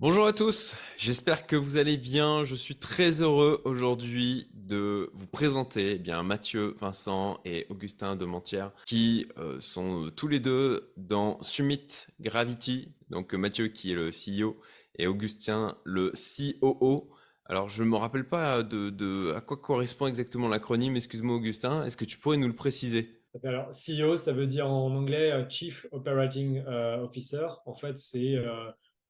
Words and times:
Bonjour 0.00 0.28
à 0.28 0.32
tous, 0.32 0.76
j'espère 0.96 1.44
que 1.44 1.56
vous 1.56 1.76
allez 1.76 1.96
bien. 1.96 2.44
Je 2.44 2.54
suis 2.54 2.76
très 2.76 3.20
heureux 3.20 3.60
aujourd'hui 3.64 4.48
de 4.54 5.10
vous 5.12 5.26
présenter 5.26 5.94
eh 5.96 5.98
bien 5.98 6.22
Mathieu, 6.22 6.76
Vincent 6.78 7.40
et 7.44 7.66
Augustin 7.68 8.14
de 8.14 8.24
Mentière 8.24 8.70
qui 8.86 9.26
euh, 9.38 9.60
sont 9.60 10.04
euh, 10.04 10.10
tous 10.12 10.28
les 10.28 10.38
deux 10.38 10.92
dans 10.96 11.42
Summit 11.42 12.06
Gravity. 12.20 12.94
Donc 13.10 13.34
Mathieu 13.34 13.66
qui 13.66 13.90
est 13.90 13.96
le 13.96 14.10
CEO 14.10 14.60
et 14.94 15.08
Augustin 15.08 15.76
le 15.82 16.12
COO. 16.12 17.10
Alors 17.46 17.68
je 17.68 17.82
ne 17.82 17.88
me 17.88 17.96
rappelle 17.96 18.28
pas 18.28 18.62
de, 18.62 19.32
à 19.34 19.40
quoi 19.40 19.56
correspond 19.56 20.06
exactement 20.06 20.46
l'acronyme. 20.46 20.94
Excuse-moi 20.94 21.34
Augustin, 21.34 21.84
est-ce 21.84 21.96
que 21.96 22.04
tu 22.04 22.18
pourrais 22.18 22.36
nous 22.36 22.46
le 22.46 22.54
préciser? 22.54 23.20
Alors 23.42 23.70
CEO, 23.70 24.14
ça 24.14 24.32
veut 24.32 24.46
dire 24.46 24.70
en 24.70 24.94
anglais 24.94 25.32
euh, 25.32 25.44
Chief 25.50 25.88
Operating 25.90 26.64
Officer. 27.02 27.48
En 27.66 27.74
fait, 27.74 27.98
c'est 27.98 28.36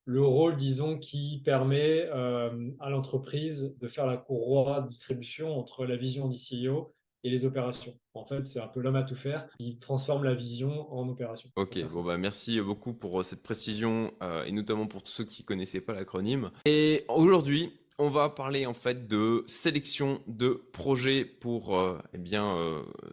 le 0.09 0.23
rôle, 0.23 0.57
disons, 0.57 0.97
qui 0.97 1.43
permet 1.45 2.09
euh, 2.15 2.71
à 2.81 2.89
l'entreprise 2.89 3.77
de 3.79 3.89
faire 3.89 4.07
la 4.07 4.17
courroie 4.17 4.81
de 4.81 4.89
distribution 4.89 5.59
entre 5.59 5.85
la 5.85 5.97
vision 5.97 6.29
du 6.29 6.39
CEO 6.39 6.95
et 7.25 7.29
les 7.29 7.45
opérations. 7.45 7.93
En 8.15 8.25
fait, 8.25 8.47
c'est 8.47 8.59
un 8.59 8.69
peu 8.69 8.81
l'homme 8.81 8.97
à 8.97 9.03
tout 9.03 9.15
faire 9.15 9.47
qui 9.59 9.79
transforme 9.79 10.25
la 10.25 10.33
vision 10.33 10.91
en 10.91 11.07
opération. 11.11 11.51
Ok, 11.57 11.79
bon 11.93 12.03
bah 12.03 12.17
merci 12.17 12.59
beaucoup 12.63 12.95
pour 12.95 13.21
euh, 13.21 13.23
cette 13.23 13.43
précision 13.43 14.15
euh, 14.23 14.45
et 14.45 14.53
notamment 14.53 14.87
pour 14.87 15.03
tous 15.03 15.13
ceux 15.13 15.25
qui 15.25 15.45
connaissaient 15.45 15.83
pas 15.83 15.93
l'acronyme. 15.93 16.53
Et 16.65 17.05
aujourd'hui, 17.09 17.79
on 17.99 18.09
va 18.09 18.31
parler 18.31 18.65
en 18.65 18.75
fait 18.75 19.09
de 19.09 19.45
sélection 19.47 20.23
de 20.27 20.63
projets 20.73 21.27
pour 21.27 21.77
eh 22.15 22.19
bien 22.19 22.57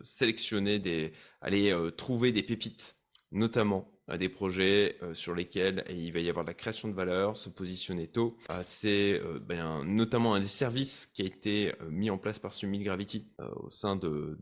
sélectionner 0.04 0.78
des, 0.78 1.12
aller 1.42 1.76
trouver 1.98 2.32
des 2.32 2.44
pépites, 2.44 2.96
notamment 3.32 3.95
des 4.14 4.30
projets 4.30 4.98
euh, 5.02 5.14
sur 5.14 5.34
lesquels 5.34 5.84
il 5.90 6.12
va 6.14 6.20
y 6.20 6.30
avoir 6.30 6.46
de 6.46 6.50
la 6.50 6.54
création 6.54 6.88
de 6.88 6.94
valeur, 6.94 7.38
se 7.38 7.50
positionner 7.50 8.08
tôt. 8.08 8.38
Euh, 8.50 8.60
c'est 8.64 9.20
euh, 9.20 9.40
ben, 9.40 9.84
notamment 9.84 10.36
un 10.36 10.40
des 10.40 10.48
services 10.48 11.08
qui 11.08 11.24
a 11.24 11.26
été 11.26 11.74
mis 11.90 12.10
en 12.10 12.18
place 12.18 12.40
par 12.40 12.54
Summit 12.54 12.80
Gravity 12.84 13.28
au 13.64 13.70
sein 13.70 13.96
de, 13.96 14.38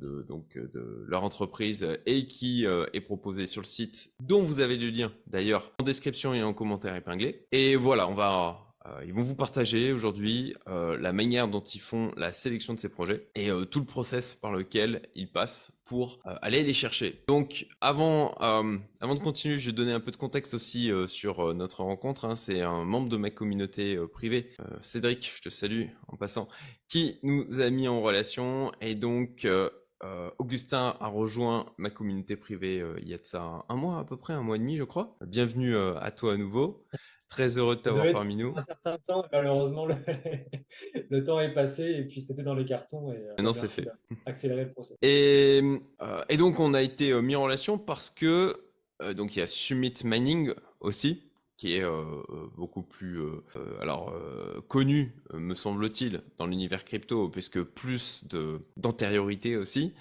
leur 1.07 1.23
entreprise 1.23 1.85
et 2.05 2.27
qui 2.27 2.65
est 2.65 3.01
proposé 3.01 3.47
sur 3.47 3.61
le 3.61 3.67
site 3.67 4.11
dont 4.19 4.41
vous 4.41 4.59
avez 4.59 4.77
le 4.77 4.89
lien 4.89 5.11
d'ailleurs 5.27 5.71
en 5.79 5.83
description 5.83 6.33
et 6.33 6.43
en 6.43 6.53
commentaire 6.53 6.95
épinglé. 6.95 7.47
Et 7.51 7.75
voilà, 7.75 8.07
on 8.07 8.13
va 8.13 8.27
euh, 8.27 8.72
ils 9.05 9.13
vont 9.13 9.21
vous 9.21 9.35
partager 9.35 9.91
aujourd'hui 9.91 10.55
euh, 10.67 10.97
la 10.97 11.13
manière 11.13 11.47
dont 11.47 11.61
ils 11.61 11.79
font 11.79 12.11
la 12.17 12.31
sélection 12.31 12.73
de 12.73 12.79
ces 12.79 12.89
projets 12.89 13.27
et 13.35 13.49
euh, 13.49 13.65
tout 13.65 13.79
le 13.79 13.85
process 13.85 14.33
par 14.33 14.51
lequel 14.51 15.03
ils 15.15 15.31
passent 15.31 15.71
pour 15.85 16.19
aller 16.23 16.63
les 16.63 16.73
chercher. 16.73 17.23
Donc 17.27 17.67
avant, 17.81 18.31
avant 18.31 19.15
de 19.15 19.19
continuer, 19.19 19.57
je 19.57 19.69
vais 19.69 19.75
donner 19.75 19.91
un 19.91 19.99
peu 19.99 20.11
de 20.11 20.17
contexte 20.17 20.53
aussi 20.53 20.89
sur 21.07 21.53
notre 21.53 21.83
rencontre. 21.83 22.23
Hein. 22.23 22.35
C'est 22.35 22.61
un 22.61 22.85
membre 22.85 23.09
de 23.09 23.17
ma 23.17 23.29
communauté 23.29 23.97
privée, 24.13 24.49
Cédric, 24.79 25.29
je 25.35 25.41
te 25.41 25.49
salue 25.49 25.87
en 26.07 26.15
passant, 26.15 26.47
qui 26.87 27.19
nous 27.21 27.59
a 27.59 27.69
mis 27.69 27.89
en 27.89 28.01
relation 28.01 28.71
et 28.79 28.95
donc 28.95 29.45
Augustin 30.39 30.95
a 31.01 31.07
rejoint 31.07 31.65
ma 31.77 31.89
communauté 31.89 32.37
privée 32.37 32.81
il 33.01 33.09
y 33.09 33.13
a 33.13 33.17
ça 33.21 33.65
un 33.67 33.75
mois 33.75 33.99
à 33.99 34.05
peu 34.05 34.15
près, 34.15 34.33
un 34.33 34.41
mois 34.41 34.55
et 34.55 34.59
demi 34.59 34.77
je 34.77 34.83
crois. 34.83 35.17
Bienvenue 35.27 35.75
à 35.75 36.11
toi 36.11 36.33
à 36.33 36.37
nouveau. 36.37 36.85
Très 37.33 37.57
heureux 37.57 37.75
de 37.75 37.81
t'avoir 37.81 38.05
parmi 38.11 38.35
nous. 38.35 38.53
Un 38.55 38.59
certain 38.59 38.95
temps, 38.99 39.25
malheureusement, 39.31 39.87
le, 41.09 41.23
temps 41.23 41.39
est 41.39 41.51
passé 41.51 41.83
et 41.83 42.03
puis 42.03 42.21
c'était 42.21 42.43
dans 42.43 42.53
les 42.53 42.63
cartons. 42.63 43.11
Et, 43.11 43.15
euh, 43.15 43.41
non, 43.41 43.53
c'est 43.53 43.67
fait. 43.67 43.87
Accélérer 44.27 44.65
le 44.65 44.71
processus. 44.71 44.99
Et, 45.01 45.59
euh, 46.03 46.23
et, 46.29 46.37
donc, 46.37 46.59
on 46.59 46.75
a 46.75 46.83
été 46.83 47.09
euh, 47.09 47.21
mis 47.21 47.35
en 47.35 47.41
relation 47.41 47.79
parce 47.79 48.11
que 48.11 48.59
donc 49.17 49.35
il 49.35 49.39
y 49.39 49.41
a 49.41 49.47
Summit 49.47 49.95
Mining 50.05 50.53
aussi 50.79 51.23
qui 51.57 51.75
est 51.75 51.85
beaucoup 52.55 52.81
plus 52.81 53.19
alors 53.79 54.13
connu 54.67 55.13
me 55.33 55.55
semble-t-il 55.55 56.23
dans 56.37 56.45
l'univers 56.45 56.83
crypto 56.83 57.29
puisque 57.29 57.61
plus 57.61 58.25
de 58.27 58.59
d'antériorité 58.77 59.55
aussi 59.55 59.93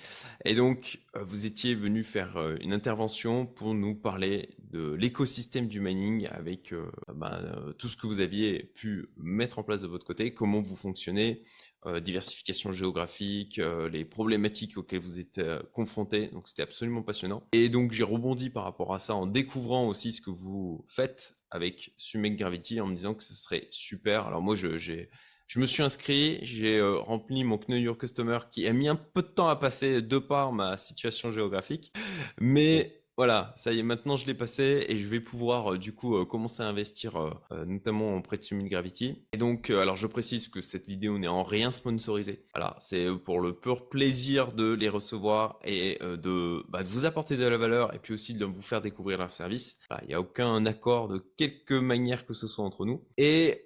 et 0.44 0.54
donc 0.54 1.00
vous 1.20 1.46
étiez 1.46 1.74
venu 1.74 2.04
faire 2.04 2.36
une 2.60 2.72
intervention 2.72 3.46
pour 3.46 3.74
nous 3.74 3.94
parler 3.94 4.48
de 4.72 4.94
l'écosystème 4.94 5.68
du 5.68 5.80
mining 5.80 6.26
avec 6.28 6.72
euh, 6.72 6.90
bah, 7.14 7.40
euh, 7.42 7.72
tout 7.74 7.88
ce 7.88 7.96
que 7.96 8.06
vous 8.06 8.20
aviez 8.20 8.64
pu 8.74 9.10
mettre 9.16 9.58
en 9.58 9.62
place 9.62 9.82
de 9.82 9.86
votre 9.86 10.06
côté, 10.06 10.32
comment 10.32 10.62
vous 10.62 10.76
fonctionnez, 10.76 11.42
euh, 11.84 12.00
diversification 12.00 12.72
géographique, 12.72 13.60
les 13.90 14.04
problématiques 14.04 14.78
auxquelles 14.78 15.00
vous 15.00 15.20
êtes 15.20 15.40
confrontés. 15.72 16.28
Donc 16.28 16.48
c'était 16.48 16.62
absolument 16.62 17.02
passionnant. 17.02 17.42
Et 17.52 17.68
donc 17.68 17.92
j'ai 17.92 18.04
rebondi 18.04 18.50
par 18.50 18.64
rapport 18.64 18.94
à 18.94 18.98
ça 18.98 19.14
en 19.14 19.26
découvrant 19.26 19.88
aussi 19.88 20.12
ce 20.12 20.22
que 20.22 20.30
vous 20.30 20.84
faites 20.86 21.36
avec 21.52 21.92
Summit 21.96 22.34
Gravity 22.34 22.80
en 22.80 22.86
me 22.86 22.94
disant 22.94 23.14
que 23.14 23.22
ce 23.22 23.34
serait 23.34 23.68
super. 23.70 24.26
Alors 24.26 24.42
moi 24.42 24.56
je, 24.56 24.76
j'ai 24.76 25.10
je 25.46 25.60
me 25.60 25.66
suis 25.66 25.82
inscrit, 25.82 26.38
j'ai 26.42 26.80
rempli 26.80 27.44
mon 27.44 27.58
Know 27.58 27.76
Your 27.76 27.98
Customer 27.98 28.38
qui 28.50 28.66
a 28.66 28.72
mis 28.72 28.88
un 28.88 28.96
peu 28.96 29.20
de 29.20 29.26
temps 29.26 29.48
à 29.48 29.56
passer 29.56 30.00
de 30.00 30.18
par 30.18 30.50
ma 30.50 30.78
situation 30.78 31.30
géographique, 31.30 31.92
mais 32.40 33.01
voilà, 33.18 33.52
ça 33.56 33.72
y 33.72 33.78
est, 33.78 33.82
maintenant 33.82 34.16
je 34.16 34.26
l'ai 34.26 34.34
passé 34.34 34.86
et 34.88 34.96
je 34.96 35.06
vais 35.06 35.20
pouvoir 35.20 35.74
euh, 35.74 35.78
du 35.78 35.94
coup 35.94 36.16
euh, 36.16 36.24
commencer 36.24 36.62
à 36.62 36.66
investir 36.66 37.16
euh, 37.16 37.64
notamment 37.66 38.16
auprès 38.16 38.38
de 38.38 38.42
Summit 38.42 38.68
Gravity. 38.68 39.26
Et 39.32 39.36
donc, 39.36 39.68
alors 39.68 39.96
je 39.96 40.06
précise 40.06 40.48
que 40.48 40.62
cette 40.62 40.86
vidéo 40.86 41.18
n'est 41.18 41.28
en 41.28 41.42
rien 41.42 41.70
sponsorisée. 41.70 42.46
Voilà, 42.54 42.74
c'est 42.78 43.08
pour 43.24 43.40
le 43.40 43.54
pur 43.54 43.88
plaisir 43.90 44.52
de 44.52 44.72
les 44.72 44.88
recevoir 44.88 45.58
et 45.62 45.98
de, 46.00 46.64
bah, 46.70 46.82
de, 46.82 46.88
vous 46.88 47.04
apporter 47.04 47.36
de 47.36 47.44
la 47.44 47.58
valeur 47.58 47.94
et 47.94 47.98
puis 47.98 48.14
aussi 48.14 48.32
de 48.32 48.46
vous 48.46 48.62
faire 48.62 48.80
découvrir 48.80 49.18
leur 49.18 49.30
service. 49.30 49.78
Il 50.02 50.08
n'y 50.08 50.14
a 50.14 50.20
aucun 50.20 50.64
accord 50.64 51.08
de 51.08 51.18
quelque 51.36 51.74
manière 51.74 52.24
que 52.24 52.34
ce 52.34 52.46
soit 52.46 52.64
entre 52.64 52.86
nous. 52.86 53.04
Et 53.18 53.64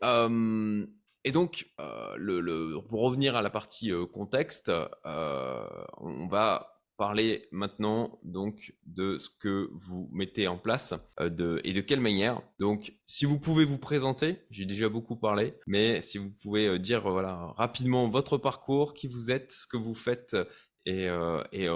et 1.25 1.33
donc, 1.33 1.67
pour 1.77 3.01
revenir 3.01 3.35
à 3.35 3.43
la 3.43 3.51
partie 3.51 3.91
contexte, 4.13 4.71
on 5.05 6.27
va 6.29 6.76
parler 6.97 7.47
maintenant 7.53 8.19
donc 8.23 8.75
de 8.87 9.19
ce 9.19 9.29
que 9.29 9.71
vous 9.73 10.09
mettez 10.13 10.49
en 10.49 10.59
place 10.59 10.95
euh, 11.21 11.29
de, 11.29 11.61
et 11.65 11.73
de 11.73 11.81
quelle 11.81 12.01
manière. 12.01 12.41
Donc, 12.59 12.95
si 13.07 13.25
vous 13.25 13.39
pouvez 13.39 13.65
vous 13.65 13.79
présenter, 13.79 14.39
j'ai 14.51 14.65
déjà 14.65 14.89
beaucoup 14.89 15.17
parlé, 15.17 15.55
mais 15.67 16.01
si 16.01 16.19
vous 16.19 16.31
pouvez 16.31 16.67
euh, 16.67 16.79
dire 16.79 17.09
voilà 17.09 17.53
rapidement 17.57 18.09
votre 18.09 18.39
parcours, 18.39 18.95
qui 18.95 19.09
vous 19.09 19.31
êtes, 19.31 19.53
ce 19.53 19.67
que 19.67 19.77
vous 19.77 19.95
faites 19.95 20.37
et, 20.85 21.09
euh, 21.09 21.43
et 21.53 21.69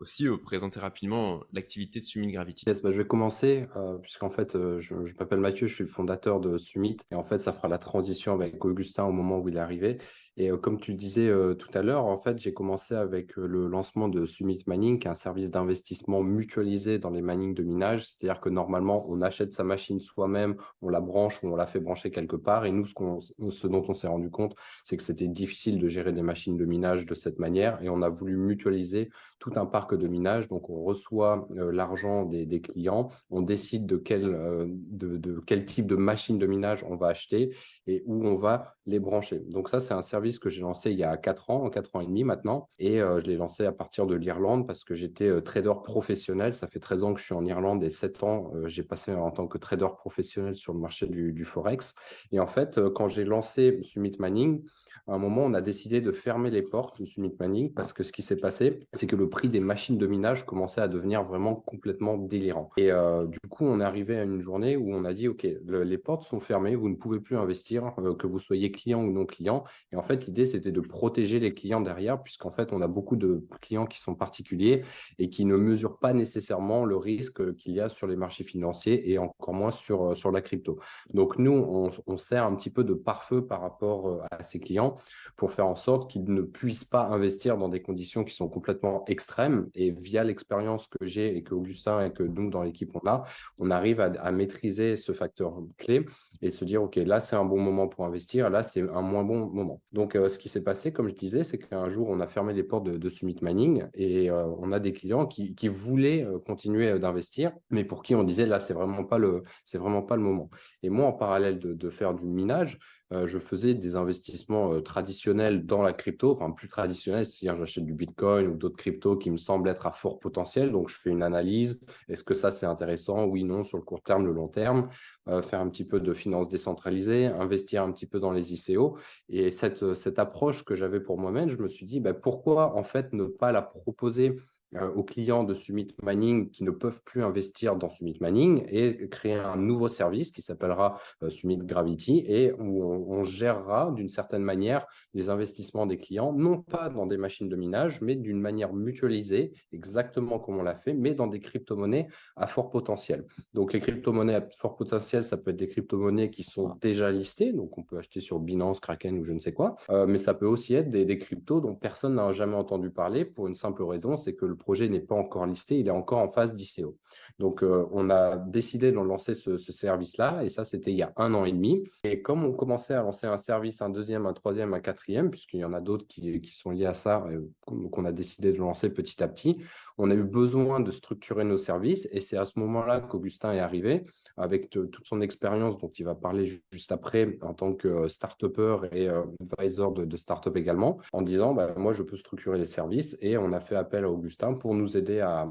aussi 0.00 0.26
présenter 0.44 0.80
rapidement 0.80 1.42
l'activité 1.52 2.00
de 2.00 2.04
Summit 2.04 2.32
Gravity. 2.32 2.64
Bah, 2.64 2.92
je 2.92 2.98
vais 2.98 3.06
commencer, 3.06 3.66
puisqu'en 4.02 4.30
fait, 4.30 4.52
je, 4.80 4.94
m'appelle 5.18 5.40
Mathieu, 5.40 5.66
je 5.66 5.74
suis 5.74 5.84
le 5.84 5.90
fondateur 5.90 6.40
de 6.40 6.56
Summit, 6.58 6.98
et 7.10 7.14
en 7.14 7.24
fait, 7.24 7.38
ça 7.38 7.52
fera 7.52 7.68
la 7.68 7.78
transition 7.78 8.32
avec 8.32 8.64
Augustin 8.64 9.04
au 9.04 9.12
moment 9.12 9.38
où 9.38 9.48
il 9.48 9.56
est 9.56 9.60
arrivé. 9.60 9.98
Et 10.40 10.50
comme 10.62 10.78
tu 10.78 10.92
le 10.92 10.96
disais 10.96 11.32
tout 11.58 11.68
à 11.74 11.82
l'heure, 11.82 12.04
en 12.04 12.16
fait, 12.16 12.38
j'ai 12.38 12.54
commencé 12.54 12.94
avec 12.94 13.34
le 13.34 13.66
lancement 13.66 14.08
de 14.08 14.24
Summit 14.24 14.62
Mining, 14.68 15.00
qui 15.00 15.08
est 15.08 15.10
un 15.10 15.14
service 15.14 15.50
d'investissement 15.50 16.22
mutualisé 16.22 17.00
dans 17.00 17.10
les 17.10 17.22
minings 17.22 17.54
de 17.54 17.64
minage. 17.64 18.06
C'est-à-dire 18.06 18.40
que 18.40 18.48
normalement, 18.48 19.04
on 19.08 19.20
achète 19.20 19.52
sa 19.52 19.64
machine 19.64 19.98
soi-même, 19.98 20.54
on 20.80 20.90
la 20.90 21.00
branche 21.00 21.42
ou 21.42 21.48
on 21.48 21.56
la 21.56 21.66
fait 21.66 21.80
brancher 21.80 22.12
quelque 22.12 22.36
part. 22.36 22.66
Et 22.66 22.70
nous, 22.70 22.86
ce, 22.86 23.66
dont 23.66 23.84
on 23.88 23.94
s'est 23.94 24.06
rendu 24.06 24.30
compte, 24.30 24.54
c'est 24.84 24.96
que 24.96 25.02
c'était 25.02 25.26
difficile 25.26 25.80
de 25.80 25.88
gérer 25.88 26.12
des 26.12 26.22
machines 26.22 26.56
de 26.56 26.64
minage 26.64 27.04
de 27.04 27.16
cette 27.16 27.40
manière. 27.40 27.82
Et 27.82 27.88
on 27.88 28.00
a 28.00 28.08
voulu 28.08 28.36
mutualiser 28.36 29.10
tout 29.40 29.52
un 29.56 29.66
parc 29.66 29.96
de 29.96 30.06
minage. 30.06 30.46
Donc, 30.46 30.70
on 30.70 30.84
reçoit 30.84 31.48
l'argent 31.50 32.24
des, 32.24 32.60
clients, 32.60 33.08
on 33.30 33.42
décide 33.42 33.86
de 33.86 33.96
quel, 33.96 34.70
de 34.92 35.40
quel 35.46 35.64
type 35.64 35.88
de 35.88 35.96
machine 35.96 36.38
de 36.38 36.46
minage 36.46 36.84
on 36.88 36.94
va 36.94 37.08
acheter 37.08 37.56
et 37.88 38.04
où 38.06 38.24
on 38.24 38.36
va 38.36 38.76
les 38.86 39.00
brancher. 39.00 39.40
Donc 39.48 39.68
ça, 39.68 39.80
c'est 39.80 39.94
un 39.94 40.02
service 40.02 40.27
que 40.36 40.50
j'ai 40.50 40.60
lancé 40.60 40.90
il 40.90 40.98
y 40.98 41.04
a 41.04 41.16
4 41.16 41.50
ans, 41.50 41.70
4 41.70 41.96
ans 41.96 42.00
et 42.00 42.06
demi 42.06 42.24
maintenant. 42.24 42.68
Et 42.78 43.00
euh, 43.00 43.20
je 43.20 43.26
l'ai 43.26 43.36
lancé 43.36 43.64
à 43.64 43.72
partir 43.72 44.06
de 44.06 44.14
l'Irlande 44.14 44.66
parce 44.66 44.84
que 44.84 44.94
j'étais 44.94 45.28
euh, 45.28 45.40
trader 45.40 45.72
professionnel. 45.82 46.54
Ça 46.54 46.66
fait 46.66 46.80
13 46.80 47.04
ans 47.04 47.14
que 47.14 47.20
je 47.20 47.24
suis 47.24 47.34
en 47.34 47.44
Irlande 47.46 47.82
et 47.82 47.90
7 47.90 48.22
ans, 48.22 48.50
euh, 48.54 48.68
j'ai 48.68 48.82
passé 48.82 49.14
en 49.14 49.30
tant 49.30 49.46
que 49.46 49.56
trader 49.56 49.88
professionnel 49.96 50.56
sur 50.56 50.74
le 50.74 50.80
marché 50.80 51.06
du, 51.06 51.32
du 51.32 51.44
Forex. 51.44 51.94
Et 52.32 52.40
en 52.40 52.46
fait, 52.46 52.78
quand 52.94 53.08
j'ai 53.08 53.24
lancé 53.24 53.80
Summit 53.82 54.16
Mining, 54.18 54.62
à 55.08 55.14
un 55.14 55.18
moment, 55.18 55.44
on 55.44 55.54
a 55.54 55.62
décidé 55.62 56.02
de 56.02 56.12
fermer 56.12 56.50
les 56.50 56.60
portes 56.60 57.00
de 57.00 57.06
Summit 57.06 57.32
Mining 57.40 57.72
parce 57.72 57.94
que 57.94 58.02
ce 58.02 58.12
qui 58.12 58.20
s'est 58.20 58.36
passé, 58.36 58.80
c'est 58.92 59.06
que 59.06 59.16
le 59.16 59.30
prix 59.30 59.48
des 59.48 59.60
machines 59.60 59.96
de 59.96 60.06
minage 60.06 60.44
commençait 60.44 60.82
à 60.82 60.88
devenir 60.88 61.24
vraiment 61.24 61.54
complètement 61.54 62.18
délirant. 62.18 62.68
Et 62.76 62.92
euh, 62.92 63.26
du 63.26 63.38
coup, 63.48 63.64
on 63.64 63.80
est 63.80 63.84
arrivé 63.84 64.18
à 64.18 64.24
une 64.24 64.40
journée 64.40 64.76
où 64.76 64.92
on 64.92 65.06
a 65.06 65.14
dit, 65.14 65.26
OK, 65.26 65.46
les 65.66 65.98
portes 65.98 66.24
sont 66.24 66.40
fermées, 66.40 66.76
vous 66.76 66.90
ne 66.90 66.94
pouvez 66.94 67.20
plus 67.20 67.38
investir, 67.38 67.92
euh, 67.98 68.14
que 68.14 68.26
vous 68.26 68.38
soyez 68.38 68.70
client 68.70 69.02
ou 69.02 69.10
non 69.10 69.24
client. 69.24 69.64
Et 69.92 69.96
en 69.96 70.02
fait, 70.02 70.26
l'idée, 70.26 70.44
c'était 70.44 70.72
de 70.72 70.80
protéger 70.80 71.40
les 71.40 71.54
clients 71.54 71.80
derrière, 71.80 72.22
puisqu'en 72.22 72.50
fait, 72.50 72.74
on 72.74 72.82
a 72.82 72.86
beaucoup 72.86 73.16
de 73.16 73.46
clients 73.62 73.86
qui 73.86 74.00
sont 74.00 74.14
particuliers 74.14 74.84
et 75.18 75.30
qui 75.30 75.46
ne 75.46 75.56
mesurent 75.56 75.98
pas 75.98 76.12
nécessairement 76.12 76.84
le 76.84 76.96
risque 76.96 77.56
qu'il 77.56 77.72
y 77.72 77.80
a 77.80 77.88
sur 77.88 78.06
les 78.08 78.16
marchés 78.16 78.44
financiers 78.44 79.10
et 79.10 79.16
encore 79.16 79.54
moins 79.54 79.70
sur, 79.70 80.10
euh, 80.10 80.14
sur 80.14 80.30
la 80.30 80.42
crypto. 80.42 80.78
Donc, 81.14 81.38
nous, 81.38 81.52
on, 81.52 81.90
on 82.06 82.18
sert 82.18 82.44
un 82.44 82.54
petit 82.54 82.70
peu 82.70 82.84
de 82.84 82.92
pare-feu 82.92 83.46
par 83.46 83.62
rapport 83.62 84.22
à 84.30 84.42
ces 84.42 84.60
clients 84.60 84.97
pour 85.38 85.52
faire 85.52 85.68
en 85.68 85.76
sorte 85.76 86.10
qu'ils 86.10 86.24
ne 86.24 86.42
puissent 86.42 86.84
pas 86.84 87.04
investir 87.04 87.56
dans 87.56 87.68
des 87.68 87.80
conditions 87.80 88.24
qui 88.24 88.34
sont 88.34 88.48
complètement 88.48 89.04
extrêmes. 89.06 89.68
Et 89.74 89.92
via 89.92 90.24
l'expérience 90.24 90.88
que 90.88 91.06
j'ai 91.06 91.36
et 91.36 91.44
que 91.44 91.54
Augustin 91.54 92.04
et 92.04 92.12
que 92.12 92.24
nous, 92.24 92.50
dans 92.50 92.62
l'équipe, 92.62 92.90
on 92.94 93.08
a, 93.08 93.24
on 93.58 93.70
arrive 93.70 94.00
à, 94.00 94.32
maîtriser 94.32 94.96
ce 94.96 95.12
facteur 95.12 95.60
clé 95.78 96.04
et 96.42 96.50
se 96.50 96.64
dire, 96.64 96.82
OK, 96.82 96.96
là, 96.96 97.20
c'est 97.20 97.36
un 97.36 97.44
bon 97.44 97.60
moment 97.60 97.86
pour 97.86 98.04
investir, 98.04 98.50
là, 98.50 98.64
c'est 98.64 98.82
un 98.82 99.00
moins 99.00 99.22
bon 99.22 99.46
moment. 99.46 99.80
Donc, 99.92 100.16
euh, 100.16 100.28
ce 100.28 100.40
qui 100.40 100.48
s'est 100.48 100.62
passé, 100.62 100.92
comme 100.92 101.08
je 101.08 101.14
disais, 101.14 101.44
c'est 101.44 101.58
qu'un 101.58 101.88
jour, 101.88 102.08
on 102.08 102.18
a 102.18 102.26
fermé 102.26 102.52
les 102.52 102.64
portes 102.64 102.84
de, 102.84 103.08
Summit 103.08 103.36
Mining 103.40 103.84
et 103.94 104.30
euh, 104.30 104.44
on 104.58 104.72
a 104.72 104.80
des 104.80 104.92
clients 104.92 105.26
qui, 105.26 105.54
voulaient 105.68 106.26
continuer 106.46 106.98
d'investir, 106.98 107.52
mais 107.70 107.84
pour 107.84 108.02
qui 108.02 108.14
on 108.14 108.24
disait, 108.24 108.46
là, 108.46 108.58
c'est 108.58 108.74
vraiment 108.74 109.04
pas 109.04 109.18
le, 109.18 109.42
vraiment 109.74 110.02
pas 110.02 110.16
le 110.16 110.22
moment. 110.22 110.50
Et 110.82 110.90
moi, 110.90 111.06
en 111.06 111.12
parallèle 111.12 111.58
de, 111.58 111.74
de 111.74 111.90
faire 111.90 112.14
du 112.14 112.26
minage, 112.26 112.78
euh, 112.78 112.97
je 113.10 113.38
faisais 113.38 113.74
des 113.74 113.96
investissements 113.96 114.72
euh, 114.74 114.80
traditionnels 114.80 115.64
dans 115.64 115.82
la 115.82 115.92
crypto, 115.92 116.32
enfin 116.32 116.50
plus 116.50 116.68
traditionnels, 116.68 117.24
c'est-à-dire 117.24 117.58
j'achète 117.58 117.86
du 117.86 117.94
Bitcoin 117.94 118.48
ou 118.48 118.56
d'autres 118.56 118.76
cryptos 118.76 119.16
qui 119.16 119.30
me 119.30 119.38
semblent 119.38 119.68
être 119.68 119.86
à 119.86 119.92
fort 119.92 120.18
potentiel. 120.18 120.72
Donc, 120.72 120.90
je 120.90 120.98
fais 120.98 121.10
une 121.10 121.22
analyse. 121.22 121.80
Est-ce 122.08 122.22
que 122.22 122.34
ça, 122.34 122.50
c'est 122.50 122.66
intéressant? 122.66 123.24
Oui, 123.24 123.44
non, 123.44 123.64
sur 123.64 123.78
le 123.78 123.84
court 123.84 124.02
terme, 124.02 124.26
le 124.26 124.32
long 124.32 124.48
terme. 124.48 124.90
Euh, 125.28 125.40
faire 125.42 125.60
un 125.60 125.68
petit 125.68 125.84
peu 125.84 126.00
de 126.00 126.12
finance 126.12 126.48
décentralisée, 126.48 127.26
investir 127.26 127.82
un 127.82 127.92
petit 127.92 128.06
peu 128.06 128.20
dans 128.20 128.32
les 128.32 128.52
ICO. 128.52 128.98
Et 129.28 129.50
cette, 129.50 129.94
cette 129.94 130.18
approche 130.18 130.64
que 130.64 130.74
j'avais 130.74 131.00
pour 131.00 131.18
moi-même, 131.18 131.48
je 131.48 131.56
me 131.56 131.68
suis 131.68 131.86
dit, 131.86 132.00
bah, 132.00 132.14
pourquoi 132.14 132.76
en 132.76 132.84
fait 132.84 133.12
ne 133.14 133.24
pas 133.24 133.52
la 133.52 133.62
proposer 133.62 134.28
euh, 134.28 134.57
aux 134.94 135.02
clients 135.02 135.44
de 135.44 135.54
Summit 135.54 135.88
Mining 136.02 136.50
qui 136.50 136.64
ne 136.64 136.70
peuvent 136.70 137.00
plus 137.04 137.22
investir 137.22 137.76
dans 137.76 137.88
Summit 137.88 138.18
Mining 138.20 138.66
et 138.68 139.08
créer 139.08 139.34
un 139.34 139.56
nouveau 139.56 139.88
service 139.88 140.30
qui 140.30 140.42
s'appellera 140.42 141.00
euh, 141.22 141.30
Summit 141.30 141.58
Gravity 141.58 142.24
et 142.26 142.52
où 142.52 142.84
on, 142.84 143.24
gérera 143.24 143.90
d'une 143.92 144.08
certaine 144.08 144.42
manière 144.42 144.86
les 145.12 145.28
investissements 145.28 145.86
des 145.86 145.98
clients, 145.98 146.32
non 146.32 146.62
pas 146.62 146.88
dans 146.88 147.06
des 147.06 147.16
machines 147.16 147.48
de 147.48 147.56
minage, 147.56 148.00
mais 148.00 148.14
d'une 148.14 148.40
manière 148.40 148.72
mutualisée, 148.72 149.52
exactement 149.72 150.38
comme 150.38 150.58
on 150.58 150.62
l'a 150.62 150.76
fait, 150.76 150.94
mais 150.94 151.14
dans 151.14 151.26
des 151.26 151.40
crypto-monnaies 151.40 152.08
à 152.36 152.46
fort 152.46 152.70
potentiel. 152.70 153.24
Donc 153.54 153.72
les 153.72 153.80
crypto-monnaies 153.80 154.36
à 154.36 154.48
fort 154.56 154.76
potentiel, 154.76 155.24
ça 155.24 155.36
peut 155.36 155.50
être 155.50 155.56
des 155.56 155.68
crypto-monnaies 155.68 156.30
qui 156.30 156.42
sont 156.42 156.74
déjà 156.80 157.10
listées, 157.10 157.52
donc 157.52 157.76
on 157.76 157.82
peut 157.82 157.98
acheter 157.98 158.20
sur 158.20 158.38
Binance, 158.38 158.80
Kraken 158.80 159.18
ou 159.18 159.24
je 159.24 159.32
ne 159.32 159.40
sais 159.40 159.52
quoi, 159.52 159.76
euh, 159.90 160.06
mais 160.06 160.18
ça 160.18 160.34
peut 160.34 160.46
aussi 160.46 160.74
être 160.74 160.90
des, 160.90 161.04
des 161.04 161.18
cryptos 161.18 161.60
dont 161.60 161.74
personne 161.74 162.14
n'a 162.14 162.32
jamais 162.32 162.56
entendu 162.56 162.90
parler 162.90 163.24
pour 163.24 163.48
une 163.48 163.56
simple 163.56 163.82
raison, 163.82 164.16
c'est 164.16 164.34
que 164.34 164.46
le 164.46 164.56
projet 164.58 164.88
n'est 164.88 165.00
pas 165.00 165.14
encore 165.14 165.46
listé, 165.46 165.78
il 165.78 165.88
est 165.88 165.92
encore 165.92 166.18
en 166.18 166.28
phase 166.28 166.54
d'ICO. 166.54 166.96
Donc, 167.38 167.62
euh, 167.62 167.86
on 167.92 168.10
a 168.10 168.36
décidé 168.36 168.90
de 168.90 168.96
lancer 168.96 169.34
ce, 169.34 169.56
service-là, 169.56 170.42
et 170.42 170.48
ça, 170.48 170.64
c'était 170.64 170.90
il 170.90 170.98
y 170.98 171.02
a 171.02 171.12
un 171.16 171.34
an 171.34 171.44
et 171.44 171.52
demi. 171.52 171.84
Et 172.04 172.20
comme 172.20 172.44
on 172.44 172.52
commençait 172.52 172.94
à 172.94 173.02
lancer 173.02 173.26
un 173.26 173.38
service, 173.38 173.80
un 173.80 173.90
deuxième, 173.90 174.26
un 174.26 174.32
troisième, 174.32 174.74
un 174.74 174.80
quatrième, 174.80 175.30
puisqu'il 175.30 175.60
y 175.60 175.64
en 175.64 175.72
a 175.72 175.80
d'autres 175.80 176.06
qui, 176.06 176.40
qui, 176.40 176.54
sont 176.54 176.70
liés 176.70 176.86
à 176.86 176.94
ça, 176.94 177.24
qu'on 177.66 178.04
a 178.04 178.12
décidé 178.12 178.52
de 178.52 178.58
lancer 178.58 178.90
petit 178.90 179.22
à 179.22 179.28
petit, 179.28 179.58
on 179.96 180.10
a 180.10 180.14
eu 180.14 180.24
besoin 180.24 180.80
de 180.80 180.90
structurer 180.90 181.44
nos 181.44 181.58
services, 181.58 182.08
et 182.10 182.20
c'est 182.20 182.36
à 182.36 182.44
ce 182.44 182.58
moment-là 182.58 183.00
qu'Augustin 183.00 183.52
est 183.52 183.60
arrivé, 183.60 184.04
avec 184.38 184.70
toute 184.70 185.04
son 185.04 185.20
expérience 185.20 185.78
dont 185.78 185.90
il 185.98 186.04
va 186.04 186.14
parler 186.14 186.46
juste 186.72 186.92
après 186.92 187.38
en 187.42 187.54
tant 187.54 187.74
que 187.74 188.08
start-upper 188.08 188.78
et 188.92 189.08
euh, 189.08 189.22
advisor 189.40 189.92
de, 189.92 190.04
de 190.04 190.16
start-up 190.16 190.56
également, 190.56 190.98
en 191.12 191.22
disant, 191.22 191.54
bah, 191.54 191.74
moi, 191.76 191.92
je 191.92 192.02
peux 192.02 192.16
structurer 192.16 192.58
les 192.58 192.66
services, 192.66 193.16
et 193.20 193.36
on 193.36 193.52
a 193.52 193.60
fait 193.60 193.76
appel 193.76 194.04
à 194.04 194.10
Augustin 194.10 194.54
pour 194.54 194.74
nous 194.74 194.96
aider 194.96 195.20
à, 195.20 195.50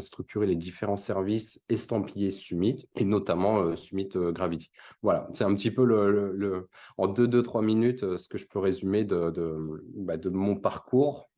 structurer 0.00 0.46
les 0.46 0.56
différents 0.56 0.96
services 0.96 1.60
estampillés 1.68 2.30
Summit 2.30 2.88
et 2.96 3.04
notamment 3.04 3.58
euh, 3.58 3.76
Summit 3.76 4.08
euh, 4.16 4.32
Gravity. 4.32 4.70
Voilà, 5.02 5.28
c'est 5.34 5.44
un 5.44 5.54
petit 5.54 5.70
peu 5.70 5.84
le, 5.84 6.68
en 6.96 7.06
deux, 7.06 7.28
deux, 7.28 7.42
trois 7.42 7.62
minutes 7.62 8.02
euh, 8.02 8.18
ce 8.18 8.28
que 8.28 8.38
je 8.38 8.46
peux 8.46 8.58
résumer 8.58 9.04
de, 9.04 9.32
bah, 9.94 10.16
de 10.16 10.28
mon 10.28 10.56
parcours 10.56 11.28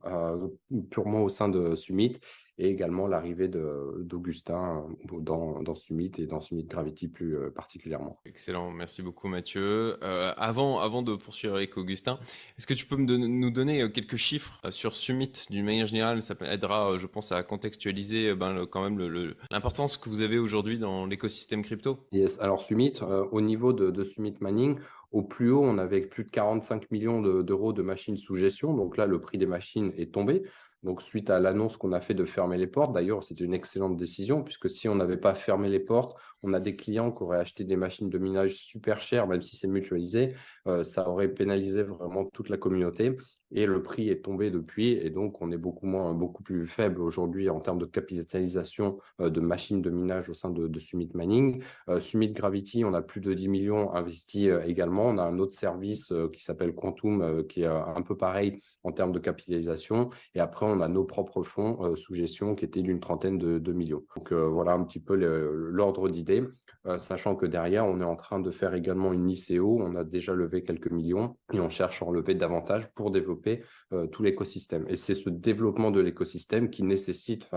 purement 0.91 1.23
au 1.23 1.29
sein 1.29 1.49
de 1.49 1.77
Summit 1.77 2.19
et 2.61 2.69
également 2.69 3.07
l'arrivée 3.07 3.49
d'Augustin 3.49 4.85
euh, 5.11 5.21
dans, 5.21 5.63
dans, 5.63 5.75
Summit 5.75 6.13
et 6.19 6.27
dans 6.27 6.41
Summit 6.41 6.65
Gravity 6.65 7.09
plus 7.09 7.37
euh, 7.37 7.51
particulièrement. 7.51 8.21
Excellent, 8.27 8.71
merci 8.71 9.03
beaucoup 9.03 9.29
Mathieu. 9.29 9.97
Euh, 10.03 10.33
avant, 10.37 10.79
avant 10.79 11.03
de 11.03 11.17
poursuivre 11.17 11.57
avec 11.57 11.79
Augustin, 11.79 12.21
est-ce 12.59 12.67
que 12.67 12.75
tu 12.75 12.85
peux 12.85 12.97
me 12.97 13.17
nous 13.17 13.51
donner 13.51 13.91
quelques 13.91 14.17
chiffres 14.17 14.61
sur 14.71 14.95
Summit 14.95 15.33
d'une 15.49 15.65
manière 15.65 15.87
générale? 15.87 16.21
Ça 16.21 16.35
aidera, 16.43 16.99
je 16.99 17.07
pense, 17.07 17.33
à 17.33 17.43
contextualiser 17.43 18.35
ben, 18.35 18.67
quand 18.67 18.83
même 18.83 19.33
l'importance 19.51 19.97
que 19.97 20.11
vous 20.11 20.21
avez 20.21 20.39
aujourd'hui 20.39 20.79
dans 20.79 21.07
l'écosystème 21.07 21.63
crypto. 21.63 21.99
Yes, 22.13 22.39
alors 22.41 22.61
Summit, 22.61 22.93
au 23.33 23.41
niveau 23.41 23.73
de, 23.73 23.91
de 23.91 24.05
Summit 24.05 24.35
Mining, 24.43 24.77
au 25.13 25.23
plus 25.23 25.51
haut, 25.51 25.63
on 25.63 25.79
avait 25.79 26.03
plus 26.03 26.25
de 26.25 26.31
45 26.31 26.91
millions 26.91 27.21
d'euros 27.21 27.73
de, 27.73 27.83
machines 27.83 28.17
sous 28.17 28.37
gestion. 28.37 28.75
Donc 28.75 28.97
là, 28.97 29.07
le 29.07 29.21
prix 29.21 29.39
des 29.39 29.47
machines 29.47 29.93
est 29.97 30.13
tombé. 30.13 30.43
Donc, 30.83 31.03
suite 31.03 31.29
à 31.29 31.39
l'annonce 31.39 31.77
qu'on 31.77 31.93
a 31.93 32.01
fait 32.01 32.15
de 32.15 32.25
fermer 32.25 32.57
les 32.57 32.67
portes, 32.67 32.93
d'ailleurs, 32.93 33.23
c'était 33.23 33.45
une 33.45 33.53
excellente 33.53 33.97
décision, 33.97 34.43
puisque 34.43 34.71
si 34.71 34.89
on 34.89 34.95
n'avait 34.95 35.19
pas 35.19 35.35
fermé 35.35 35.69
les 35.69 35.81
portes, 35.81 36.19
on 36.43 36.55
a 36.55 36.61
des 36.61 36.75
clients 36.75 37.13
qui 37.13 37.23
auraient 37.23 37.39
acheté 37.39 37.65
des 37.65 37.77
machines 37.77 38.09
de 38.09 38.19
minage 38.19 38.57
super 38.57 39.03
chères, 39.03 39.27
même 39.27 39.43
si 39.43 39.57
c'est 39.57 39.69
mutualisé, 39.69 40.35
euh, 40.67 40.83
ça 40.83 41.09
aurait 41.09 41.29
pénalisé 41.29 41.83
vraiment 41.83 42.25
toute 42.25 42.49
la 42.49 42.57
communauté 42.57 43.17
et 43.53 43.67
le 43.67 43.83
prix 43.83 44.09
est 44.09 44.23
tombé 44.23 44.51
depuis 44.51 44.93
et 44.93 45.11
donc 45.11 45.41
on 45.43 45.51
est 45.51 45.59
beaucoup 45.59 45.87
moins 45.87 46.15
beaucoup 46.15 46.43
plus 46.43 46.67
faible 46.67 47.01
aujourd'hui 47.01 47.51
en 47.51 47.61
termes 47.61 47.79
de 47.79 47.87
capitalisation 47.87 48.99
euh, 49.21 49.31
de 49.31 49.41
machines 49.41 49.83
de 49.83 49.91
minage 49.91 50.29
au 50.29 50.35
sein 50.35 50.51
de, 50.51 50.81
Summit 50.81 51.11
Mining. 51.15 51.63
Euh, 51.89 52.01
Summit 52.01 52.33
Gravity, 52.33 52.85
on 52.85 52.95
a 52.95 53.03
plus 53.03 53.21
de 53.21 53.35
10 53.35 53.49
millions 53.49 53.95
investis 53.95 54.49
euh, 54.49 54.63
également. 54.63 55.07
On 55.07 55.19
a 55.19 55.23
un 55.23 55.39
autre 55.39 55.53
service 55.53 56.13
qui 56.33 56.43
s'appelle 56.43 56.75
Quantum 56.75 57.47
qui 57.49 57.63
est 57.63 57.67
un 57.67 58.03
peu 58.03 58.17
pareil 58.17 58.61
en 58.83 58.93
termes 58.93 59.13
de 59.13 59.19
capitalisation 59.19 60.11
et 60.35 60.41
après 60.41 60.67
on 60.67 60.81
a 60.81 60.89
nos 60.89 61.05
propres 61.05 61.43
fonds 61.43 61.95
sous 61.97 62.15
gestion 62.15 62.55
qui 62.55 62.65
étaient 62.65 62.83
d'une 62.83 63.01
trentaine 63.01 63.39
de, 63.39 63.59
de, 63.59 63.73
millions. 63.73 64.05
Donc 64.17 64.33
voilà 64.33 64.73
un 64.73 64.85
petit 64.85 65.01
peu 65.01 65.15
l'ordre 65.15 66.09
d'idée. 66.09 66.43
Euh, 66.87 66.99
sachant 66.99 67.37
que 67.37 67.45
derrière, 67.45 67.85
on 67.87 68.01
est 68.01 68.05
en 68.05 68.17
train 68.17 68.41
de 68.41 68.51
faire 68.51 68.75
également 68.75 69.13
une 69.13 69.29
ICO, 69.29 69.81
on 69.83 69.97
a 69.97 70.05
déjà 70.05 70.33
levé 70.33 70.63
quelques 70.63 70.91
millions 70.91 71.37
et 71.53 71.61
on 71.61 71.69
cherche 71.69 72.03
à 72.03 72.07
en 72.07 72.11
lever 72.11 72.35
davantage 72.35 72.91
pour 72.95 73.11
développer 73.11 73.63
euh, 73.93 74.07
tout 74.07 74.23
l'écosystème. 74.23 74.87
Et 74.89 74.97
c'est 74.97 75.15
ce 75.15 75.29
développement 75.29 75.91
de 75.91 76.01
l'écosystème 76.01 76.71
qui 76.71 76.83
nécessite, 76.83 77.51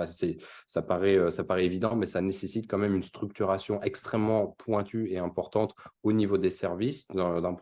ça 0.68 0.82
paraît, 0.82 1.16
euh, 1.16 1.32
ça 1.32 1.46
paraît 1.46 1.66
évident, 1.66 1.96
mais 1.96 2.06
ça 2.06 2.20
nécessite 2.20 2.70
quand 2.70 2.78
même 2.78 2.96
une 2.96 3.04
structuration 3.04 3.82
extrêmement 3.82 4.48
pointue 4.58 5.10
et 5.10 5.20
importante 5.20 5.74
au 6.04 6.12
niveau 6.12 6.38
des 6.38 6.50
services 6.50 7.08
dans, 7.08 7.46
un 7.46 7.54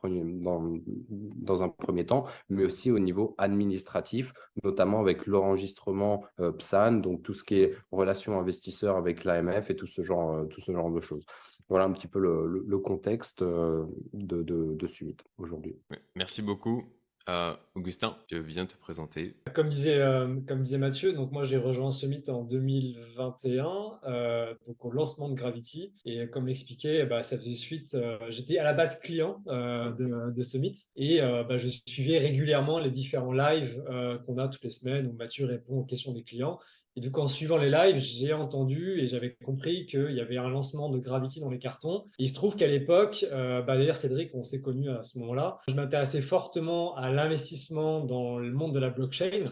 premier 1.69 2.05
temps, 2.07 2.25
mais 2.49 2.65
aussi 2.65 2.89
au 2.89 2.97
niveau 2.97 3.35
administratif, 3.37 4.33
notamment 4.63 4.99
avec 4.99 5.27
l'enregistrement 5.27 6.23
PSAN, 6.57 6.93
donc 6.93 7.21
tout 7.21 7.35
ce 7.35 7.43
qui 7.43 7.61
est 7.61 7.75
relation 7.91 8.39
investisseur 8.39 8.97
avec 8.97 9.23
l'AMF 9.25 9.69
et 9.69 9.75
tout 9.75 9.87
ce 9.87 10.01
genre 10.01 10.43
de 10.45 11.01
choses 11.01 11.25
voilà 11.71 11.85
un 11.85 11.93
petit 11.93 12.07
peu 12.07 12.19
le, 12.19 12.77
contexte 12.79 13.43
euh, 13.43 13.85
de, 14.11 14.43
de, 14.43 14.87
Summit 14.87 15.15
aujourd'hui. 15.37 15.77
Merci 16.15 16.41
beaucoup. 16.41 16.83
Euh, 17.29 17.55
Augustin, 17.75 18.17
je 18.29 18.35
viens 18.35 18.65
te 18.65 18.75
présenter. 18.75 19.37
Comme 19.53 19.69
disait, 19.69 20.01
euh, 20.01 20.35
comme 20.45 20.63
disait 20.63 20.79
Mathieu, 20.79 21.13
donc 21.13 21.31
moi 21.31 21.45
j'ai 21.45 21.55
rejoint 21.55 21.89
Summit 21.89 22.25
en 22.27 22.43
2021, 22.43 24.57
donc 24.67 24.83
au 24.83 24.91
lancement 24.91 25.29
de 25.29 25.33
Gravity. 25.33 25.93
Et 26.03 26.27
comme 26.27 26.45
l'expliquait, 26.45 27.05
bah, 27.05 27.23
ça 27.23 27.37
faisait 27.37 27.53
suite. 27.53 27.97
J'étais 28.27 28.57
à 28.57 28.65
la 28.65 28.73
base 28.73 28.99
client 28.99 29.41
de, 29.45 30.29
de, 30.29 30.41
Summit 30.41 30.73
et 30.97 31.21
bah, 31.21 31.55
je 31.55 31.67
suivais 31.67 32.17
régulièrement 32.17 32.79
les 32.79 32.91
différents 32.91 33.31
lives 33.31 33.81
qu'on 34.25 34.39
a 34.39 34.49
toutes 34.49 34.65
les 34.65 34.69
semaines 34.69 35.07
où 35.07 35.13
Mathieu 35.13 35.45
répond 35.45 35.77
aux 35.77 35.85
questions 35.85 36.11
des 36.11 36.23
clients. 36.23 36.59
Et 36.97 37.09
coup, 37.09 37.21
en 37.21 37.27
suivant 37.27 37.57
les 37.57 37.69
lives, 37.69 37.97
j'ai 37.97 38.33
entendu 38.33 38.99
et 38.99 39.07
j'avais 39.07 39.33
compris 39.45 39.85
qu'il 39.85 40.11
y 40.11 40.19
avait 40.19 40.37
un 40.37 40.49
lancement 40.49 40.89
de 40.89 40.99
Gravity 40.99 41.39
dans 41.39 41.49
les 41.49 41.57
cartons. 41.57 42.03
il 42.17 42.27
se 42.27 42.33
trouve 42.33 42.57
qu'à 42.57 42.67
l'époque, 42.67 43.25
euh, 43.31 43.61
bah 43.61 43.77
d'ailleurs 43.77 43.95
Cédric, 43.95 44.31
on 44.33 44.43
s'est 44.43 44.61
connu 44.61 44.89
à 44.89 45.01
ce 45.01 45.17
moment-là, 45.19 45.57
je 45.69 45.73
m'intéressais 45.73 46.21
fortement 46.21 46.95
à 46.95 47.09
l'investissement 47.09 48.01
dans 48.03 48.37
le 48.37 48.51
monde 48.51 48.73
de 48.73 48.79
la 48.79 48.89
blockchain. 48.89 49.45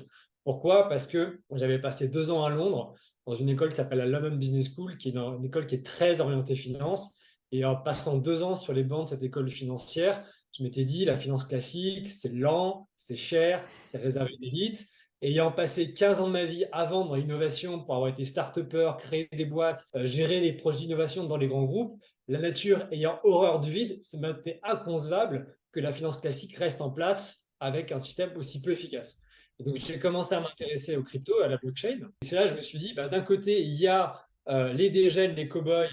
Pourquoi? 0.43 0.89
Parce 0.89 1.08
que 1.08 1.39
j'avais 1.53 1.79
passé 1.79 2.10
deux 2.10 2.29
ans 2.29 2.43
à 2.43 2.50
Londres 2.50 2.93
dans 3.25 3.36
une 3.36 3.50
école 3.50 3.69
qui 3.69 3.75
s'appelle 3.75 4.00
la 4.00 4.05
London 4.05 4.36
Business 4.36 4.74
School, 4.74 4.98
qui 4.98 5.10
est 5.10 5.15
une 5.15 5.46
école 5.46 5.65
qui 5.65 5.75
est 5.75 5.86
très 5.86 6.19
orientée 6.19 6.55
finance. 6.55 7.15
Et 7.51 7.63
en 7.63 7.77
passant 7.77 8.17
deux 8.17 8.43
ans 8.43 8.55
sur 8.55 8.74
les 8.74 8.84
bancs 8.84 9.05
de 9.05 9.10
cette 9.10 9.24
école 9.24 9.50
financière, 9.50 10.24
je 10.58 10.63
m'étais 10.63 10.84
dit, 10.84 11.05
la 11.05 11.15
finance 11.15 11.46
classique, 11.46 12.10
c'est 12.10 12.34
lent, 12.34 12.89
c'est 12.98 13.15
cher, 13.15 13.63
c'est 13.81 14.00
réservé 14.00 14.34
d'élite 14.41 14.88
ayant 15.22 15.52
passé 15.52 15.94
15 15.94 16.22
ans 16.22 16.28
de 16.28 16.34
ma 16.34 16.46
vie 16.46 16.66
à 16.72 16.86
vendre 16.86 17.16
l'innovation 17.16 17.84
pour 17.84 17.96
avoir 17.96 18.10
été 18.10 18.24
start-upper, 18.24 18.94
créer 19.00 19.30
des 19.34 19.46
boîtes, 19.46 19.86
euh, 19.96 20.06
gérer 20.06 20.42
des 20.42 20.54
projets 20.54 20.82
d'innovation 20.82 21.26
dans 21.26 21.38
les 21.38 21.48
grands 21.48 21.66
groupes, 21.66 22.00
la 22.28 22.40
nature 22.40 22.88
ayant 22.92 23.20
horreur 23.24 23.60
du 23.60 23.72
vide, 23.72 24.00
c'est 24.02 24.20
maintenant 24.20 24.54
inconcevable 24.64 25.56
que 25.72 25.80
la 25.80 25.92
finance 25.92 26.18
classique 26.18 26.56
reste 26.58 26.82
en 26.82 26.92
place 26.92 27.50
avec 27.60 27.92
un 27.92 28.00
système 28.00 28.36
aussi 28.38 28.62
peu 28.62 28.72
efficace. 28.72 29.22
Donc, 29.60 29.78
j'ai 29.78 30.00
commencé 30.00 30.36
à 30.36 30.40
m'intéresser 30.40 30.96
aux 30.96 31.04
crypto, 31.04 31.40
à 31.42 31.48
la 31.48 31.58
blockchain. 31.58 32.00
Et 32.22 32.26
c'est 32.26 32.36
là 32.36 32.44
que 32.44 32.50
je 32.50 32.56
me 32.56 32.62
suis 32.62 32.80
dit, 32.80 32.94
bah, 32.94 33.10
d'un 33.10 33.22
côté, 33.22 33.62
il 33.62 33.74
y 33.74 33.88
a 33.88 34.22
euh, 34.48 34.72
les 34.72 34.90
dégènes, 34.90 35.36
les 35.36 35.50
cow-boys 35.50 35.88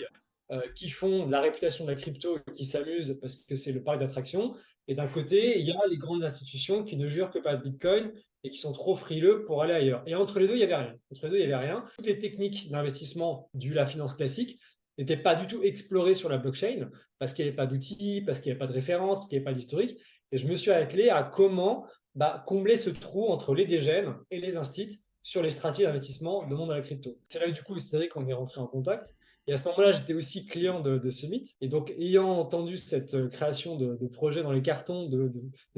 euh, 0.53 0.61
qui 0.77 0.89
font 0.89 1.29
la 1.29 1.41
réputation 1.41 1.85
de 1.85 1.91
la 1.91 1.97
crypto, 1.97 2.39
qui 2.55 2.65
s'amusent 2.65 3.19
parce 3.21 3.45
que 3.45 3.57
c'est 3.57 3.73
le 3.73 3.83
parc 3.83 3.99
d'attraction. 3.99 4.55
Et 4.89 4.95
d'un 4.95 5.09
côté, 5.09 5.59
il 5.59 5.67
y 5.67 5.73
a 5.73 5.81
les 5.89 5.97
grandes 5.97 6.25
institutions 6.25 6.85
qui 6.85 6.97
ne 6.97 7.09
jurent 7.09 7.31
que 7.31 7.39
pas 7.39 7.57
de 7.57 7.63
Bitcoin 7.63 8.13
et 8.45 8.51
qui 8.51 8.59
sont 8.59 8.73
trop 8.73 8.95
frileux 8.95 9.45
pour 9.45 9.63
aller 9.63 9.75
ailleurs. 9.75 10.03
Et 10.07 10.15
entre 10.15 10.39
les 10.39 10.47
deux, 10.47 10.55
il 10.55 10.59
n'y 10.59 10.65
avait 10.65 10.77
rien. 10.77 10.95
Entre 11.11 11.25
les 11.25 11.31
deux, 11.31 11.39
il 11.39 11.47
n'y 11.47 11.53
avait 11.53 11.67
rien. 11.67 11.85
Toutes 11.99 12.07
les 12.07 12.19
techniques 12.19 12.71
d'investissement 12.71 13.51
du 13.55 13.75
la 13.75 13.87
finance 13.87 14.15
classique 14.15 14.61
n'était 14.99 15.17
pas 15.17 15.35
du 15.35 15.47
tout 15.47 15.63
exploré 15.63 16.15
sur 16.15 16.29
la 16.29 16.39
blockchain 16.39 16.89
parce 17.19 17.35
qu'il 17.35 17.45
n'y 17.45 17.49
avait 17.49 17.57
pas 17.57 17.67
d'outils, 17.67 18.23
parce 18.25 18.39
qu'il 18.39 18.51
n'y 18.51 18.53
avait 18.53 18.67
pas 18.67 18.69
de 18.69 18.73
référence, 18.73 19.19
parce 19.19 19.29
qu'il 19.29 19.39
n'y 19.39 19.45
avait 19.45 19.53
pas 19.53 19.59
d'historique. 19.59 19.99
Et 20.33 20.39
je 20.39 20.47
me 20.47 20.57
suis 20.57 20.71
attelé 20.71 21.11
à 21.11 21.23
comment 21.23 21.87
bah, 22.15 22.45
combler 22.47 22.77
ce 22.77 22.91
trou 22.91 23.29
entre 23.29 23.55
les 23.55 23.67
dégènes 23.67 24.15
et 24.31 24.41
les 24.41 24.57
instits 24.57 25.03
sur 25.23 25.43
les 25.43 25.51
stratégies 25.51 25.83
d'investissement 25.83 26.47
de 26.47 26.55
monde 26.55 26.69
de 26.69 26.75
la 26.75 26.83
crypto. 26.83 27.19
C'est 27.29 27.41
là 27.41 27.51
du 27.51 27.63
coup, 27.63 27.79
Cédric, 27.79 28.13
qu'on 28.13 28.27
est 28.29 28.33
rentré 28.33 28.61
en 28.61 28.67
contact. 28.67 29.15
Et 29.47 29.53
à 29.53 29.57
ce 29.57 29.69
moment-là, 29.69 29.93
j'étais 29.93 30.15
aussi 30.15 30.47
client 30.47 30.81
de, 30.81 30.99
de, 30.99 31.11
Summit. 31.11 31.45
Et 31.61 31.69
donc, 31.69 31.93
ayant 31.99 32.31
entendu 32.31 32.77
cette 32.77 33.15
euh, 33.15 33.29
création 33.29 33.77
de, 33.77 33.95
projets 34.09 34.43
dans 34.43 34.53
les 34.53 34.63
cartons 34.63 35.09
de, 35.09 35.31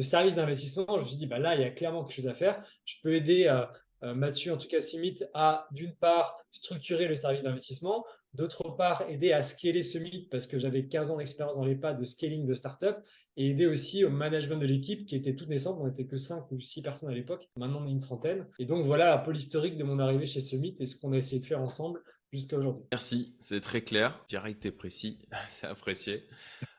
services 0.02 0.36
d'investissement, 0.36 0.86
je 0.96 1.02
me 1.02 1.06
suis 1.06 1.16
dit, 1.16 1.26
bah 1.26 1.38
là, 1.38 1.54
il 1.54 1.60
y 1.60 1.64
a 1.64 1.70
clairement 1.70 2.04
quelque 2.04 2.16
chose 2.16 2.28
à 2.28 2.34
faire. 2.34 2.62
Je 2.84 2.96
peux 3.02 3.14
aider 3.14 3.46
euh, 3.46 3.64
euh, 4.04 4.14
Mathieu, 4.14 4.52
en 4.52 4.56
tout 4.56 4.68
cas 4.68 4.80
Summit, 4.80 5.18
à 5.34 5.66
d'une 5.72 5.94
part 5.94 6.38
structurer 6.52 7.08
le 7.08 7.14
service 7.14 7.42
d'investissement, 7.42 8.04
d'autre 8.32 8.70
part 8.70 9.02
aider 9.08 9.32
à 9.32 9.42
scaler 9.42 9.82
Summit 9.82 10.28
parce 10.30 10.46
que 10.46 10.58
j'avais 10.58 10.86
15 10.86 11.10
ans 11.10 11.16
d'expérience 11.16 11.56
dans 11.56 11.64
les 11.64 11.74
pas 11.74 11.94
de 11.94 12.04
scaling 12.04 12.46
de 12.46 12.54
startup 12.54 12.96
et 13.36 13.50
aider 13.50 13.66
aussi 13.66 14.04
au 14.04 14.10
management 14.10 14.58
de 14.58 14.66
l'équipe 14.66 15.06
qui 15.06 15.16
était 15.16 15.34
toute 15.34 15.48
naissante. 15.48 15.78
On 15.80 15.86
n'était 15.86 16.06
que 16.06 16.16
5 16.16 16.50
ou 16.52 16.60
6 16.60 16.82
personnes 16.82 17.10
à 17.10 17.14
l'époque. 17.14 17.48
Maintenant, 17.56 17.82
on 17.82 17.88
est 17.88 17.92
une 17.92 18.00
trentaine. 18.00 18.46
Et 18.58 18.66
donc, 18.66 18.84
voilà 18.84 19.14
un 19.14 19.18
peu 19.18 19.32
l'historique 19.32 19.76
de 19.76 19.84
mon 19.84 19.98
arrivée 19.98 20.26
chez 20.26 20.40
Summit 20.40 20.76
et 20.78 20.86
ce 20.86 20.98
qu'on 20.98 21.12
a 21.12 21.16
essayé 21.16 21.40
de 21.40 21.46
faire 21.46 21.60
ensemble 21.60 22.02
jusqu'à 22.32 22.56
aujourd'hui. 22.56 22.84
Merci, 22.92 23.34
c'est 23.38 23.60
très 23.60 23.82
clair, 23.82 24.24
direct 24.28 24.64
et 24.66 24.70
précis, 24.70 25.18
c'est 25.48 25.66
apprécié. 25.66 26.24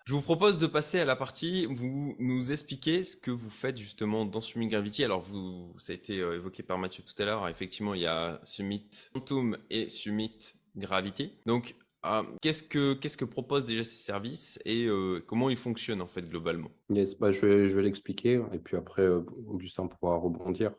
Je 0.06 0.14
vous 0.14 0.22
propose 0.22 0.58
de 0.58 0.66
passer 0.66 1.00
à 1.00 1.06
la 1.06 1.16
partie 1.16 1.68
où 1.68 1.76
vous 1.76 2.16
nous 2.18 2.52
expliquez 2.52 3.04
ce 3.04 3.16
que 3.16 3.30
vous 3.30 3.52
faites 3.52 3.78
justement 3.78 4.26
dans 4.26 4.42
Summit 4.42 4.68
Gravity. 4.68 5.04
Alors, 5.04 5.22
vous, 5.22 5.72
ça 5.78 5.94
a 5.94 5.96
été 5.96 6.20
euh, 6.20 6.36
évoqué 6.36 6.64
par 6.64 6.80
Mathieu 6.80 7.04
tout 7.04 7.22
à 7.22 7.26
l'heure. 7.26 7.48
Effectivement, 7.48 7.94
il 7.94 8.02
y 8.02 8.08
a 8.08 8.42
Summit 8.44 8.90
Quantum 9.14 9.56
et 9.70 9.92
Summit 9.92 10.54
Gravity. 10.76 11.34
Donc, 11.46 11.76
euh, 12.06 12.24
qu'est-ce 12.42 12.64
que 12.64 12.94
qu'est-ce 12.94 13.18
que 13.18 13.26
proposent 13.26 13.66
déjà 13.66 13.84
ces 13.84 13.98
services 13.98 14.58
et 14.66 14.86
euh, 14.88 15.24
comment 15.28 15.50
ils 15.50 15.58
fonctionnent 15.58 16.02
en 16.02 16.08
fait 16.08 16.28
globalement? 16.28 16.72
Yes, 16.90 17.20
bah, 17.20 17.32
je 17.32 17.46
vais, 17.46 17.68
je 17.68 17.76
vais 17.76 17.84
l'expliquer 17.84 18.42
et 18.54 18.58
puis 18.58 18.78
après 18.78 19.08
Augustin 19.48 19.86
pourra 19.86 20.16
rebondir. 20.16 20.72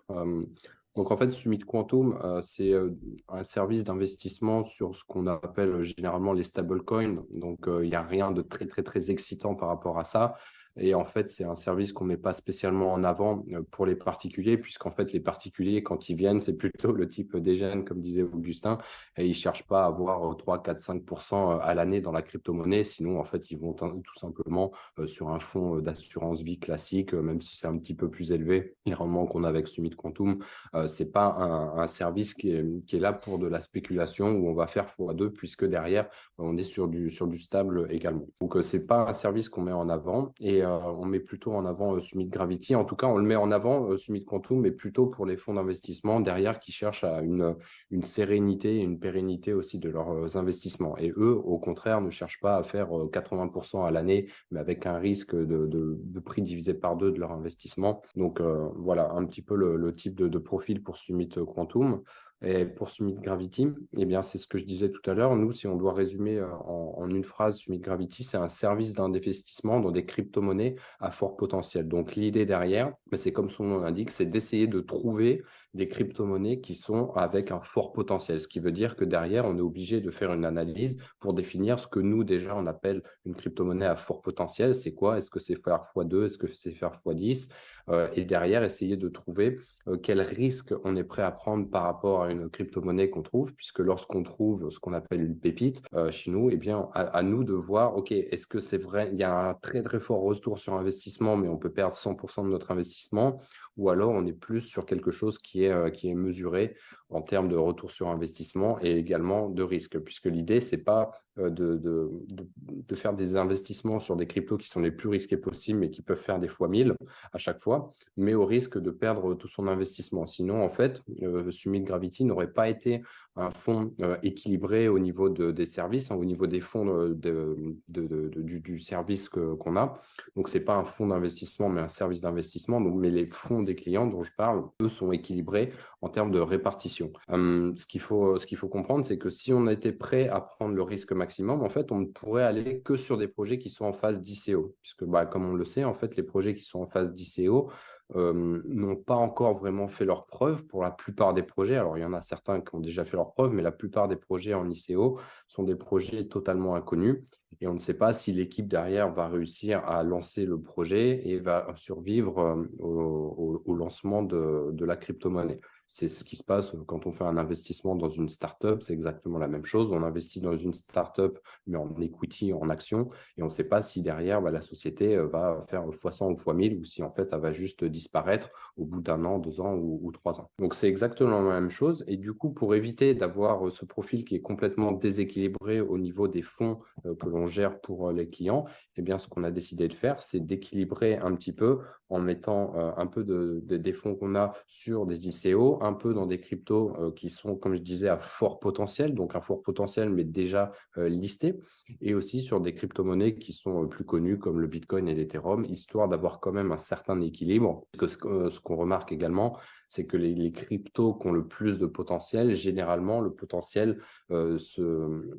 Donc 0.96 1.12
en 1.12 1.16
fait, 1.16 1.30
Summit 1.30 1.60
Quantum, 1.60 2.18
euh, 2.24 2.42
c'est 2.42 2.72
euh, 2.72 2.90
un 3.28 3.44
service 3.44 3.84
d'investissement 3.84 4.64
sur 4.64 4.94
ce 4.94 5.04
qu'on 5.04 5.26
appelle 5.28 5.82
généralement 5.82 6.32
les 6.32 6.42
stablecoins. 6.42 7.22
Donc 7.32 7.68
euh, 7.68 7.84
il 7.84 7.90
n'y 7.90 7.96
a 7.96 8.02
rien 8.02 8.32
de 8.32 8.42
très 8.42 8.66
très 8.66 8.82
très 8.82 9.10
excitant 9.10 9.54
par 9.54 9.68
rapport 9.68 9.98
à 9.98 10.04
ça. 10.04 10.36
Et 10.76 10.94
en 10.94 11.04
fait, 11.04 11.28
c'est 11.28 11.44
un 11.44 11.54
service 11.54 11.92
qu'on 11.92 12.04
ne 12.04 12.10
met 12.10 12.16
pas 12.16 12.32
spécialement 12.32 12.92
en 12.92 13.02
avant 13.02 13.44
euh, 13.52 13.62
pour 13.70 13.86
les 13.86 13.96
particuliers, 13.96 14.56
puisqu'en 14.56 14.90
fait, 14.90 15.12
les 15.12 15.20
particuliers, 15.20 15.82
quand 15.82 16.08
ils 16.08 16.16
viennent, 16.16 16.40
c'est 16.40 16.56
plutôt 16.56 16.92
le 16.92 17.08
type 17.08 17.36
dégène, 17.36 17.84
comme 17.84 18.00
disait 18.00 18.22
Augustin, 18.22 18.78
et 19.16 19.24
ils 19.24 19.30
ne 19.30 19.34
cherchent 19.34 19.66
pas 19.66 19.84
à 19.84 19.86
avoir 19.86 20.36
3, 20.36 20.62
4, 20.62 20.80
5% 20.80 21.58
à 21.60 21.74
l'année 21.74 22.00
dans 22.00 22.12
la 22.12 22.22
crypto-monnaie. 22.22 22.84
Sinon, 22.84 23.18
en 23.18 23.24
fait, 23.24 23.50
ils 23.50 23.58
vont 23.58 23.72
tout 23.72 24.18
simplement 24.18 24.72
euh, 24.98 25.06
sur 25.06 25.28
un 25.30 25.40
fonds 25.40 25.78
euh, 25.78 25.80
d'assurance 25.82 26.42
vie 26.42 26.58
classique, 26.58 27.14
même 27.14 27.40
si 27.40 27.56
c'est 27.56 27.66
un 27.66 27.76
petit 27.76 27.94
peu 27.94 28.08
plus 28.08 28.30
élevé. 28.30 28.76
Les 28.86 28.94
rendements 28.94 29.26
qu'on 29.26 29.44
a 29.44 29.48
avec 29.48 29.66
Summit 29.68 29.90
Quantum, 29.90 30.38
ce 30.74 31.02
n'est 31.02 31.10
pas 31.10 31.26
un, 31.26 31.86
service 31.86 32.34
qui 32.34 32.52
est, 32.52 32.64
qui 32.86 32.96
est, 32.96 33.00
là 33.00 33.12
pour 33.12 33.38
de 33.38 33.46
la 33.46 33.60
spéculation 33.60 34.30
où 34.30 34.48
on 34.48 34.54
va 34.54 34.66
faire 34.66 34.86
x2, 34.86 35.30
puisque 35.30 35.64
derrière, 35.64 36.08
on 36.38 36.56
est 36.56 36.62
sur 36.62 36.88
du, 36.88 37.10
sur 37.10 37.26
du 37.26 37.38
stable 37.38 37.88
également. 37.90 38.26
Donc, 38.40 38.56
ce 38.62 38.76
n'est 38.76 38.82
pas 38.82 39.08
un 39.08 39.12
service 39.14 39.48
qu'on 39.48 39.62
met 39.62 39.72
en 39.72 39.88
avant. 39.88 40.32
Et 40.40 40.59
euh, 40.62 40.78
on 40.78 41.04
met 41.04 41.20
plutôt 41.20 41.52
en 41.52 41.64
avant 41.64 41.94
euh, 41.94 42.00
Summit 42.00 42.26
Gravity. 42.26 42.74
En 42.74 42.84
tout 42.84 42.96
cas, 42.96 43.06
on 43.06 43.16
le 43.16 43.24
met 43.24 43.36
en 43.36 43.50
avant, 43.50 43.90
euh, 43.90 43.96
Summit 43.96 44.24
Quantum, 44.24 44.60
mais 44.60 44.70
plutôt 44.70 45.06
pour 45.06 45.26
les 45.26 45.36
fonds 45.36 45.54
d'investissement 45.54 46.20
derrière 46.20 46.60
qui 46.60 46.72
cherchent 46.72 47.04
à 47.04 47.20
une, 47.20 47.56
une 47.90 48.02
sérénité 48.02 48.76
et 48.76 48.82
une 48.82 48.98
pérennité 48.98 49.52
aussi 49.52 49.78
de 49.78 49.88
leurs 49.88 50.36
investissements. 50.36 50.96
Et 50.98 51.12
eux, 51.16 51.40
au 51.44 51.58
contraire, 51.58 52.00
ne 52.00 52.10
cherchent 52.10 52.40
pas 52.40 52.56
à 52.56 52.62
faire 52.62 52.88
80% 52.88 53.86
à 53.86 53.90
l'année, 53.90 54.28
mais 54.50 54.60
avec 54.60 54.86
un 54.86 54.98
risque 54.98 55.34
de, 55.34 56.20
prix 56.24 56.42
divisé 56.42 56.74
par 56.74 56.96
deux 56.96 57.10
de 57.10 57.18
leur 57.18 57.32
investissement. 57.32 58.02
Donc 58.14 58.40
voilà 58.40 59.10
un 59.12 59.24
petit 59.24 59.42
peu 59.42 59.56
le, 59.56 59.92
type 59.92 60.14
de, 60.14 60.38
profil 60.38 60.82
pour 60.82 60.98
Summit 60.98 61.28
Quantum. 61.28 62.02
Et 62.42 62.64
pour 62.64 62.88
Summit 62.88 63.14
Gravity, 63.14 63.68
eh 63.98 64.06
bien, 64.06 64.22
c'est 64.22 64.38
ce 64.38 64.46
que 64.46 64.56
je 64.56 64.64
disais 64.64 64.90
tout 64.90 65.10
à 65.10 65.12
l'heure. 65.12 65.36
Nous, 65.36 65.52
si 65.52 65.66
on 65.66 65.76
doit 65.76 65.92
résumer 65.92 66.38
euh, 66.38 66.48
en, 66.64 67.06
une 67.10 67.22
phrase, 67.24 67.58
Summit 67.58 67.80
Gravity, 67.80 68.24
c'est 68.24 68.38
un 68.38 68.48
service 68.48 68.94
d'investissement 68.94 69.78
dans 69.78 69.90
des 69.90 70.06
crypto-monnaies 70.06 70.76
à 71.00 71.10
fort 71.10 71.36
potentiel. 71.36 71.86
Donc, 71.86 72.16
l'idée 72.16 72.46
derrière, 72.46 72.94
c'est 73.12 73.32
comme 73.32 73.50
son 73.50 73.64
nom 73.64 73.80
l'indique, 73.80 74.10
c'est 74.10 74.24
d'essayer 74.24 74.66
de 74.66 74.80
trouver 74.80 75.42
des 75.74 75.88
crypto-monnaies 75.88 76.60
qui 76.60 76.74
sont 76.74 77.12
avec 77.12 77.50
un 77.52 77.60
fort 77.60 77.92
potentiel. 77.92 78.40
Ce 78.40 78.48
qui 78.48 78.60
veut 78.60 78.72
dire 78.72 78.96
que 78.96 79.04
derrière, 79.04 79.44
on 79.44 79.56
est 79.56 79.62
obligé 79.62 80.00
de 80.00 80.10
faire 80.10 80.32
une 80.32 80.44
analyse 80.44 80.98
pour 81.20 81.32
définir 81.32 81.78
ce 81.78 81.86
que 81.86 82.00
nous, 82.00 82.24
déjà, 82.24 82.56
on 82.56 82.66
appelle 82.66 83.02
une 83.24 83.34
crypto-monnaie 83.34 83.86
à 83.86 83.96
fort 83.96 84.20
potentiel. 84.20 84.74
C'est 84.74 84.92
quoi? 84.92 85.18
Est-ce 85.18 85.30
que 85.30 85.38
c'est 85.40 85.56
faire 85.56 85.84
x2 85.94 86.26
Est-ce 86.26 86.38
que 86.38 86.52
c'est 86.52 86.72
faire 86.72 86.94
x10 86.94 87.48
euh, 87.88 88.08
Et 88.14 88.24
derrière, 88.24 88.64
essayer 88.64 88.96
de 88.96 89.08
trouver 89.08 89.58
euh, 89.86 89.96
quel 89.96 90.20
risque 90.20 90.74
on 90.84 90.96
est 90.96 91.04
prêt 91.04 91.22
à 91.22 91.30
prendre 91.30 91.68
par 91.68 91.84
rapport 91.84 92.22
à 92.22 92.30
une 92.30 92.50
crypto-monnaie 92.50 93.10
qu'on 93.10 93.22
trouve, 93.22 93.54
puisque 93.54 93.78
lorsqu'on 93.78 94.22
trouve 94.22 94.70
ce 94.70 94.78
qu'on 94.78 94.92
appelle 94.92 95.22
une 95.22 95.38
pépite 95.38 95.82
euh, 95.94 96.10
chez 96.10 96.30
nous, 96.30 96.50
eh 96.50 96.56
bien, 96.56 96.88
à, 96.94 97.22
nous 97.22 97.44
de 97.44 97.52
voir, 97.52 97.96
OK, 97.96 98.12
est-ce 98.12 98.46
que 98.46 98.60
c'est 98.60 98.78
vrai, 98.78 99.10
il 99.12 99.18
y 99.18 99.24
a 99.24 99.50
un 99.50 99.54
très, 99.54 99.82
très 99.82 100.00
fort 100.00 100.22
retour 100.22 100.58
sur 100.58 100.74
investissement, 100.74 101.36
mais 101.36 101.48
on 101.48 101.56
peut 101.56 101.70
perdre 101.70 101.96
100% 101.96 102.44
de 102.44 102.50
notre 102.50 102.70
investissement, 102.70 103.40
ou 103.80 103.88
alors 103.88 104.10
on 104.10 104.26
est 104.26 104.34
plus 104.34 104.60
sur 104.60 104.84
quelque 104.84 105.10
chose 105.10 105.38
qui 105.38 105.64
est, 105.64 105.72
euh, 105.72 106.14
mesuré 106.14 106.76
en 107.10 107.22
termes 107.22 107.48
de 107.48 107.56
retour 107.56 107.90
sur 107.90 108.08
investissement 108.08 108.78
et 108.80 108.96
également 108.96 109.48
de 109.48 109.62
risque, 109.62 109.98
puisque 109.98 110.26
l'idée, 110.26 110.60
ce 110.60 110.76
n'est 110.76 110.82
pas 110.82 111.10
euh, 111.38 111.48
de, 111.48 111.76
de, 111.76 112.10
de, 112.28 112.96
faire 112.96 113.14
des 113.14 113.36
investissements 113.36 114.00
sur 114.00 114.16
des 114.16 114.26
cryptos 114.26 114.56
qui 114.56 114.68
sont 114.68 114.80
les 114.80 114.90
plus 114.90 115.08
risqués 115.08 115.36
possibles 115.36 115.84
et 115.84 115.90
qui 115.90 116.02
peuvent 116.02 116.20
faire 116.20 116.40
des 116.40 116.48
fois 116.48 116.68
1000 116.68 116.94
à 117.32 117.38
chaque 117.38 117.60
fois, 117.60 117.94
mais 118.16 118.34
au 118.34 118.44
risque 118.44 118.78
de 118.78 118.90
perdre 118.90 119.34
tout 119.34 119.46
son 119.46 119.68
investissement. 119.68 120.26
Sinon, 120.26 120.62
en 120.62 120.70
fait, 120.70 121.02
euh, 121.22 121.50
Summit 121.52 121.82
Gravity 121.82 122.24
n'aurait 122.24 122.52
pas 122.52 122.68
été 122.68 123.02
un 123.36 123.50
fonds 123.52 123.92
euh, 124.00 124.16
équilibré 124.22 124.88
au 124.88 124.98
niveau 124.98 125.28
de, 125.28 125.52
des 125.52 125.66
services, 125.66 126.10
hein, 126.10 126.16
au 126.16 126.24
niveau 126.24 126.46
des 126.48 126.60
fonds 126.60 126.84
de, 126.84 127.56
du, 127.88 128.60
du, 128.60 128.78
service 128.80 129.28
qu'on 129.28 129.76
a. 129.76 129.98
Donc, 130.34 130.48
ce 130.48 130.58
n'est 130.58 130.64
pas 130.64 130.74
un 130.74 130.84
fonds 130.84 131.06
d'investissement, 131.06 131.68
mais 131.68 131.80
un 131.80 131.88
service 131.88 132.20
d'investissement. 132.20 132.80
Mais 132.80 133.10
les 133.10 133.26
fonds 133.26 133.62
des 133.62 133.76
clients 133.76 134.06
dont 134.06 134.24
je 134.24 134.32
parle, 134.36 134.64
eux, 134.82 134.88
sont 134.88 135.12
équilibrés 135.12 135.72
en 136.02 136.08
termes 136.08 136.32
de 136.32 136.40
répartition. 136.40 136.99
Hum, 137.28 137.74
ce 137.76 137.86
qu'il 137.86 138.00
faut, 138.00 138.68
comprendre, 138.68 139.04
c'est 139.04 139.18
que 139.18 139.30
si 139.30 139.52
on 139.52 139.66
était 139.68 139.92
prêt 139.92 140.28
à 140.28 140.40
prendre 140.40 140.74
le 140.74 140.82
risque 140.82 141.12
maximum, 141.12 141.62
en 141.62 141.70
fait, 141.70 141.92
on 141.92 141.98
ne 141.98 142.06
pourrait 142.06 142.44
aller 142.44 142.80
que 142.80 142.96
sur 142.96 143.18
des 143.18 143.28
projets 143.28 143.58
qui 143.58 143.70
sont 143.70 143.84
en 143.84 143.92
phase 143.92 144.22
d'ICO. 144.22 144.74
Puisque, 144.82 145.04
bah, 145.04 145.26
comme 145.26 145.48
on 145.48 145.54
le 145.54 145.64
sait, 145.64 145.84
en 145.84 145.94
fait, 145.94 146.16
les 146.16 146.22
projets 146.22 146.54
qui 146.54 146.64
sont 146.64 146.80
en 146.80 146.86
phase 146.86 147.14
d'ICO, 147.14 147.70
euh, 148.16 148.60
n'ont 148.66 148.96
pas 148.96 149.14
encore 149.14 149.58
vraiment 149.58 149.86
fait 149.86 150.04
leurs 150.04 150.26
preuves 150.26 150.64
pour 150.64 150.82
la 150.82 150.90
plupart 150.90 151.32
des 151.32 151.44
projets. 151.44 151.76
Alors, 151.76 151.96
il 151.96 152.00
y 152.00 152.04
en 152.04 152.12
a 152.12 152.22
certains 152.22 152.60
qui 152.60 152.74
ont 152.74 152.80
déjà 152.80 153.04
fait 153.04 153.16
leurs 153.16 153.32
preuves, 153.32 153.52
mais 153.52 153.62
la 153.62 153.70
plupart 153.70 154.08
des 154.08 154.16
projets 154.16 154.54
en 154.54 154.68
ICO 154.68 155.20
sont 155.46 155.62
des 155.62 155.76
projets 155.76 156.26
totalement 156.26 156.74
inconnus. 156.74 157.22
Et 157.60 157.68
on 157.68 157.74
ne 157.74 157.78
sait 157.78 157.94
pas 157.94 158.12
si 158.12 158.32
l'équipe 158.32 158.66
derrière 158.66 159.12
va 159.12 159.28
réussir 159.28 159.84
à 159.86 160.02
lancer 160.02 160.44
le 160.44 160.60
projet 160.60 161.28
et 161.28 161.38
va 161.38 161.72
survivre 161.76 162.40
euh, 162.40 162.64
au, 162.80 163.74
lancement 163.74 164.22
de, 164.22 164.70
de 164.72 164.84
la 164.84 164.96
crypto-monnaie. 164.96 165.60
C'est 165.92 166.08
ce 166.08 166.22
qui 166.22 166.36
se 166.36 166.44
passe 166.44 166.70
quand 166.86 167.08
on 167.08 167.12
fait 167.12 167.24
un 167.24 167.36
investissement 167.36 167.96
dans 167.96 168.08
une 168.08 168.28
startup, 168.28 168.80
c'est 168.84 168.92
exactement 168.92 169.38
la 169.38 169.48
même 169.48 169.64
chose. 169.64 169.90
On 169.90 170.04
investit 170.04 170.40
dans 170.40 170.56
une 170.56 170.72
startup, 170.72 171.36
mais 171.66 171.76
en 171.76 171.92
equity, 172.00 172.52
en 172.52 172.70
action, 172.70 173.10
et 173.36 173.42
on 173.42 173.46
ne 173.46 173.50
sait 173.50 173.64
pas 173.64 173.82
si 173.82 174.00
derrière, 174.00 174.40
bah, 174.40 174.52
la 174.52 174.60
société 174.60 175.16
euh, 175.16 175.26
va 175.26 175.62
faire 175.68 175.84
x100 175.84 176.30
ou 176.30 176.34
x1000, 176.34 176.78
ou 176.78 176.84
si 176.84 177.02
en 177.02 177.10
fait, 177.10 177.30
elle 177.32 177.40
va 177.40 177.52
juste 177.52 177.84
disparaître 177.84 178.50
au 178.76 178.84
bout 178.84 179.00
d'un 179.00 179.24
an, 179.24 179.40
deux 179.40 179.60
ans 179.60 179.74
ou, 179.74 180.12
trois 180.12 180.38
ans. 180.38 180.48
Donc, 180.60 180.74
c'est 180.74 180.86
exactement 180.86 181.42
la 181.42 181.60
même 181.60 181.70
chose. 181.70 182.04
Et 182.06 182.16
du 182.16 182.34
coup, 182.34 182.50
pour 182.50 182.76
éviter 182.76 183.12
d'avoir 183.14 183.66
euh, 183.66 183.70
ce 183.70 183.84
profil 183.84 184.24
qui 184.24 184.36
est 184.36 184.40
complètement 184.40 184.92
déséquilibré 184.92 185.80
au 185.80 185.98
niveau 185.98 186.28
des 186.28 186.42
fonds 186.42 186.78
euh, 187.04 187.16
que 187.16 187.28
l'on 187.28 187.46
gère 187.46 187.80
pour 187.80 188.12
les 188.12 188.28
clients, 188.28 188.64
eh 188.96 189.02
bien, 189.02 189.18
ce 189.18 189.26
qu'on 189.26 189.42
a 189.42 189.50
décidé 189.50 189.88
de 189.88 189.94
faire, 189.94 190.22
c'est 190.22 190.38
d'équilibrer 190.38 191.16
un 191.16 191.34
petit 191.34 191.52
peu 191.52 191.80
en 192.10 192.20
mettant 192.20 192.74
un 192.96 193.06
peu 193.06 193.22
de, 193.22 193.62
des 193.64 193.92
fonds 193.92 194.16
qu'on 194.16 194.34
a 194.34 194.52
sur 194.66 195.06
des 195.06 195.28
ICO, 195.28 195.79
un 195.80 195.92
peu 195.92 196.14
dans 196.14 196.26
des 196.26 196.40
cryptos 196.40 196.96
euh, 196.98 197.12
qui 197.12 197.30
sont, 197.30 197.56
comme 197.56 197.74
je 197.74 197.82
disais, 197.82 198.08
à 198.08 198.18
fort 198.18 198.60
potentiel, 198.60 199.14
donc 199.14 199.34
un 199.34 199.40
fort 199.40 199.62
potentiel, 199.62 200.10
mais 200.10 200.24
déjà 200.24 200.72
euh, 200.98 201.08
listés, 201.08 201.58
et 202.00 202.14
aussi 202.14 202.42
sur 202.42 202.60
des 202.60 202.74
crypto-monnaies 202.74 203.36
qui 203.36 203.52
sont 203.52 203.84
euh, 203.84 203.86
plus 203.86 204.04
connues 204.04 204.38
comme 204.38 204.60
le 204.60 204.66
Bitcoin 204.66 205.08
et 205.08 205.14
l'Ethereum, 205.14 205.64
histoire 205.64 206.08
d'avoir 206.08 206.40
quand 206.40 206.52
même 206.52 206.72
un 206.72 206.78
certain 206.78 207.20
équilibre. 207.20 207.86
Que 207.98 208.08
ce 208.08 208.16
qu'on 208.60 208.76
remarque 208.76 209.12
également, 209.12 209.58
c'est 209.88 210.06
que 210.06 210.16
les, 210.16 210.52
cryptos 210.52 211.14
qui 211.14 211.26
ont 211.26 211.32
le 211.32 211.46
plus 211.46 211.78
de 211.78 211.86
potentiel, 211.86 212.54
généralement, 212.54 213.20
le 213.20 213.32
potentiel 213.32 214.00
se, 214.28 215.36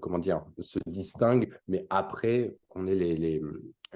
comment 0.00 0.18
dire, 0.18 0.44
se 0.60 0.78
distingue, 0.86 1.52
mais 1.68 1.86
après, 1.90 2.56
on 2.74 2.86
est 2.86 2.94
les 2.94 3.42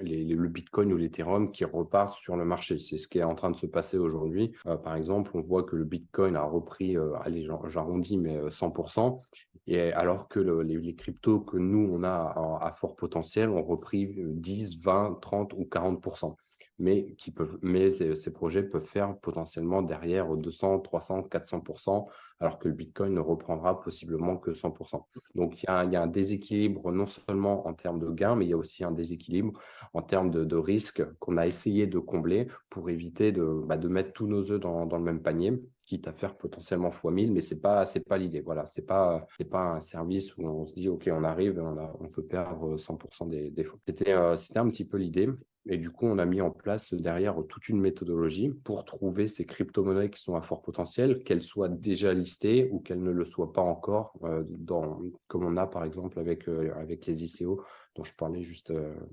le 0.01 0.47
Bitcoin 0.47 0.91
ou 0.93 0.97
l'Ethereum 0.97 1.51
qui 1.51 1.65
repartent 1.65 2.17
sur 2.17 2.35
le 2.35 2.45
marché. 2.45 2.79
C'est 2.79 2.97
ce 2.97 3.07
qui 3.07 3.19
est 3.19 3.23
en 3.23 3.35
train 3.35 3.51
de 3.51 3.55
se 3.55 3.65
passer 3.65 3.97
aujourd'hui. 3.97 4.53
Euh, 4.65 4.77
par 4.77 4.95
exemple, 4.95 5.31
on 5.33 5.41
voit 5.41 5.63
que 5.63 5.75
le 5.75 5.85
Bitcoin 5.85 6.35
a 6.35 6.43
repris, 6.43 6.97
euh, 6.97 7.13
allez, 7.21 7.47
j'arrondis, 7.67 8.17
mais 8.17 8.37
100%. 8.49 9.21
Et 9.67 9.91
alors 9.93 10.27
que 10.27 10.39
les, 10.39 10.95
cryptos 10.95 11.39
que 11.39 11.57
nous, 11.57 11.89
on 11.91 12.03
a 12.03 12.59
à, 12.61 12.71
fort 12.73 12.95
potentiel, 12.95 13.49
ont 13.49 13.63
repris 13.63 14.13
10, 14.15 14.79
20, 14.81 15.19
30 15.21 15.53
ou 15.53 15.63
40% 15.63 16.35
mais, 16.79 17.13
qui 17.17 17.31
peuvent, 17.31 17.57
mais 17.61 17.91
ces, 17.91 18.33
projets 18.33 18.63
peuvent 18.63 18.85
faire 18.85 19.17
potentiellement 19.19 19.81
derrière 19.81 20.35
200, 20.35 20.79
300, 20.79 21.21
400%, 21.21 22.07
alors 22.39 22.59
que 22.59 22.67
le 22.67 22.73
Bitcoin 22.73 23.13
ne 23.13 23.19
reprendra 23.19 23.81
possiblement 23.81 24.37
que 24.37 24.51
100%. 24.51 25.05
Donc, 25.35 25.63
il 25.63 25.65
y, 25.65 25.69
a, 25.69 26.01
un 26.01 26.07
déséquilibre 26.07 26.91
non 26.91 27.05
seulement 27.05 27.65
en 27.67 27.73
termes 27.73 27.99
de 27.99 28.09
gains, 28.09 28.35
mais 28.35 28.45
il 28.45 28.49
y 28.49 28.53
a 28.53 28.57
aussi 28.57 28.83
un 28.83 28.91
déséquilibre 28.91 29.59
en 29.93 30.01
termes 30.01 30.31
de, 30.31 30.43
de 30.43 30.55
risque 30.57 31.03
qu'on 31.19 31.37
a 31.37 31.47
essayé 31.47 31.87
de 31.87 31.99
combler 31.99 32.47
pour 32.69 32.89
éviter 32.89 33.31
de, 33.31 33.45
bah, 33.65 33.77
mettre 33.77 34.11
tous 34.11 34.27
nos 34.27 34.51
œufs 34.51 34.59
dans 34.59 34.85
le 34.85 35.03
même 35.03 35.21
panier 35.21 35.61
quitte 35.85 36.07
à 36.07 36.13
faire 36.13 36.35
potentiellement 36.35 36.89
x 36.89 37.03
1000, 37.03 37.31
mais 37.31 37.41
c'est 37.41 37.61
pas 37.61 37.85
c'est 37.85 38.01
pas 38.01 38.17
l'idée. 38.17 38.41
Voilà, 38.41 38.65
c'est 38.65 38.85
pas 38.85 39.27
c'est 39.37 39.49
pas 39.49 39.75
un 39.75 39.81
service 39.81 40.35
où 40.37 40.47
on 40.47 40.65
se 40.65 40.73
dit 40.73 40.89
ok 40.89 41.09
on 41.11 41.23
arrive, 41.23 41.59
on, 41.59 41.77
on 42.03 42.09
peut 42.09 42.23
perdre 42.23 42.77
100% 42.77 43.29
des 43.29 43.51
défauts. 43.51 43.79
C'était 43.87 44.13
euh, 44.13 44.35
c'était 44.37 44.59
un 44.59 44.67
petit 44.69 44.85
peu 44.85 44.97
l'idée. 44.97 45.29
Et 45.67 45.77
du 45.77 45.89
coup, 45.89 46.05
on 46.05 46.19
a 46.19 46.25
mis 46.25 46.41
en 46.41 46.51
place 46.51 46.93
derrière 46.93 47.37
toute 47.49 47.69
une 47.69 47.81
méthodologie 47.81 48.49
pour 48.49 48.85
trouver 48.85 49.27
ces 49.27 49.45
crypto-monnaies 49.45 50.11
qui 50.11 50.21
sont 50.21 50.35
à 50.35 50.41
fort 50.43 50.61
potentiel, 50.61 51.23
qu'elles 51.23 51.41
soient 51.41 51.69
déjà 51.69 52.13
listées 52.13 52.69
ou 52.71 52.79
qu'elles 52.79 53.01
ne 53.01 53.09
le 53.09 53.25
soient 53.25 53.51
pas 53.51 53.63
encore, 53.63 54.13
euh, 54.23 54.43
dans, 54.47 55.01
comme 55.27 55.43
on 55.43 55.57
a 55.57 55.65
par 55.65 55.83
exemple 55.83 56.19
avec, 56.19 56.47
euh, 56.47 56.71
avec 56.75 57.07
les 57.07 57.23
ICO 57.23 57.63
dont 57.95 58.03
je 58.03 58.13
parlais 58.13 58.43
juste 58.43 58.71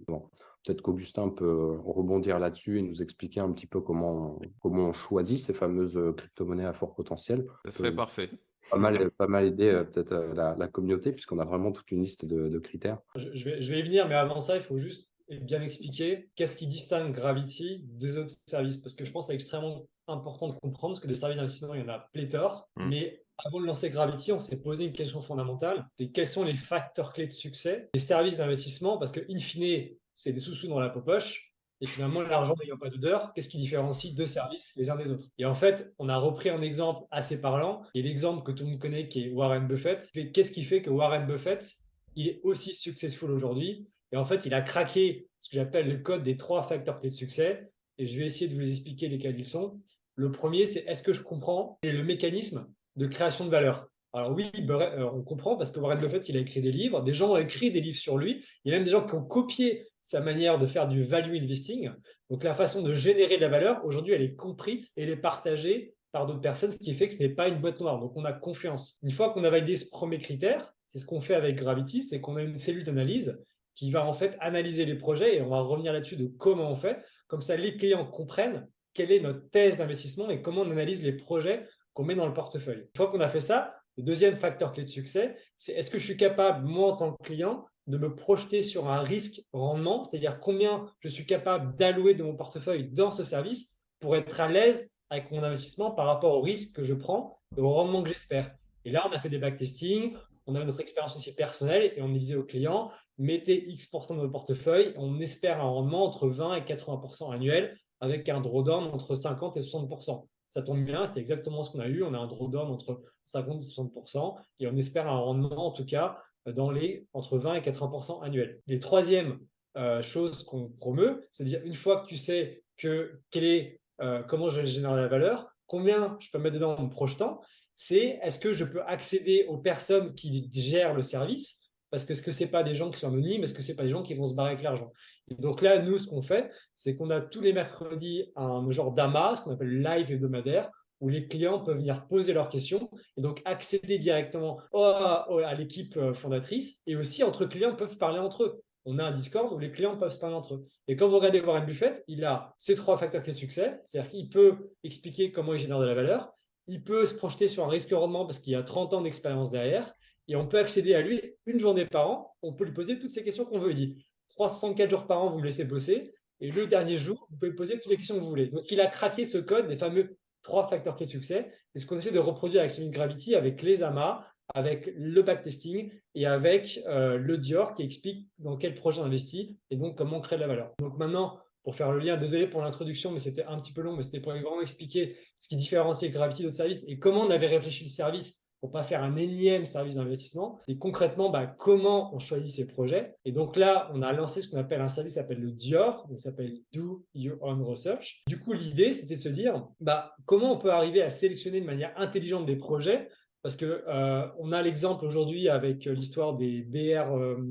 avant. 0.09 0.31
Peut-être 0.64 0.83
qu'Augustin 0.83 1.28
peut 1.28 1.78
rebondir 1.85 2.38
là-dessus 2.38 2.78
et 2.78 2.83
nous 2.83 3.02
expliquer 3.02 3.40
un 3.40 3.50
petit 3.52 3.66
peu 3.66 3.81
comment, 3.81 4.38
comment 4.61 4.88
on 4.88 4.92
choisit 4.92 5.40
ces 5.40 5.54
fameuses 5.54 5.97
euh, 5.97 6.12
crypto-monnaies 6.12 6.64
à 6.64 6.73
fort 6.73 6.95
potentiel. 6.95 7.47
Ça 7.64 7.73
serait 7.73 7.95
parfait. 7.95 8.31
Pas 8.71 8.76
mal, 8.76 9.11
pas 9.11 9.26
mal 9.26 9.47
aider 9.47 9.69
euh, 9.69 9.85
peut-être 9.85 10.12
euh, 10.12 10.54
la, 10.57 10.69
communauté, 10.69 11.11
puisqu'on 11.11 11.40
a 11.40 11.45
vraiment 11.45 11.73
toute 11.73 11.90
une 11.90 12.02
liste 12.02 12.25
de, 12.25 12.59
critères. 12.61 12.99
Je, 13.16 13.45
vais, 13.45 13.61
je 13.61 13.71
vais 13.73 13.81
y 13.81 13.83
venir, 13.83 14.07
mais 14.09 14.14
avant 14.14 14.40
ça, 14.40 14.57
il 14.57 14.62
faut 14.62 14.78
juste 14.78 15.11
bien 15.28 15.61
expliquer 15.62 16.28
qu'est-ce 16.37 16.57
qui 16.57 16.66
distingue 16.66 17.12
Gravity 17.12 17.85
des 17.85 18.19
autres 18.19 18.33
services. 18.47 18.76
Parce 18.76 18.95
que 18.95 19.04
je 19.04 19.11
pense 19.11 19.26
que 19.26 19.33
c'est 19.33 19.35
extrêmement 19.35 19.87
important 20.07 20.49
de 20.49 20.54
comprendre, 20.61 20.95
parce 20.95 21.00
que 21.00 21.09
des 21.09 21.16
services 21.16 21.38
d'investissement, 21.38 21.75
il 21.75 21.81
y 21.81 21.85
en 21.85 21.88
a 21.88 22.09
pléthore. 22.12 22.69
Mmh. 22.76 22.88
Mais 22.88 23.23
avant 23.45 23.61
de 23.61 23.66
lancer 23.66 23.90
Gravity, 23.90 24.33
on 24.33 24.38
s'est 24.38 24.62
posé 24.62 24.85
une 24.85 24.92
question 24.92 25.21
fondamentale, 25.21 25.87
c'est 25.97 26.11
quels 26.11 26.26
sont 26.26 26.45
les 26.45 26.54
facteurs 26.54 27.12
clés 27.12 27.26
de 27.26 27.33
succès 27.33 27.90
des 27.92 27.99
services 27.99 28.38
d'investissement? 28.38 28.99
Parce 28.99 29.12
que, 29.12 29.21
in 29.28 29.38
fine, 29.38 29.88
c'est 30.14 30.33
des 30.33 30.40
sous-sous 30.40 30.69
dans 30.69 30.81
la 30.81 30.90
poche. 30.90 31.52
Et 31.81 31.87
finalement, 31.87 32.23
l'argent 32.23 32.54
n'ayant 32.61 32.78
pas 32.78 32.90
d'odeur, 32.90 33.33
qu'est-ce 33.35 33.49
qui 33.49 33.59
différencie 33.59 34.14
deux 34.14 34.26
services 34.26 34.73
les 34.76 34.88
uns 34.88 34.97
des 34.97 35.11
autres? 35.11 35.26
Et 35.38 35.45
en 35.45 35.54
fait, 35.54 35.92
on 35.99 36.09
a 36.09 36.16
repris 36.16 36.49
un 36.49 36.62
exemple 36.62 37.07
assez 37.11 37.40
parlant, 37.40 37.83
et 37.95 38.02
l'exemple 38.02 38.45
que 38.45 38.52
tout 38.52 38.62
le 38.64 38.71
monde 38.71 38.78
connaît 38.78 39.09
qui 39.09 39.25
est 39.25 39.31
Warren 39.31 39.66
Buffett. 39.66 40.09
Qu'est-ce 40.33 40.52
qui 40.52 40.62
fait 40.62 40.81
que 40.81 40.90
Warren 40.90 41.26
Buffett, 41.26 41.73
il 42.14 42.28
est 42.28 42.40
aussi 42.45 42.73
successful 42.75 43.33
aujourd'hui? 43.33 43.88
Et 44.12 44.16
en 44.16 44.25
fait, 44.25 44.47
il 44.47 44.54
a 44.54 44.62
craqué 44.62 45.26
ce 45.40 45.49
que 45.50 45.57
j'appelle 45.57 45.88
le 45.88 45.97
code 45.97 46.23
des 46.23 46.37
trois 46.37 46.62
facteurs 46.62 47.00
clés 47.00 47.11
de 47.11 47.14
succès. 47.14 47.69
Et 47.99 48.07
je 48.07 48.16
vais 48.16 48.26
essayer 48.26 48.49
de 48.49 48.54
vous 48.54 48.69
expliquer 48.69 49.09
lesquels 49.09 49.38
ils 49.38 49.45
sont. 49.45 49.81
Le 50.14 50.31
premier, 50.31 50.66
c'est 50.66 50.85
est-ce 50.87 51.02
que 51.02 51.12
je 51.12 51.23
comprends 51.23 51.78
le 51.83 52.02
mécanisme 52.02 52.73
de 52.97 53.07
création 53.07 53.45
de 53.45 53.50
valeur? 53.50 53.88
Alors 54.12 54.33
oui, 54.33 54.50
euh, 54.69 55.11
on 55.12 55.23
comprend 55.23 55.57
parce 55.57 55.71
que 55.71 55.81
Warren 55.81 55.99
Buffett, 55.99 56.28
il 56.28 56.37
a 56.37 56.40
écrit 56.40 56.61
des 56.61 56.71
livres, 56.71 57.02
des 57.02 57.14
gens 57.14 57.33
ont 57.33 57.38
écrit 57.38 57.71
des 57.71 57.81
livres 57.81 57.99
sur 57.99 58.19
lui, 58.19 58.45
il 58.64 58.71
y 58.71 58.75
a 58.75 58.76
même 58.76 58.85
des 58.85 58.90
gens 58.90 59.07
qui 59.07 59.14
ont 59.14 59.25
copié 59.25 59.87
sa 60.02 60.21
manière 60.21 60.59
de 60.59 60.66
faire 60.66 60.88
du 60.88 61.02
value 61.02 61.37
investing. 61.37 61.90
Donc 62.30 62.44
la 62.44 62.54
façon 62.54 62.82
de 62.82 62.94
générer 62.94 63.37
de 63.37 63.42
la 63.42 63.49
valeur, 63.49 63.85
aujourd'hui, 63.85 64.14
elle 64.14 64.23
est 64.23 64.35
comprise 64.35 64.90
et 64.97 65.02
elle 65.04 65.11
est 65.11 65.16
partagée 65.16 65.94
par 66.11 66.26
d'autres 66.26 66.40
personnes, 66.40 66.73
ce 66.73 66.78
qui 66.78 66.92
fait 66.94 67.09
que 67.09 67.14
ce 67.14 67.23
n'est 67.23 67.30
pas 67.30 67.49
une 67.49 67.61
boîte 67.61 67.80
noire. 67.80 67.99
Donc 67.99 68.12
on 68.16 68.25
a 68.25 68.32
confiance. 68.32 68.99
Une 69.02 69.11
fois 69.11 69.30
qu'on 69.30 69.44
a 69.44 69.50
validé 69.50 69.76
ce 69.76 69.88
premier 69.88 70.18
critère, 70.18 70.75
c'est 70.88 70.99
ce 70.99 71.06
qu'on 71.06 71.21
fait 71.21 71.35
avec 71.35 71.56
Gravity, 71.56 72.02
c'est 72.02 72.21
qu'on 72.21 72.37
a 72.37 72.42
une 72.42 72.59
cellule 72.59 72.85
d'analyse 72.85 73.42
qui 73.75 73.90
va 73.90 74.04
en 74.04 74.12
fait 74.12 74.37
analyser 74.40 74.85
les 74.85 74.97
projets 74.97 75.37
et 75.37 75.40
on 75.40 75.49
va 75.49 75.61
revenir 75.61 75.92
là-dessus 75.92 76.16
de 76.16 76.26
comment 76.26 76.71
on 76.71 76.76
fait. 76.76 76.99
Comme 77.28 77.40
ça, 77.40 77.56
les 77.56 77.76
clients 77.78 78.04
comprennent 78.04 78.68
quelle 78.92 79.11
est 79.11 79.21
notre 79.21 79.49
thèse 79.49 79.78
d'investissement 79.78 80.28
et 80.28 80.42
comment 80.42 80.61
on 80.62 80.71
analyse 80.71 81.02
les 81.02 81.12
projets 81.12 81.65
qu'on 81.95 82.04
met 82.04 82.15
dans 82.15 82.26
le 82.26 82.34
portefeuille. 82.34 82.80
Une 82.80 82.97
fois 82.97 83.10
qu'on 83.10 83.21
a 83.21 83.28
fait 83.28 83.41
ça, 83.41 83.75
le 83.97 84.02
deuxième 84.02 84.36
facteur 84.36 84.73
clé 84.73 84.84
de 84.84 84.88
succès, 84.88 85.36
c'est 85.56 85.73
est-ce 85.73 85.91
que 85.91 85.99
je 85.99 86.04
suis 86.04 86.17
capable, 86.17 86.67
moi 86.67 86.93
en 86.93 86.97
tant 86.97 87.12
que 87.12 87.23
client, 87.23 87.65
de 87.86 87.99
me 87.99 88.14
projeter 88.14 88.62
sur 88.62 88.88
un 88.88 89.00
risque 89.00 89.42
rendement, 89.52 90.04
c'est-à-dire 90.04 90.40
combien 90.40 90.86
je 91.00 91.08
suis 91.08 91.26
capable 91.26 91.75
d'allouer 91.75 92.14
de 92.14 92.23
mon 92.23 92.36
portefeuille 92.36 92.90
dans 92.90 93.10
ce 93.10 93.25
service 93.25 93.78
pour 94.00 94.16
être 94.16 94.40
à 94.40 94.49
l'aise 94.49 94.90
avec 95.10 95.30
mon 95.30 95.42
investissement 95.42 95.90
par 95.90 96.06
rapport 96.06 96.34
au 96.34 96.40
risque 96.40 96.76
que 96.76 96.84
je 96.84 96.95
prends 96.95 97.38
et 97.56 97.60
au 97.60 97.71
rendement 97.71 98.02
que 98.02 98.08
j'espère. 98.08 98.54
Et 98.84 98.90
là, 98.90 99.06
on 99.08 99.12
a 99.12 99.21
fait 99.21 99.28
des 99.28 99.38
backtesting, 99.38 100.14
on 100.47 100.54
a 100.54 100.64
notre 100.64 100.80
expérience 100.80 101.16
aussi 101.16 101.34
personnelle 101.34 101.92
et 101.97 102.02
on 102.02 102.08
disait 102.08 102.36
aux 102.36 102.45
clients, 102.45 102.90
mettez 103.18 103.68
X% 103.71 104.14
dans 104.14 104.16
votre 104.16 104.32
portefeuille, 104.32 104.95
on 104.97 105.21
espère 105.21 105.60
un 105.60 105.68
rendement 105.68 106.04
entre 106.04 106.28
20 106.28 106.54
et 106.54 106.60
80% 106.62 107.32
annuel 107.32 107.76
avec 108.00 108.28
un 108.28 108.40
drawdown 108.40 108.84
entre 108.84 109.14
50 109.14 109.56
et 109.56 109.60
60% 109.60 110.25
ça 110.52 110.60
tombe 110.60 110.84
bien, 110.84 111.06
c'est 111.06 111.21
exactement 111.21 111.62
ce 111.62 111.71
qu'on 111.71 111.80
a 111.80 111.88
eu. 111.88 112.02
On 112.02 112.12
a 112.12 112.18
un 112.18 112.26
drawdown 112.26 112.71
entre 112.71 113.00
50 113.25 113.62
et 113.62 113.66
60% 113.66 114.36
et 114.60 114.66
on 114.66 114.76
espère 114.76 115.08
un 115.08 115.16
rendement, 115.16 115.68
en 115.68 115.71
tout 115.71 115.86
cas, 115.86 116.23
dans 116.47 116.71
les 116.71 117.07
entre 117.13 117.39
20 117.39 117.55
et 117.55 117.61
80% 117.61 118.25
annuels. 118.25 118.61
Les 118.67 118.81
troisième 118.81 119.39
euh, 119.76 120.02
chose 120.02 120.45
qu'on 120.45 120.69
promeut, 120.69 121.26
c'est 121.31 121.45
à 121.45 121.47
dire 121.47 121.63
une 121.65 121.75
fois 121.75 122.02
que 122.02 122.07
tu 122.07 122.17
sais 122.17 122.63
que 122.76 123.21
quel 123.31 123.45
est, 123.45 123.81
euh, 124.00 124.23
comment 124.23 124.49
je 124.49 124.61
vais 124.61 124.67
générer 124.67 124.97
la 124.97 125.09
valeur, 125.09 125.49
combien 125.67 126.17
je 126.21 126.28
peux 126.31 126.39
mettre 126.39 126.57
dedans 126.57 126.76
en 126.76 126.85
me 126.85 126.91
projetant, 126.91 127.41
c'est 127.76 128.19
est-ce 128.23 128.39
que 128.39 128.52
je 128.52 128.65
peux 128.65 128.83
accéder 128.83 129.47
aux 129.49 129.59
personnes 129.59 130.15
qui 130.15 130.50
gèrent 130.52 130.95
le 130.95 131.02
service 131.02 131.63
parce 131.93 132.07
que 132.07 132.15
ce 132.15 132.23
que 132.23 132.33
c'est 132.33 132.50
pas 132.50 132.63
des 132.63 132.75
gens 132.75 132.91
qui 132.91 132.99
sont 132.99 133.09
anonymes 133.09 133.43
Est-ce 133.43 133.52
que 133.52 133.61
c'est 133.61 133.76
pas 133.76 133.83
des 133.83 133.91
gens 133.91 134.02
qui 134.02 134.15
vont 134.15 134.26
se 134.26 134.33
barrer 134.33 134.52
avec 134.52 134.63
l'argent? 134.63 134.91
Donc 135.39 135.61
là, 135.61 135.81
nous, 135.83 135.99
ce 135.99 136.09
qu'on 136.09 136.23
fait, 136.23 136.50
c'est 136.75 136.97
qu'on 136.97 137.11
a 137.11 137.21
tous 137.21 137.43
les 137.43 137.52
mercredis 137.52 138.33
un 138.35 138.69
genre 138.71 138.93
d'amas, 138.93 139.37
ce 139.37 139.43
qu'on 139.43 139.52
appelle 139.52 139.83
live 139.83 140.11
hebdomadaire, 140.11 140.71
où 141.02 141.08
les 141.08 141.26
clients 141.26 141.58
peuvent 141.58 141.76
venir 141.76 142.06
poser 142.06 142.32
leurs 142.32 142.49
questions 142.49 142.88
et 143.19 143.21
donc 143.21 143.43
accéder 143.45 143.99
directement 143.99 144.60
à 144.73 145.54
l'équipe 145.58 145.97
euh, 145.99 146.15
fondatrice 146.15 146.80
et 146.86 146.97
aussi 146.97 147.23
entre 147.25 147.45
clients 147.45 147.76
peuvent 147.76 147.99
parler 147.99 148.21
entre 148.21 148.45
eux. 148.45 148.62
On 148.84 148.99
a 148.99 149.04
un 149.04 149.12
Discord 149.12 149.52
où 149.52 149.58
les 149.58 149.71
clients 149.71 149.99
peuvent 149.99 150.12
se 150.12 150.19
parler 150.19 150.36
entre 150.36 150.54
eux. 150.54 150.67
Et 150.88 150.97
quand 150.97 151.08
vous 151.08 151.17
regardez 151.17 151.41
Warren 151.41 151.67
Buffett, 151.67 152.02
il 152.08 152.25
a 152.25 152.54
ces 152.56 152.75
trois 152.75 152.97
facteurs 152.97 153.23
clés 153.23 153.32
de 153.32 153.38
succès, 153.38 153.80
c'est-à-dire 153.84 154.10
qu'il 154.10 154.30
peut 154.30 154.71
expliquer 154.82 155.32
comment 155.32 155.52
il 155.52 155.58
génère 155.58 155.80
de 155.80 155.86
la 155.86 155.95
valeur, 155.95 156.32
il 156.69 156.82
peut 156.82 157.04
se 157.04 157.15
projeter 157.15 157.49
sur 157.49 157.65
un 157.65 157.69
risque-rendement 157.69 158.25
parce 158.25 158.38
qu'il 158.38 158.54
a 158.54 158.62
30 158.62 158.95
ans 158.95 159.02
d'expérience 159.02 159.50
derrière, 159.50 159.93
et 160.28 160.36
on 160.36 160.47
peut 160.47 160.58
accéder 160.58 160.95
à 160.95 161.00
lui 161.00 161.21
une 161.47 161.58
journée 161.58 161.84
par 161.84 162.08
an. 162.08 162.34
On 162.43 162.52
peut 162.52 162.65
lui 162.65 162.73
poser 162.73 162.99
toutes 162.99 163.10
ces 163.10 163.25
questions 163.25 163.45
qu'on 163.45 163.58
veut. 163.58 163.71
Il 163.71 163.76
dit 163.76 164.06
364 164.30 164.88
jours 164.88 165.06
par 165.06 165.23
an, 165.23 165.28
vous 165.30 165.38
me 165.38 165.45
laissez 165.45 165.65
bosser. 165.65 166.12
Et 166.41 166.50
le 166.50 166.67
dernier 166.67 166.97
jour, 166.97 167.26
vous 167.30 167.36
pouvez 167.36 167.52
poser 167.52 167.78
toutes 167.78 167.91
les 167.91 167.97
questions 167.97 168.17
que 168.17 168.21
vous 168.21 168.28
voulez. 168.28 168.47
Donc, 168.47 168.71
il 168.71 168.80
a 168.80 168.86
craqué 168.86 169.25
ce 169.25 169.38
code 169.38 169.69
des 169.69 169.76
fameux 169.76 170.17
trois 170.43 170.69
facteurs 170.69 170.97
clés 170.97 171.07
de 171.07 171.11
succès. 171.11 171.52
C'est 171.75 171.81
ce 171.81 171.87
qu'on 171.87 171.99
essaie 171.99 172.13
de 172.13 172.19
reproduire 172.19 172.61
avec 172.61 172.73
Summit 172.73 172.91
Gravity, 172.91 173.35
avec 173.35 173.63
les 173.63 173.83
amas, 173.83 174.26
avec 174.55 174.93
le 174.97 175.23
backtesting 175.23 175.91
et 176.15 176.26
avec 176.26 176.81
euh, 176.87 177.17
le 177.17 177.39
Dior 177.39 177.75
qui 177.75 177.83
explique 177.83 178.28
dans 178.39 178.57
quel 178.57 178.75
projet 178.75 179.00
on 179.00 179.05
investit 179.05 179.57
et 179.71 179.76
donc 179.76 179.97
comment 179.97 180.21
créer 180.21 180.37
de 180.37 180.43
la 180.43 180.49
valeur. 180.49 180.73
Donc 180.78 180.99
maintenant, 180.99 181.39
pour 181.63 181.76
faire 181.76 181.93
le 181.93 182.00
lien, 182.00 182.17
désolé 182.17 182.47
pour 182.47 182.61
l'introduction, 182.61 183.13
mais 183.13 183.21
c'était 183.21 183.45
un 183.45 183.59
petit 183.61 183.73
peu 183.73 183.83
long, 183.83 183.97
mais 183.97 184.02
c'était 184.02 184.21
pour 184.21 184.33
vraiment 184.33 184.61
expliquer 184.61 185.17
ce 185.39 185.49
qui 185.49 185.57
différenciait 185.57 186.11
Gravity 186.11 186.43
d'autres 186.43 186.57
services 186.57 186.85
et 186.89 186.99
comment 186.99 187.23
on 187.23 187.31
avait 187.31 187.47
réfléchi 187.47 187.85
le 187.85 187.91
service 187.91 188.42
pour 188.63 188.71
pas 188.71 188.85
faire 188.85 189.03
un 189.03 189.17
énième 189.17 189.67
service 189.67 189.97
d'investissement. 189.97 190.61
Et 190.69 190.79
concrètement, 190.79 191.31
bah, 191.31 191.47
comment 191.47 192.15
on 192.15 192.21
choisit 192.21 192.55
ces 192.55 192.69
projets. 192.69 193.17
Et 193.25 193.33
donc 193.33 193.57
là, 193.57 193.91
on 193.93 194.03
a 194.03 194.13
lancé 194.13 194.41
ce 194.41 194.49
qu'on 194.49 194.57
appelle 194.57 194.81
un 194.81 194.87
service 194.87 195.15
qui 195.15 195.19
s'appelle 195.19 195.41
le 195.41 195.51
Dior, 195.51 196.07
donc 196.09 196.21
s'appelle 196.21 196.57
Do 196.73 197.05
Your 197.13 197.43
Own 197.43 197.61
Research. 197.61 198.23
Du 198.29 198.39
coup, 198.39 198.53
l'idée, 198.53 198.93
c'était 198.93 199.17
de 199.17 199.21
se 199.21 199.29
dire, 199.29 199.67
bah, 199.81 200.15
comment 200.27 200.53
on 200.53 200.59
peut 200.59 200.71
arriver 200.71 201.03
à 201.03 201.11
sélectionner 201.11 201.61
de 201.61 201.67
manière 201.67 201.93
intelligente 201.97 202.47
des 202.47 202.55
projets? 202.55 203.09
Parce 203.43 203.57
que 203.57 203.83
euh, 203.89 204.29
on 204.39 204.53
a 204.53 204.63
l'exemple 204.63 205.05
aujourd'hui 205.05 205.49
avec 205.49 205.87
l'histoire 205.87 206.37
des 206.37 206.63
BR, 206.63 207.17
euh, 207.17 207.45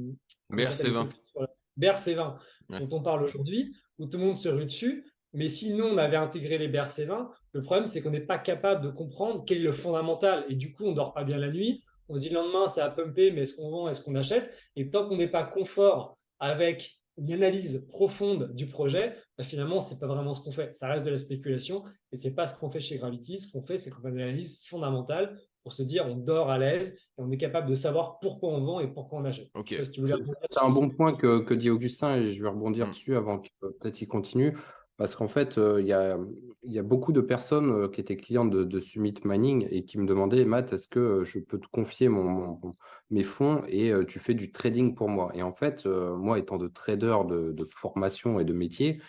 BRC20, 0.49 1.09
BRC20 1.77 2.37
dont 2.69 2.97
on 2.97 3.01
parle 3.01 3.23
aujourd'hui, 3.23 3.75
où 3.99 4.05
tout 4.05 4.17
le 4.17 4.23
monde 4.23 4.37
se 4.37 4.47
rue 4.47 4.63
dessus. 4.63 5.11
Mais 5.33 5.49
si 5.49 5.73
nous, 5.73 5.83
on 5.83 5.97
avait 5.97 6.15
intégré 6.15 6.57
les 6.57 6.69
BRC20, 6.69 7.27
le 7.53 7.61
problème, 7.61 7.87
c'est 7.87 8.01
qu'on 8.01 8.11
n'est 8.11 8.21
pas 8.21 8.37
capable 8.37 8.83
de 8.83 8.89
comprendre 8.89 9.43
quel 9.45 9.57
est 9.57 9.63
le 9.63 9.71
fondamental. 9.71 10.45
Et 10.49 10.55
du 10.55 10.73
coup, 10.73 10.85
on 10.85 10.93
dort 10.93 11.13
pas 11.13 11.23
bien 11.23 11.37
la 11.37 11.51
nuit. 11.51 11.83
On 12.07 12.15
se 12.15 12.21
dit 12.21 12.29
le 12.29 12.35
lendemain, 12.35 12.67
ça 12.67 12.85
a 12.85 12.89
pumpé, 12.89 13.31
mais 13.31 13.41
est-ce 13.41 13.55
qu'on 13.55 13.69
vend, 13.69 13.89
est-ce 13.89 14.01
qu'on 14.01 14.15
achète? 14.15 14.51
Et 14.75 14.89
tant 14.89 15.07
qu'on 15.07 15.17
n'est 15.17 15.27
pas 15.27 15.43
confort 15.43 16.17
avec 16.39 17.01
une 17.17 17.33
analyse 17.33 17.87
profonde 17.89 18.53
du 18.55 18.67
projet, 18.67 19.15
bah, 19.37 19.43
finalement, 19.43 19.79
ce 19.79 19.93
n'est 19.93 19.99
pas 19.99 20.07
vraiment 20.07 20.33
ce 20.33 20.41
qu'on 20.41 20.51
fait. 20.51 20.73
Ça 20.73 20.89
reste 20.89 21.05
de 21.05 21.11
la 21.11 21.17
spéculation 21.17 21.83
et 22.11 22.15
ce 22.15 22.27
n'est 22.27 22.33
pas 22.33 22.47
ce 22.47 22.57
qu'on 22.57 22.69
fait 22.69 22.79
chez 22.79 22.97
Gravity. 22.97 23.37
Ce 23.37 23.51
qu'on 23.51 23.61
fait, 23.63 23.77
c'est 23.77 23.89
qu'on 23.89 24.01
fait 24.01 24.09
une 24.09 24.21
analyse 24.21 24.61
fondamentale 24.65 25.37
pour 25.63 25.73
se 25.73 25.83
dire 25.83 26.05
on 26.07 26.15
dort 26.15 26.49
à 26.49 26.57
l'aise 26.57 26.97
et 27.17 27.21
on 27.21 27.31
est 27.31 27.37
capable 27.37 27.69
de 27.69 27.75
savoir 27.75 28.19
pourquoi 28.19 28.49
on 28.49 28.61
vend 28.63 28.79
et 28.79 28.87
pourquoi 28.87 29.19
on 29.19 29.25
achète. 29.25 29.49
c'est 29.67 30.61
un 30.61 30.69
bon 30.69 30.89
point 30.89 31.15
que, 31.15 31.53
dit 31.53 31.69
Augustin 31.69 32.15
et 32.15 32.31
je 32.31 32.41
vais 32.41 32.49
rebondir 32.49 32.87
hmm. 32.87 32.91
dessus 32.91 33.15
avant 33.15 33.39
que 33.39 33.49
peut-être 33.59 34.01
il 34.01 34.07
continue. 34.07 34.57
Parce 35.01 35.15
qu'en 35.15 35.27
fait, 35.27 35.57
il 35.57 35.87
y 35.87 35.93
a, 35.93 36.83
beaucoup 36.83 37.11
de 37.11 37.21
personnes 37.21 37.89
qui 37.89 37.99
étaient 37.99 38.17
clientes 38.17 38.51
de, 38.51 38.79
Summit 38.79 39.15
Mining 39.25 39.67
et 39.71 39.83
qui 39.83 39.97
me 39.97 40.05
demandaient, 40.05 40.45
Matt, 40.45 40.73
est-ce 40.73 40.87
que 40.87 41.23
je 41.23 41.39
peux 41.39 41.57
te 41.57 41.65
confier 41.71 42.07
mes 43.09 43.23
fonds 43.23 43.63
et 43.67 43.91
tu 44.07 44.19
fais 44.19 44.35
du 44.35 44.51
trading 44.51 44.93
pour 44.93 45.09
moi? 45.09 45.31
Et 45.33 45.41
en 45.41 45.53
fait, 45.53 45.87
moi, 45.87 46.37
étant 46.37 46.57
de 46.59 46.67
trader 46.67 47.17
de, 47.27 47.65
formation 47.65 48.39
et 48.39 48.45
de 48.45 48.53
métier, 48.53 49.01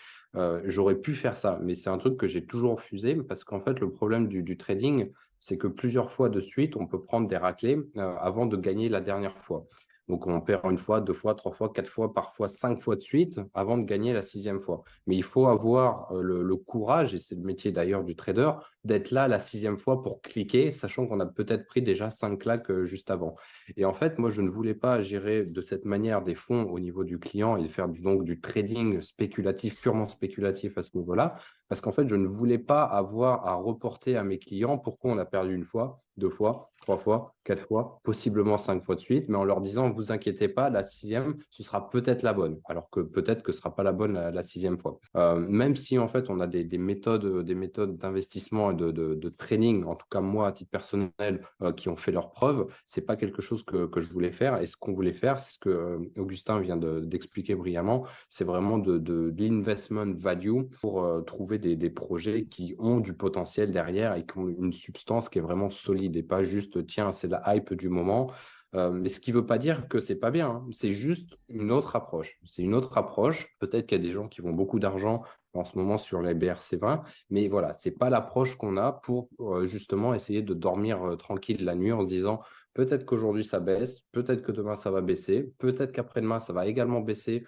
j'aurais 0.65 0.95
pu 0.95 1.13
faire 1.13 1.37
ça. 1.37 1.59
Mais 1.61 1.75
c'est 1.75 1.91
un 1.91 1.99
truc 1.99 2.17
que 2.17 2.25
j'ai 2.25 2.43
toujours 2.43 2.77
refusé 2.77 3.13
parce 3.13 3.43
qu'en 3.43 3.59
fait, 3.59 3.79
le 3.79 3.91
problème 3.91 4.27
du, 4.27 4.41
du 4.41 4.57
trading, 4.57 5.11
c'est 5.39 5.59
que 5.59 5.67
plusieurs 5.67 6.11
fois 6.11 6.29
de 6.29 6.39
suite, 6.39 6.75
on 6.75 6.87
peut 6.87 7.03
prendre 7.03 7.27
des 7.27 7.37
raclés 7.37 7.77
avant 7.95 8.47
de 8.47 8.57
gagner 8.57 8.89
la 8.89 8.99
dernière 8.99 9.37
fois. 9.37 9.67
Donc, 10.09 10.27
on 10.27 10.41
perd 10.41 10.69
une 10.69 10.77
fois, 10.77 10.99
deux 10.99 11.13
fois, 11.13 11.33
trois 11.33 11.53
fois, 11.53 11.71
quatre 11.71 11.87
fois, 11.87 12.13
parfois 12.13 12.49
cinq 12.49 12.81
fois 12.81 12.97
de 12.97 13.01
suite 13.01 13.39
avant 13.53 13.77
de 13.77 13.83
gagner 13.83 14.11
la 14.11 14.21
sixième 14.21 14.59
fois. 14.59 14.83
Mais 15.07 15.15
il 15.15 15.23
faut 15.23 15.47
avoir 15.47 16.11
euh, 16.11 16.21
le, 16.21 16.55
courage, 16.57 17.15
et 17.15 17.19
c'est 17.19 17.35
le 17.35 17.41
métier 17.41 17.71
d'ailleurs 17.71 18.03
du 18.03 18.15
trader, 18.15 18.51
d'être 18.83 19.11
là 19.11 19.29
la 19.29 19.39
sixième 19.39 19.77
fois 19.77 20.03
pour 20.03 20.21
cliquer, 20.21 20.73
sachant 20.73 21.07
qu'on 21.07 21.21
a 21.21 21.25
peut-être 21.25 21.65
pris 21.65 21.81
déjà 21.81 22.09
cinq 22.09 22.39
claques 22.39 22.69
euh, 22.69 22.85
juste 22.85 23.11
avant. 23.11 23.35
Et 23.77 23.85
en 23.85 23.93
fait, 23.93 24.19
moi, 24.19 24.29
je 24.29 24.41
ne 24.41 24.49
voulais 24.49 24.73
pas 24.73 25.01
gérer 25.01 25.45
de 25.45 25.61
cette 25.61 25.85
manière 25.85 26.21
des 26.21 26.35
fonds 26.35 26.63
au 26.63 26.79
niveau 26.79 27.05
du 27.05 27.17
client 27.17 27.55
et 27.55 27.69
faire 27.69 27.87
donc 27.87 28.25
du 28.25 28.41
trading 28.41 29.01
spéculatif, 29.01 29.81
purement 29.81 30.09
spéculatif 30.09 30.77
à 30.77 30.81
ce 30.81 30.97
niveau-là, 30.97 31.37
parce 31.69 31.79
qu'en 31.79 31.93
fait, 31.93 32.09
je 32.09 32.15
ne 32.15 32.27
voulais 32.27 32.59
pas 32.59 32.83
avoir 32.83 33.47
à 33.47 33.55
reporter 33.55 34.17
à 34.17 34.23
mes 34.23 34.37
clients 34.37 34.77
pourquoi 34.77 35.11
on 35.11 35.17
a 35.17 35.25
perdu 35.25 35.55
une 35.55 35.65
fois, 35.65 36.03
deux 36.17 36.29
fois, 36.29 36.72
trois 36.83 36.97
fois, 36.97 37.33
quatre 37.45 37.63
fois, 37.63 38.01
possiblement 38.03 38.57
cinq 38.57 38.83
fois 38.83 38.95
de 38.95 38.99
suite, 38.99 39.29
mais 39.29 39.37
en 39.37 39.45
leur 39.45 39.61
disant, 39.61 39.89
vous 39.89 40.11
inquiétez 40.11 40.49
pas, 40.49 40.69
la 40.69 40.83
sixième, 40.83 41.37
ce 41.49 41.63
sera 41.63 41.89
peut-être 41.89 42.23
la 42.23 42.33
bonne, 42.33 42.59
alors 42.65 42.89
que 42.89 42.99
peut-être 42.99 43.41
que 43.41 43.53
ce 43.53 43.59
sera 43.59 43.73
pas 43.73 43.83
la 43.83 43.93
bonne 43.93 44.13
la, 44.13 44.43
sixième 44.43 44.77
fois. 44.77 44.99
Euh, 45.15 45.37
même 45.37 45.77
si 45.77 45.97
en 45.97 46.09
fait, 46.09 46.29
on 46.29 46.41
a 46.41 46.47
des, 46.47 46.77
méthodes, 46.77 47.45
des 47.45 47.55
méthodes 47.55 47.97
d'investissement 47.97 48.71
et 48.71 48.75
de, 48.75 49.29
training, 49.29 49.85
en 49.85 49.95
tout 49.95 50.05
cas 50.11 50.19
moi, 50.19 50.47
à 50.47 50.51
titre 50.51 50.71
personnel, 50.71 51.41
euh, 51.61 51.71
qui 51.71 51.87
ont 51.87 51.95
fait 51.95 52.11
leurs 52.11 52.31
preuves, 52.31 52.67
c'est 52.85 53.05
pas 53.05 53.15
quelque 53.15 53.41
chose 53.41 53.63
que, 53.63 53.89
je 53.95 54.11
voulais 54.11 54.31
faire. 54.31 54.61
Et 54.61 54.67
ce 54.67 54.75
qu'on 54.75 54.91
voulait 54.91 55.13
faire, 55.13 55.39
c'est 55.39 55.53
ce 55.53 55.59
que 55.59 55.69
euh, 55.69 55.99
Augustin 56.17 56.59
vient 56.59 56.75
d'expliquer 56.77 57.55
brillamment, 57.55 58.05
c'est 58.29 58.43
vraiment 58.43 58.77
de, 58.77 59.33
l'investment 59.37 60.13
value 60.17 60.63
pour 60.81 61.05
trouver 61.25 61.57
des, 61.57 61.75
des 61.75 61.89
projets 61.89 62.45
qui 62.45 62.75
ont 62.79 62.99
du 62.99 63.13
potentiel 63.13 63.71
derrière 63.71 64.15
et 64.15 64.25
qui 64.25 64.37
ont 64.37 64.47
une 64.47 64.73
substance 64.73 65.29
qui 65.29 65.39
est 65.39 65.41
vraiment 65.41 65.69
solide 65.69 66.15
et 66.15 66.23
pas 66.23 66.43
juste 66.43 66.72
tiens, 66.79 67.11
c'est 67.11 67.27
la 67.27 67.55
hype 67.55 67.73
du 67.73 67.89
moment. 67.89 68.31
Euh, 68.75 68.91
mais 68.91 69.07
ce 69.07 69.19
qui 69.19 69.31
ne 69.31 69.37
veut 69.37 69.45
pas 69.45 69.57
dire 69.57 69.87
que 69.87 69.99
c'est 69.99 70.15
pas 70.15 70.31
bien, 70.31 70.49
hein. 70.49 70.65
c'est 70.71 70.91
juste 70.91 71.37
une 71.49 71.71
autre 71.71 71.95
approche. 71.95 72.39
C'est 72.45 72.63
une 72.63 72.73
autre 72.73 72.97
approche. 72.97 73.47
Peut-être 73.59 73.85
qu'il 73.85 74.01
y 74.01 74.01
a 74.01 74.07
des 74.07 74.13
gens 74.13 74.27
qui 74.27 74.41
vont 74.41 74.53
beaucoup 74.53 74.79
d'argent 74.79 75.23
en 75.53 75.63
ce 75.63 75.77
moment 75.77 75.99
sur 75.99 76.21
les 76.23 76.33
BRC20, 76.33 77.03
mais 77.29 77.47
voilà, 77.47 77.73
c'est 77.73 77.91
pas 77.91 78.09
l'approche 78.09 78.55
qu'on 78.55 78.77
a 78.77 78.91
pour 78.91 79.29
euh, 79.39 79.67
justement 79.67 80.15
essayer 80.15 80.41
de 80.41 80.55
dormir 80.55 81.03
euh, 81.03 81.15
tranquille 81.15 81.63
la 81.63 81.75
nuit 81.75 81.91
en 81.91 82.01
se 82.01 82.07
disant 82.07 82.39
peut-être 82.73 83.05
qu'aujourd'hui 83.05 83.43
ça 83.43 83.59
baisse, 83.59 83.99
peut-être 84.11 84.41
que 84.41 84.51
demain 84.51 84.75
ça 84.75 84.89
va 84.89 85.01
baisser, 85.01 85.53
peut-être 85.59 85.91
qu'après-demain 85.91 86.39
ça 86.39 86.53
va 86.53 86.65
également 86.65 87.01
baisser 87.01 87.45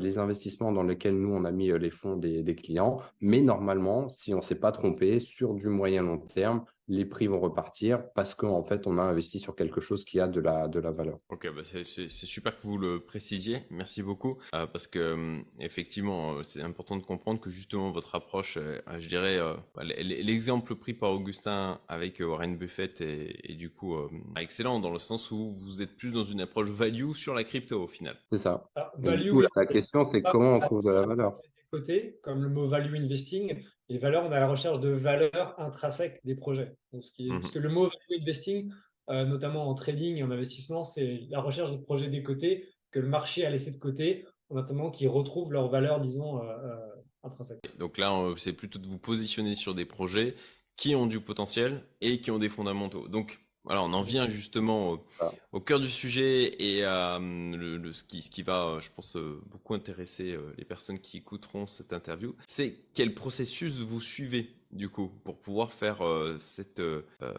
les 0.00 0.18
investissements 0.18 0.72
dans 0.72 0.82
lesquels 0.82 1.16
nous 1.16 1.32
on 1.32 1.44
a 1.44 1.52
mis 1.52 1.70
les 1.78 1.90
fonds 1.90 2.16
des, 2.16 2.42
des 2.42 2.56
clients, 2.56 2.96
mais 3.20 3.40
normalement, 3.40 4.10
si 4.10 4.34
on 4.34 4.38
ne 4.38 4.42
s'est 4.42 4.56
pas 4.56 4.72
trompé, 4.72 5.20
sur 5.20 5.54
du 5.54 5.68
moyen 5.68 6.02
long 6.02 6.18
terme, 6.18 6.64
les 6.88 7.04
prix 7.04 7.26
vont 7.26 7.40
repartir 7.40 8.02
parce 8.14 8.34
qu'en 8.34 8.62
fait, 8.62 8.86
on 8.86 8.98
a 8.98 9.02
investi 9.02 9.38
sur 9.38 9.56
quelque 9.56 9.80
chose 9.80 10.04
qui 10.04 10.20
a 10.20 10.28
de 10.28 10.40
la, 10.40 10.68
de 10.68 10.80
la 10.80 10.90
valeur. 10.90 11.18
Ok, 11.28 11.48
bah 11.54 11.62
c'est 11.64 12.08
super 12.08 12.56
que 12.56 12.62
vous 12.62 12.78
le 12.78 13.00
précisiez. 13.00 13.62
Merci 13.70 14.02
beaucoup. 14.02 14.38
Euh, 14.54 14.66
parce 14.66 14.86
que, 14.86 14.98
euh, 14.98 15.38
effectivement, 15.60 16.34
euh, 16.34 16.42
c'est 16.42 16.62
important 16.62 16.96
de 16.96 17.02
comprendre 17.02 17.40
que 17.40 17.50
justement, 17.50 17.90
votre 17.90 18.14
approche, 18.14 18.58
je 18.98 19.08
dirais, 19.08 19.38
l'exemple 19.80 20.74
pris 20.76 20.94
par 20.94 21.12
Augustin 21.12 21.80
avec 21.88 22.20
Warren 22.20 22.56
Buffett 22.56 23.00
est, 23.00 23.56
du 23.56 23.70
coup 23.70 23.96
excellent 24.36 24.80
dans 24.80 24.90
le 24.90 24.98
sens 24.98 25.30
où 25.30 25.54
vous 25.56 25.82
êtes 25.82 25.96
plus 25.96 26.12
dans 26.12 26.24
une 26.24 26.40
approche 26.40 26.68
value 26.68 27.12
sur 27.12 27.34
la 27.34 27.44
crypto 27.44 27.82
au 27.82 27.88
final. 27.88 28.16
C'est 28.30 28.38
ça. 28.38 28.70
Ah, 28.76 28.92
value, 28.98 29.40
la 29.54 29.64
question, 29.64 30.04
c'est 30.04 30.22
comment 30.22 30.54
on 30.56 30.60
trouve 30.60 30.84
de 30.84 30.90
la 30.90 31.06
valeur. 31.06 31.36
Côté, 31.76 32.18
comme 32.22 32.42
le 32.42 32.48
mot 32.48 32.66
value 32.66 32.96
investing, 32.96 33.62
et 33.88 33.98
valeur, 33.98 34.24
on 34.24 34.32
est 34.32 34.36
à 34.36 34.40
la 34.40 34.48
recherche 34.48 34.80
de 34.80 34.88
valeur 34.88 35.54
intrinsèque 35.58 36.20
des 36.24 36.34
projets. 36.34 36.74
Donc, 36.92 37.04
ce 37.04 37.12
qui 37.12 37.28
est, 37.28 37.30
mmh 37.30 37.40
Puisque 37.40 37.56
le 37.56 37.68
mot 37.68 37.90
investing, 38.18 38.72
euh, 39.10 39.24
notamment 39.24 39.68
en 39.68 39.74
trading 39.74 40.16
et 40.16 40.22
en 40.22 40.30
investissement, 40.30 40.84
c'est 40.84 41.20
la 41.28 41.40
recherche 41.40 41.70
de 41.70 41.76
projets 41.76 42.08
des 42.08 42.22
côtés 42.22 42.68
que 42.90 42.98
le 42.98 43.08
marché 43.08 43.44
a 43.44 43.50
laissé 43.50 43.70
de 43.70 43.76
côté, 43.76 44.26
notamment 44.50 44.90
qui 44.90 45.06
retrouvent 45.06 45.52
leur 45.52 45.68
valeur, 45.68 46.00
disons, 46.00 46.42
euh, 46.42 46.46
euh, 46.46 46.76
intrinsèque. 47.22 47.58
Donc 47.78 47.98
là, 47.98 48.34
c'est 48.38 48.54
plutôt 48.54 48.78
de 48.78 48.86
vous 48.86 48.98
positionner 48.98 49.54
sur 49.54 49.74
des 49.74 49.84
projets 49.84 50.34
qui 50.76 50.94
ont 50.94 51.06
du 51.06 51.20
potentiel 51.20 51.82
et 52.00 52.20
qui 52.20 52.30
ont 52.30 52.38
des 52.38 52.48
fondamentaux. 52.48 53.06
Donc, 53.08 53.38
alors, 53.68 53.86
on 53.86 53.92
en 53.92 54.02
vient 54.02 54.28
justement 54.28 54.92
au, 54.92 55.06
ah. 55.20 55.32
cœur 55.64 55.80
du 55.80 55.88
sujet 55.88 56.62
et 56.62 56.84
à 56.84 57.18
le, 57.20 57.92
ce, 57.92 58.04
qui, 58.04 58.22
ce, 58.22 58.30
qui, 58.30 58.42
va, 58.42 58.78
je 58.80 58.90
pense, 58.94 59.16
euh, 59.16 59.40
beaucoup 59.46 59.74
intéresser 59.74 60.32
euh, 60.32 60.52
les 60.56 60.64
personnes 60.64 60.98
qui 60.98 61.16
écouteront 61.16 61.66
cette 61.66 61.92
interview. 61.92 62.34
C'est 62.46 62.84
quel 62.94 63.14
processus 63.14 63.78
vous 63.78 64.00
suivez 64.00 64.54
du 64.72 64.88
coup 64.88 65.10
pour 65.24 65.40
pouvoir 65.40 65.72
faire 65.72 66.02
euh, 66.06 66.36
cette, 66.38 66.82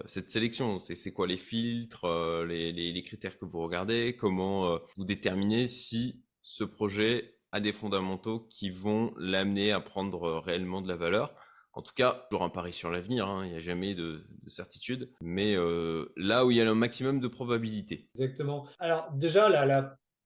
cette 0.06 0.30
sélection? 0.30 0.80
C'est 0.80 1.12
quoi 1.12 1.28
les 1.28 1.38
filtres, 1.38 2.06
les, 2.46 2.72
les, 2.74 2.92
les, 2.92 3.04
critères 3.04 3.38
que 3.38 3.46
vous 3.46 3.62
regardez? 3.62 4.16
Comment 4.18 4.80
vous 4.96 5.06
déterminez 5.06 5.68
si 5.68 6.24
ce 6.42 6.64
projet 6.64 7.36
a 7.52 7.60
des 7.62 7.72
fondamentaux 7.72 8.48
qui 8.50 8.70
vont 8.70 9.14
l'amener 9.18 9.72
à 9.72 9.80
prendre 9.80 10.40
réellement 10.40 10.82
de 10.82 10.88
la 10.88 10.98
valeur? 10.98 11.34
En 11.78 11.84
tout 11.84 11.94
cas, 11.94 12.26
toujours 12.32 12.44
un 12.44 12.50
pari 12.50 12.74
sur 12.74 12.90
l'avenir, 12.90 13.28
hein, 13.28 13.46
il 13.46 13.52
n'y 13.52 13.58
a 13.58 13.60
jamais 13.60 13.94
de, 13.94 14.24
certitude, 14.48 15.12
mais 15.22 15.56
euh, 15.56 16.12
là 16.18 16.44
où 16.44 16.50
il 16.50 16.58
y 16.58 16.62
a 16.62 16.64
le 16.64 16.74
maximum 16.74 17.20
de 17.20 17.28
probabilité. 17.28 18.10
Exactement. 18.16 18.68
Alors 18.80 19.12
déjà, 19.14 19.48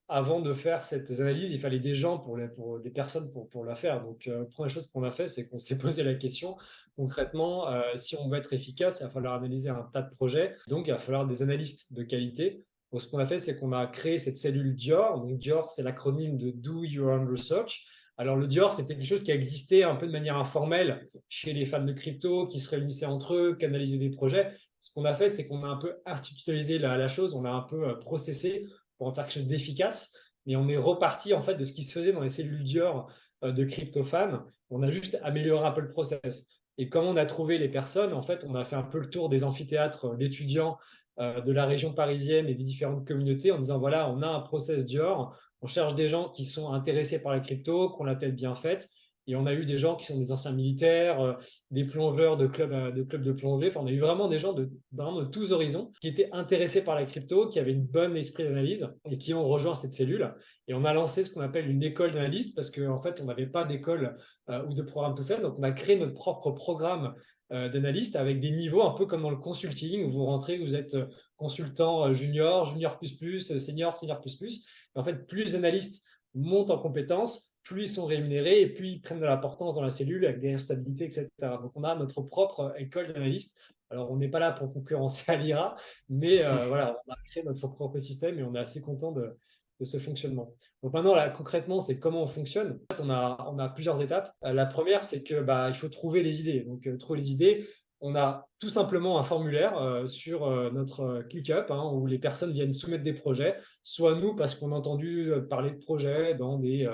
avant 0.07 0.39
de 0.39 0.53
faire 0.53 0.81
cette 0.85 1.11
analyse, 1.11 1.51
il 1.51 1.59
fallait 1.59 1.81
des 1.81 1.93
gens, 1.93 2.19
pour, 2.19 2.37
des 2.79 2.89
personnes 2.89 3.31
pour, 3.31 3.65
la 3.65 3.75
faire. 3.75 4.01
Donc, 4.01 4.27
euh, 4.27 4.45
première 4.45 4.69
chose 4.69 4.87
qu'on 4.87 5.03
a 5.03 5.11
fait, 5.11 5.27
c'est 5.27 5.49
qu'on 5.49 5.59
s'est 5.59 5.77
posé 5.77 6.03
la 6.03 6.15
question, 6.15 6.55
concrètement, 6.95 7.69
euh, 7.69 7.81
si 7.95 8.15
on 8.15 8.29
veut 8.29 8.37
être 8.37 8.53
efficace, 8.53 8.99
il 9.01 9.03
va 9.03 9.09
falloir 9.09 9.33
analyser 9.33 9.67
un 9.67 9.83
tas 9.91 10.03
de 10.03 10.09
projets, 10.09 10.55
donc 10.69 10.87
il 10.87 10.91
va 10.91 10.99
falloir 10.99 11.27
des 11.27 11.41
analystes 11.41 11.91
de 11.91 12.03
qualité. 12.03 12.65
Ce 12.97 13.07
qu'on 13.07 13.19
a 13.19 13.25
fait, 13.25 13.39
c'est 13.39 13.57
qu'on 13.59 13.73
a 13.73 13.87
créé 13.87 14.17
cette 14.17 14.37
cellule 14.37 14.73
Dior. 14.73 15.19
Donc, 15.19 15.37
Dior, 15.37 15.69
c'est 15.69 15.83
l'acronyme 15.83 16.37
de 16.37 16.51
Do 16.51 16.85
Your 16.85 17.09
Own 17.11 17.29
Research. 17.29 17.85
Alors, 18.21 18.35
le 18.35 18.45
Dior, 18.45 18.71
c'était 18.71 18.95
quelque 18.95 19.07
chose 19.07 19.23
qui 19.23 19.31
existait 19.31 19.81
un 19.81 19.95
peu 19.95 20.05
de 20.05 20.11
manière 20.11 20.37
informelle 20.37 21.09
chez 21.27 21.53
les 21.53 21.65
fans 21.65 21.83
de 21.83 21.91
crypto 21.91 22.45
qui 22.45 22.59
se 22.59 22.69
réunissaient 22.69 23.07
entre 23.07 23.33
eux, 23.33 23.55
qui 23.57 23.65
analysaient 23.65 23.97
des 23.97 24.11
projets. 24.11 24.51
Ce 24.79 24.93
qu'on 24.93 25.05
a 25.05 25.15
fait, 25.15 25.27
c'est 25.27 25.47
qu'on 25.47 25.63
a 25.63 25.67
un 25.67 25.77
peu 25.77 25.95
institutionnalisé 26.05 26.77
la, 26.77 27.07
chose, 27.07 27.33
on 27.33 27.45
a 27.45 27.49
un 27.49 27.61
peu 27.61 27.83
euh, 27.83 27.95
processé 27.95 28.67
pour 28.99 29.07
en 29.07 29.11
faire 29.15 29.23
quelque 29.25 29.39
chose 29.39 29.47
d'efficace, 29.47 30.13
mais 30.45 30.55
on 30.55 30.67
est 30.67 30.77
reparti 30.77 31.33
en 31.33 31.41
fait 31.41 31.55
de 31.55 31.65
ce 31.65 31.73
qui 31.73 31.81
se 31.81 31.93
faisait 31.93 32.11
dans 32.11 32.21
les 32.21 32.29
cellules 32.29 32.63
Dior 32.63 33.11
euh, 33.43 33.51
de 33.51 33.63
crypto 33.63 34.03
fans. 34.03 34.45
On 34.69 34.83
a 34.83 34.91
juste 34.91 35.17
amélioré 35.23 35.65
un 35.65 35.71
peu 35.71 35.81
le 35.81 35.89
process. 35.89 36.47
Et 36.77 36.89
comme 36.89 37.05
on 37.05 37.17
a 37.17 37.25
trouvé 37.25 37.57
les 37.57 37.69
personnes, 37.69 38.13
en 38.13 38.21
fait, 38.21 38.45
on 38.47 38.53
a 38.53 38.65
fait 38.65 38.75
un 38.75 38.83
peu 38.83 38.99
le 38.99 39.09
tour 39.09 39.29
des 39.29 39.43
amphithéâtres 39.43 40.15
d'étudiants 40.15 40.77
euh, 41.19 41.41
de 41.41 41.51
la 41.51 41.65
région 41.65 41.91
parisienne 41.91 42.47
et 42.47 42.53
des 42.53 42.65
différentes 42.65 43.07
communautés 43.07 43.51
en 43.51 43.57
disant 43.57 43.79
voilà, 43.79 44.07
on 44.11 44.21
a 44.21 44.27
un 44.27 44.41
process 44.41 44.85
Dior, 44.85 45.35
on 45.61 45.67
cherche 45.67 45.95
des 45.95 46.09
gens 46.09 46.29
qui 46.29 46.45
sont 46.45 46.73
intéressés 46.73 47.21
par 47.21 47.31
la 47.31 47.39
crypto, 47.39 47.91
qui 47.91 48.01
ont 48.01 48.05
la 48.05 48.15
tête 48.15 48.35
bien 48.35 48.55
faite. 48.55 48.89
Et 49.27 49.35
on 49.35 49.45
a 49.45 49.53
eu 49.53 49.65
des 49.65 49.77
gens 49.77 49.95
qui 49.95 50.05
sont 50.05 50.17
des 50.17 50.31
anciens 50.31 50.51
militaires, 50.51 51.21
euh, 51.21 51.33
des 51.69 51.85
plongeurs 51.85 52.37
de 52.37 52.47
clubs, 52.47 52.73
euh, 52.73 52.91
de 52.91 53.03
clubs 53.03 53.21
de 53.21 53.31
plongée. 53.31 53.67
Enfin, 53.67 53.81
on 53.83 53.87
a 53.87 53.91
eu 53.91 53.99
vraiment 53.99 54.27
des 54.27 54.39
gens 54.39 54.53
de, 54.53 54.69
vraiment 54.91 55.19
de 55.19 55.25
tous 55.25 55.51
horizons 55.51 55.91
qui 56.01 56.07
étaient 56.07 56.29
intéressés 56.31 56.83
par 56.83 56.95
la 56.95 57.05
crypto, 57.05 57.47
qui 57.47 57.59
avaient 57.59 57.71
une 57.71 57.85
bonne 57.85 58.17
esprit 58.17 58.43
d'analyse 58.43 58.91
et 59.09 59.17
qui 59.17 59.33
ont 59.33 59.47
rejoint 59.47 59.75
cette 59.75 59.93
cellule. 59.93 60.33
Et 60.67 60.73
on 60.73 60.85
a 60.85 60.93
lancé 60.93 61.23
ce 61.23 61.33
qu'on 61.33 61.41
appelle 61.41 61.69
une 61.69 61.83
école 61.83 62.11
d'analyse 62.11 62.49
parce 62.49 62.71
qu'en 62.71 62.95
en 62.95 63.01
fait, 63.01 63.21
on 63.21 63.25
n'avait 63.25 63.47
pas 63.47 63.63
d'école 63.63 64.17
euh, 64.49 64.65
ou 64.67 64.73
de 64.73 64.81
programme 64.81 65.13
tout 65.13 65.23
faire. 65.23 65.41
Donc, 65.41 65.55
on 65.59 65.63
a 65.63 65.71
créé 65.71 65.97
notre 65.97 66.13
propre 66.13 66.51
programme 66.51 67.13
d'analyste 67.51 68.15
avec 68.15 68.39
des 68.39 68.51
niveaux 68.51 68.81
un 68.81 68.91
peu 68.91 69.05
comme 69.05 69.23
dans 69.23 69.29
le 69.29 69.35
consulting 69.35 70.05
où 70.05 70.09
vous 70.09 70.23
rentrez, 70.23 70.57
vous 70.57 70.73
êtes 70.73 70.95
consultant 71.35 72.13
junior, 72.13 72.65
junior 72.65 72.97
plus 72.97 73.11
plus, 73.11 73.57
senior, 73.57 73.97
senior 73.97 74.21
plus 74.21 74.37
plus. 74.37 74.65
En 74.95 75.03
fait, 75.03 75.27
plus 75.27 75.43
les 75.43 75.55
analystes 75.55 76.03
montent 76.33 76.71
en 76.71 76.77
compétences, 76.77 77.55
plus 77.63 77.83
ils 77.83 77.89
sont 77.89 78.05
rémunérés 78.05 78.61
et 78.61 78.67
plus 78.67 78.87
ils 78.87 79.01
prennent 79.01 79.19
de 79.19 79.25
l'importance 79.25 79.75
dans 79.75 79.81
la 79.81 79.89
cellule 79.89 80.25
avec 80.25 80.39
des 80.39 80.57
stabilités, 80.57 81.05
etc. 81.05 81.27
Donc, 81.41 81.71
on 81.75 81.83
a 81.83 81.95
notre 81.95 82.21
propre 82.21 82.73
école 82.77 83.13
d'analystes. 83.13 83.57
Alors, 83.89 84.09
on 84.09 84.15
n'est 84.15 84.29
pas 84.29 84.39
là 84.39 84.51
pour 84.51 84.73
concurrencer 84.73 85.31
à 85.31 85.35
l'IRA, 85.35 85.75
mais 86.09 86.43
euh, 86.43 86.65
voilà, 86.67 86.97
on 87.07 87.11
a 87.11 87.17
créé 87.25 87.43
notre 87.43 87.67
propre 87.67 87.99
système 87.99 88.39
et 88.39 88.43
on 88.43 88.55
est 88.55 88.59
assez 88.59 88.81
content 88.81 89.11
de, 89.11 89.37
ce 89.83 89.97
fonctionnement. 89.97 90.53
Donc 90.83 90.93
maintenant, 90.93 91.15
là, 91.15 91.31
concrètement, 91.31 91.79
c'est 91.79 91.99
comment 91.99 92.21
on 92.21 92.27
fonctionne. 92.27 92.79
En 92.91 92.95
fait, 92.95 93.01
on 93.01 93.09
a, 93.09 93.47
on 93.51 93.57
a 93.57 93.67
plusieurs 93.67 93.99
étapes. 93.99 94.31
Euh, 94.43 94.53
la 94.53 94.67
première, 94.67 95.03
c'est 95.03 95.23
que 95.23 95.41
bah, 95.41 95.69
il 95.69 95.73
faut 95.73 95.89
trouver 95.89 96.21
les 96.21 96.39
idées. 96.39 96.59
Donc, 96.61 96.85
euh, 96.85 96.97
trouver 96.97 97.19
les 97.19 97.31
idées, 97.31 97.67
on 98.01 98.15
a 98.15 98.47
tout 98.59 98.69
simplement 98.69 99.19
un 99.19 99.23
formulaire 99.23 99.77
euh, 99.77 100.07
sur 100.07 100.47
euh, 100.47 100.71
notre 100.71 101.23
ClickUp 101.29 101.69
hein, 101.69 101.91
où 101.93 102.07
les 102.07 102.17
personnes 102.17 102.51
viennent 102.51 102.73
soumettre 102.73 103.03
des 103.03 103.13
projets, 103.13 103.55
soit 103.83 104.15
nous 104.15 104.35
parce 104.35 104.55
qu'on 104.55 104.71
a 104.71 104.75
entendu 104.75 105.31
euh, 105.31 105.41
parler 105.41 105.71
de 105.71 105.77
projets 105.77 106.33
dans 106.33 106.57
des 106.57 106.89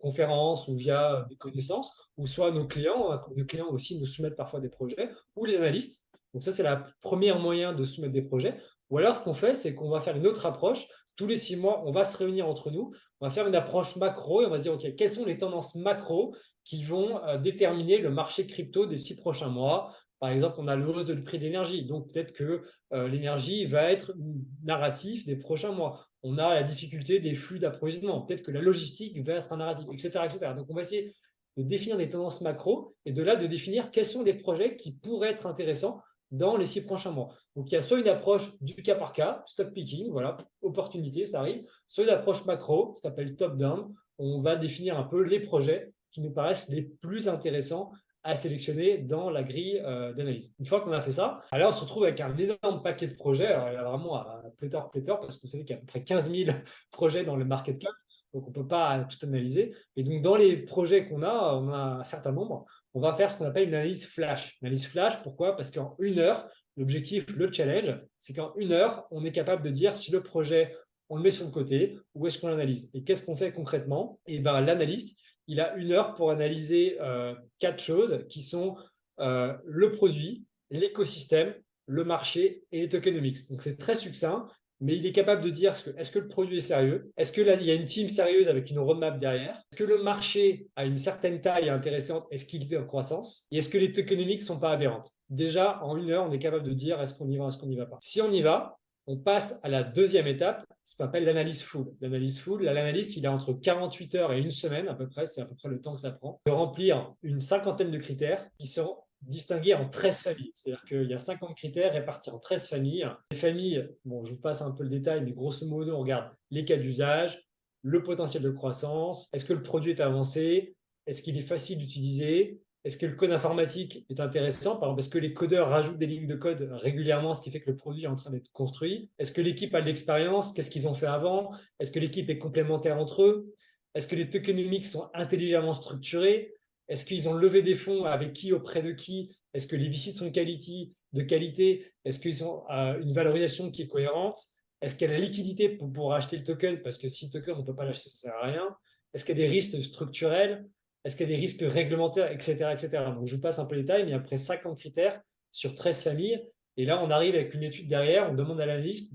conférences 0.00 0.68
ou 0.68 0.76
via 0.76 1.26
des 1.28 1.36
connaissances, 1.36 1.92
ou 2.16 2.26
soit 2.26 2.52
nos 2.52 2.66
clients, 2.66 3.10
hein, 3.10 3.20
nos 3.36 3.44
clients 3.44 3.68
aussi 3.70 3.98
nous 3.98 4.06
soumettent 4.06 4.36
parfois 4.36 4.60
des 4.60 4.68
projets, 4.68 5.10
ou 5.36 5.44
les 5.44 5.56
analystes. 5.56 6.04
Donc 6.32 6.44
ça, 6.44 6.52
c'est 6.52 6.62
la 6.62 6.86
première 7.00 7.38
moyen 7.38 7.72
de 7.72 7.84
soumettre 7.84 8.12
des 8.12 8.22
projets. 8.22 8.56
Ou 8.90 8.98
alors, 8.98 9.16
ce 9.16 9.22
qu'on 9.22 9.34
fait, 9.34 9.54
c'est 9.54 9.74
qu'on 9.74 9.90
va 9.90 10.00
faire 10.00 10.16
une 10.16 10.26
autre 10.26 10.46
approche. 10.46 10.86
Tous 11.16 11.26
les 11.26 11.36
six 11.36 11.56
mois, 11.56 11.82
on 11.86 11.92
va 11.92 12.02
se 12.02 12.16
réunir 12.16 12.48
entre 12.48 12.70
nous, 12.70 12.92
on 13.20 13.26
va 13.26 13.32
faire 13.32 13.46
une 13.46 13.54
approche 13.54 13.94
macro 13.96 14.42
et 14.42 14.46
on 14.46 14.50
va 14.50 14.58
se 14.58 14.64
dire, 14.64 14.74
OK, 14.74 14.96
quelles 14.96 15.10
sont 15.10 15.24
les 15.24 15.38
tendances 15.38 15.76
macro 15.76 16.34
qui 16.64 16.82
vont 16.82 17.20
déterminer 17.40 17.98
le 17.98 18.10
marché 18.10 18.46
crypto 18.46 18.86
des 18.86 18.96
six 18.96 19.14
prochains 19.14 19.48
mois? 19.48 19.94
Par 20.24 20.32
exemple, 20.32 20.56
on 20.58 20.68
a 20.68 20.74
le 20.74 20.88
hausse 20.88 21.04
de 21.04 21.12
prix 21.16 21.38
de 21.38 21.44
l'énergie. 21.44 21.84
Donc, 21.84 22.10
peut-être 22.10 22.32
que 22.32 22.62
euh, 22.94 23.08
l'énergie 23.08 23.66
va 23.66 23.92
être 23.92 24.14
narratif 24.62 25.26
des 25.26 25.36
prochains 25.36 25.72
mois. 25.72 26.08
On 26.22 26.38
a 26.38 26.54
la 26.54 26.62
difficulté 26.62 27.20
des 27.20 27.34
flux 27.34 27.58
d'approvisionnement. 27.58 28.22
Peut-être 28.22 28.42
que 28.42 28.50
la 28.50 28.62
logistique 28.62 29.22
va 29.22 29.34
être 29.34 29.52
un 29.52 29.58
narratif, 29.58 29.84
etc., 29.92 30.20
etc. 30.24 30.54
Donc, 30.56 30.64
on 30.70 30.74
va 30.74 30.80
essayer 30.80 31.12
de 31.58 31.62
définir 31.62 31.98
des 31.98 32.08
tendances 32.08 32.40
macro 32.40 32.94
et 33.04 33.12
de 33.12 33.22
là, 33.22 33.36
de 33.36 33.46
définir 33.46 33.90
quels 33.90 34.06
sont 34.06 34.22
les 34.22 34.32
projets 34.32 34.76
qui 34.76 34.92
pourraient 34.92 35.28
être 35.28 35.44
intéressants 35.44 36.00
dans 36.30 36.56
les 36.56 36.64
six 36.64 36.86
prochains 36.86 37.10
mois. 37.10 37.36
Donc, 37.54 37.70
il 37.70 37.74
y 37.74 37.76
a 37.76 37.82
soit 37.82 38.00
une 38.00 38.08
approche 38.08 38.50
du 38.62 38.76
cas 38.76 38.94
par 38.94 39.12
cas, 39.12 39.42
stock 39.44 39.74
picking, 39.74 40.10
voilà, 40.10 40.38
opportunité, 40.62 41.26
ça 41.26 41.40
arrive, 41.40 41.68
soit 41.86 42.04
une 42.04 42.08
approche 42.08 42.46
macro, 42.46 42.94
ça 42.96 43.10
s'appelle 43.10 43.36
top-down. 43.36 43.92
On 44.16 44.40
va 44.40 44.56
définir 44.56 44.98
un 44.98 45.04
peu 45.04 45.22
les 45.22 45.40
projets 45.40 45.92
qui 46.12 46.22
nous 46.22 46.32
paraissent 46.32 46.70
les 46.70 46.80
plus 47.02 47.28
intéressants 47.28 47.92
à 48.24 48.34
sélectionner 48.34 48.98
dans 48.98 49.28
la 49.30 49.42
grille 49.42 49.80
euh, 49.84 50.12
d'analyse. 50.14 50.54
Une 50.58 50.66
fois 50.66 50.80
qu'on 50.80 50.92
a 50.92 51.00
fait 51.02 51.12
ça, 51.12 51.42
alors 51.52 51.68
on 51.68 51.72
se 51.72 51.80
retrouve 51.82 52.04
avec 52.04 52.20
un 52.20 52.34
énorme 52.36 52.82
paquet 52.82 53.06
de 53.06 53.14
projets. 53.14 53.48
Alors, 53.48 53.68
il 53.68 53.74
y 53.74 53.76
a 53.76 53.84
vraiment 53.84 54.16
un 54.26 54.50
pléthore, 54.58 54.90
pléthore, 54.90 55.20
parce 55.20 55.36
que 55.36 55.46
vous 55.46 55.58
qu'il 55.58 55.70
y 55.70 55.72
a 55.74 55.76
à 55.76 55.80
peu 55.80 55.86
près 55.86 56.02
15 56.02 56.30
000 56.30 56.50
projets 56.90 57.22
dans 57.22 57.36
le 57.36 57.44
market 57.44 57.78
cap, 57.78 57.92
donc 58.32 58.46
on 58.46 58.48
ne 58.48 58.54
peut 58.54 58.66
pas 58.66 59.06
tout 59.10 59.18
analyser. 59.26 59.74
Et 59.96 60.02
donc, 60.02 60.22
dans 60.22 60.36
les 60.36 60.56
projets 60.56 61.06
qu'on 61.06 61.22
a, 61.22 61.54
on 61.54 61.68
a 61.68 61.98
un 61.98 62.02
certain 62.02 62.32
nombre, 62.32 62.64
on 62.94 63.00
va 63.00 63.12
faire 63.12 63.30
ce 63.30 63.36
qu'on 63.36 63.44
appelle 63.44 63.68
une 63.68 63.74
analyse 63.74 64.06
flash. 64.06 64.56
Une 64.60 64.68
analyse 64.68 64.86
flash, 64.86 65.22
pourquoi? 65.22 65.54
Parce 65.54 65.70
qu'en 65.70 65.94
une 65.98 66.18
heure, 66.18 66.48
l'objectif, 66.78 67.26
le 67.36 67.52
challenge, 67.52 67.94
c'est 68.18 68.32
qu'en 68.32 68.54
une 68.56 68.72
heure, 68.72 69.06
on 69.10 69.24
est 69.24 69.32
capable 69.32 69.62
de 69.62 69.70
dire 69.70 69.94
si 69.94 70.10
le 70.10 70.22
projet, 70.22 70.74
on 71.10 71.16
le 71.16 71.22
met 71.22 71.30
sur 71.30 71.44
le 71.44 71.50
côté 71.50 71.98
ou 72.14 72.26
est-ce 72.26 72.38
qu'on 72.38 72.48
l'analyse. 72.48 72.90
Et 72.94 73.04
qu'est-ce 73.04 73.24
qu'on 73.24 73.36
fait 73.36 73.52
concrètement? 73.52 74.18
Et 74.26 74.36
eh 74.36 74.38
ben, 74.40 74.62
l'analyste, 74.62 75.18
il 75.46 75.60
a 75.60 75.74
une 75.74 75.92
heure 75.92 76.14
pour 76.14 76.30
analyser 76.30 76.96
euh, 77.00 77.34
quatre 77.58 77.82
choses 77.82 78.24
qui 78.28 78.42
sont 78.42 78.76
euh, 79.20 79.52
le 79.64 79.90
produit, 79.92 80.44
l'écosystème, 80.70 81.54
le 81.86 82.04
marché 82.04 82.64
et 82.72 82.80
les 82.82 82.88
tokenomics. 82.88 83.48
Donc 83.50 83.62
c'est 83.62 83.76
très 83.76 83.94
succinct, 83.94 84.48
mais 84.80 84.96
il 84.96 85.06
est 85.06 85.12
capable 85.12 85.42
de 85.42 85.50
dire 85.50 85.72
est-ce 85.96 86.10
que 86.10 86.18
le 86.18 86.28
produit 86.28 86.56
est 86.56 86.60
sérieux? 86.60 87.10
Est-ce 87.16 87.32
qu'il 87.32 87.46
y 87.46 87.70
a 87.70 87.74
une 87.74 87.84
team 87.84 88.08
sérieuse 88.08 88.48
avec 88.48 88.70
une 88.70 88.78
roadmap 88.78 89.18
derrière? 89.18 89.56
Est-ce 89.70 89.78
que 89.78 89.84
le 89.84 90.02
marché 90.02 90.66
a 90.76 90.84
une 90.84 90.98
certaine 90.98 91.40
taille 91.40 91.68
intéressante? 91.68 92.26
Est-ce 92.30 92.44
qu'il 92.44 92.72
est 92.72 92.76
en 92.76 92.84
croissance? 92.84 93.46
Et 93.50 93.58
est-ce 93.58 93.68
que 93.68 93.78
les 93.78 93.92
tokenomics 93.92 94.40
ne 94.40 94.44
sont 94.44 94.58
pas 94.58 94.72
aberrantes? 94.72 95.10
Déjà, 95.30 95.82
en 95.82 95.96
une 95.96 96.10
heure, 96.10 96.26
on 96.28 96.32
est 96.32 96.38
capable 96.38 96.64
de 96.64 96.72
dire 96.72 97.00
est-ce 97.00 97.14
qu'on 97.14 97.28
y 97.28 97.36
va, 97.36 97.46
est-ce 97.46 97.58
qu'on 97.58 97.66
n'y 97.66 97.76
va 97.76 97.86
pas? 97.86 97.98
Si 98.00 98.20
on 98.20 98.32
y 98.32 98.42
va, 98.42 98.78
on 99.06 99.16
passe 99.16 99.60
à 99.62 99.68
la 99.68 99.82
deuxième 99.82 100.26
étape, 100.26 100.64
ce 100.84 100.96
qu'on 100.96 101.04
appelle 101.04 101.24
l'analyse 101.24 101.62
full. 101.62 101.94
L'analyse 102.00 102.38
full, 102.38 102.62
l'analyste, 102.62 103.16
il 103.16 103.26
a 103.26 103.32
entre 103.32 103.52
48 103.52 104.14
heures 104.14 104.32
et 104.32 104.38
une 104.38 104.50
semaine 104.50 104.88
à 104.88 104.94
peu 104.94 105.08
près, 105.08 105.26
c'est 105.26 105.40
à 105.40 105.46
peu 105.46 105.54
près 105.54 105.68
le 105.68 105.80
temps 105.80 105.94
que 105.94 106.00
ça 106.00 106.10
prend, 106.10 106.40
de 106.46 106.52
remplir 106.52 107.14
une 107.22 107.40
cinquantaine 107.40 107.90
de 107.90 107.98
critères 107.98 108.46
qui 108.58 108.66
sont 108.66 108.98
distingués 109.22 109.74
en 109.74 109.88
13 109.88 110.22
familles. 110.22 110.52
C'est-à-dire 110.54 110.84
qu'il 110.86 111.10
y 111.10 111.14
a 111.14 111.18
50 111.18 111.56
critères 111.56 111.92
répartis 111.92 112.30
en 112.30 112.38
13 112.38 112.68
familles. 112.68 113.08
Les 113.30 113.36
familles, 113.36 113.88
bon, 114.04 114.24
je 114.24 114.32
vous 114.32 114.40
passe 114.40 114.62
un 114.62 114.72
peu 114.72 114.82
le 114.82 114.90
détail, 114.90 115.22
mais 115.22 115.32
grosso 115.32 115.66
modo, 115.66 115.94
on 115.94 116.00
regarde 116.00 116.30
les 116.50 116.64
cas 116.64 116.76
d'usage, 116.76 117.42
le 117.82 118.02
potentiel 118.02 118.42
de 118.42 118.50
croissance, 118.50 119.28
est-ce 119.32 119.44
que 119.44 119.52
le 119.52 119.62
produit 119.62 119.92
est 119.92 120.00
avancé, 120.00 120.74
est-ce 121.06 121.22
qu'il 121.22 121.36
est 121.36 121.42
facile 121.42 121.78
d'utiliser, 121.78 122.62
est-ce 122.84 122.98
que 122.98 123.06
le 123.06 123.16
code 123.16 123.32
informatique 123.32 124.04
est 124.10 124.20
intéressant? 124.20 124.76
Par 124.76 124.94
que 124.94 125.18
les 125.18 125.32
codeurs 125.32 125.70
rajoutent 125.70 125.96
des 125.96 126.06
lignes 126.06 126.26
de 126.26 126.34
code 126.34 126.68
régulièrement, 126.72 127.32
ce 127.32 127.40
qui 127.40 127.50
fait 127.50 127.60
que 127.60 127.70
le 127.70 127.76
produit 127.76 128.04
est 128.04 128.08
en 128.08 128.14
train 128.14 128.30
d'être 128.30 128.52
construit? 128.52 129.10
Est-ce 129.18 129.32
que 129.32 129.40
l'équipe 129.40 129.74
a 129.74 129.80
de 129.80 129.86
l'expérience? 129.86 130.52
Qu'est-ce 130.52 130.68
qu'ils 130.68 130.86
ont 130.86 130.92
fait 130.92 131.06
avant? 131.06 131.50
Est-ce 131.80 131.90
que 131.90 131.98
l'équipe 131.98 132.28
est 132.28 132.36
complémentaire 132.36 132.98
entre 132.98 133.22
eux? 133.22 133.54
Est-ce 133.94 134.06
que 134.06 134.16
les 134.16 134.28
tokenomics 134.28 134.84
sont 134.84 135.08
intelligemment 135.14 135.72
structurés? 135.72 136.52
Est-ce 136.88 137.06
qu'ils 137.06 137.26
ont 137.26 137.32
levé 137.32 137.62
des 137.62 137.74
fonds 137.74 138.04
avec 138.04 138.34
qui, 138.34 138.52
auprès 138.52 138.82
de 138.82 138.92
qui? 138.92 139.34
Est-ce 139.54 139.66
que 139.66 139.76
les 139.76 139.88
VC 139.88 140.12
sont 140.12 140.26
de 140.26 141.22
qualité 141.22 141.86
Est-ce 142.04 142.18
qu'ils 142.18 142.44
ont 142.44 142.64
euh, 142.70 143.00
une 143.00 143.14
valorisation 143.14 143.70
qui 143.70 143.82
est 143.82 143.88
cohérente? 143.88 144.36
Est-ce 144.82 144.94
qu'il 144.96 145.08
y 145.08 145.10
a 145.10 145.14
la 145.14 145.20
liquidité 145.20 145.70
pour, 145.70 145.90
pour 145.90 146.12
acheter 146.12 146.36
le 146.36 146.42
token? 146.42 146.82
Parce 146.82 146.98
que 146.98 147.08
si 147.08 147.26
le 147.26 147.30
token, 147.30 147.54
on 147.54 147.60
ne 147.60 147.64
peut 147.64 147.74
pas 147.74 147.86
l'acheter, 147.86 148.10
ça 148.10 148.28
ne 148.28 148.32
sert 148.32 148.42
à 148.42 148.46
rien. 148.46 148.76
Est-ce 149.14 149.24
qu'il 149.24 149.38
y 149.38 149.42
a 149.42 149.46
des 149.46 149.50
risques 149.50 149.80
structurels? 149.82 150.66
Est-ce 151.04 151.16
qu'il 151.16 151.28
y 151.28 151.32
a 151.32 151.36
des 151.36 151.40
risques 151.40 151.62
réglementaires, 151.62 152.30
etc., 152.32 152.70
etc. 152.72 153.04
Donc, 153.14 153.26
je 153.26 153.34
vous 153.34 153.40
passe 153.40 153.58
un 153.58 153.66
peu 153.66 153.74
les 153.74 153.82
détails, 153.82 154.06
mais 154.06 154.14
après 154.14 154.38
50 154.38 154.78
critères 154.78 155.20
sur 155.52 155.74
13 155.74 156.02
familles, 156.02 156.42
et 156.76 156.84
là, 156.84 157.02
on 157.02 157.10
arrive 157.10 157.34
avec 157.34 157.54
une 157.54 157.62
étude 157.62 157.88
derrière, 157.88 158.30
on 158.30 158.34
demande 158.34 158.60
à 158.60 158.66
l'analyste 158.66 159.12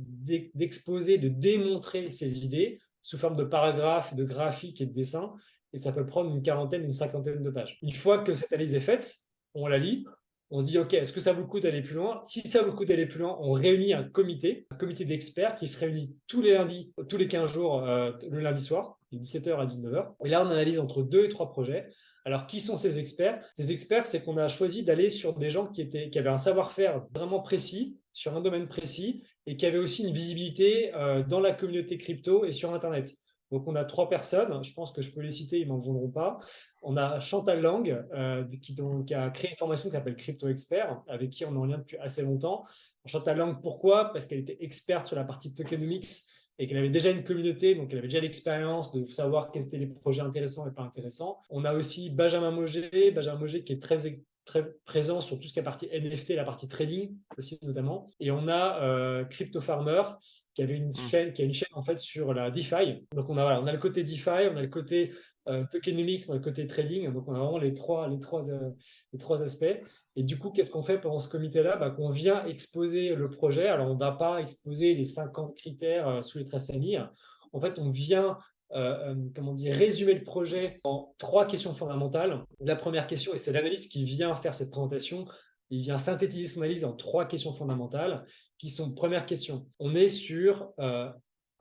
d'exposer, 0.55 1.17
de 1.17 1.27
démontrer 1.27 2.09
ses 2.09 2.45
idées 2.45 2.79
sous 3.01 3.17
forme 3.17 3.35
de 3.35 3.43
paragraphes, 3.43 4.15
de 4.15 4.23
graphiques 4.23 4.81
et 4.81 4.85
de 4.85 4.93
dessins, 4.93 5.33
et 5.73 5.77
ça 5.77 5.91
peut 5.91 6.05
prendre 6.05 6.33
une 6.33 6.41
quarantaine, 6.41 6.83
une 6.83 6.93
cinquantaine 6.93 7.43
de 7.43 7.49
pages. 7.49 7.77
Une 7.81 7.93
fois 7.93 8.19
que 8.19 8.33
cette 8.33 8.53
analyse 8.53 8.75
est 8.75 8.79
faite, 8.79 9.17
on 9.53 9.67
la 9.67 9.77
lit, 9.77 10.05
on 10.51 10.61
se 10.61 10.65
dit, 10.65 10.77
OK, 10.77 10.93
est-ce 10.93 11.13
que 11.13 11.19
ça 11.19 11.33
le 11.33 11.43
coup 11.43 11.59
d'aller 11.59 11.81
plus 11.81 11.95
loin? 11.95 12.21
Si 12.25 12.41
ça 12.41 12.63
le 12.63 12.71
coup 12.71 12.85
d'aller 12.85 13.05
plus 13.05 13.19
loin, 13.19 13.37
on 13.39 13.51
réunit 13.51 13.93
un 13.93 14.03
comité, 14.03 14.67
un 14.71 14.77
comité 14.77 15.05
d'experts 15.05 15.55
qui 15.55 15.67
se 15.67 15.79
réunit 15.79 16.15
tous 16.27 16.41
les 16.41 16.53
lundis, 16.53 16.91
tous 17.07 17.17
les 17.17 17.27
15 17.27 17.53
jours, 17.53 17.83
euh, 17.83 18.11
le 18.29 18.39
lundi 18.39 18.63
soir, 18.63 18.98
de 19.11 19.19
17h 19.19 19.57
à 19.57 19.65
19h. 19.65 20.13
Et 20.25 20.29
là, 20.29 20.43
on 20.45 20.49
analyse 20.49 20.79
entre 20.79 21.03
deux 21.03 21.25
et 21.25 21.29
trois 21.29 21.49
projets. 21.49 21.89
Alors, 22.25 22.47
qui 22.47 22.59
sont 22.59 22.77
ces 22.77 22.99
experts? 22.99 23.43
Ces 23.55 23.71
experts, 23.71 24.05
c'est 24.05 24.23
qu'on 24.23 24.37
a 24.37 24.47
choisi 24.47 24.83
d'aller 24.83 25.09
sur 25.09 25.33
des 25.33 25.49
gens 25.49 25.67
qui, 25.67 25.87
qui 25.89 26.19
avaient 26.19 26.29
un 26.29 26.37
savoir-faire 26.37 27.05
vraiment 27.13 27.39
précis, 27.41 27.97
sur 28.13 28.35
un 28.35 28.41
domaine 28.41 28.67
précis, 28.67 29.23
et 29.45 29.57
qui 29.57 29.65
avaient 29.65 29.77
aussi 29.77 30.07
une 30.07 30.13
visibilité 30.13 30.93
euh, 30.95 31.23
dans 31.23 31.39
la 31.39 31.53
communauté 31.53 31.97
crypto 31.97 32.45
et 32.45 32.51
sur 32.51 32.73
Internet. 32.73 33.13
Donc, 33.51 33.67
on 33.67 33.75
a 33.75 33.83
trois 33.83 34.09
personnes, 34.09 34.63
je 34.63 34.73
pense 34.73 34.91
que 34.91 35.01
je 35.01 35.09
peux 35.11 35.21
les 35.21 35.31
citer, 35.31 35.59
ils 35.59 35.67
m'en 35.67 35.79
voudront 35.79 36.09
pas. 36.09 36.37
On 36.83 36.97
a 36.97 37.19
Chantal 37.19 37.61
Lang, 37.61 38.05
euh, 38.13 38.45
qui, 38.61 38.73
donc, 38.73 39.11
a 39.11 39.29
créé 39.31 39.49
une 39.49 39.57
formation 39.57 39.89
qui 39.89 39.93
s'appelle 39.93 40.15
Crypto 40.15 40.47
Expert, 40.49 41.01
avec 41.07 41.31
qui 41.31 41.45
on 41.45 41.55
est 41.55 41.57
en 41.57 41.65
lien 41.65 41.79
depuis 41.79 41.97
assez 41.97 42.21
longtemps. 42.21 42.63
Chantal 43.05 43.37
Lang, 43.37 43.59
pourquoi? 43.59 44.11
Parce 44.11 44.25
qu'elle 44.25 44.39
était 44.39 44.57
experte 44.59 45.07
sur 45.07 45.15
la 45.15 45.23
partie 45.23 45.55
tokenomics 45.55 46.25
et 46.59 46.67
qu'elle 46.67 46.77
avait 46.77 46.89
déjà 46.89 47.09
une 47.09 47.23
communauté, 47.23 47.73
donc 47.73 47.87
elle 47.91 47.99
avait 47.99 48.09
déjà 48.09 48.19
l'expérience 48.19 48.91
de 48.91 49.05
savoir 49.05 49.51
quels 49.51 49.63
étaient 49.63 49.77
les 49.77 49.87
projets 49.87 50.21
intéressants 50.21 50.67
et 50.67 50.71
pas 50.71 50.83
intéressants. 50.83 51.39
On 51.49 51.63
a 51.63 51.73
aussi 51.73 52.09
Benjamin 52.09 52.51
Moget, 52.51 53.11
Benjamin 53.11 53.39
Moget 53.39 53.63
qui 53.63 53.73
est 53.73 53.81
très 53.81 54.13
très 54.49 54.73
présent 54.83 55.21
sur 55.21 55.39
tout 55.39 55.47
ce 55.47 55.53
qui 55.53 55.59
est 55.59 55.63
partie 55.63 55.87
NFT, 55.93 56.31
la 56.31 56.43
partie 56.43 56.67
trading 56.67 57.15
aussi 57.37 57.59
notamment. 57.61 58.07
Et 58.19 58.31
on 58.31 58.47
a 58.47 58.81
euh, 58.81 59.23
Crypto 59.25 59.61
Farmer 59.61 60.01
qui 60.55 60.63
avait 60.63 60.75
une 60.75 60.89
mmh. 60.89 60.95
chaîne, 60.95 61.33
qui 61.33 61.43
a 61.43 61.45
une 61.45 61.53
chaîne 61.53 61.69
en 61.73 61.83
fait 61.83 61.99
sur 61.99 62.33
la 62.33 62.49
DeFi. 62.49 63.05
Donc 63.13 63.29
on 63.29 63.37
a 63.37 63.43
voilà, 63.43 63.61
on 63.61 63.67
a 63.67 63.71
le 63.71 63.77
côté 63.77 64.03
DeFi, 64.03 64.49
on 64.51 64.57
a 64.57 64.61
le 64.61 64.67
côté 64.67 65.13
euh, 65.47 65.63
tokenomics, 65.71 66.25
on 66.29 66.33
a 66.33 66.35
le 66.37 66.41
côté 66.41 66.65
trading. 66.65 67.13
Donc 67.13 67.27
on 67.27 67.35
a 67.35 67.39
vraiment 67.39 67.59
les 67.59 67.75
trois 67.75 68.07
les 68.07 68.19
trois 68.19 68.49
euh, 68.49 68.71
les 69.13 69.19
trois 69.19 69.43
aspects. 69.43 69.79
Et 70.19 70.23
du 70.23 70.37
coup, 70.37 70.49
qu'est-ce 70.51 70.69
qu'on 70.69 70.83
fait 70.83 70.99
pendant 70.99 71.19
ce 71.19 71.29
comité-là? 71.29 71.77
Bah, 71.77 71.91
Qu'on 71.91 72.09
vient 72.09 72.45
exposer 72.45 73.15
le 73.15 73.29
projet. 73.29 73.69
Alors 73.69 73.89
on 73.89 73.93
ne 73.93 73.99
va 73.99 74.11
pas 74.11 74.41
exposer 74.41 74.93
les 74.93 75.05
50 75.05 75.55
critères 75.55 76.09
euh, 76.09 76.21
sous 76.21 76.39
les 76.39 76.43
13 76.43 76.67
familles. 76.67 77.01
En 77.53 77.61
fait, 77.61 77.79
on 77.79 77.89
vient 77.89 78.37
euh, 78.73 79.13
euh, 79.13 79.15
comment 79.33 79.53
dire, 79.53 79.73
résumer 79.73 80.13
le 80.13 80.25
projet 80.25 80.81
en 80.83 81.15
trois 81.19 81.47
questions 81.47 81.71
fondamentales. 81.71 82.43
La 82.59 82.75
première 82.75 83.07
question, 83.07 83.33
et 83.33 83.37
c'est 83.37 83.53
l'analyste 83.53 83.93
qui 83.93 84.03
vient 84.03 84.35
faire 84.35 84.53
cette 84.53 84.71
présentation, 84.71 85.25
il 85.69 85.83
vient 85.83 85.97
synthétiser 85.97 86.47
son 86.47 86.63
analyse 86.63 86.83
en 86.83 86.91
trois 86.91 87.25
questions 87.25 87.53
fondamentales, 87.53 88.25
qui 88.57 88.69
sont, 88.69 88.93
première 88.93 89.25
question, 89.25 89.67
on 89.79 89.95
est 89.95 90.09
sur 90.09 90.73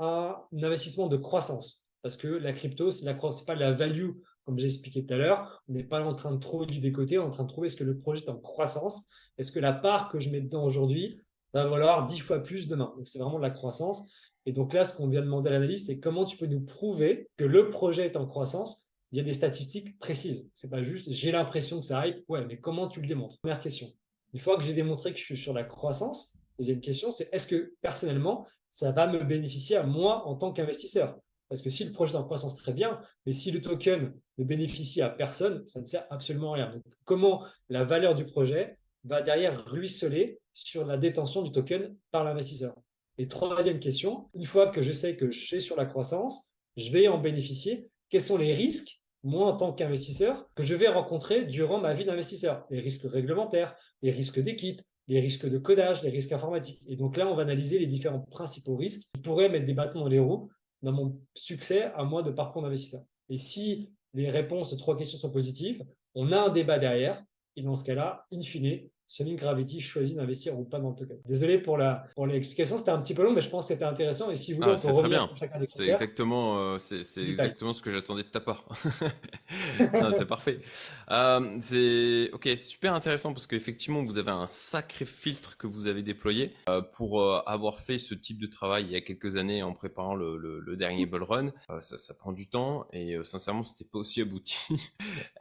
un 0.01 0.35
investissement 0.53 1.07
de 1.07 1.17
croissance, 1.17 1.89
parce 2.03 2.17
que 2.17 2.27
la 2.27 2.53
crypto, 2.53 2.91
ce 2.91 3.05
n'est 3.05 3.17
pas 3.47 3.55
la 3.55 3.73
value, 3.73 4.11
comme 4.49 4.59
j'ai 4.59 4.65
expliqué 4.65 5.05
tout 5.05 5.13
à 5.13 5.19
l'heure, 5.19 5.63
on 5.69 5.75
n'est 5.75 5.85
pas 5.85 6.03
en 6.03 6.15
train 6.15 6.33
de 6.33 6.39
trouver 6.39 6.65
du 6.65 6.81
décoté, 6.81 7.19
on 7.19 7.25
est 7.25 7.27
en 7.27 7.31
train 7.31 7.43
de 7.43 7.51
trouver 7.51 7.67
est-ce 7.67 7.77
que 7.77 7.85
le 7.85 7.99
projet 7.99 8.25
est 8.25 8.31
en 8.31 8.39
croissance, 8.39 9.07
est-ce 9.37 9.53
que 9.53 9.61
la 9.61 9.75
part 9.75 10.09
que 10.09 10.21
je 10.21 10.31
mets 10.31 10.41
dedans 10.41 10.65
aujourd'hui 10.65 11.21
va 11.53 11.67
valoir 11.67 12.07
dix 12.07 12.21
fois 12.21 12.43
plus 12.43 12.67
demain? 12.67 12.95
Donc 12.97 13.07
c'est 13.07 13.19
vraiment 13.19 13.37
de 13.37 13.43
la 13.43 13.51
croissance. 13.51 14.09
Et 14.47 14.53
donc 14.53 14.73
là, 14.73 14.85
ce 14.85 14.97
qu'on 14.97 15.07
vient 15.07 15.21
demander 15.21 15.51
à 15.51 15.53
l'analyse, 15.53 15.85
c'est 15.85 16.01
comment 16.01 16.25
tu 16.25 16.39
peux 16.39 16.47
nous 16.47 16.63
prouver 16.63 17.29
que 17.37 17.45
le 17.45 17.69
projet 17.69 18.07
est 18.07 18.17
en 18.17 18.25
croissance 18.25 18.89
Il 19.13 19.19
y 19.19 19.21
a 19.21 19.25
des 19.25 19.35
statistiques 19.35 19.99
précises. 19.99 20.51
C'est 20.55 20.71
pas 20.71 20.81
juste 20.81 21.13
j'ai 21.13 21.31
l'impression 21.31 21.81
que 21.81 21.85
ça 21.85 21.99
arrive. 21.99 22.23
Ouais, 22.29 22.47
mais 22.47 22.59
comment 22.59 22.89
tu 22.89 23.03
le 23.03 23.07
démontres? 23.07 23.39
Première 23.43 23.61
question. 23.61 23.93
Une 24.33 24.41
fois 24.41 24.57
que 24.57 24.63
j'ai 24.63 24.73
démontré 24.73 25.13
que 25.13 25.19
je 25.19 25.25
suis 25.25 25.37
sur 25.37 25.53
la 25.53 25.65
croissance, 25.65 26.33
deuxième 26.59 26.81
question, 26.81 27.11
c'est 27.11 27.29
est-ce 27.33 27.47
que 27.47 27.75
personnellement, 27.83 28.47
ça 28.71 28.93
va 28.93 29.09
me 29.09 29.23
bénéficier 29.25 29.77
à 29.77 29.83
moi 29.83 30.27
en 30.27 30.37
tant 30.37 30.55
qu'investisseur? 30.55 31.19
Parce 31.49 31.63
que 31.63 31.71
si 31.71 31.85
le 31.85 31.93
projet 31.93 32.15
est 32.15 32.17
en 32.17 32.25
croissance, 32.25 32.55
très 32.55 32.73
bien, 32.73 33.01
mais 33.25 33.33
si 33.33 33.51
le 33.51 33.61
token 33.61 34.13
ne 34.39 34.45
bénéficie 34.45 35.01
à 35.01 35.09
personne, 35.09 35.67
ça 35.67 35.81
ne 35.81 35.87
sert 35.87 36.07
absolument 36.11 36.53
à 36.53 36.57
rien. 36.57 36.71
Donc, 36.71 36.83
comment 37.05 37.45
la 37.69 37.85
valeur 37.85 38.15
du 38.15 38.25
projet 38.25 38.79
va 39.05 39.23
derrière 39.23 39.65
ruisseler 39.65 40.41
sur 40.53 40.85
la 40.85 40.99
détention 40.99 41.43
du 41.43 41.51
token 41.51 41.97
par 42.11 42.25
l'investisseur? 42.25 42.75
Et 43.17 43.29
troisième 43.29 43.81
question, 43.81 44.29
une 44.35 44.45
fois 44.45 44.69
que 44.69 44.83
je 44.83 44.93
sais 44.93 45.17
que 45.17 45.31
je 45.31 45.41
suis 45.41 45.61
sur 45.61 45.77
la 45.77 45.87
croissance, 45.87 46.51
je 46.77 46.91
vais 46.91 47.09
en 47.09 47.19
bénéficier. 47.19 47.91
Quels 48.11 48.23
sont 48.23 48.37
les 48.37 48.55
risques, 48.55 49.01
moi 49.25 49.47
en 49.47 49.57
tant 49.57 49.73
qu'investisseur, 49.73 50.49
que 50.55 50.63
je 50.63 50.75
vais 50.75 50.89
rencontrer 50.89 51.45
durant 51.45 51.81
ma 51.81 51.95
vie 51.95 52.05
d'investisseur? 52.05 52.67
Les 52.71 52.81
risques 52.81 53.11
réglementaires, 53.11 53.75
les 54.03 54.11
risques 54.11 54.39
d'équipe, 54.39 54.81
les 55.09 55.21
risques 55.21 55.49
de 55.49 55.59
codage, 55.59 56.03
les 56.03 56.11
risques 56.11 56.33
informatiques. 56.33 56.83
Et 56.87 56.95
donc 56.95 57.17
là, 57.17 57.27
on 57.27 57.35
va 57.35 57.43
analyser 57.43 57.79
les 57.79 57.87
différents 57.87 58.21
principaux 58.21 58.77
risques 58.77 59.09
qui 59.15 59.21
pourraient 59.21 59.49
mettre 59.49 59.65
des 59.65 59.73
bâtons 59.73 60.01
dans 60.01 60.09
les 60.09 60.19
roues 60.19 60.51
dans 60.83 60.93
mon 60.93 61.21
succès 61.35 61.85
à 61.95 62.05
moi 62.05 62.23
de 62.23 62.31
parcours 62.31 62.63
d'investisseur. 62.63 63.03
Et 63.29 63.37
si 63.37 63.91
les 64.15 64.31
réponses 64.31 64.71
de 64.71 64.77
trois 64.77 64.97
questions 64.97 65.19
sont 65.19 65.31
positives, 65.31 65.85
on 66.15 66.33
a 66.33 66.41
un 66.41 66.49
débat 66.49 66.79
derrière. 66.79 67.23
Et 67.57 67.63
dans 67.63 67.75
ce 67.75 67.85
cas-là, 67.85 68.27
in 68.33 68.41
fine, 68.41 68.89
Summing 69.09 69.37
Gravity 69.37 69.81
choisit 69.81 70.19
d'investir 70.19 70.59
ou 70.59 70.65
pas 70.65 70.79
dans 70.79 70.91
le 70.91 70.95
token. 70.95 71.17
Désolé 71.25 71.59
pour 71.59 71.79
la 71.79 72.05
pour 72.15 72.27
l'explication, 72.27 72.77
c'était 72.77 72.91
un 72.91 73.01
petit 73.01 73.15
peu 73.15 73.23
long, 73.23 73.33
mais 73.33 73.41
je 73.41 73.49
pense 73.49 73.65
que 73.65 73.73
c'était 73.73 73.87
intéressant. 73.87 74.31
Et 74.31 74.37
si 74.37 74.53
vous 74.53 74.59
voulez, 74.61 74.75
ah, 74.77 74.81
on 74.85 74.87
peut 74.87 74.93
revenir 74.93 75.23
sur 75.25 75.37
chacun 75.37 75.59
des 75.59 75.67
C'est 75.67 75.89
exactement, 75.89 76.59
euh, 76.59 76.79
c'est, 76.79 77.01
exactement 77.17 77.73
ce 77.73 77.81
que 77.81 77.91
j'attendais 77.91 78.23
de 78.23 78.29
ta 78.29 78.41
part. 78.41 78.69
c'est 79.79 80.27
parfait. 80.27 80.61
Euh, 81.11 81.57
c'est 81.59 82.31
ok, 82.35 82.51
super 82.59 82.93
intéressant 82.93 83.33
parce 83.33 83.47
qu'effectivement, 83.47 84.05
vous 84.05 84.19
avez 84.19 84.31
un 84.31 84.47
sacré 84.47 85.07
filtre 85.07 85.57
que 85.57 85.67
vous 85.67 85.87
avez 85.87 86.03
déployé 86.03 86.53
euh, 86.69 86.83
pour 86.83 87.25
avoir 87.49 87.79
fait 87.79 87.99
ce 87.99 88.13
type 88.13 88.39
de 88.39 88.47
travail 88.47 88.85
il 88.85 88.93
y 88.93 88.97
a 88.97 89.01
quelques 89.01 89.37
années 89.37 89.63
en 89.63 89.73
préparant 89.73 90.17
le, 90.17 90.37
le, 90.37 90.77
dernier 90.77 91.07
Bull 91.07 91.23
Run. 91.23 91.53
ça, 91.81 91.97
ça 91.97 92.13
prend 92.13 92.33
du 92.33 92.47
temps 92.47 92.87
et 92.93 93.17
sincèrement, 93.25 93.65
c'était 93.65 93.87
pas 93.87 93.99
aussi 93.99 94.21
abouti. 94.21 94.59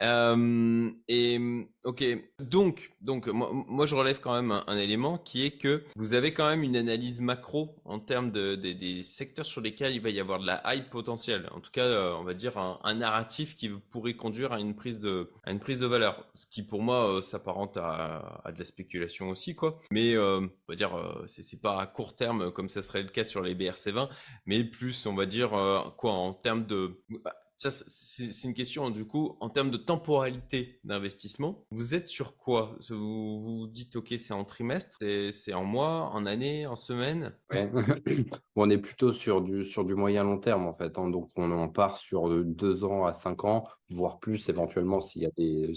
et 1.08 1.66
ok, 1.84 2.04
donc 2.40 2.92
donc 3.00 3.28
moi 3.28 3.57
moi, 3.66 3.86
je 3.86 3.94
relève 3.94 4.20
quand 4.20 4.34
même 4.34 4.62
un, 4.66 4.78
élément 4.78 5.18
qui 5.18 5.44
est 5.44 5.50
que 5.52 5.84
vous 5.96 6.14
avez 6.14 6.32
quand 6.32 6.48
même 6.48 6.62
une 6.62 6.76
analyse 6.76 7.20
macro 7.20 7.76
en 7.84 7.98
termes 7.98 8.30
de, 8.30 8.54
des 8.54 9.02
secteurs 9.02 9.46
sur 9.46 9.60
lesquels 9.60 9.94
il 9.94 10.00
va 10.00 10.10
y 10.10 10.20
avoir 10.20 10.38
de 10.38 10.46
la 10.46 10.62
hype 10.74 10.90
potentielle. 10.90 11.48
En 11.52 11.60
tout 11.60 11.70
cas, 11.70 11.84
euh, 11.84 12.14
on 12.14 12.24
va 12.24 12.34
dire 12.34 12.56
un, 12.58 12.94
narratif 12.94 13.54
qui 13.54 13.68
pourrait 13.68 14.14
conduire 14.14 14.52
à 14.52 14.60
une 14.60 14.74
prise 14.74 14.98
de, 14.98 15.28
valeur. 15.86 16.26
Ce 16.34 16.46
qui, 16.46 16.62
pour 16.62 16.82
moi, 16.82 17.16
euh, 17.16 17.22
s'apparente 17.22 17.76
à, 17.76 18.42
de 18.52 18.58
la 18.58 18.64
spéculation 18.64 19.30
aussi, 19.30 19.54
quoi. 19.54 19.78
Mais, 19.90 20.14
euh, 20.14 20.40
on 20.40 20.72
va 20.72 20.74
dire, 20.74 20.92
c'est 21.26 21.60
pas 21.60 21.80
à 21.80 21.86
court 21.86 22.14
terme 22.14 22.50
comme 22.52 22.68
ça 22.68 22.82
serait 22.82 23.02
le 23.02 23.08
cas 23.08 23.24
sur 23.24 23.42
les 23.42 23.54
BRC20, 23.54 24.08
mais 24.46 24.64
plus, 24.64 25.06
on 25.06 25.14
va 25.14 25.26
dire, 25.26 25.50
quoi, 25.96 26.12
en 26.12 26.32
termes 26.32 26.66
de, 26.66 27.00
c'est 27.58 28.44
une 28.44 28.54
question 28.54 28.90
du 28.90 29.04
coup 29.04 29.36
en 29.40 29.50
termes 29.50 29.70
de 29.70 29.76
temporalité 29.76 30.80
d'investissement. 30.84 31.64
Vous 31.70 31.94
êtes 31.94 32.08
sur 32.08 32.36
quoi? 32.36 32.76
Vous, 32.90 33.38
vous 33.38 33.66
dites 33.66 33.96
ok 33.96 34.14
c'est 34.18 34.32
en 34.32 34.44
trimestre, 34.44 34.98
c'est 35.32 35.54
en 35.54 35.64
mois, 35.64 36.10
en 36.12 36.24
année, 36.26 36.66
en 36.66 36.76
semaine? 36.76 37.34
On 38.56 38.70
est 38.70 38.78
plutôt 38.78 39.12
sur 39.12 39.40
du 39.40 39.64
sur 39.64 39.84
du 39.84 39.94
moyen 39.94 40.24
long 40.24 40.38
terme 40.38 40.66
en 40.66 40.74
fait. 40.74 40.98
Hein. 40.98 41.10
Donc 41.10 41.30
on 41.36 41.50
en 41.50 41.68
part 41.68 41.96
sur 41.96 42.28
deux 42.44 42.84
ans 42.84 43.06
à 43.06 43.12
cinq 43.12 43.44
ans, 43.44 43.66
voire 43.90 44.18
plus 44.18 44.48
éventuellement 44.48 45.00
s'il 45.00 45.22
y 45.22 45.26
a 45.26 45.30
des 45.36 45.72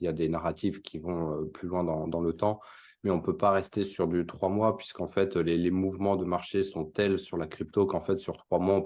y 0.00 0.06
a 0.06 0.12
des 0.12 0.28
narratifs 0.28 0.82
qui 0.82 0.98
vont 0.98 1.32
euh, 1.32 1.44
plus 1.46 1.68
loin 1.68 1.84
dans, 1.84 2.06
dans 2.08 2.20
le 2.20 2.32
temps 2.32 2.60
mais 3.04 3.10
on 3.10 3.18
ne 3.18 3.22
peut 3.22 3.36
pas 3.36 3.50
rester 3.50 3.84
sur 3.84 4.08
du 4.08 4.26
trois 4.26 4.48
mois, 4.48 4.76
puisqu'en 4.76 5.08
fait, 5.08 5.36
les, 5.36 5.70
mouvements 5.70 6.16
de 6.16 6.24
marché 6.24 6.62
sont 6.62 6.86
tels 6.86 7.18
sur 7.18 7.36
la 7.36 7.46
crypto 7.46 7.86
qu'en 7.86 8.00
fait, 8.00 8.16
sur 8.16 8.36
trois 8.36 8.58
mois, 8.58 8.76
on 8.76 8.84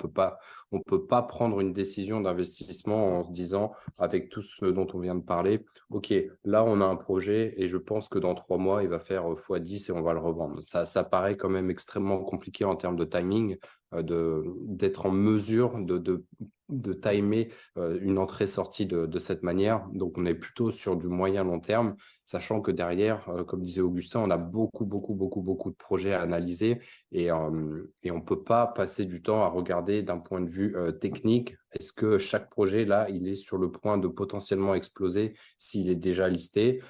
on 0.71 0.81
peut 0.81 1.07
pas 1.07 1.23
prendre 1.23 1.61
une 1.61 1.73
décision 1.73 2.21
d'investissement 2.21 3.21
en 3.21 3.25
se 3.25 3.31
disant, 3.31 3.73
avec 3.97 4.29
tout 4.29 4.43
ce 4.43 4.67
dont 4.67 4.87
on 4.93 4.99
vient 4.99 5.15
de 5.15 5.23
parler, 5.23 5.65
OK, 5.91 6.13
là, 6.45 6.65
on 6.65 6.81
a 6.81 6.85
un 6.85 6.97
projet 6.97 7.55
et 7.57 7.69
je 7.69 7.79
pense 7.79 8.09
que 8.09 8.19
dans 8.19 8.35
trois 8.35 8.59
mois, 8.59 8.83
il 8.83 8.89
va 8.89 8.99
faire 8.99 9.25
x10 9.25 9.89
et 9.89 9.93
on 9.93 10.03
va 10.03 10.13
le 10.13 10.21
revendre. 10.21 10.63
Ça, 10.65 10.85
ça 10.85 11.05
paraît 11.05 11.37
quand 11.37 11.49
même 11.49 11.71
extrêmement 11.71 12.19
compliqué 12.25 12.65
en 12.65 12.77
termes 12.77 12.97
de 12.97 13.05
timing, 13.05 13.57
euh, 13.95 14.43
d'être 14.67 15.07
en 15.07 15.11
mesure 15.11 15.79
de 15.79 16.93
timer 16.93 17.51
euh, 17.79 17.99
une 18.03 18.19
entrée-sortie 18.19 18.85
de, 18.85 19.07
de 19.07 19.19
cette 19.19 19.43
manière. 19.43 19.87
Donc, 19.95 20.19
on 20.19 20.27
est 20.27 20.35
plutôt 20.35 20.71
sur 20.71 20.97
du 20.97 21.07
moyen-long 21.07 21.61
terme 21.61 21.97
sachant 22.29 22.61
que 22.61 22.71
derrière, 22.71 23.27
euh, 23.31 23.43
comme 23.43 23.63
disait 23.63 23.81
Augustin, 23.81 24.21
on 24.21 24.31
a 24.31 24.37
beaucoup, 24.37 24.85
beaucoup, 24.85 25.15
beaucoup, 25.15 25.41
beaucoup 25.41 25.71
de 25.71 25.77
projets 25.77 26.13
à 26.13 26.21
analyser 26.21 26.79
et, 27.13 27.33
on 27.33 27.51
ne 27.51 28.21
peut 28.21 28.43
pas 28.43 28.67
passer 28.67 29.05
du 29.05 29.23
temps 29.23 29.43
à 29.43 29.49
regarder 29.49 30.03
d'un 30.03 30.19
point 30.19 30.41
de 30.41 30.51
vue 30.51 30.77
technique, 31.01 31.57
est-ce 31.73 31.93
que 31.93 32.19
chaque 32.19 32.49
projet, 32.49 32.85
là, 32.85 33.09
il 33.11 33.29
est 33.29 33.37
sur 33.37 33.59
le 33.59 33.71
point 33.71 33.99
de 33.99 34.09
potentiellement 34.09 34.75
exploser 34.75 35.35
s'il 35.59 35.91
est 35.91 35.97
déjà 35.97 36.29
listé? 36.29 36.83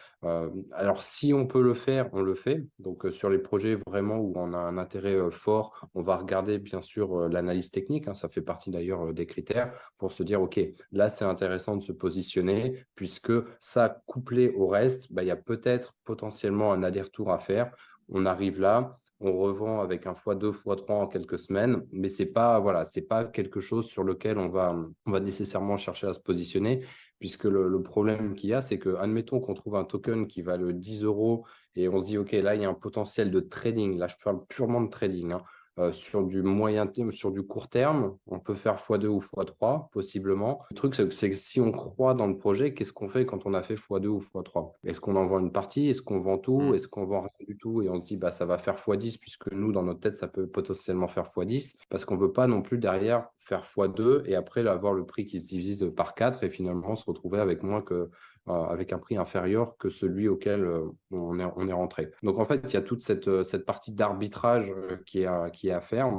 Alors, 0.72 1.02
si 1.02 1.33
on 1.35 1.46
peut 1.46 1.62
le 1.62 1.74
faire, 1.74 2.09
on 2.12 2.22
le 2.22 2.35
fait. 2.35 2.64
Donc, 2.78 3.07
sur 3.12 3.31
les 3.31 3.38
projets 3.38 3.78
vraiment 3.87 4.18
où 4.18 4.33
on 4.37 4.52
a 4.52 4.59
un 4.59 4.78
intérêt 4.78 5.16
fort, 5.31 5.88
on 5.94 6.02
va 6.02 6.16
regarder 6.16 6.59
bien 6.59 6.83
sûr 6.83 7.28
l'analyse 7.28 7.70
technique, 7.70 8.09
hein, 8.09 8.14
ça 8.14 8.28
fait 8.28 8.42
partie 8.42 8.70
d'ailleurs 8.70 9.12
des 9.12 9.26
critères 9.26 9.72
pour 9.98 10.12
se 10.12 10.22
dire, 10.22 10.42
OK, 10.42 10.61
là, 10.92 11.09
c'est 11.09 11.24
intéressant 11.24 11.76
de 11.76 11.83
se 11.83 11.92
positionner 11.92 12.85
puisque 12.94 13.33
ça, 13.61 14.02
couplé 14.07 14.50
au 14.50 14.66
reste, 14.66 15.12
bah, 15.12 15.22
il 15.22 15.26
y 15.26 15.33
a 15.33 15.37
peut-être 15.37 15.94
potentiellement 16.04 16.72
un 16.72 16.83
aller-retour 16.83 17.31
à 17.31 17.38
faire. 17.38 17.72
On 18.09 18.26
arrive 18.26 18.61
là, 18.61 18.98
on 19.20 19.37
revend 19.37 19.81
avec 19.81 20.07
un 20.07 20.12
x2, 20.12 20.52
x3 20.52 20.92
en 20.92 21.07
quelques 21.09 21.38
semaines, 21.38 21.85
mais 21.92 22.09
c'est 22.09 22.26
pas 22.26 22.61
voilà, 22.61 22.85
c'est 22.85 23.02
pas 23.02 23.24
quelque 23.24 23.61
chose 23.61 23.87
sur 23.87 24.04
lequel 24.04 24.38
on 24.38 24.48
va, 24.48 24.76
on 25.07 25.11
va 25.11 25.20
nécessairement 25.20 25.76
chercher 25.76 26.07
à 26.07 26.14
se 26.14 26.20
positionner, 26.20 26.85
puisque 27.18 27.44
le, 27.44 27.83
problème 27.83 28.35
qu'il 28.35 28.50
y 28.50 28.54
a, 28.54 28.61
c'est 28.61 28.78
que, 28.78 28.96
admettons 28.96 29.40
qu'on 29.40 29.54
trouve 29.54 29.76
un 29.76 29.85
token 29.85 30.26
qui 30.26 30.42
valent 30.42 30.70
10 30.72 31.04
euros 31.04 31.44
et 31.74 31.88
on 31.88 32.00
se 32.00 32.07
dit, 32.07 32.18
OK, 32.18 32.33
là, 32.33 32.54
il 32.54 32.62
y 32.62 32.64
a 32.64 32.68
un 32.68 32.74
potentiel 32.74 33.31
de 33.31 33.40
trading. 33.40 33.98
Là, 33.98 34.09
je 34.09 34.16
parle 34.22 34.44
purement 34.48 34.81
de 34.81 34.90
trading. 34.90 35.33
Hein. 35.33 35.42
Euh, 35.79 35.93
sur 35.93 36.25
du 36.25 36.43
moyen 36.43 36.87
terme, 36.88 37.12
sur 37.12 37.31
du 37.31 37.43
court 37.43 37.69
terme, 37.69 38.17
on 38.27 38.41
peut 38.41 38.55
faire 38.55 38.77
x2 38.77 39.07
ou 39.07 39.21
x3 39.21 39.91
possiblement. 39.91 40.64
Le 40.71 40.75
truc, 40.77 40.95
c'est 40.95 41.31
que 41.31 41.37
si 41.37 41.61
on 41.61 41.71
croit 41.71 42.14
dans 42.14 42.27
le 42.27 42.37
projet, 42.37 42.75
qu'est-ce 42.75 42.93
qu'on 42.93 43.09
fait 43.09 43.25
quand 43.25 43.47
on 43.47 43.55
a 43.55 43.62
fait 43.62 43.77
x2 43.77 44.07
ou 44.07 44.19
x3 44.19 44.73
Est-ce 44.85 45.01
qu'on 45.01 45.14
en 45.14 45.27
vend 45.27 45.38
une 45.38 45.53
partie? 45.53 45.88
Est-ce 45.88 46.03
qu'on 46.03 46.19
vend 46.19 46.38
tout? 46.38 46.61
Mmh. 46.61 46.75
Est-ce 46.75 46.88
qu'on 46.88 47.05
vend 47.05 47.21
rien 47.21 47.47
du 47.47 47.57
tout? 47.57 47.83
Et 47.83 47.88
on 47.88 48.01
se 48.01 48.07
dit, 48.07 48.17
bah, 48.17 48.33
ça 48.33 48.45
va 48.45 48.59
faire 48.59 48.77
x10 48.77 49.19
puisque 49.21 49.53
nous, 49.53 49.71
dans 49.71 49.85
notre 49.85 50.01
tête, 50.01 50.17
ça 50.17 50.27
peut 50.27 50.49
potentiellement 50.49 51.07
faire 51.07 51.25
x10 51.25 51.77
parce 51.91 52.05
qu'on 52.05 52.17
ne 52.17 52.21
veut 52.21 52.33
pas 52.33 52.49
non 52.49 52.61
plus 52.61 52.79
derrière 52.79 53.29
faire 53.38 53.62
x2 53.62 54.23
et 54.27 54.35
après 54.35 54.67
avoir 54.67 54.93
le 54.93 55.07
prix 55.07 55.27
qui 55.27 55.41
se 55.41 55.47
divise 55.47 55.93
par 55.97 56.14
4 56.14 56.43
et 56.43 56.51
finalement 56.51 56.97
se 56.97 57.05
retrouver 57.05 57.38
avec 57.38 57.62
moins 57.62 57.83
que 57.83 58.11
avec 58.48 58.92
un 58.92 58.98
prix 58.98 59.16
inférieur 59.16 59.76
que 59.78 59.90
celui 59.90 60.28
auquel 60.28 60.64
euh, 60.64 60.87
on 61.11 61.38
est, 61.38 61.46
on 61.56 61.68
est 61.68 61.72
rentré. 61.72 62.11
Donc 62.22 62.38
en 62.38 62.44
fait, 62.44 62.62
il 62.64 62.72
y 62.72 62.76
a 62.76 62.82
toute 62.82 63.00
cette, 63.00 63.28
euh, 63.28 63.42
cette 63.42 63.66
partie 63.66 63.92
d'arbitrage 63.92 64.72
qui 65.06 65.22
est, 65.22 65.52
qui 65.52 65.68
est 65.68 65.72
à 65.72 65.80
faire. 65.80 66.11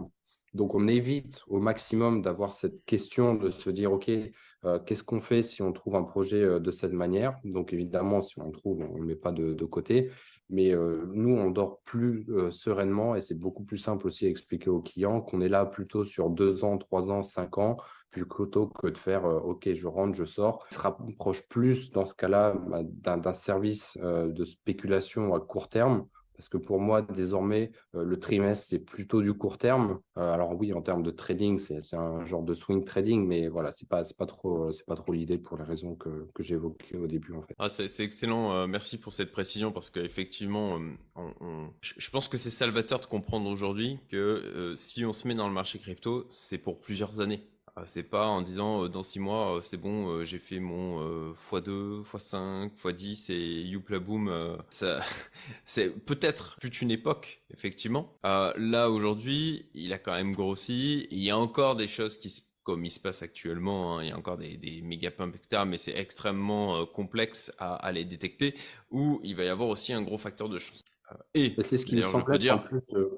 Donc 0.54 0.74
on 0.74 0.88
évite 0.88 1.42
au 1.48 1.60
maximum 1.60 2.22
d'avoir 2.22 2.54
cette 2.54 2.84
question 2.86 3.36
de 3.36 3.52
se 3.52 3.70
dire, 3.70 3.92
OK, 3.92 4.10
qu'est-ce 4.86 5.04
qu'on 5.04 5.22
fait 5.22 5.44
si 5.44 5.62
on 5.62 5.72
trouve 5.72 5.96
un 5.96 6.04
projet 6.04 6.60
de 6.60 6.72
cette 6.72 6.92
manière? 6.92 7.38
Donc 7.44 7.72
évidemment, 7.72 8.24
si 8.24 8.40
on 8.40 8.46
le 8.46 8.52
trouve, 8.52 8.82
on 8.82 8.96
ne 8.96 9.00
le 9.00 9.06
met 9.06 9.16
pas 9.16 9.32
de 9.32 9.66
côté. 9.66 10.10
Mais 10.50 10.74
nous, 10.74 11.38
on 11.38 11.52
dort 11.52 11.82
plus 11.86 12.26
sereinement 12.50 13.16
et 13.16 13.22
c'est 13.22 13.38
beaucoup 13.38 13.64
plus 13.64 13.78
simple 13.78 14.08
aussi 14.08 14.26
à 14.26 14.30
expliquer 14.30 14.72
aux 14.72 14.82
clients 14.82 15.22
qu'on 15.22 15.42
est 15.42 15.50
là 15.50 15.68
plutôt 15.68 16.04
sur 16.04 16.32
deux 16.32 16.64
ans, 16.64 16.80
trois 16.80 17.12
ans, 17.12 17.22
cinq 17.22 17.60
ans 17.60 17.78
plutôt 18.12 18.68
que 18.68 18.88
de 18.88 18.98
faire 18.98 19.26
OK, 19.26 19.70
je 19.74 19.88
rentre, 19.88 20.16
je 20.16 20.26
sors. 20.26 20.66
On 20.72 20.76
se 20.76 20.80
rapproche 20.80 21.48
plus 21.48 21.90
dans 21.90 22.06
ce 22.06 22.14
cas-là 22.14 22.56
bah, 22.68 22.84
d'un 22.84 23.34
service 23.34 23.98
de 23.98 24.46
spéculation 24.46 25.34
à 25.34 25.40
court 25.40 25.70
terme. 25.70 26.06
Parce 26.40 26.48
que 26.48 26.58
pour 26.58 26.80
moi, 26.80 27.02
désormais, 27.02 27.70
le 27.92 28.18
trimestre, 28.18 28.66
c'est 28.70 28.80
plutôt 28.80 29.22
du 29.22 29.34
court 29.34 29.58
terme. 29.58 30.00
alors 30.16 30.58
oui, 30.58 30.72
en 30.72 30.82
termes 30.82 31.04
de 31.04 31.12
trading, 31.12 31.60
c'est 31.60 31.98
un 31.98 32.26
genre 32.26 32.44
de 32.44 32.54
swing 32.54 32.86
trading, 32.86 33.28
mais 33.28 33.50
voilà, 33.50 33.74
c'est 33.74 33.90
pas, 33.90 34.04
pas 34.18 34.26
trop, 34.26 34.72
trop 34.72 35.12
l'idée 35.12 35.38
pour 35.38 35.58
les 35.58 35.66
raisons 35.66 35.96
que, 35.96 36.30
que 36.34 36.42
j'ai 36.42 36.56
évoquées 36.56 36.96
au 36.96 37.08
début. 37.08 37.34
Ah, 37.58 37.68
c'est 37.68 38.06
excellent. 38.06 38.70
merci 38.70 38.98
pour 38.98 39.12
cette 39.12 39.34
précision 39.34 39.74
parce 39.74 39.90
qu'effectivement, 39.90 40.80
je 41.82 42.10
pense 42.10 42.30
que 42.30 42.38
c'est 42.38 42.52
salvateur 42.52 43.02
de 43.02 43.06
comprendre 43.06 43.50
aujourd'hui 43.50 44.00
que 44.08 44.72
si 44.78 45.04
on 45.04 45.12
se 45.12 45.28
met 45.28 45.36
dans 45.36 45.50
le 45.50 45.54
marché 45.54 45.78
crypto, 45.78 46.26
c'est 46.30 46.58
pour 46.58 46.80
plusieurs 46.80 47.20
années. 47.20 47.50
Ah, 47.80 47.86
c'est 47.86 48.04
pas 48.04 48.28
en 48.28 48.42
disant 48.42 48.90
dans 48.90 49.04
six 49.04 49.20
mois, 49.20 49.60
c'est 49.62 49.78
bon, 49.78 50.26
j'ai 50.26 50.40
fait 50.40 50.60
mon 50.60 51.32
x2, 51.52 52.04
x5, 52.04 52.72
x10 52.76 53.32
et 53.32 53.62
youpla 53.62 54.00
boom. 54.00 54.58
ça, 54.68 55.00
c'est 55.66 55.90
peut-être 55.90 56.58
plus 56.60 56.82
une 56.82 56.92
époque, 56.92 57.40
effectivement. 57.54 58.18
là, 58.24 58.90
aujourd'hui, 58.90 59.70
il 59.74 59.94
a 59.94 59.98
quand 59.98 60.14
même 60.14 60.34
grossi. 60.34 61.08
Il 61.12 61.20
y 61.20 61.30
a 61.30 61.38
encore 61.38 61.78
des 61.78 61.88
choses 61.88 62.18
qui 62.18 62.44
comme 62.64 62.86
il 62.86 62.92
se 62.92 63.00
passe 63.00 63.24
actuellement, 63.24 63.98
hein, 63.98 64.04
il 64.04 64.10
y 64.10 64.12
a 64.12 64.18
encore 64.18 64.38
des, 64.38 64.58
des 64.58 64.82
méga 64.84 65.10
pumps, 65.10 65.36
etc., 65.36 65.64
mais 65.66 65.78
c'est 65.78 65.98
extrêmement 65.98 66.86
complexe 66.86 67.52
à, 67.58 67.92
les 67.92 68.06
détecter, 68.06 68.54
où 68.92 69.20
il 69.24 69.36
va 69.36 69.44
y 69.44 69.48
avoir 69.48 69.70
aussi 69.70 69.92
un 69.92 70.04
gros 70.04 70.20
facteur 70.20 70.50
de 70.50 70.60
chance. 70.60 70.84
et 71.34 71.56
c'est 71.64 71.80
ce 71.80 71.86
qui 71.86 71.96
me 71.96 72.04
semble 72.04 72.38
dire, 72.38 72.70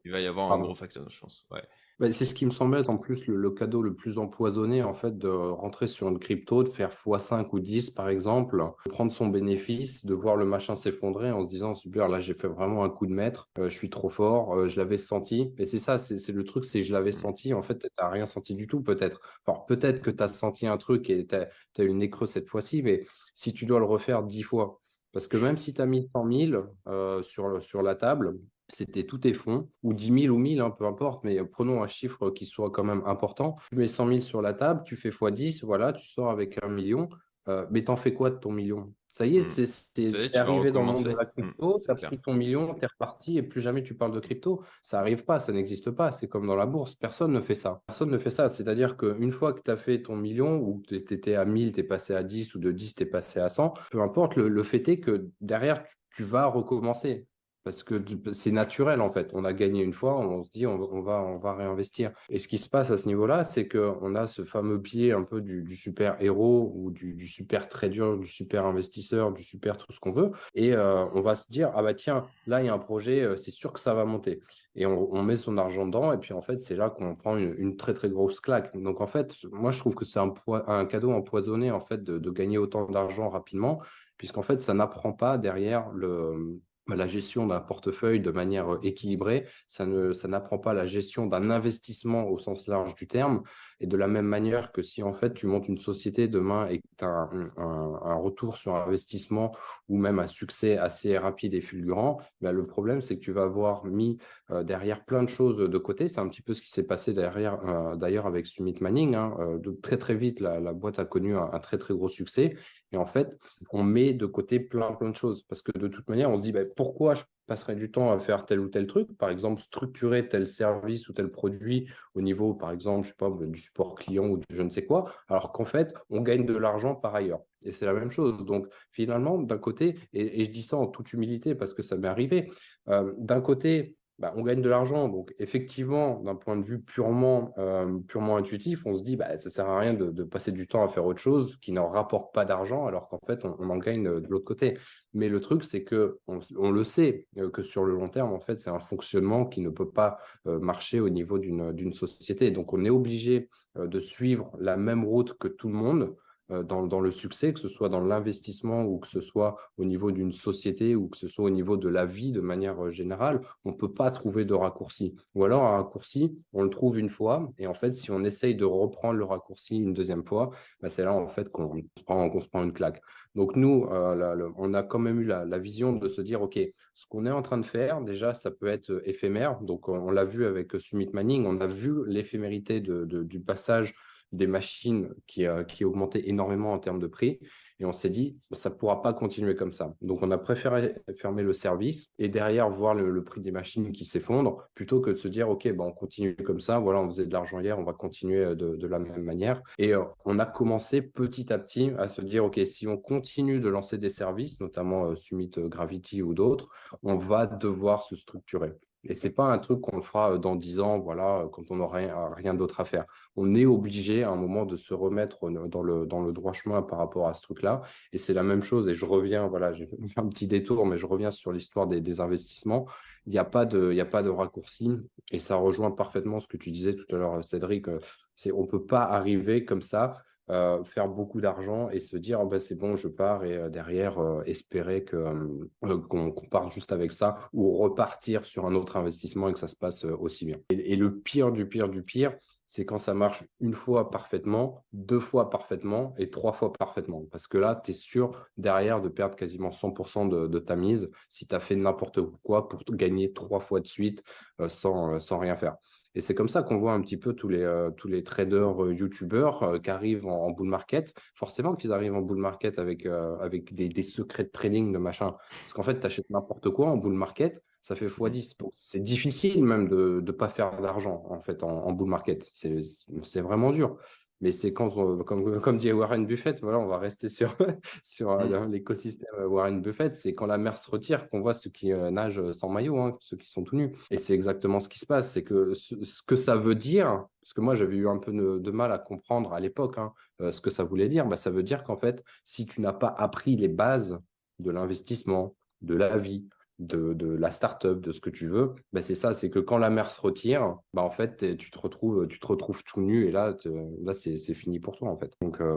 il 0.05 0.11
va 0.11 0.21
y 0.21 0.27
avoir 0.27 0.53
un 0.53 0.59
gros 0.59 0.75
facteur 0.75 1.03
de 1.03 1.09
chance. 1.09 1.45
Ouais. 1.51 1.63
Bah, 2.01 2.11
c'est 2.11 2.25
ce 2.25 2.33
qui 2.33 2.47
me 2.47 2.49
semble 2.49 2.79
être 2.79 2.89
en 2.89 2.97
plus 2.97 3.27
le, 3.27 3.51
cadeau 3.51 3.83
le 3.83 3.93
plus 3.93 4.17
empoisonné, 4.17 4.81
en 4.81 4.95
fait, 4.95 5.19
de 5.19 5.27
rentrer 5.27 5.85
sur 5.87 6.07
une 6.07 6.17
crypto, 6.17 6.63
de 6.63 6.69
faire 6.69 6.95
x5 6.95 7.49
ou 7.51 7.59
10 7.59 7.91
par 7.91 8.09
exemple, 8.09 8.57
de 8.87 8.89
prendre 8.89 9.11
son 9.11 9.27
bénéfice, 9.27 10.03
de 10.03 10.15
voir 10.15 10.35
le 10.35 10.43
machin 10.43 10.73
s'effondrer 10.73 11.31
en 11.31 11.45
se 11.45 11.49
disant 11.51 11.75
super, 11.75 12.07
là 12.07 12.19
j'ai 12.19 12.33
fait 12.33 12.47
vraiment 12.47 12.83
un 12.83 12.89
coup 12.89 13.05
de 13.05 13.13
maître, 13.13 13.49
euh, 13.59 13.69
je 13.69 13.75
suis 13.75 13.91
trop 13.91 14.09
fort, 14.09 14.55
euh, 14.55 14.67
je 14.67 14.77
l'avais 14.77 14.97
senti. 14.97 15.53
Et 15.59 15.67
c'est 15.67 15.77
ça, 15.77 15.99
c'est 15.99 16.27
le 16.31 16.43
truc, 16.43 16.65
c'est 16.65 16.81
je 16.81 16.91
l'avais 16.91 17.11
senti. 17.11 17.53
En 17.53 17.61
fait, 17.61 17.77
tu 17.77 17.87
n'as 17.99 18.09
rien 18.09 18.25
senti 18.25 18.55
du 18.55 18.65
tout, 18.65 18.81
peut-être. 18.81 19.21
Enfin, 19.45 19.59
peut-être 19.67 20.01
que 20.01 20.09
tu 20.09 20.23
as 20.23 20.29
senti 20.29 20.65
un 20.65 20.77
truc 20.77 21.07
et 21.11 21.27
tu 21.27 21.35
as, 21.35 21.49
as 21.77 21.83
eu 21.83 21.87
le 21.89 21.93
nez 21.93 22.09
creux 22.09 22.25
cette 22.25 22.49
fois-ci, 22.49 22.81
mais 22.81 23.05
si 23.35 23.53
tu 23.53 23.67
dois 23.67 23.77
le 23.77 23.85
refaire 23.85 24.23
10 24.23 24.41
fois, 24.41 24.81
parce 25.11 25.27
que 25.27 25.37
même 25.37 25.57
si 25.59 25.71
tu 25.75 25.81
as 25.81 25.85
mis 25.85 26.09
100 26.13 26.31
000 26.31 26.63
euh, 26.87 27.21
sur, 27.21 27.61
sur 27.61 27.83
la 27.83 27.93
table, 27.93 28.39
c'était 28.73 29.03
tout 29.03 29.27
est 29.27 29.33
fonds, 29.33 29.69
ou 29.83 29.93
10 29.93 30.21
000 30.23 30.35
ou 30.35 30.39
1000, 30.39 30.61
hein, 30.61 30.71
peu 30.71 30.85
importe, 30.85 31.23
mais 31.23 31.43
prenons 31.43 31.83
un 31.83 31.87
chiffre 31.87 32.29
qui 32.29 32.45
soit 32.45 32.71
quand 32.71 32.83
même 32.83 33.03
important. 33.05 33.55
Tu 33.69 33.77
mets 33.77 33.87
100 33.87 34.07
000 34.07 34.21
sur 34.21 34.41
la 34.41 34.53
table, 34.53 34.83
tu 34.85 34.95
fais 34.95 35.09
x10, 35.09 35.63
voilà, 35.63 35.93
tu 35.93 36.07
sors 36.07 36.29
avec 36.29 36.63
un 36.63 36.69
million. 36.69 37.09
Euh, 37.47 37.65
mais 37.71 37.83
t'en 37.83 37.95
fais 37.95 38.13
quoi 38.13 38.29
de 38.29 38.35
ton 38.35 38.51
million? 38.51 38.93
Ça 39.07 39.25
y 39.25 39.37
est, 39.37 39.59
mmh. 39.59 39.65
c'est 39.65 40.35
arrivé 40.37 40.71
dans 40.71 40.81
le 40.81 40.93
monde 40.93 41.03
de 41.03 41.09
la 41.09 41.25
mmh, 41.25 41.31
crypto, 41.35 41.79
tu 41.83 41.91
as 41.91 41.95
pris 41.95 42.19
ton 42.19 42.33
million, 42.33 42.73
tu 42.75 42.85
es 42.85 42.87
reparti 42.87 43.37
et 43.37 43.43
plus 43.43 43.59
jamais 43.59 43.83
tu 43.83 43.93
parles 43.93 44.13
de 44.13 44.21
crypto. 44.21 44.63
Ça 44.81 44.97
n'arrive 44.97 45.25
pas, 45.25 45.41
ça 45.41 45.51
n'existe 45.51 45.91
pas. 45.91 46.13
C'est 46.13 46.29
comme 46.29 46.47
dans 46.47 46.55
la 46.55 46.65
bourse, 46.65 46.95
personne 46.95 47.33
ne 47.33 47.41
fait 47.41 47.55
ça. 47.55 47.81
Personne 47.87 48.09
ne 48.09 48.17
fait 48.17 48.29
ça. 48.29 48.47
C'est-à-dire 48.47 48.95
qu'une 48.95 49.33
fois 49.33 49.51
que 49.51 49.61
tu 49.61 49.69
as 49.69 49.75
fait 49.75 50.01
ton 50.01 50.15
million 50.15 50.55
ou 50.55 50.81
que 50.87 50.95
tu 50.95 51.13
étais 51.13 51.35
à 51.35 51.43
1000, 51.43 51.73
tu 51.73 51.81
es 51.81 51.83
passé 51.83 52.15
à 52.15 52.23
10 52.23 52.55
ou 52.55 52.59
de 52.59 52.71
10, 52.71 52.95
tu 52.95 53.03
es 53.03 53.05
passé 53.05 53.41
à 53.41 53.49
100, 53.49 53.73
peu 53.91 54.01
importe, 54.01 54.37
le, 54.37 54.63
fait 54.63 54.87
est 54.87 55.01
que 55.01 55.29
derrière, 55.41 55.83
tu 56.15 56.23
vas 56.23 56.45
recommencer 56.45 57.27
parce 57.63 57.83
que 57.83 58.03
c'est 58.33 58.51
naturel 58.51 59.01
en 59.01 59.11
fait. 59.11 59.31
On 59.33 59.45
a 59.45 59.53
gagné 59.53 59.83
une 59.83 59.93
fois, 59.93 60.19
on 60.19 60.43
se 60.43 60.51
dit 60.51 60.65
on, 60.65 61.01
va, 61.01 61.21
on 61.21 61.37
va 61.37 61.53
réinvestir. 61.53 62.11
Et 62.29 62.37
ce 62.37 62.47
qui 62.47 62.57
se 62.57 62.69
passe 62.69 62.91
à 62.91 62.97
ce 62.97 63.07
niveau-là, 63.07 63.43
c'est 63.43 63.67
qu'on 63.67 64.15
a 64.15 64.27
ce 64.27 64.43
fameux 64.43 64.81
pied 64.81 65.11
un 65.11 65.23
peu 65.23 65.41
du, 65.41 65.75
super 65.75 66.21
héros 66.21 66.71
ou 66.75 66.91
du, 66.91 67.27
super 67.27 67.67
trader, 67.67 68.15
du 68.19 68.27
super 68.27 68.65
investisseur, 68.65 69.31
du 69.31 69.43
super 69.43 69.77
tout 69.77 69.91
ce 69.91 69.99
qu'on 69.99 70.11
veut. 70.11 70.31
Et 70.55 70.73
euh, 70.73 71.05
on 71.13 71.21
va 71.21 71.35
se 71.35 71.47
dire 71.49 71.71
ah 71.75 71.83
bah 71.83 71.93
tiens, 71.93 72.25
là 72.47 72.61
il 72.61 72.65
y 72.65 72.69
a 72.69 72.73
un 72.73 72.79
projet, 72.79 73.21
euh, 73.21 73.35
c'est 73.35 73.51
sûr 73.51 73.73
que 73.73 73.79
ça 73.79 73.93
va 73.93 74.05
monter. 74.05 74.41
Et 74.75 74.85
on, 74.85 75.21
met 75.23 75.37
son 75.37 75.57
argent 75.57 75.85
dedans. 75.85 76.11
Et 76.13 76.17
puis 76.17 76.33
en 76.33 76.41
fait, 76.41 76.61
c'est 76.61 76.75
là 76.75 76.89
qu'on 76.89 77.15
prend 77.15 77.37
une, 77.37 77.77
très 77.77 77.93
très 77.93 78.09
grosse 78.09 78.39
claque. 78.39 78.75
Donc 78.75 79.01
en 79.01 79.07
fait, 79.07 79.35
moi 79.51 79.71
je 79.71 79.79
trouve 79.79 79.95
que 79.95 80.05
c'est 80.05 80.19
un, 80.19 80.85
cadeau 80.85 81.11
empoisonné 81.11 81.71
en 81.71 81.81
fait 81.81 82.03
de, 82.03 82.17
de 82.17 82.31
gagner 82.31 82.57
autant 82.57 82.85
d'argent 82.85 83.29
rapidement, 83.29 83.81
puisqu'en 84.17 84.41
fait 84.41 84.61
ça 84.61 84.73
n'apprend 84.73 85.13
pas 85.13 85.37
derrière 85.37 85.89
le 85.91 86.59
la 86.95 87.07
gestion 87.07 87.47
d'un 87.47 87.59
portefeuille 87.59 88.19
de 88.19 88.31
manière 88.31 88.77
équilibrée, 88.83 89.47
ça 89.69 89.85
ne 89.85 90.13
ça 90.13 90.27
n'apprend 90.27 90.57
pas 90.57 90.73
la 90.73 90.85
gestion 90.85 91.25
d'un 91.25 91.49
investissement 91.49 92.27
au 92.27 92.39
sens 92.39 92.67
large 92.67 92.95
du 92.95 93.07
terme. 93.07 93.43
Et 93.81 93.87
de 93.87 93.97
la 93.97 94.07
même 94.07 94.25
manière 94.25 94.71
que 94.71 94.81
si 94.81 95.03
en 95.03 95.13
fait 95.13 95.33
tu 95.33 95.47
montes 95.47 95.67
une 95.67 95.77
société 95.77 96.27
demain 96.27 96.67
et 96.67 96.79
que 96.79 96.87
tu 96.97 97.03
as 97.03 97.29
un, 97.57 98.15
retour 98.15 98.55
sur 98.57 98.75
investissement 98.75 99.51
ou 99.89 99.97
même 99.97 100.19
un 100.19 100.27
succès 100.27 100.77
assez 100.77 101.17
rapide 101.17 101.53
et 101.55 101.61
fulgurant, 101.61 102.19
bah, 102.39 102.51
le 102.51 102.65
problème 102.65 103.01
c'est 103.01 103.15
que 103.17 103.21
tu 103.21 103.31
vas 103.31 103.43
avoir 103.43 103.85
mis 103.85 104.19
derrière 104.63 105.03
plein 105.03 105.23
de 105.23 105.29
choses 105.29 105.57
de 105.57 105.77
côté. 105.77 106.07
C'est 106.07 106.19
un 106.19 106.27
petit 106.27 106.43
peu 106.43 106.53
ce 106.53 106.61
qui 106.61 106.69
s'est 106.69 106.83
passé 106.83 107.13
derrière 107.13 107.95
d'ailleurs 107.97 108.27
avec 108.27 108.45
Summit 108.45 108.75
Manning. 108.81 109.15
Hein, 109.15 109.35
de 109.61 109.71
très 109.71 109.97
très 109.97 110.15
vite, 110.15 110.39
la, 110.39 110.73
boîte 110.73 110.99
a 110.99 111.05
connu 111.05 111.35
un, 111.35 111.49
un, 111.51 111.59
très 111.59 111.77
très 111.77 111.93
gros 111.93 112.09
succès. 112.09 112.55
Et 112.91 112.97
en 112.97 113.05
fait, 113.05 113.37
on 113.71 113.83
met 113.83 114.13
de 114.13 114.25
côté 114.27 114.59
plein 114.59 114.93
plein 114.93 115.09
de 115.09 115.15
choses 115.15 115.43
parce 115.43 115.61
que 115.61 115.77
de 115.77 115.87
toute 115.87 116.07
manière, 116.09 116.29
on 116.29 116.37
se 116.37 116.43
dit 116.43 116.51
bah, 116.51 116.61
pourquoi 116.75 117.15
je 117.15 117.23
passerais 117.51 117.75
du 117.75 117.91
temps 117.91 118.13
à 118.13 118.17
faire 118.17 118.45
tel 118.45 118.61
ou 118.61 118.69
tel 118.69 118.87
truc, 118.87 119.09
par 119.17 119.27
exemple 119.27 119.59
structurer 119.61 120.29
tel 120.29 120.47
service 120.47 121.09
ou 121.09 121.13
tel 121.13 121.29
produit 121.29 121.89
au 122.15 122.21
niveau, 122.21 122.53
par 122.53 122.71
exemple, 122.71 123.03
je 123.03 123.09
sais 123.09 123.17
pas, 123.17 123.29
du 123.29 123.59
support 123.59 123.95
client 123.95 124.25
ou 124.29 124.37
de 124.37 124.43
je 124.49 124.61
ne 124.61 124.69
sais 124.69 124.85
quoi, 124.85 125.13
alors 125.27 125.51
qu'en 125.51 125.65
fait, 125.65 125.93
on 126.09 126.21
gagne 126.21 126.45
de 126.45 126.55
l'argent 126.55 126.95
par 126.95 127.13
ailleurs. 127.13 127.41
Et 127.63 127.73
c'est 127.73 127.85
la 127.85 127.91
même 127.91 128.09
chose. 128.09 128.45
Donc 128.45 128.67
finalement, 128.91 129.37
d'un 129.37 129.57
côté, 129.57 129.99
et, 130.13 130.45
je 130.45 130.49
dis 130.49 130.63
ça 130.63 130.77
en 130.77 130.87
toute 130.87 131.11
humilité 131.11 131.53
parce 131.53 131.73
que 131.73 131.81
ça 131.81 131.97
m'est 131.97 132.07
arrivé, 132.07 132.49
euh, 132.87 133.11
d'un 133.17 133.41
côté, 133.41 133.97
bah, 134.21 134.33
on 134.37 134.43
gagne 134.43 134.61
de 134.61 134.69
l'argent. 134.69 135.09
Donc, 135.09 135.33
effectivement, 135.39 136.19
d'un 136.19 136.35
point 136.35 136.55
de 136.55 136.63
vue 136.63 136.79
purement, 136.79 137.55
euh, 137.57 137.99
purement 138.07 138.37
intuitif, 138.37 138.85
on 138.85 138.95
se 138.95 139.03
dit, 139.03 139.15
bah, 139.15 139.35
ça 139.37 139.45
ne 139.45 139.49
sert 139.49 139.67
à 139.67 139.79
rien 139.79 139.95
de, 139.95 140.23
passer 140.23 140.51
du 140.51 140.67
temps 140.67 140.83
à 140.83 140.89
faire 140.89 141.05
autre 141.05 141.19
chose 141.19 141.57
qui 141.59 141.71
ne 141.71 141.79
rapporte 141.79 142.31
pas 142.31 142.45
d'argent, 142.45 142.85
alors 142.85 143.09
qu'en 143.09 143.19
fait, 143.25 143.43
on, 143.45 143.69
en 143.69 143.77
gagne 143.77 144.03
de, 144.03 144.27
l'autre 144.29 144.45
côté. 144.45 144.77
Mais 145.15 145.27
le 145.27 145.39
truc, 145.39 145.63
c'est 145.63 145.83
que 145.83 146.19
on, 146.27 146.71
le 146.71 146.83
sait 146.83 147.27
euh, 147.37 147.49
que 147.49 147.63
sur 147.63 147.83
le 147.83 147.95
long 147.95 148.09
terme, 148.09 148.31
en 148.31 148.39
fait, 148.39 148.59
c'est 148.59 148.69
un 148.69 148.79
fonctionnement 148.79 149.47
qui 149.47 149.59
ne 149.59 149.69
peut 149.69 149.89
pas 149.89 150.19
euh, 150.45 150.59
marcher 150.59 150.99
au 150.99 151.09
niveau 151.09 151.39
d'une 151.39 151.91
société. 151.93 152.51
Donc, 152.51 152.73
on 152.73 152.85
est 152.85 152.91
obligé 152.91 153.49
de 153.75 153.99
suivre 153.99 154.51
la 154.59 154.77
même 154.77 155.03
route 155.03 155.35
que 155.39 155.47
tout 155.47 155.67
le 155.67 155.73
monde 155.73 156.15
euh, 156.51 156.63
dans, 156.63 156.99
le 156.99 157.11
succès, 157.11 157.53
que 157.53 157.59
ce 157.59 157.67
soit 157.67 157.89
dans 157.89 158.01
l'investissement 158.01 158.83
ou 158.83 158.99
que 158.99 159.07
ce 159.07 159.21
soit 159.21 159.57
au 159.77 159.85
niveau 159.85 160.11
d'une 160.11 160.31
société 160.31 160.95
ou 160.95 161.07
que 161.07 161.17
ce 161.17 161.27
soit 161.27 161.45
au 161.45 161.49
niveau 161.49 161.77
de 161.77 161.87
la 161.87 162.05
vie 162.05 162.31
de 162.31 162.41
manière 162.41 162.83
euh, 162.83 162.89
générale, 162.89 163.41
on 163.63 163.71
ne 163.71 163.75
peut 163.75 163.91
pas 163.91 164.11
trouver 164.11 164.43
de 164.43 164.53
raccourci. 164.53 165.15
Ou 165.35 165.45
alors 165.45 165.63
un 165.63 165.77
raccourci, 165.77 166.37
on 166.53 166.63
le 166.63 166.69
trouve 166.69 166.99
une 166.99 167.09
fois 167.09 167.51
et 167.57 167.67
en 167.67 167.73
fait, 167.73 167.91
si 167.91 168.11
on 168.11 168.23
essaye 168.23 168.55
de 168.55 168.65
reprendre 168.65 169.17
le 169.17 169.23
raccourci 169.23 169.77
une 169.77 169.93
deuxième 169.93 170.25
fois, 170.25 170.51
bah, 170.81 170.89
c'est 170.89 171.03
là 171.03 171.13
en 171.13 171.29
fait 171.29 171.49
qu'on 171.49 171.81
se, 171.97 172.03
prend 172.03 172.63
une 172.63 172.73
claque. 172.73 173.01
Donc 173.35 173.55
nous, 173.55 173.85
euh, 173.91 174.49
on 174.57 174.73
a 174.73 174.83
quand 174.83 174.99
même 174.99 175.21
eu 175.21 175.25
la, 175.25 175.57
vision 175.57 175.93
de 175.93 176.09
se 176.09 176.21
dire, 176.21 176.41
OK, 176.41 176.59
ce 176.95 177.05
qu'on 177.07 177.25
est 177.25 177.31
en 177.31 177.41
train 177.41 177.59
de 177.59 177.65
faire, 177.65 178.01
déjà, 178.01 178.33
ça 178.33 178.51
peut 178.51 178.67
être 178.67 179.01
éphémère. 179.05 179.61
Donc 179.61 179.87
on, 179.87 180.11
l'a 180.11 180.25
vu 180.25 180.45
avec 180.45 180.73
Summit 180.79 181.09
Manning, 181.13 181.45
on 181.45 181.61
a 181.61 181.67
vu 181.67 181.93
l'éphémérité 182.07 182.81
du 182.81 183.39
passage 183.39 183.95
des 184.31 184.47
machines 184.47 185.13
qui, 185.27 185.45
euh, 185.45 185.63
qui 185.63 185.85
augmentaient 185.85 186.27
énormément 186.29 186.73
en 186.73 186.79
termes 186.79 186.99
de 186.99 187.07
prix. 187.07 187.39
Et 187.79 187.85
on 187.85 187.91
s'est 187.91 188.09
dit, 188.09 188.37
ça 188.51 188.69
ne 188.69 188.75
pourra 188.75 189.01
pas 189.01 189.11
continuer 189.11 189.55
comme 189.55 189.73
ça. 189.73 189.95
Donc, 190.01 190.19
on 190.21 190.29
a 190.29 190.37
préféré 190.37 190.95
fermer 191.17 191.41
le 191.41 191.53
service 191.53 192.09
et 192.19 192.29
derrière 192.29 192.69
voir 192.69 192.93
le, 192.93 193.23
prix 193.23 193.41
des 193.41 193.51
machines 193.51 193.91
qui 193.91 194.05
s'effondrent 194.05 194.67
plutôt 194.75 195.01
que 195.01 195.09
de 195.09 195.15
se 195.15 195.27
dire, 195.27 195.49
OK, 195.49 195.67
ben, 195.67 195.85
on 195.85 195.91
continue 195.91 196.35
comme 196.35 196.59
ça. 196.59 196.79
Voilà, 196.79 196.99
on 197.01 197.07
faisait 197.07 197.25
de 197.25 197.33
l'argent 197.33 197.59
hier, 197.59 197.79
on 197.79 197.83
va 197.83 197.93
continuer 197.93 198.43
euh, 198.43 198.55
de, 198.55 198.87
la 198.87 198.99
même 198.99 199.23
manière. 199.23 199.61
Et 199.79 199.93
euh, 199.93 200.03
on 200.25 200.37
a 200.37 200.45
commencé 200.45 201.01
petit 201.01 201.51
à 201.51 201.57
petit 201.57 201.91
à 201.97 202.07
se 202.07 202.21
dire, 202.21 202.45
OK, 202.45 202.59
si 202.65 202.87
on 202.87 202.97
continue 202.97 203.59
de 203.59 203.69
lancer 203.69 203.97
des 203.97 204.09
services, 204.09 204.59
notamment 204.59 205.15
Summit 205.15 205.51
Gravity 205.57 206.21
ou 206.21 206.33
d'autres, 206.33 206.69
on 207.03 207.15
va 207.15 207.47
devoir 207.47 208.03
se 208.03 208.15
structurer. 208.15 208.73
Et 209.03 209.15
ce 209.15 209.27
n'est 209.27 209.33
pas 209.33 209.51
un 209.51 209.57
truc 209.57 209.81
qu'on 209.81 210.01
fera 210.01 210.37
dans 210.37 210.55
10 210.55 210.79
ans, 210.79 210.99
voilà, 210.99 211.47
quand 211.51 211.63
on 211.71 211.77
n'aura 211.77 211.97
rien, 211.97 212.29
rien 212.35 212.53
d'autre 212.53 212.79
à 212.79 212.85
faire. 212.85 213.05
On 213.35 213.55
est 213.55 213.65
obligé 213.65 214.23
à 214.23 214.29
un 214.29 214.35
moment 214.35 214.65
de 214.65 214.77
se 214.77 214.93
remettre 214.93 215.49
dans 215.49 215.81
le, 215.81 216.05
dans 216.05 216.21
le 216.21 216.31
droit 216.31 216.53
chemin 216.53 216.81
par 216.81 216.99
rapport 216.99 217.27
à 217.27 217.33
ce 217.33 217.41
truc-là. 217.41 217.81
Et 218.13 218.17
c'est 218.17 218.33
la 218.33 218.43
même 218.43 218.61
chose. 218.61 218.87
Et 218.87 218.93
je 218.93 219.05
reviens, 219.05 219.47
voilà, 219.47 219.73
j'ai 219.73 219.87
fait 219.87 219.97
un 220.19 220.27
petit 220.27 220.47
détour, 220.47 220.85
mais 220.85 220.97
je 220.97 221.05
reviens 221.05 221.31
sur 221.31 221.51
l'histoire 221.51 221.87
des, 221.87 222.19
investissements. 222.19 222.87
Il 223.25 223.31
n'y 223.31 223.39
a, 223.39 223.45
pas 223.45 223.65
de, 223.65 223.91
il 223.91 223.99
a 223.99 224.05
pas 224.05 224.21
de 224.21 224.29
raccourci. 224.29 224.91
Et 225.31 225.39
ça 225.39 225.55
rejoint 225.55 225.91
parfaitement 225.91 226.39
ce 226.39 226.47
que 226.47 226.57
tu 226.57 226.71
disais 226.71 226.95
tout 226.95 227.15
à 227.15 227.17
l'heure, 227.17 227.43
Cédric. 227.43 227.87
C'est, 228.35 228.51
on 228.51 228.61
ne 228.61 228.67
peut 228.67 228.85
pas 228.85 229.03
arriver 229.03 229.65
comme 229.65 229.81
ça 229.81 230.21
euh, 230.49 230.83
faire 230.83 231.07
beaucoup 231.07 231.39
d'argent 231.39 231.89
et 231.91 231.99
se 231.99 232.17
dire 232.17 232.43
ben, 232.45 232.59
c'est 232.59 232.75
bon, 232.75 232.95
je 232.95 233.07
pars 233.07 233.45
et 233.45 233.57
euh, 233.57 233.69
derrière 233.69 234.19
euh, 234.19 234.41
espérer 234.45 235.05
qu'on, 235.05 236.33
parte 236.49 236.71
juste 236.71 236.91
avec 236.91 237.11
ça 237.11 237.37
ou 237.53 237.77
repartir 237.77 238.43
sur 238.43 238.65
un 238.65 238.75
autre 238.75 238.97
investissement 238.97 239.47
et 239.47 239.53
que 239.53 239.59
ça 239.59 239.67
se 239.67 239.75
passe 239.75 240.03
aussi 240.03 240.45
bien. 240.45 240.57
Et, 240.71 240.95
le 240.95 241.15
pire 241.19 241.51
du 241.51 241.67
pire 241.67 241.87
du 241.87 242.03
pire, 242.03 242.35
c'est 242.67 242.85
quand 242.85 242.97
ça 242.97 243.13
marche 243.13 243.43
une 243.59 243.75
fois 243.75 244.09
parfaitement, 244.09 244.83
deux 244.93 245.19
fois 245.19 245.49
parfaitement 245.49 246.15
et 246.17 246.29
trois 246.31 246.53
fois 246.53 246.73
parfaitement. 246.73 247.21
Parce 247.31 247.47
que 247.47 247.57
là, 247.57 247.79
tu 247.81 247.91
es 247.91 247.93
sûr 247.93 248.49
derrière 248.57 249.01
de 249.01 249.09
perdre 249.09 249.35
quasiment 249.35 249.69
100% 249.69 250.27
de, 250.27 250.47
de, 250.47 250.59
ta 250.59 250.75
mise 250.75 251.09
si 251.29 251.47
tu 251.47 251.55
as 251.55 251.59
fait 251.59 251.75
n'importe 251.75 252.19
quoi 252.43 252.67
pour 252.67 252.83
gagner 252.89 253.31
trois 253.31 253.59
fois 253.59 253.79
de 253.79 253.87
suite 253.87 254.23
sans, 254.67 255.19
sans 255.21 255.37
rien 255.37 255.55
faire. 255.55 255.77
Et 256.13 256.21
c'est 256.21 256.35
comme 256.35 256.49
ça 256.49 256.61
qu'on 256.61 256.77
voit 256.77 256.93
un 256.93 257.01
petit 257.01 257.17
peu 257.17 257.33
tous 257.33 257.47
les, 257.47 257.61
euh, 257.61 257.89
tous 257.91 258.07
les 258.07 258.23
traders 258.23 258.83
euh, 258.83 258.93
YouTubeurs 258.93 259.63
euh, 259.63 259.79
qui 259.79 259.89
arrivent 259.89 260.27
en, 260.27 260.51
bull 260.51 260.67
market. 260.67 261.13
Forcément 261.35 261.75
qu'ils 261.75 261.93
arrivent 261.93 262.15
en 262.15 262.21
bull 262.21 262.37
market 262.37 262.79
avec, 262.79 263.05
avec 263.05 263.73
des, 263.73 263.87
des, 263.87 264.03
secrets 264.03 264.43
de 264.43 264.49
trading, 264.49 264.91
de 264.91 264.97
machin. 264.97 265.35
Parce 265.61 265.73
qu'en 265.73 265.83
fait, 265.83 265.99
tu 265.99 266.05
achètes 266.05 266.29
n'importe 266.29 266.69
quoi 266.69 266.89
en 266.89 266.97
bull 266.97 267.13
market, 267.13 267.63
ça 267.81 267.95
fait 267.95 268.07
x10. 268.07 268.57
Donc, 268.59 268.69
c'est 268.73 268.99
difficile 268.99 269.63
même 269.63 269.87
de 269.87 270.21
ne 270.25 270.31
pas 270.31 270.49
faire 270.49 270.81
d'argent 270.81 271.23
en 271.29 271.39
fait 271.39 271.63
en, 271.63 271.69
en 271.69 271.91
bull 271.93 272.09
market. 272.09 272.45
C'est 272.51 273.41
vraiment 273.41 273.71
dur. 273.71 273.97
Mais 274.41 274.51
c'est 274.51 274.73
quand, 274.73 274.89
comme, 275.23 275.61
comme, 275.61 275.77
dit 275.77 275.91
Warren 275.91 276.25
Buffett, 276.25 276.59
voilà, 276.61 276.79
on 276.79 276.87
va 276.87 276.97
rester 276.97 277.29
sur, 277.29 277.55
sur 278.03 278.31
euh, 278.31 278.65
mmh. 278.65 278.71
l'écosystème 278.71 279.29
euh, 279.39 279.47
Warren 279.47 279.81
Buffett, 279.81 280.15
c'est 280.15 280.33
quand 280.33 280.47
la 280.47 280.57
mer 280.57 280.77
se 280.77 280.89
retire 280.89 281.29
qu'on 281.29 281.41
voit 281.41 281.53
ceux 281.53 281.69
qui 281.69 281.93
euh, 281.93 282.09
nagent 282.09 282.51
sans 282.53 282.69
maillot, 282.69 282.99
hein, 282.99 283.13
ceux 283.19 283.37
qui 283.37 283.49
sont 283.49 283.63
tout 283.63 283.75
nus. 283.75 283.91
Et 284.09 284.17
c'est 284.17 284.33
exactement 284.33 284.79
ce 284.79 284.89
qui 284.89 284.99
se 284.99 285.05
passe. 285.05 285.31
C'est 285.31 285.43
que 285.43 285.73
ce, 285.75 285.95
que 286.27 286.35
ça 286.35 286.55
veut 286.55 286.75
dire, 286.75 287.25
parce 287.41 287.53
que 287.53 287.61
moi 287.61 287.75
j'avais 287.75 287.95
eu 287.95 288.07
un 288.07 288.17
peu 288.17 288.31
de, 288.31 288.71
mal 288.71 288.91
à 288.91 288.97
comprendre 288.97 289.53
à 289.53 289.59
l'époque 289.59 289.97
hein, 289.97 290.13
ce 290.39 290.59
que 290.59 290.69
ça 290.69 290.83
voulait 290.83 291.09
dire, 291.09 291.27
bah, 291.27 291.37
ça 291.37 291.49
veut 291.49 291.63
dire 291.63 291.83
qu'en 291.83 291.97
fait, 291.97 292.23
si 292.43 292.65
tu 292.65 292.81
n'as 292.81 292.93
pas 292.93 293.13
appris 293.17 293.55
les 293.55 293.67
bases 293.67 294.19
de 294.59 294.71
l'investissement, 294.71 295.55
de 295.81 295.95
la 295.95 296.17
vie, 296.17 296.47
de, 296.79 297.35
la 297.35 297.51
startup, 297.51 297.99
de 297.99 298.11
ce 298.11 298.19
que 298.19 298.29
tu 298.29 298.47
veux, 298.47 298.75
bah, 298.91 299.01
c'est 299.01 299.15
ça, 299.15 299.33
c'est 299.33 299.49
que 299.49 299.59
quand 299.59 299.77
la 299.77 299.89
mer 299.89 300.09
se 300.09 300.19
retire, 300.19 300.77
bah, 300.93 301.03
en 301.03 301.11
fait, 301.11 301.57
tu 301.57 301.71
te 301.71 301.79
retrouves, 301.79 302.27
tu 302.27 302.39
te 302.39 302.47
retrouves 302.47 302.83
tout 302.83 303.01
nu 303.01 303.27
et 303.27 303.31
là, 303.31 303.55
là 304.03 304.13
c'est 304.13 304.53
fini 304.53 304.79
pour 304.79 304.97
toi 304.97 305.09
en 305.09 305.17
fait. 305.17 305.33
Donc 305.41 305.61
euh, 305.61 305.75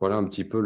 voilà 0.00 0.16
un 0.16 0.24
petit 0.24 0.44
peu 0.44 0.60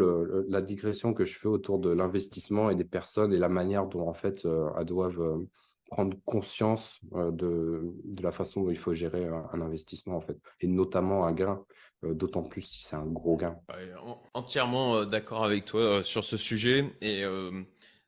la 0.47 0.61
digression 0.61 1.13
que 1.13 1.25
je 1.25 1.37
fais 1.37 1.47
autour 1.47 1.79
de 1.79 1.89
l'investissement 1.89 2.69
et 2.69 2.75
des 2.75 2.85
personnes 2.85 3.33
et 3.33 3.37
la 3.37 3.49
manière 3.49 3.87
dont 3.87 4.07
en 4.07 4.13
fait 4.13 4.45
euh, 4.45 4.69
elles 4.77 4.85
doivent 4.85 5.21
euh, 5.21 5.37
prendre 5.89 6.15
conscience 6.25 6.99
de, 7.11 7.81
de, 8.05 8.23
la 8.23 8.31
façon 8.31 8.61
dont 8.61 8.69
il 8.69 8.77
faut 8.77 8.93
gérer 8.93 9.27
un, 9.27 9.61
investissement 9.61 10.15
en 10.15 10.21
fait, 10.21 10.37
et 10.61 10.67
notamment 10.67 11.25
un 11.25 11.33
gain, 11.33 11.65
d'autant 12.01 12.43
plus 12.43 12.61
si 12.61 12.81
c'est 12.81 12.95
un 12.95 13.05
gros 13.05 13.35
gain. 13.35 13.57
entièrement 14.33 15.03
d'accord 15.03 15.43
avec 15.43 15.65
toi 15.65 16.01
sur 16.01 16.23
ce 16.23 16.37
sujet 16.37 16.95
et 17.01 17.25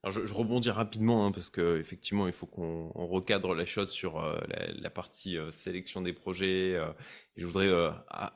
je, 0.10 0.26
je, 0.26 0.34
rebondis 0.34 0.70
rapidement 0.70 1.26
hein, 1.26 1.32
parce 1.32 1.50
que 1.50 1.80
effectivement, 1.80 2.28
il 2.28 2.34
faut 2.34 2.46
qu'on 2.46 2.90
recadre 2.94 3.56
la 3.56 3.66
chose 3.66 3.90
sur 3.90 4.20
euh, 4.20 4.38
la, 4.82 4.90
partie 4.90 5.38
euh, 5.38 5.50
sélection 5.52 6.02
des 6.02 6.12
projets. 6.12 6.76
Euh, 6.76 6.88
je 7.38 7.46
voudrais 7.48 7.72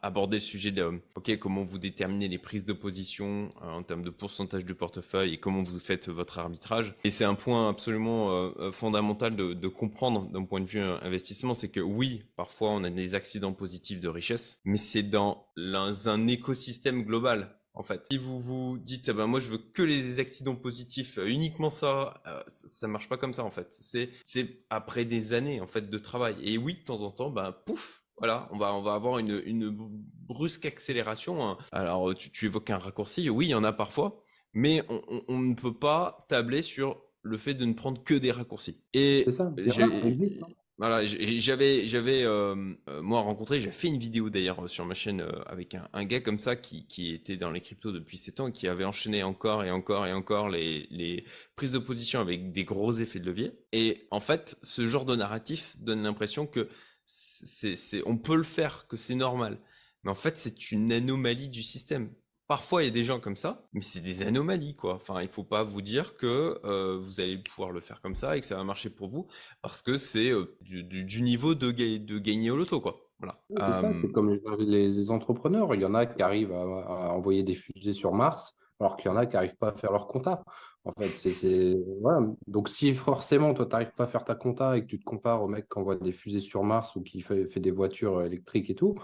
aborder 0.02 0.38
le 0.38 0.42
sujet 0.42 0.72
de 0.72 1.00
ok 1.14 1.38
comment 1.38 1.64
vous 1.64 1.78
déterminez 1.78 2.28
les 2.28 2.40
prises 2.40 2.66
de 2.66 2.74
position 2.74 3.50
en 3.62 3.84
termes 3.84 4.02
de 4.02 4.10
pourcentage 4.10 4.66
de 4.66 4.74
portefeuille 4.74 5.36
et 5.36 5.38
comment 5.40 5.62
vous 5.62 5.78
faites 5.78 6.10
votre 6.10 6.40
arbitrage. 6.40 6.96
Et 7.04 7.12
c'est 7.12 7.24
un 7.24 7.36
point 7.36 7.70
absolument 7.70 8.52
fondamental 8.72 9.36
de, 9.36 9.54
de 9.54 9.68
comprendre 9.68 10.28
d'un 10.32 10.46
point 10.46 10.62
de 10.62 10.66
vue 10.66 10.80
investissement, 10.80 11.54
c'est 11.54 11.70
que 11.70 11.80
oui, 11.80 12.24
parfois 12.36 12.72
on 12.72 12.84
a 12.84 12.90
des 12.90 13.14
accidents 13.14 13.54
positifs 13.54 14.00
de 14.00 14.08
richesse, 14.10 14.60
mais 14.66 14.78
c'est 14.78 15.04
dans 15.04 15.46
un 15.56 16.28
écosystème 16.28 17.04
global 17.04 17.57
en 17.78 17.84
fait. 17.84 18.06
Si 18.12 18.18
vous 18.18 18.40
vous 18.40 18.78
dites, 18.78 19.10
ben 19.12 19.28
moi 19.28 19.40
je 19.40 19.52
veux 19.52 19.58
que 19.58 19.84
les 19.84 20.20
accidents 20.20 20.56
positifs, 20.56 21.18
euh, 21.18 21.28
uniquement 21.28 21.70
ça, 21.70 22.22
euh, 22.28 22.42
ça 22.48 22.88
marche 22.88 23.08
pas 23.08 23.18
comme 23.18 23.34
ça 23.34 23.44
en 23.44 23.52
fait. 23.52 23.68
C'est 23.72 24.10
c'est 24.24 24.64
après 24.70 25.06
des 25.06 25.34
années 25.34 25.62
en 25.62 25.68
fait 25.68 25.90
de 25.90 25.98
travail. 25.98 26.36
Et 26.42 26.58
oui, 26.58 26.76
de 26.76 26.84
temps 26.84 27.02
en 27.02 27.12
temps, 27.12 27.30
ben 27.30 27.52
pouf, 27.66 28.04
voilà, 28.18 28.50
on 28.52 28.58
va 28.58 28.74
on 28.74 28.82
va 28.82 28.94
avoir 28.94 29.20
une 29.20 29.42
une 29.46 29.70
brusque 29.72 30.66
accélération. 30.66 31.48
Hein. 31.48 31.58
Alors 31.72 32.16
tu, 32.16 32.32
tu 32.32 32.46
évoques 32.46 32.70
un 32.70 32.80
raccourci, 32.80 33.30
oui, 33.30 33.48
il 33.48 33.50
y 33.50 33.56
en 33.56 33.64
a 33.64 33.74
parfois, 33.74 34.24
mais 34.54 34.84
on, 34.90 35.24
on, 35.28 35.40
ne 35.40 35.54
peut 35.54 35.78
pas 35.78 36.26
tabler 36.30 36.62
sur 36.62 37.02
le 37.22 37.38
fait 37.38 37.54
de 37.54 37.66
ne 37.66 37.74
prendre 37.74 38.04
que 38.04 38.14
des 38.14 38.32
raccourcis. 38.32 38.82
Et 38.94 39.24
c'est 39.26 39.34
ça. 39.34 39.44
Hein. 39.44 40.48
Voilà, 40.80 41.08
j'avais, 41.08 41.88
j'avais 41.88 42.24
euh, 42.24 42.76
euh, 42.88 43.02
moi 43.02 43.22
rencontré, 43.22 43.60
j'ai 43.60 43.72
fait 43.72 43.88
une 43.88 43.98
vidéo 43.98 44.30
d'ailleurs 44.30 44.70
sur 44.70 44.86
ma 44.86 44.94
chaîne 44.94 45.22
euh, 45.22 45.42
avec 45.48 45.76
un, 45.92 46.06
gars 46.06 46.22
comme 46.22 46.38
ça 46.38 46.56
qui, 46.56 46.86
était 47.16 47.36
dans 47.36 47.50
les 47.50 47.62
cryptos 47.62 47.92
depuis 47.92 48.20
7 48.20 48.40
ans, 48.42 48.52
qui 48.52 48.68
avait 48.68 48.86
enchaîné 48.86 49.24
encore 49.24 49.64
et 49.64 49.72
encore 49.72 50.06
et 50.06 50.14
encore 50.14 50.50
les, 50.50 50.86
les 50.92 51.26
prises 51.56 51.72
de 51.72 51.80
position 51.80 52.20
avec 52.20 52.52
des 52.52 52.64
gros 52.64 52.92
effets 52.94 53.20
de 53.20 53.26
levier. 53.26 53.54
Et 53.72 54.08
en 54.12 54.20
fait, 54.20 54.56
ce 54.62 54.86
genre 54.88 55.06
de 55.06 55.16
narratif 55.16 55.76
donne 55.80 56.04
l'impression 56.04 56.46
que 56.46 56.70
c'est, 57.08 57.74
on 58.06 58.18
peut 58.18 58.36
le 58.36 58.44
faire, 58.44 58.86
que 58.88 58.98
c'est 58.98 59.16
normal. 59.16 59.60
Mais 60.04 60.12
en 60.12 60.16
fait, 60.16 60.38
c'est 60.38 60.72
une 60.72 60.92
anomalie 60.92 61.50
du 61.50 61.64
système. 61.64 62.14
Parfois, 62.48 62.82
il 62.82 62.86
y 62.86 62.90
a 62.90 62.94
des 62.94 63.04
gens 63.04 63.20
comme 63.20 63.36
ça, 63.36 63.68
mais 63.74 63.82
c'est 63.82 64.00
des 64.00 64.24
anomalies, 64.24 64.76
quoi. 64.76 64.94
Enfin, 64.94 65.22
il 65.22 65.28
faut 65.28 65.44
pas 65.44 65.64
vous 65.64 65.82
dire 65.82 66.16
que 66.16 66.60
euh, 66.64 66.98
vous 66.98 67.20
allez 67.20 67.38
pouvoir 67.40 67.72
le 67.72 67.82
faire 67.82 68.00
comme 68.00 68.16
ça 68.16 68.38
et 68.38 68.40
que 68.40 68.46
ça 68.46 68.56
va 68.56 68.64
marcher 68.64 68.90
pour 68.90 69.10
vous, 69.10 69.28
parce 69.62 69.82
que 69.82 69.98
c'est 69.98 70.30
euh, 70.30 70.58
du, 70.62 70.84
du, 70.84 71.22
niveau 71.22 71.56
de, 71.56 71.72
de 71.72 72.20
gagner 72.20 72.50
au 72.50 72.56
loto, 72.56 72.80
quoi. 72.80 73.02
Voilà. 73.20 73.38
C'est 73.50 74.02
c'est 74.02 74.12
comme 74.12 74.30
les, 74.60 74.90
les, 74.90 75.10
entrepreneurs. 75.10 75.74
Il 75.76 75.82
y 75.82 75.86
en 75.86 75.94
a 75.94 76.06
qui 76.06 76.22
arrivent 76.22 76.54
à, 76.54 77.12
envoyer 77.12 77.44
des 77.44 77.56
fusées 77.56 77.94
sur 77.94 78.14
Mars, 78.14 78.56
alors 78.80 78.96
qu'il 78.96 79.12
y 79.12 79.14
en 79.14 79.18
a 79.18 79.26
qui 79.26 79.34
n'arrivent 79.34 79.58
pas 79.58 79.70
à 79.70 79.74
faire 79.74 79.92
leur 79.92 80.08
compta. 80.08 80.44
En 80.86 80.94
fait, 80.94 81.10
c'est 81.34 81.76
voilà. 82.02 82.28
Donc, 82.46 82.70
si 82.70 82.94
forcément, 82.94 83.54
toi, 83.54 83.66
tu 83.66 83.72
n'arrives 83.72 83.92
pas 83.98 84.06
à 84.06 84.08
faire 84.08 84.24
ta 84.24 84.36
compta 84.36 84.78
et 84.78 84.84
que 84.84 84.88
tu 84.88 85.00
te 85.00 85.04
compares 85.04 85.44
au 85.44 85.50
mec 85.50 85.68
qui 85.70 85.80
envoie 85.80 85.96
des 85.96 86.14
fusées 86.14 86.40
sur 86.40 86.64
Mars 86.64 86.96
ou 86.96 87.02
qui 87.02 87.20
fait, 87.20 87.48
fait 87.48 87.60
des 87.60 87.72
voitures 87.72 88.22
électriques 88.22 88.70
et 88.70 88.76
tout, 88.76 88.96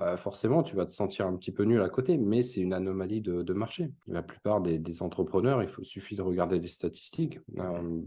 euh, 0.00 0.16
forcément, 0.16 0.62
tu 0.62 0.76
vas 0.76 0.86
te 0.86 0.92
sentir 0.92 1.26
un 1.26 1.36
petit 1.36 1.52
peu 1.52 1.64
nul 1.64 1.82
à 1.82 1.88
côté, 1.88 2.16
mais 2.16 2.42
c'est 2.42 2.60
une 2.60 2.72
anomalie 2.72 3.20
de, 3.20 3.52
marché. 3.52 3.90
La 4.06 4.22
plupart 4.22 4.60
des, 4.60 5.02
entrepreneurs, 5.02 5.62
il 5.62 5.68
faut, 5.68 5.84
suffit 5.84 6.14
de 6.14 6.22
regarder 6.22 6.58
les 6.58 6.68
statistiques, 6.68 7.38
euh, 7.58 8.00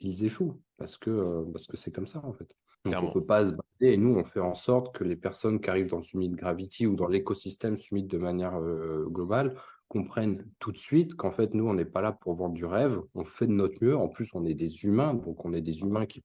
ils, 0.00 0.24
échouent 0.24 0.60
parce 0.76 0.96
que 0.96 1.10
euh, 1.10 1.44
parce 1.52 1.66
que 1.66 1.76
c'est 1.76 1.92
comme 1.92 2.06
ça 2.06 2.20
en 2.24 2.32
fait. 2.32 2.56
Donc 2.84 2.94
on 2.96 3.06
ne 3.08 3.12
peut 3.12 3.24
pas 3.24 3.46
se 3.46 3.52
baser, 3.52 3.94
et 3.94 3.96
nous, 3.96 4.14
on 4.14 4.24
fait 4.24 4.40
en 4.40 4.54
sorte 4.54 4.94
que 4.94 5.04
les 5.04 5.16
personnes 5.16 5.60
qui 5.60 5.70
arrivent 5.70 5.88
dans 5.88 6.02
Summit 6.02 6.30
Gravity 6.30 6.86
ou 6.86 6.96
dans 6.96 7.08
l'écosystème 7.08 7.78
Summit 7.78 8.04
de 8.04 8.18
manière 8.18 8.60
globale 9.06 9.56
comprennent 9.88 10.44
tout 10.58 10.72
de 10.72 10.76
suite 10.76 11.14
qu'en 11.14 11.30
fait, 11.30 11.54
nous, 11.54 11.68
on 11.68 11.74
n'est 11.74 11.84
pas 11.84 12.00
là 12.00 12.12
pour 12.12 12.34
vendre 12.34 12.54
du 12.54 12.64
rêve, 12.64 13.00
on 13.14 13.24
fait 13.24 13.46
de 13.46 13.52
notre 13.52 13.82
mieux. 13.82 13.96
En 13.96 14.08
plus, 14.08 14.28
on 14.34 14.44
est 14.44 14.54
des 14.54 14.84
humains, 14.84 15.14
donc 15.14 15.44
on 15.44 15.52
est 15.52 15.60
des 15.60 15.80
humains 15.80 16.04
qui, 16.04 16.22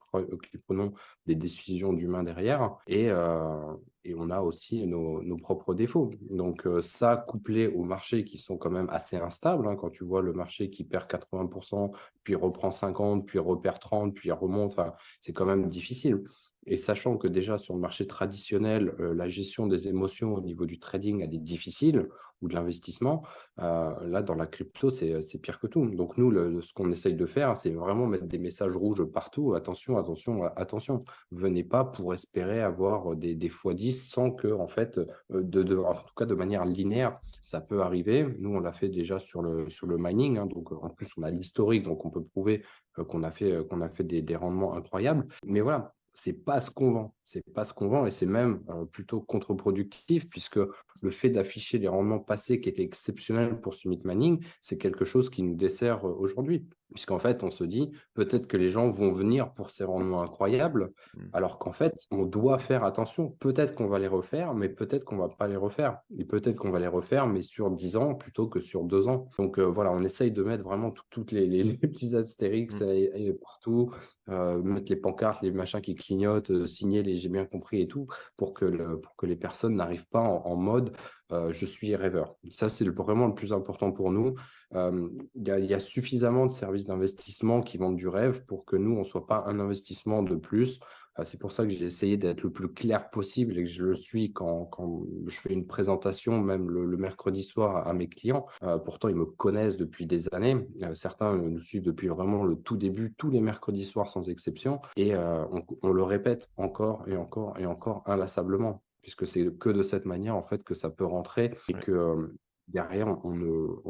prenons 0.66 0.94
des 1.28 1.36
décisions 1.36 1.94
d'humains 1.94 2.24
derrière, 2.24 2.78
et, 2.88 3.10
euh, 3.10 3.74
et, 4.04 4.16
on 4.16 4.30
a 4.30 4.42
aussi 4.42 4.86
nos, 4.86 5.38
propres 5.38 5.74
défauts. 5.74 6.12
Donc 6.30 6.66
euh, 6.66 6.82
ça, 6.82 7.18
couplé 7.18 7.68
aux 7.68 7.84
marchés 7.84 8.26
qui 8.26 8.38
sont 8.38 8.58
quand 8.58 8.70
même 8.70 8.90
assez 8.90 9.18
instables, 9.18 9.68
hein, 9.68 9.76
quand 9.76 9.90
tu 9.90 10.04
vois 10.04 10.22
le 10.22 10.34
marché 10.34 10.70
qui 10.70 10.84
perd 10.84 11.10
80%, 11.10 11.92
puis 12.24 12.36
reprend 12.36 12.70
50%, 12.70 13.24
puis 13.26 13.40
reperd 13.40 13.78
30%, 13.78 14.14
puis 14.14 14.32
remonte, 14.32 14.78
c'est 15.22 15.34
quand 15.34 15.46
même 15.46 15.70
difficile. 15.70 16.24
Et 16.66 16.78
sachant 16.78 17.18
que 17.18 17.28
déjà 17.28 17.58
sur 17.58 17.74
le 17.74 17.80
marché 17.80 18.08
traditionnel, 18.08 18.94
euh, 19.00 19.14
la 19.14 19.30
gestion 19.30 19.68
des 19.68 19.88
émotions 19.88 20.34
au 20.36 20.42
niveau 20.42 20.66
du 20.66 20.80
trading, 20.80 21.22
elle 21.22 21.34
est 21.34 21.38
difficile, 21.38 22.10
ou 22.42 22.48
de 22.48 22.54
l'investissement, 22.54 23.24
euh, 23.60 23.94
là, 24.08 24.22
dans 24.22 24.36
la 24.36 24.48
crypto, 24.48 24.90
c'est 24.90 25.22
pire 25.42 25.60
que 25.60 25.68
tout. 25.68 25.86
Donc 25.90 26.18
nous, 26.18 26.62
ce 26.62 26.74
qu'on 26.74 26.92
essaye 26.92 27.16
de 27.16 27.26
faire, 27.26 27.58
c'est 27.58 27.72
vraiment 27.72 28.08
mettre 28.08 28.26
des 28.26 28.38
messages 28.38 28.76
rouges 28.76 29.04
partout. 29.04 29.54
Attention, 29.56 29.98
attention, 29.98 30.44
attention. 30.56 31.04
Venez 31.32 31.64
pas 31.64 31.84
pour 31.84 32.14
espérer 32.14 32.62
avoir 32.62 33.16
des, 33.16 33.36
des 33.36 33.50
x10 33.50 34.10
sans 34.10 34.32
que, 34.32 34.48
en 34.48 34.68
fait, 34.68 34.98
euh, 34.98 35.42
de, 35.42 35.64
de, 35.64 35.78
en 35.78 35.94
tout 35.94 36.14
cas 36.16 36.26
de 36.26 36.36
manière 36.36 36.66
linéaire, 36.66 37.20
ça 37.42 37.62
peut 37.62 37.82
arriver. 37.82 38.26
Nous, 38.40 38.56
on 38.56 38.60
l'a 38.60 38.74
fait 38.74 38.90
déjà 38.90 39.20
sur 39.20 39.42
le, 39.42 39.70
sur 39.70 39.88
le 39.88 39.98
mining. 39.98 40.38
Hein, 40.38 40.46
donc 40.46 40.72
en 40.72 40.90
plus, 40.90 41.10
on 41.18 41.24
a 41.24 41.32
l'historique, 41.32 41.84
donc 41.84 42.06
on 42.06 42.10
peut 42.10 42.24
prouver 42.24 42.64
qu'on 43.08 43.24
a 43.24 43.32
fait, 43.32 43.68
qu'on 43.70 43.82
a 43.82 43.90
fait 43.90 44.04
des 44.04 44.36
rendements 44.36 44.76
incroyables. 44.76 45.28
Mais 45.46 45.62
voilà, 45.62 45.94
c'est 46.20 46.34
pas 46.34 46.60
ce 46.60 46.70
qu'on 46.70 46.92
vend. 46.92 47.16
C'est 47.30 47.44
pas 47.54 47.64
ce 47.64 47.76
qu'on 47.76 47.90
vend 47.90 48.08
et 48.08 48.12
c'est 48.12 48.26
même 48.26 48.64
euh, 48.70 48.86
plutôt 48.86 49.22
contre-productif 49.22 50.28
puisque 50.28 50.60
le 51.02 51.12
fait 51.12 51.30
d'afficher 51.30 51.78
les 51.78 51.88
rendements 51.88 52.20
passés 52.20 52.60
qui 52.60 52.70
étaient 52.70 52.84
exceptionnels 52.84 53.62
pour 53.62 53.76
Summit 53.76 54.02
Manning, 54.04 54.44
c'est 54.64 54.80
quelque 54.80 55.06
chose 55.06 55.30
qui 55.30 55.44
nous 55.44 55.56
dessert 55.56 56.06
euh, 56.06 56.16
aujourd'hui. 56.18 56.66
Puisqu'en 56.92 57.20
fait, 57.20 57.44
on 57.44 57.52
se 57.52 57.64
dit 57.64 57.92
peut-être 58.16 58.48
que 58.48 58.58
les 58.58 58.70
gens 58.70 58.90
vont 58.90 59.12
venir 59.12 59.54
pour 59.54 59.70
ces 59.70 59.84
rendements 59.84 60.24
incroyables, 60.24 60.92
mmh. 61.14 61.20
alors 61.34 61.60
qu'en 61.60 61.72
fait, 61.72 61.94
on 62.10 62.24
doit 62.24 62.58
faire 62.58 62.84
attention. 62.84 63.30
Peut-être 63.40 63.76
qu'on 63.76 63.86
va 63.86 64.00
les 64.00 64.08
refaire, 64.08 64.56
mais 64.56 64.70
peut-être 64.70 65.06
qu'on 65.06 65.18
va 65.18 65.30
pas 65.30 65.48
les 65.48 65.56
refaire. 65.56 66.00
Et 66.18 66.26
peut-être 66.26 66.56
qu'on 66.56 66.72
va 66.72 66.80
les 66.80 66.88
refaire, 66.88 67.28
mais 67.28 67.44
sur 67.44 67.70
10 67.70 67.96
ans 67.96 68.16
plutôt 68.16 68.48
que 68.48 68.60
sur 68.60 68.84
2 68.84 69.08
ans. 69.08 69.30
Donc 69.38 69.60
euh, 69.60 69.66
voilà, 69.66 69.92
on 69.92 70.02
essaye 70.02 70.32
de 70.32 70.42
mettre 70.42 70.64
vraiment 70.64 70.92
toutes 71.12 71.32
les, 71.32 71.46
les, 71.64 71.78
petits 71.78 72.16
astérix 72.16 72.82
mmh. 72.82 73.34
partout, 73.40 73.92
mettre 74.28 74.92
les 74.92 74.96
pancartes, 74.96 75.44
les 75.44 75.52
machins 75.52 75.82
qui 75.82 75.94
clignotent, 75.94 76.66
signer 76.66 77.04
les 77.04 77.19
j'ai 77.20 77.30
bien 77.30 77.46
compris 77.46 77.82
et 77.82 77.88
tout, 77.88 78.08
pour 78.38 78.54
que, 78.54 78.96
pour 78.96 79.16
que 79.16 79.26
les 79.26 79.36
personnes 79.36 79.76
n'arrivent 79.76 80.08
pas 80.08 80.22
en, 80.22 80.56
mode 80.56 80.96
euh, 81.32 81.54
je 81.54 81.66
suis 81.66 81.96
rêveur. 81.96 82.36
Ça, 82.50 82.70
c'est 82.70 82.88
vraiment 82.90 83.28
le 83.28 83.36
plus 83.36 83.54
important 83.54 83.92
pour 83.92 84.12
nous. 84.12 84.36
Euh, 84.76 85.10
il 85.36 85.66
y, 85.66 85.74
a 85.74 85.80
suffisamment 85.80 86.46
de 86.46 86.52
services 86.52 86.86
d'investissement 86.86 87.62
qui 87.62 87.78
vendent 87.78 87.98
du 87.98 88.08
rêve 88.08 88.44
pour 88.46 88.66
que 88.66 88.76
nous, 88.76 88.96
on 88.96 89.00
ne 89.00 89.04
soit 89.04 89.28
pas 89.28 89.44
un 89.48 89.60
investissement 89.60 90.24
de 90.24 90.36
plus. 90.36 90.80
Euh, 91.18 91.24
c'est 91.26 91.40
pour 91.40 91.52
ça 91.52 91.64
que 91.64 91.70
j'ai 91.70 91.86
essayé 91.86 92.18
d'être 92.18 92.42
le 92.42 92.52
plus 92.52 92.70
clair 92.70 93.10
possible 93.10 93.58
et 93.58 93.64
que 93.64 93.70
je 93.70 93.84
le 93.84 93.96
suis 93.96 94.32
quand, 94.32 94.66
quand 94.66 95.04
je 95.28 95.40
fais 95.40 95.54
une 95.54 95.66
présentation, 95.66 96.40
même 96.40 96.70
le, 96.70 96.98
mercredi 96.98 97.44
soir 97.44 97.88
à, 97.88 97.94
mes 97.94 98.10
clients. 98.10 98.46
Euh, 98.64 98.78
pourtant, 98.78 99.08
ils 99.08 99.16
me 99.16 99.26
connaissent 99.26 99.78
depuis 99.78 100.06
des 100.06 100.32
années. 100.34 100.68
Euh, 100.84 100.96
certains 100.96 101.38
nous 101.38 101.62
suivent 101.62 101.84
depuis 101.84 102.08
vraiment 102.08 102.44
le 102.44 102.56
tout 102.56 102.78
début, 102.78 103.14
tous 103.18 103.30
les 103.30 103.40
mercredis 103.40 103.86
soirs 103.86 104.10
sans 104.10 104.30
exception. 104.30 104.82
Et 104.98 105.16
on, 105.16 105.64
on, 105.82 105.92
le 105.92 106.04
répète 106.04 106.50
encore 106.58 107.08
et 107.08 107.16
encore 107.16 107.58
et 107.58 107.66
encore 107.66 108.04
inlassablement 108.06 108.82
puisque 109.02 109.28
c'est 109.28 109.46
que 109.58 109.70
de 109.70 109.82
cette 109.84 110.06
manière 110.06 110.36
en 110.36 110.44
fait 110.44 110.64
que 110.64 110.74
ça 110.74 110.90
peut 110.90 111.06
rentrer 111.06 111.54
et 111.68 111.74
que 111.74 112.34
derrière, 112.70 113.18
on 113.26 113.34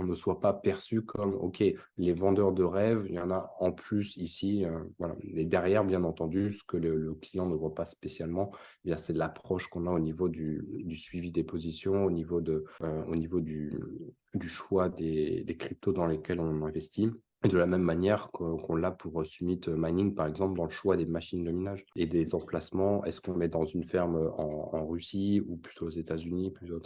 ne, 0.03 0.15
soit 0.15 0.39
pas 0.39 0.53
perçu 0.53 1.01
comme, 1.01 1.35
OK, 1.35 1.63
les 1.97 2.13
vendeurs 2.13 2.51
de 2.51 2.63
rêves, 2.63 3.05
il 3.07 3.15
y 3.15 3.19
en 3.19 3.31
a 3.31 3.53
en 3.59 3.71
plus 3.71 4.17
ici. 4.17 4.65
Euh, 4.65 4.79
voilà. 4.97 5.15
Et 5.21 5.45
derrière, 5.45 5.83
bien 5.83 6.03
entendu, 6.03 6.53
ce 6.53 6.63
que 6.63 6.77
le, 6.77 7.13
client 7.15 7.47
ne 7.47 7.55
voit 7.55 7.75
pas 7.75 7.85
spécialement, 7.85 8.51
eh 8.85 8.97
c'est 8.97 9.13
l'approche 9.13 9.67
qu'on 9.67 9.87
a 9.87 9.91
au 9.91 9.99
niveau 9.99 10.29
du, 10.29 10.63
suivi 10.95 11.31
des 11.31 11.43
positions, 11.43 12.05
au 12.05 12.11
niveau, 12.11 12.41
euh, 12.81 13.15
du 14.33 14.49
choix 14.49 14.89
des, 14.89 15.43
des, 15.43 15.57
cryptos 15.57 15.93
dans 15.93 16.07
lesquels 16.07 16.39
on 16.39 16.63
investit. 16.63 17.09
De 17.43 17.57
la 17.57 17.65
même 17.65 17.83
manière 17.83 18.31
qu'on 18.31 18.75
l'a 18.75 18.91
pour 18.91 19.25
Summit 19.25 19.61
Mining, 19.67 20.13
par 20.13 20.27
exemple, 20.27 20.57
dans 20.57 20.65
le 20.65 20.69
choix 20.69 20.97
des 20.97 21.05
machines 21.05 21.41
de 21.45 21.51
minage 21.51 21.85
et 21.95 22.05
des 22.05 22.35
emplacements. 22.35 23.05
Est-ce 23.05 23.21
qu'on 23.21 23.33
met 23.33 23.47
dans 23.47 23.63
une 23.63 23.85
ferme 23.85 24.29
en, 24.37 24.85
Russie 24.85 25.41
ou 25.47 25.55
plutôt 25.55 25.85
aux 25.85 25.91
États-Unis 25.91 26.51
plutôt 26.51 26.81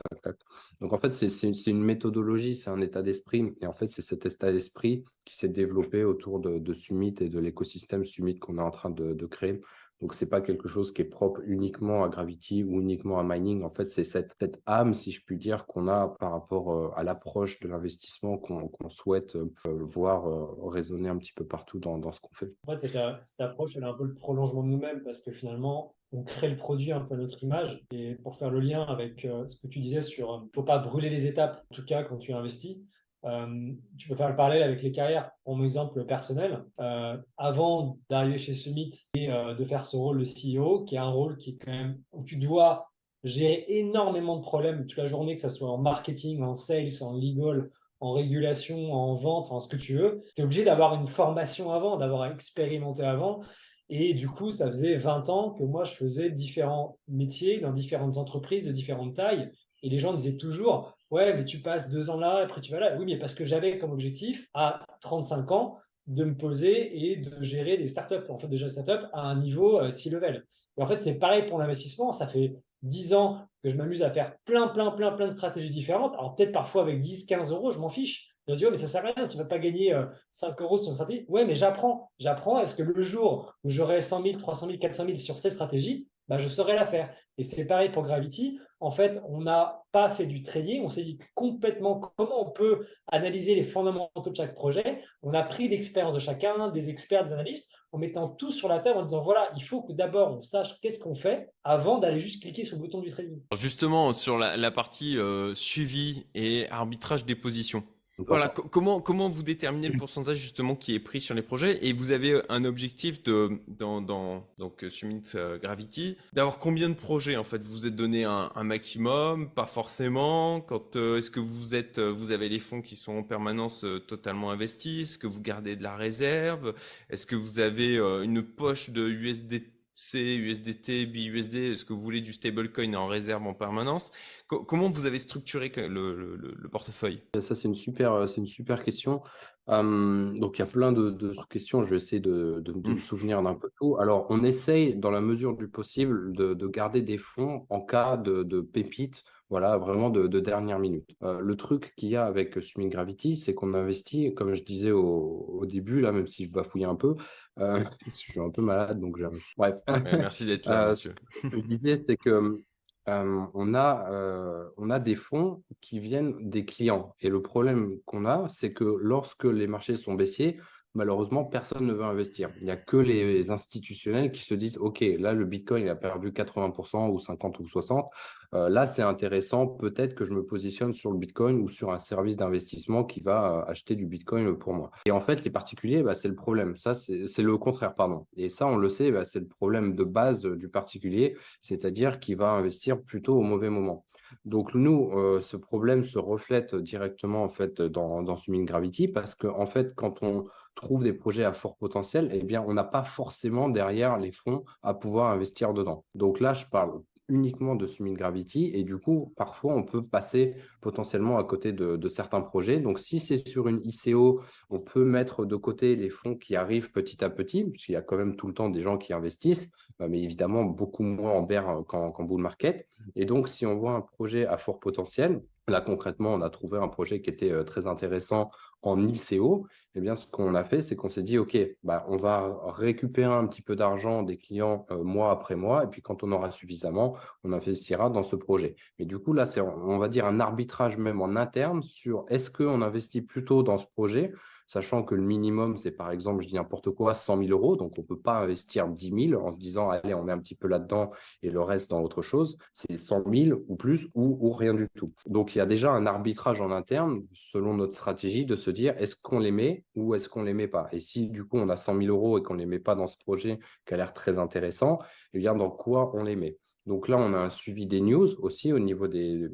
Donc 0.79 0.93
en 0.93 0.99
fait, 0.99 1.13
c'est 1.13 1.71
une 1.71 1.83
méthodologie, 1.83 2.55
c'est 2.55 2.69
un 2.69 2.81
état 2.81 3.01
d'esprit. 3.01 3.55
Et 3.61 3.65
en 3.65 3.73
fait, 3.73 3.89
c'est 3.89 4.03
cet 4.03 4.27
état 4.27 4.51
d'esprit 4.51 5.03
qui 5.25 5.35
s'est 5.35 5.49
développé 5.49 6.03
autour 6.03 6.39
de, 6.39 6.73
Summit 6.73 7.15
et 7.19 7.29
de 7.29 7.39
l'écosystème 7.39 8.05
Summit 8.05 8.37
qu'on 8.37 8.59
est 8.59 8.61
en 8.61 8.71
train 8.71 8.91
de 8.91 9.25
créer. 9.25 9.59
Donc, 10.03 10.15
ce 10.15 10.25
n'est 10.25 10.29
pas 10.29 10.41
quelque 10.41 10.67
chose 10.67 10.91
qui 10.91 11.01
est 11.01 11.05
propre 11.05 11.39
uniquement 11.45 12.03
à 12.03 12.09
Gravity 12.09 12.61
ou 12.61 12.81
uniquement 12.81 13.19
à 13.19 13.23
Mining. 13.23 13.63
En 13.63 13.69
fait, 13.69 13.89
c'est 13.89 14.03
cette, 14.03 14.35
âme, 14.65 14.95
si 14.95 15.13
je 15.13 15.23
puis 15.23 15.37
dire, 15.37 15.65
qu'on 15.65 15.87
a 15.87 16.09
par 16.19 16.33
rapport 16.33 16.73
euh, 16.73 16.91
à 16.97 17.03
l'approche 17.03 17.61
de 17.61 17.69
l'investissement 17.69 18.37
qu'on 18.37 18.89
souhaite 18.89 19.37
euh, 19.37 19.47
voir 19.65 20.27
euh, 20.27 20.67
résonner 20.67 21.07
un 21.07 21.17
petit 21.17 21.31
peu 21.31 21.45
partout 21.45 21.79
dans, 21.79 22.11
ce 22.11 22.19
qu'on 22.19 22.33
fait. 22.33 22.53
En 22.67 22.73
fait, 22.73 22.79
cette, 22.79 22.97
cette, 23.21 23.39
approche, 23.39 23.77
elle 23.77 23.83
est 23.83 23.85
un 23.85 23.93
peu 23.93 24.03
le 24.03 24.13
prolongement 24.13 24.61
de 24.63 24.67
nous-mêmes 24.67 25.03
parce 25.03 25.21
que 25.21 25.31
finalement, 25.31 25.95
on 26.11 26.23
crée 26.23 26.49
le 26.49 26.57
produit 26.57 26.91
un 26.91 26.99
peu 26.99 27.13
à 27.13 27.17
notre 27.17 27.41
image. 27.41 27.81
Et 27.91 28.15
pour 28.15 28.37
faire 28.37 28.49
le 28.49 28.59
lien 28.59 28.83
avec 28.83 29.21
ce 29.21 29.55
que 29.55 29.67
tu 29.67 29.79
disais 29.79 30.01
sur 30.01 30.41
il 30.43 30.47
ne 30.47 30.51
faut 30.53 30.63
pas 30.63 30.79
brûler 30.79 31.09
les 31.09 31.27
étapes, 31.27 31.63
en 31.71 31.75
tout 31.75 31.85
cas 31.85 32.03
quand 32.03 32.17
tu 32.17 32.33
investis, 32.33 32.77
euh, 33.25 33.71
tu 33.97 34.09
peux 34.09 34.15
faire 34.15 34.29
le 34.29 34.35
parallèle 34.35 34.63
avec 34.63 34.81
les 34.81 34.91
carrières. 34.91 35.31
Pour 35.43 35.55
mon 35.55 35.63
exemple 35.63 36.05
personnel, 36.05 36.63
euh, 36.79 37.17
avant 37.37 37.97
d'arriver 38.09 38.37
chez 38.37 38.53
Summit 38.53 38.89
et 39.15 39.31
euh, 39.31 39.53
de 39.53 39.63
faire 39.63 39.85
ce 39.85 39.95
rôle 39.95 40.19
de 40.19 40.25
CEO, 40.25 40.83
qui 40.83 40.95
est 40.95 40.99
un 40.99 41.09
rôle 41.09 41.37
qui 41.37 41.51
est 41.51 41.57
quand 41.63 41.71
même 41.71 41.99
où 42.11 42.23
tu 42.23 42.35
dois 42.35 42.89
gérer 43.23 43.65
énormément 43.69 44.37
de 44.37 44.41
problèmes 44.41 44.85
toute 44.85 44.97
la 44.97 45.05
journée, 45.05 45.35
que 45.35 45.41
ce 45.41 45.49
soit 45.49 45.69
en 45.69 45.77
marketing, 45.77 46.41
en 46.43 46.55
sales, 46.55 46.91
en 47.01 47.13
legal, 47.13 47.71
en 48.01 48.11
régulation, 48.11 48.91
en 48.91 49.15
vente, 49.15 49.49
en 49.51 49.61
ce 49.61 49.69
que 49.69 49.77
tu 49.77 49.95
veux, 49.95 50.21
tu 50.35 50.41
es 50.41 50.43
obligé 50.43 50.65
d'avoir 50.65 50.93
une 50.95 51.07
formation 51.07 51.71
avant, 51.71 51.95
d'avoir 51.95 52.25
expérimenté 52.25 53.01
avant. 53.03 53.41
Et 53.87 54.13
du 54.13 54.27
coup, 54.27 54.51
ça 54.51 54.67
faisait 54.67 54.97
20 54.97 55.29
ans 55.29 55.51
que 55.51 55.63
moi, 55.63 55.85
je 55.85 55.93
faisais 55.93 56.29
différents 56.29 56.97
métiers 57.07 57.59
dans 57.59 57.71
différentes 57.71 58.17
entreprises 58.17 58.65
de 58.65 58.73
différentes 58.73 59.15
tailles. 59.15 59.49
Et 59.83 59.89
les 59.89 59.99
gens 59.99 60.13
disaient 60.13 60.35
toujours, 60.35 60.93
ouais, 61.13 61.33
mais 61.35 61.45
tu 61.45 61.59
passes 61.59 61.89
deux 61.89 62.09
ans 62.09 62.17
là, 62.17 62.39
après 62.43 62.59
tu 62.59 62.71
vas 62.71 62.79
là. 62.79 62.95
Oui, 62.97 63.05
mais 63.05 63.17
parce 63.17 63.33
que 63.33 63.45
j'avais 63.45 63.77
comme 63.77 63.91
objectif 63.91 64.49
à 64.53 64.85
35 65.01 65.51
ans 65.51 65.77
de 66.07 66.25
me 66.25 66.35
poser 66.35 67.11
et 67.11 67.15
de 67.17 67.41
gérer 67.43 67.77
des 67.77 67.87
startups, 67.87 68.27
en 68.27 68.37
fait 68.37 68.47
déjà 68.47 68.67
startups 68.67 69.05
à 69.13 69.21
un 69.21 69.37
niveau 69.37 69.79
euh, 69.79 69.91
C-level. 69.91 70.45
Et 70.77 70.81
en 70.81 70.87
fait, 70.87 70.99
c'est 70.99 71.19
pareil 71.19 71.43
pour 71.43 71.59
l'investissement. 71.59 72.11
Ça 72.11 72.27
fait 72.27 72.55
10 72.81 73.13
ans 73.13 73.47
que 73.63 73.69
je 73.69 73.75
m'amuse 73.75 74.01
à 74.03 74.09
faire 74.09 74.35
plein, 74.43 74.67
plein, 74.67 74.91
plein, 74.91 75.11
plein 75.11 75.27
de 75.27 75.31
stratégies 75.31 75.69
différentes. 75.69 76.13
Alors 76.15 76.35
peut-être 76.35 76.51
parfois 76.51 76.81
avec 76.81 76.99
10, 76.99 77.25
15 77.25 77.51
euros, 77.51 77.71
je 77.71 77.79
m'en 77.79 77.89
fiche. 77.89 78.29
Je 78.47 78.55
dis, 78.55 78.65
mais 78.69 78.75
ça 78.75 78.87
sert 78.87 79.05
à 79.05 79.11
rien, 79.13 79.27
tu 79.27 79.37
ne 79.37 79.43
vas 79.43 79.47
pas 79.47 79.59
gagner 79.59 79.95
5 80.31 80.59
euh, 80.59 80.63
euros 80.65 80.77
sur 80.77 80.89
une 80.89 80.95
stratégie. 80.95 81.25
Ouais, 81.29 81.45
mais 81.45 81.55
j'apprends. 81.55 82.11
J'apprends. 82.19 82.59
Est-ce 82.59 82.75
que 82.75 82.83
le 82.83 83.03
jour 83.03 83.53
où 83.63 83.69
j'aurai 83.69 84.01
100 84.01 84.23
000, 84.23 84.37
300 84.37 84.65
000, 84.65 84.79
400 84.79 85.05
000 85.05 85.17
sur 85.17 85.39
ces 85.39 85.51
stratégies, 85.51 86.07
bah, 86.33 86.39
je 86.39 86.47
saurai 86.47 86.73
la 86.73 86.87
faire. 86.87 87.13
Et 87.37 87.43
c'est 87.43 87.67
pareil 87.67 87.89
pour 87.89 88.01
Gravity. 88.01 88.59
En 88.79 88.89
fait, 88.89 89.21
on 89.29 89.41
n'a 89.41 89.83
pas 89.91 90.09
fait 90.09 90.25
du 90.25 90.41
trading. 90.41 90.83
On 90.83 90.89
s'est 90.89 91.03
dit 91.03 91.19
complètement 91.35 91.99
comment 92.17 92.47
on 92.47 92.49
peut 92.49 92.87
analyser 93.11 93.53
les 93.53 93.61
fondamentaux 93.61 94.31
de 94.31 94.35
chaque 94.35 94.55
projet. 94.55 95.03
On 95.21 95.35
a 95.35 95.43
pris 95.43 95.67
l'expérience 95.67 96.15
de 96.15 96.19
chacun, 96.19 96.69
des 96.69 96.89
experts, 96.89 97.23
des 97.25 97.33
analystes, 97.33 97.71
en 97.91 97.99
mettant 97.99 98.29
tout 98.29 98.49
sur 98.49 98.67
la 98.67 98.79
table 98.79 98.97
en 98.97 99.03
disant 99.03 99.21
voilà, 99.21 99.51
il 99.55 99.61
faut 99.61 99.83
que 99.83 99.93
d'abord 99.93 100.35
on 100.35 100.41
sache 100.41 100.79
qu'est-ce 100.81 100.99
qu'on 100.99 101.13
fait 101.13 101.51
avant 101.63 101.99
d'aller 101.99 102.19
juste 102.19 102.41
cliquer 102.41 102.63
sur 102.63 102.77
le 102.77 102.81
bouton 102.81 103.01
du 103.01 103.11
trading. 103.11 103.39
Justement, 103.55 104.11
sur 104.11 104.39
la, 104.39 104.71
partie 104.71 105.19
euh, 105.19 105.53
suivi 105.53 106.25
et 106.33 106.67
arbitrage 106.71 107.25
des 107.25 107.35
positions. 107.35 107.83
Voilà, 108.19 108.47
comment, 108.49 109.01
comment 109.01 109.27
vous 109.27 109.41
déterminez 109.41 109.89
le 109.89 109.97
pourcentage 109.97 110.37
justement 110.37 110.75
qui 110.75 110.93
est 110.93 110.99
pris 110.99 111.19
sur 111.19 111.33
les 111.33 111.41
projets? 111.41 111.83
Et 111.85 111.93
vous 111.93 112.11
avez 112.11 112.41
un 112.47 112.63
objectif 112.63 113.23
de, 113.23 113.59
dans, 113.67 114.01
dans 114.01 114.47
donc 114.59 114.85
Summit 114.87 115.23
euh, 115.33 115.57
Gravity 115.57 116.15
d'avoir 116.31 116.59
combien 116.59 116.89
de 116.89 116.93
projets 116.93 117.37
en 117.37 117.43
fait? 117.43 117.63
Vous 117.63 117.71
vous 117.71 117.87
êtes 117.87 117.95
donné 117.95 118.23
un, 118.23 118.51
maximum, 118.63 119.49
pas 119.49 119.65
forcément? 119.65 120.61
Quand 120.61 120.95
euh, 120.95 121.17
est-ce 121.17 121.31
que 121.31 121.39
vous 121.39 121.73
êtes, 121.73 121.97
euh, 121.97 122.11
vous 122.11 122.29
avez 122.29 122.49
les 122.49 122.59
fonds 122.59 122.83
qui 122.83 122.95
sont 122.95 123.13
en 123.13 123.23
permanence 123.23 123.83
totalement 124.07 124.51
investis? 124.51 125.09
Est-ce 125.09 125.17
que 125.17 125.27
vous 125.27 125.41
gardez 125.41 125.75
de 125.75 125.81
la 125.81 125.95
réserve? 125.95 126.75
Est-ce 127.09 127.25
que 127.25 127.35
vous 127.35 127.59
avez 127.59 127.97
une 127.97 128.43
poche 128.43 128.91
de 128.91 129.09
USDT 129.09 129.72
C, 129.93 130.19
USDT, 130.19 131.05
BUSD, 131.05 131.55
est-ce 131.55 131.85
que 131.85 131.93
vous 131.93 132.01
voulez 132.01 132.21
du 132.21 132.33
stablecoin 132.33 132.95
en 132.95 133.07
réserve 133.07 133.45
en 133.45 133.53
permanence? 133.53 134.11
Comment 134.47 134.89
vous 134.89 135.05
avez 135.05 135.19
structuré 135.19 135.71
le, 135.75 136.67
portefeuille? 136.71 137.21
Ça, 137.39 137.53
c'est 137.53 137.67
une, 137.67 137.75
super, 137.75 138.25
une 138.37 138.47
super 138.47 138.83
question. 138.83 139.21
donc, 139.67 140.57
il 140.57 140.59
y 140.59 140.63
a 140.63 140.67
plein 140.67 140.91
de, 140.91 141.35
questions. 141.49 141.83
Je 141.83 141.89
vais 141.91 141.97
essayer 141.97 142.19
de, 142.19 142.63
me 142.65 142.93
mmh. 142.93 142.97
souvenir 142.99 143.43
d'un 143.43 143.53
peu 143.53 143.69
tout. 143.77 143.97
Alors, 143.99 144.25
on 144.29 144.43
essaye, 144.43 144.95
dans 144.95 145.11
la 145.11 145.21
mesure 145.21 145.55
du 145.55 145.67
possible, 145.67 146.35
de, 146.35 146.67
garder 146.67 147.03
des 147.03 147.19
fonds 147.19 147.67
en 147.69 147.79
cas 147.79 148.17
de, 148.17 148.61
pépites 148.61 149.23
voilà, 149.49 149.77
vraiment 149.77 150.09
de, 150.09 150.39
dernière 150.39 150.79
minute. 150.79 151.15
Euh, 151.21 151.39
le 151.39 151.55
truc 151.55 151.93
qu'il 151.95 152.09
y 152.09 152.15
a 152.15 152.25
avec 152.25 152.61
Summit 152.61 152.89
Gravity, 152.89 153.35
c'est 153.35 153.53
qu'on 153.53 153.73
investit, 153.73 154.33
comme 154.33 154.55
je 154.55 154.63
disais 154.63 154.91
au, 154.91 155.63
début, 155.65 156.01
là, 156.01 156.11
même 156.11 156.27
si 156.27 156.45
je 156.45 156.49
bafouille 156.49 156.85
un 156.85 156.95
peu, 156.95 157.15
euh, 157.59 157.83
je 158.05 158.11
suis 158.11 158.39
un 158.39 158.49
peu 158.49 158.61
malade, 158.61 158.99
donc 158.99 159.19
bref. 159.57 159.79
merci 159.87 160.45
d'être 160.45 160.67
là, 160.67 160.85
euh, 160.85 160.89
monsieur. 160.91 161.15
Ce 161.41 161.47
que 161.47 161.57
je 161.57 161.67
disais, 161.67 161.97
c'est 161.97 162.17
que 162.17 162.63
on, 163.05 163.75
a, 163.75 164.71
on 164.77 164.89
a 164.89 164.99
des 164.99 165.15
fonds 165.15 165.61
qui 165.81 165.99
viennent 165.99 166.49
des 166.49 166.63
clients. 166.63 167.13
Et 167.19 167.29
le 167.29 167.41
problème 167.41 167.97
qu'on 168.05 168.25
a, 168.25 168.47
c'est 168.49 168.71
que 168.71 168.85
lorsque 168.85 169.43
les 169.43 169.67
marchés 169.67 169.97
sont 169.97 170.13
baissiers, 170.13 170.57
malheureusement, 170.95 171.43
personne 171.43 171.85
ne 171.85 171.93
veut 171.93 172.03
investir. 172.03 172.49
Il 172.61 172.65
n'y 172.65 172.71
a 172.71 172.77
que 172.77 172.97
les 172.97 173.49
institutionnels 173.51 174.31
qui 174.31 174.43
se 174.43 174.53
disent, 174.53 174.77
OK, 174.77 175.03
là, 175.19 175.33
le 175.33 175.45
Bitcoin 175.45 175.87
a 175.87 175.95
perdu 175.95 176.31
80% 176.31 177.09
ou 177.09 177.19
50 177.19 177.59
ou 177.59 177.67
60. 177.67 178.09
Euh, 178.53 178.69
là, 178.69 178.85
c'est 178.85 179.01
intéressant. 179.01 179.67
Peut-être 179.67 180.13
que 180.15 180.25
je 180.25 180.33
me 180.33 180.45
positionne 180.45 180.93
sur 180.93 181.11
le 181.11 181.17
Bitcoin 181.17 181.61
ou 181.61 181.67
sur 181.67 181.91
un 181.91 181.99
service 181.99 182.37
d'investissement 182.37 183.03
qui 183.03 183.21
va 183.21 183.65
euh, 183.67 183.71
acheter 183.71 183.95
du 183.95 184.05
Bitcoin 184.05 184.57
pour 184.57 184.73
moi. 184.73 184.91
Et 185.05 185.11
en 185.11 185.21
fait, 185.21 185.43
les 185.43 185.49
particuliers, 185.49 186.03
bah, 186.03 186.13
c'est 186.13 186.27
le 186.27 186.35
problème. 186.35 186.77
Ça, 186.77 186.93
c'est 186.93 187.37
le 187.39 187.57
contraire, 187.57 187.95
pardon. 187.95 188.27
Et 188.37 188.49
ça, 188.49 188.67
on 188.67 188.77
le 188.77 188.89
sait, 188.89 189.11
bah, 189.11 189.25
c'est 189.25 189.39
le 189.39 189.47
problème 189.47 189.95
de 189.95 190.03
base 190.03 190.43
du 190.43 190.69
particulier, 190.69 191.35
c'est-à-dire 191.61 192.19
qu'il 192.19 192.37
va 192.37 192.51
investir 192.51 193.01
plutôt 193.01 193.35
au 193.35 193.41
mauvais 193.41 193.69
moment. 193.69 194.05
Donc 194.45 194.73
nous, 194.73 195.11
euh, 195.13 195.41
ce 195.41 195.57
problème 195.57 196.05
se 196.05 196.17
reflète 196.17 196.75
directement 196.75 197.43
en 197.43 197.49
fait 197.49 197.81
dans, 197.81 198.23
dans 198.23 198.37
Summit 198.37 198.65
Gravity 198.65 199.07
parce 199.07 199.35
qu'en 199.35 199.59
en 199.59 199.67
fait, 199.67 199.93
quand 199.95 200.23
on 200.23 200.45
trouve 200.75 201.03
des 201.03 201.13
projets 201.13 201.43
à 201.43 201.53
fort 201.53 201.75
potentiel, 201.77 202.29
eh 202.33 202.43
bien, 202.43 202.63
on 202.67 202.73
n'a 202.73 202.83
pas 202.83 203.03
forcément 203.03 203.69
derrière 203.69 204.17
les 204.17 204.31
fonds 204.31 204.63
à 204.81 204.93
pouvoir 204.93 205.31
investir 205.31 205.73
dedans. 205.73 206.05
Donc 206.15 206.39
là, 206.39 206.53
je 206.53 206.65
parle 206.65 207.01
uniquement 207.29 207.75
de 207.75 207.87
Summit 207.87 208.13
Gravity 208.13 208.71
et 208.73 208.83
du 208.83 208.97
coup, 208.97 209.33
parfois, 209.35 209.75
on 209.75 209.83
peut 209.83 210.05
passer 210.05 210.55
potentiellement 210.81 211.37
à 211.37 211.43
côté 211.43 211.71
de, 211.71 212.09
certains 212.09 212.41
projets. 212.41 212.79
Donc, 212.79 212.99
si 212.99 213.19
c'est 213.19 213.37
sur 213.37 213.67
une 213.67 213.81
ICO, 213.83 214.41
on 214.69 214.79
peut 214.79 215.05
mettre 215.05 215.45
de 215.45 215.55
côté 215.55 215.95
les 215.95 216.09
fonds 216.09 216.35
qui 216.35 216.55
arrivent 216.55 216.91
petit 216.91 217.23
à 217.23 217.29
petit, 217.29 217.63
puisqu'il 217.63 217.93
y 217.93 217.95
a 217.95 218.01
quand 218.01 218.17
même 218.17 218.35
tout 218.35 218.47
le 218.47 218.53
temps 218.53 218.69
des 218.69 218.81
gens 218.81 218.97
qui 218.97 219.13
investissent, 219.13 219.71
euh, 220.01 220.07
mais 220.09 220.21
évidemment 220.21 220.63
beaucoup 220.63 221.03
moins 221.03 221.31
en 221.31 221.41
bear 221.41 221.83
qu'en 221.87 222.23
bull 222.23 222.41
market. 222.41 222.87
Et 223.15 223.25
donc, 223.25 223.47
si 223.47 223.65
on 223.65 223.75
voit 223.75 223.93
un 223.93 224.01
projet 224.01 224.45
à 224.45 224.57
fort 224.57 224.79
potentiel, 224.79 225.41
Là, 225.69 225.79
concrètement, 225.79 226.33
on 226.33 226.41
a 226.41 226.49
trouvé 226.49 226.77
un 226.77 226.89
projet 226.89 227.21
qui 227.21 227.29
était 227.29 227.51
euh, 227.51 227.63
très 227.63 227.87
intéressant 227.87 228.51
en 228.83 229.07
ICO, 229.07 229.67
eh 229.95 230.01
bien, 230.01 230.15
ce 230.15 230.27
qu'on 230.27 230.55
a 230.55 230.63
fait, 230.63 230.81
c'est 230.81 230.95
qu'on 230.95 231.09
s'est 231.09 231.23
dit, 231.23 231.37
OK, 231.37 231.57
bah, 231.83 232.05
on 232.09 232.17
va 232.17 232.59
récupérer 232.65 233.33
un 233.33 233.47
petit 233.47 233.61
peu 233.61 233.75
d'argent 233.75 234.23
des 234.23 234.37
clients 234.37 234.85
euh, 234.91 235.03
mois 235.03 235.31
après 235.31 235.55
mois, 235.55 235.83
et 235.83 235.87
puis 235.87 236.01
quand 236.01 236.23
on 236.23 236.31
aura 236.31 236.51
suffisamment, 236.51 237.15
on 237.43 237.53
investira 237.53 238.09
dans 238.09 238.23
ce 238.23 238.35
projet. 238.35 238.75
Mais 238.99 239.05
du 239.05 239.17
coup, 239.19 239.33
là, 239.33 239.45
c'est, 239.45 239.61
on 239.61 239.97
va 239.97 240.09
dire, 240.09 240.25
un 240.25 240.39
arbitrage 240.39 240.97
même 240.97 241.21
en 241.21 241.35
interne 241.35 241.83
sur 241.83 242.25
est-ce 242.29 242.51
qu'on 242.51 242.81
investit 242.81 243.21
plutôt 243.21 243.63
dans 243.63 243.77
ce 243.77 243.85
projet 243.85 244.33
sachant 244.73 245.03
que 245.03 245.13
le 245.13 245.21
minimum, 245.21 245.77
c'est 245.77 245.91
par 245.91 246.09
exemple, 246.09 246.41
je 246.41 246.47
dis 246.47 246.55
n'importe 246.55 246.89
quoi, 246.89 247.13
100 247.13 247.37
000 247.37 247.51
euros. 247.51 247.75
Donc, 247.75 247.93
on 247.97 248.01
ne 248.01 248.07
peut 248.07 248.19
pas 248.19 248.39
investir 248.39 248.87
10 248.87 249.29
000 249.29 249.39
en 249.39 249.53
se 249.53 249.59
disant, 249.59 249.91
allez, 249.91 250.15
on 250.15 250.23
met 250.23 250.31
un 250.31 250.39
petit 250.39 250.55
peu 250.55 250.67
là-dedans 250.67 251.11
et 251.43 251.51
le 251.51 251.61
reste 251.61 251.91
dans 251.91 252.01
autre 252.01 252.23
chose. 252.23 252.57
C'est 252.73 252.97
100 252.97 253.23
000 253.31 253.61
ou 253.67 253.75
plus 253.75 254.07
ou, 254.15 254.51
rien 254.51 254.73
du 254.73 254.89
tout. 254.95 255.13
Donc, 255.27 255.53
il 255.53 255.59
y 255.59 255.61
a 255.61 255.67
déjà 255.67 255.91
un 255.91 256.07
arbitrage 256.07 256.59
en 256.59 256.71
interne, 256.71 257.23
selon 257.33 257.75
notre 257.75 257.93
stratégie, 257.93 258.47
de 258.47 258.55
se 258.55 258.71
dire, 258.71 258.95
est-ce 258.97 259.15
qu'on 259.15 259.37
les 259.37 259.51
met 259.51 259.83
ou 259.95 260.15
est-ce 260.15 260.27
qu'on 260.27 260.41
ne 260.41 260.47
les 260.47 260.55
met 260.55 260.67
pas? 260.67 260.87
Et 260.91 260.99
si, 260.99 261.29
du 261.29 261.43
coup, 261.45 261.57
on 261.57 261.69
a 261.69 261.77
100 261.77 261.99
000 262.01 262.07
euros 262.07 262.39
et 262.39 262.43
qu'on 262.43 262.55
ne 262.55 262.59
les 262.59 262.65
met 262.65 262.79
pas 262.79 262.95
dans 262.95 263.07
ce 263.07 263.17
projet 263.17 263.59
qui 263.85 263.93
a 263.93 263.97
l'air 263.97 264.11
très 264.13 264.39
intéressant, 264.39 264.97
eh 265.33 265.37
bien, 265.37 265.53
dans 265.53 265.69
quoi 265.69 266.11
on 266.15 266.23
les 266.23 266.35
met? 266.35 266.57
Donc 266.87 267.07
là, 267.07 267.17
on 267.17 267.33
a 267.33 267.37
un 267.37 267.49
suivi 267.49 267.85
des 267.85 268.01
news 268.01 268.27
aussi 268.39 268.73
au 268.73 268.79
niveau 268.79 269.07
des, 269.07 269.49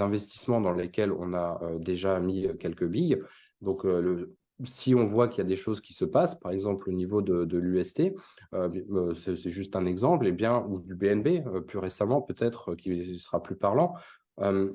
investissements 0.00 0.60
dans 0.60 0.72
lesquels 0.72 1.12
on 1.12 1.34
a 1.34 1.60
euh, 1.62 1.78
déjà 1.78 2.20
mis 2.20 2.46
quelques 2.58 2.86
billes. 2.86 3.18
Donc, 3.60 3.84
euh, 3.84 4.00
le, 4.00 4.36
si 4.64 4.94
on 4.94 5.06
voit 5.06 5.28
qu'il 5.28 5.38
y 5.38 5.46
a 5.46 5.48
des 5.48 5.56
choses 5.56 5.80
qui 5.80 5.92
se 5.92 6.04
passent, 6.04 6.34
par 6.34 6.52
exemple 6.52 6.88
au 6.88 6.92
niveau 6.92 7.22
de, 7.22 7.56
l'UST, 7.56 8.12
euh, 8.54 9.14
c'est 9.14 9.50
juste 9.50 9.74
un 9.76 9.86
exemple, 9.86 10.26
eh 10.26 10.32
bien, 10.32 10.64
ou 10.68 10.78
du 10.78 10.94
BNB, 10.94 11.42
plus 11.66 11.78
récemment 11.78 12.22
peut-être, 12.22 12.74
qui 12.74 13.18
sera 13.18 13.42
plus 13.42 13.56
parlant, 13.56 13.94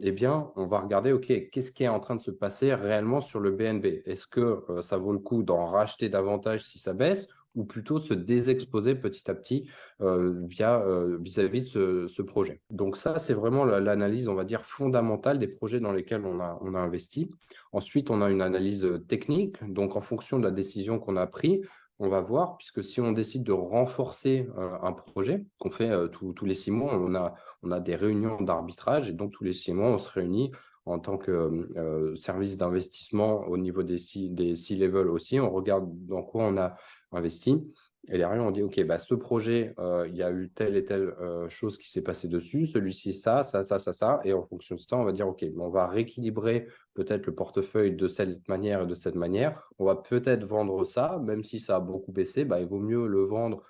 eh 0.02 0.12
bien, 0.12 0.52
on 0.56 0.66
va 0.68 0.80
regarder, 0.80 1.12
OK, 1.12 1.28
qu'est-ce 1.52 1.72
qui 1.72 1.84
est 1.84 1.90
en 1.90 2.00
train 2.00 2.16
de 2.16 2.22
se 2.22 2.32
passer 2.32 2.74
réellement 2.74 3.22
sur 3.22 3.40
le 3.40 3.52
BNB 3.52 4.02
Est-ce 4.06 4.28
que 4.28 4.64
ça 4.82 4.98
vaut 4.98 5.14
le 5.14 5.20
coup 5.20 5.44
d'en 5.44 5.68
racheter 5.68 6.10
davantage 6.10 6.66
si 6.66 6.80
ça 6.80 6.94
baisse 6.94 7.28
ou 7.60 7.66
plutôt 7.66 8.00
se 8.00 8.14
désexposer 8.14 8.96
petit 8.96 9.30
à 9.30 9.36
petit 9.36 9.68
via 10.00 10.84
vis-à-vis 11.20 11.74
de 11.74 12.08
ce, 12.08 12.22
projet. 12.22 12.62
Donc 12.70 12.96
ça, 12.96 13.20
c'est 13.20 13.34
vraiment 13.34 13.66
l'analyse, 13.66 14.28
on 14.28 14.36
va 14.36 14.46
dire, 14.46 14.66
fondamentale 14.66 15.40
des 15.40 15.48
projets 15.48 15.80
dans 15.80 15.92
lesquels 15.92 16.26
on 16.26 16.40
a, 16.40 16.58
on 16.62 16.74
a 16.74 16.80
investi. 16.80 17.30
Ensuite, 17.72 18.10
on 18.10 18.22
a 18.22 18.30
une 18.30 18.42
analyse 18.42 18.88
technique. 19.08 19.58
Donc, 19.68 19.96
en 19.96 20.02
fonction 20.02 20.40
de 20.40 20.44
la 20.44 20.52
décision 20.52 21.00
qu'on 21.00 21.18
a 21.18 21.28
prise, 21.28 21.62
on 22.00 22.08
va 22.08 22.22
voir, 22.22 22.58
puisque 22.58 22.82
si 22.82 23.02
on 23.02 23.12
décide 23.12 23.44
de 23.44 23.52
renforcer 23.52 24.48
un 24.82 24.94
projet, 24.94 25.46
qu'on 25.60 25.70
fait 25.70 25.92
tous 26.12 26.46
les 26.46 26.56
six 26.56 26.72
mois, 26.72 26.96
on 26.96 27.14
a, 27.14 27.36
on 27.62 27.72
a 27.72 27.80
des 27.82 27.96
réunions 27.96 28.42
d'arbitrage 28.42 29.10
et 29.10 29.14
donc 29.14 29.34
tous 29.34 29.44
les 29.44 29.54
six 29.54 29.74
mois, 29.74 29.90
on 29.90 29.98
se 29.98 30.10
réunit 30.10 30.52
en 30.86 31.00
tant 31.00 31.18
que 31.18 32.14
service 32.16 32.58
d'investissement 32.58 33.46
au 33.48 33.58
niveau 33.58 33.84
des 33.84 33.98
C-level 33.98 35.10
aussi. 35.10 35.40
On 35.40 35.52
regarde 35.52 35.88
dans 36.08 36.24
quoi 36.24 36.46
on 36.46 36.58
a 36.58 36.76
investi. 37.12 37.72
Et 38.12 38.18
derrière, 38.18 38.44
on 38.44 38.52
dit, 38.52 38.64
OK, 38.64 38.82
bah, 38.86 38.98
ce 38.98 39.14
projet, 39.14 39.76
il 40.08 40.16
y 40.16 40.24
a 40.24 40.32
eu 40.32 40.50
telle 40.50 40.78
et 40.78 40.86
telle 40.86 41.14
chose 41.50 41.78
qui 41.78 41.90
s'est 41.92 42.02
passée 42.02 42.28
dessus, 42.28 42.66
celui-ci, 42.66 43.14
ça, 43.14 43.44
ça, 43.44 43.64
ça, 43.64 43.78
ça, 43.78 43.92
ça. 43.94 44.20
Et 44.24 44.34
en 44.34 44.44
fonction 44.44 44.76
de 44.76 44.80
ça, 44.80 44.96
on 44.96 45.04
va 45.04 45.12
dire, 45.12 45.28
OK, 45.28 45.46
on 45.58 45.70
va 45.70 45.86
rééquilibrer 45.88 46.68
peut-être 46.94 47.26
le 47.26 47.36
portefeuille 47.36 47.96
de 47.96 48.08
cette 48.08 48.48
manière 48.48 48.84
et 48.84 48.88
de 48.88 48.96
cette 48.96 49.16
manière. 49.16 49.70
On 49.80 49.86
va 49.86 49.96
peut-être 49.96 50.46
vendre 50.46 50.86
ça, 50.86 51.20
même 51.24 51.44
si 51.44 51.60
ça 51.60 51.76
a 51.76 51.80
beaucoup 51.82 52.14
baissé, 52.14 52.46
bah, 52.46 52.62
il 52.62 52.68
vaut 52.68 52.80
mieux 52.80 53.06
le 53.06 53.26
vendre 53.26 53.64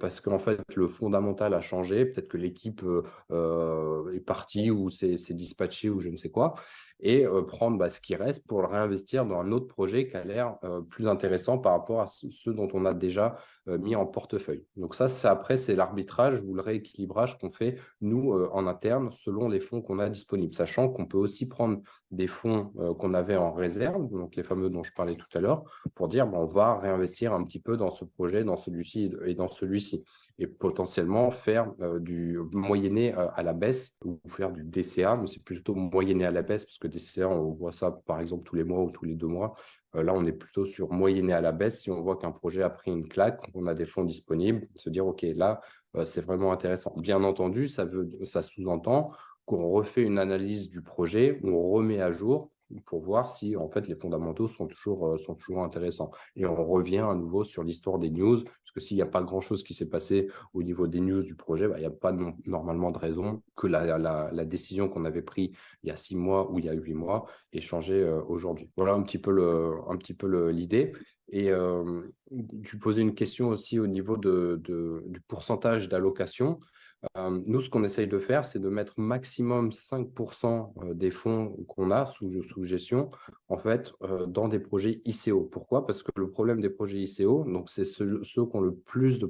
parce 0.00 0.20
qu'en 0.20 0.40
fait, 0.40 0.60
le 0.74 0.88
fondamental 0.88 1.54
a 1.54 1.60
changé. 1.60 2.04
Peut-être 2.04 2.26
que 2.26 2.36
l'équipe 2.36 2.82
est 3.30 4.20
partie 4.26 4.72
ou 4.72 4.90
s'est 4.90 5.14
dispatchée 5.30 5.88
ou 5.88 6.00
je 6.00 6.08
ne 6.08 6.16
sais 6.16 6.30
quoi 6.30 6.56
et 7.00 7.26
prendre 7.46 7.78
bah, 7.78 7.90
ce 7.90 8.00
qui 8.00 8.14
reste 8.14 8.46
pour 8.46 8.60
le 8.60 8.66
réinvestir 8.66 9.24
dans 9.24 9.38
un 9.40 9.52
autre 9.52 9.68
projet 9.68 10.08
qui 10.08 10.16
a 10.16 10.24
l'air 10.24 10.58
plus 10.90 11.06
intéressant 11.06 11.58
par 11.58 11.72
rapport 11.72 12.00
à 12.00 12.06
ceux 12.06 12.52
dont 12.52 12.68
on 12.72 12.84
a 12.84 12.94
déjà 12.94 13.36
mis 13.66 13.94
en 13.94 14.06
portefeuille. 14.06 14.64
Donc 14.76 14.94
ça, 14.94 15.08
c'est 15.08 15.28
après, 15.28 15.56
c'est 15.56 15.76
l'arbitrage 15.76 16.42
ou 16.42 16.54
le 16.54 16.62
rééquilibrage 16.62 17.38
qu'on 17.38 17.50
fait, 17.50 17.76
nous, 18.00 18.32
en 18.32 18.66
interne, 18.66 19.10
selon 19.12 19.48
les 19.48 19.60
fonds 19.60 19.82
qu'on 19.82 19.98
a 19.98 20.08
disponibles, 20.08 20.54
sachant 20.54 20.88
qu'on 20.88 21.06
peut 21.06 21.18
aussi 21.18 21.46
prendre 21.46 21.80
des 22.10 22.26
fonds 22.26 22.72
qu'on 22.98 23.14
avait 23.14 23.36
en 23.36 23.52
réserve, 23.52 24.10
donc 24.10 24.36
les 24.36 24.42
fameux 24.42 24.70
dont 24.70 24.82
je 24.82 24.92
parlais 24.92 25.16
tout 25.16 25.38
à 25.38 25.40
l'heure, 25.40 25.64
pour 25.94 26.08
dire, 26.08 26.26
bon, 26.26 26.38
on 26.38 26.46
va 26.46 26.78
réinvestir 26.78 27.32
un 27.32 27.44
petit 27.44 27.60
peu 27.60 27.76
dans 27.76 27.90
ce 27.90 28.04
projet, 28.04 28.42
dans 28.42 28.56
celui-ci 28.56 29.12
et 29.26 29.34
dans 29.34 29.48
celui-ci 29.48 30.04
et 30.38 30.46
potentiellement 30.46 31.30
faire 31.30 31.72
du 32.00 32.38
moyenner 32.52 33.12
à 33.12 33.42
la 33.42 33.52
baisse 33.52 33.92
ou 34.04 34.20
faire 34.28 34.52
du 34.52 34.62
DCA, 34.62 35.16
mais 35.16 35.26
c'est 35.26 35.42
plutôt 35.42 35.74
moyenner 35.74 36.26
à 36.26 36.30
la 36.30 36.42
baisse 36.42 36.64
parce 36.64 36.78
que 36.78 36.86
DCA, 36.86 37.28
on 37.28 37.50
voit 37.50 37.72
ça 37.72 37.90
par 37.90 38.20
exemple 38.20 38.44
tous 38.44 38.54
les 38.54 38.64
mois 38.64 38.82
ou 38.82 38.90
tous 38.90 39.04
les 39.04 39.16
deux 39.16 39.26
mois. 39.26 39.54
là, 39.94 40.12
on 40.14 40.24
est 40.24 40.32
plutôt 40.32 40.64
sur 40.64 40.92
moyenner 40.92 41.32
à 41.32 41.40
la 41.40 41.52
baisse 41.52 41.80
si 41.80 41.90
on 41.90 42.00
voit 42.02 42.16
qu'un 42.16 42.30
projet 42.30 42.62
a 42.62 42.70
pris 42.70 42.92
une 42.92 43.08
claque, 43.08 43.40
on 43.54 43.66
a 43.66 43.74
des 43.74 43.86
fonds 43.86 44.04
disponibles, 44.04 44.68
se 44.76 44.90
dire 44.90 45.06
OK, 45.06 45.22
là, 45.34 45.60
c'est 46.04 46.24
vraiment 46.24 46.52
intéressant. 46.52 46.94
Bien 46.96 47.24
entendu, 47.24 47.66
ça 47.68 47.86
sous-entend 48.42 49.10
qu'on 49.44 49.70
refait 49.70 50.02
une 50.02 50.18
analyse 50.18 50.68
du 50.68 50.82
projet, 50.82 51.40
on 51.42 51.70
remet 51.70 52.00
à 52.00 52.12
jour 52.12 52.50
pour 52.84 53.00
voir 53.00 53.28
si 53.28 53.56
en 53.56 53.68
fait 53.68 53.88
les 53.88 53.94
fondamentaux 53.94 54.48
sont 54.48 54.66
toujours, 54.66 55.18
sont 55.20 55.34
toujours 55.34 55.62
intéressants. 55.62 56.10
Et 56.36 56.46
on 56.46 56.64
revient 56.64 56.98
à 56.98 57.14
nouveau 57.14 57.44
sur 57.44 57.62
l'histoire 57.62 57.98
des 57.98 58.10
news, 58.10 58.42
parce 58.42 58.72
que 58.74 58.80
s'il 58.80 58.96
n'y 58.96 59.02
a 59.02 59.06
pas 59.06 59.22
grand-chose 59.22 59.62
qui 59.62 59.74
s'est 59.74 59.88
passé 59.88 60.28
au 60.52 60.62
niveau 60.62 60.86
des 60.86 61.00
news 61.00 61.22
du 61.22 61.34
projet, 61.34 61.68
bah, 61.68 61.76
il 61.78 61.80
n'y 61.80 61.86
a 61.86 61.90
pas 61.90 62.12
normalement 62.46 62.90
de 62.90 62.98
raison 62.98 63.42
que 63.56 63.66
la, 63.66 64.44
décision 64.44 64.88
qu'on 64.88 65.04
avait 65.04 65.22
prise 65.22 65.50
il 65.82 65.88
y 65.88 65.90
a 65.90 65.96
six 65.96 66.16
mois 66.16 66.50
ou 66.50 66.58
il 66.58 66.66
y 66.66 66.68
a 66.68 66.72
huit 66.72 66.94
mois 66.94 67.26
ait 67.52 67.60
changé 67.60 67.94
euh, 67.94 68.22
aujourd'hui. 68.28 68.70
Voilà 68.76 68.92
un 68.94 69.02
petit 69.02 69.18
peu 69.18 70.50
l'idée. 70.50 70.92
Et 71.30 71.50
euh, 71.50 72.02
tu 72.64 72.78
posais 72.78 73.02
une 73.02 73.14
question 73.14 73.48
aussi 73.48 73.78
au 73.78 73.86
niveau 73.86 74.16
du 74.16 75.20
pourcentage 75.26 75.88
d'allocation 75.88 76.60
nous, 77.46 77.60
ce 77.60 77.70
qu'on 77.70 77.84
essaye 77.84 78.06
de 78.06 78.18
faire, 78.18 78.44
c'est 78.44 78.58
de 78.58 78.68
mettre 78.68 78.94
maximum 78.98 79.70
5% 79.70 80.94
des 80.94 81.10
fonds 81.10 81.56
qu'on 81.68 81.90
a 81.90 82.06
sous, 82.06 82.64
gestion, 82.64 83.08
en 83.48 83.58
fait, 83.58 83.92
dans 84.26 84.48
des 84.48 84.58
projets 84.58 85.00
ICO. 85.04 85.42
Pourquoi? 85.42 85.86
Parce 85.86 86.02
que 86.02 86.10
le 86.16 86.30
problème 86.30 86.60
des 86.60 86.70
projets 86.70 86.98
ICO, 86.98 87.44
donc 87.44 87.70
c'est 87.70 87.84
ceux, 87.84 88.22
qui 88.22 88.38
ont 88.38 88.60
le 88.60 88.74
plus 88.74 89.18
de, 89.18 89.26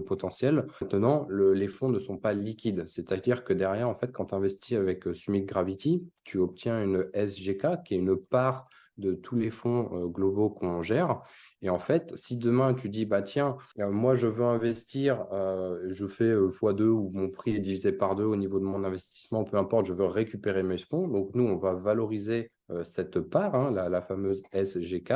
potentiel. 0.00 0.66
Maintenant, 0.80 1.26
les 1.30 1.68
fonds 1.68 1.90
ne 1.90 1.98
sont 1.98 2.16
pas 2.16 2.32
liquides. 2.32 2.84
C'est-à-dire 2.86 3.44
que 3.44 3.52
derrière, 3.52 3.88
en 3.88 3.94
fait, 3.94 4.12
quand 4.12 4.26
tu 4.26 4.34
investis 4.34 4.76
avec 4.76 5.04
Summit 5.14 5.42
Gravity, 5.42 6.04
tu 6.24 6.38
obtiens 6.38 6.82
une 6.82 7.08
SGK, 7.14 7.82
qui 7.84 7.94
est 7.94 7.98
une 7.98 8.16
part 8.16 8.68
de 9.00 9.14
tous 9.14 9.36
les 9.36 9.50
fonds 9.50 10.06
globaux 10.06 10.50
qu'on 10.50 10.82
gère. 10.82 11.22
Et 11.62 11.68
en 11.68 11.78
fait, 11.78 12.12
si 12.16 12.38
demain 12.38 12.72
tu 12.72 12.88
dis, 12.88 13.04
bah 13.04 13.20
tiens, 13.22 13.56
euh, 13.78 13.90
moi 13.90 14.14
je 14.14 14.26
veux 14.26 14.44
investir, 14.44 15.26
euh, 15.32 15.88
je 15.90 16.06
fais 16.06 16.34
x2 16.34 16.82
euh, 16.82 16.88
ou 16.88 17.10
mon 17.12 17.28
prix 17.28 17.54
est 17.54 17.60
divisé 17.60 17.92
par 17.92 18.16
deux 18.16 18.24
au 18.24 18.36
niveau 18.36 18.58
de 18.58 18.64
mon 18.64 18.82
investissement, 18.82 19.44
peu 19.44 19.58
importe, 19.58 19.86
je 19.86 19.92
veux 19.92 20.06
récupérer 20.06 20.62
mes 20.62 20.78
fonds. 20.78 21.06
Donc 21.06 21.34
nous, 21.34 21.44
on 21.44 21.56
va 21.56 21.74
valoriser 21.74 22.50
cette 22.84 23.18
part, 23.18 23.56
hein, 23.56 23.72
la, 23.72 24.00
fameuse 24.00 24.44
SGK, 24.52 25.12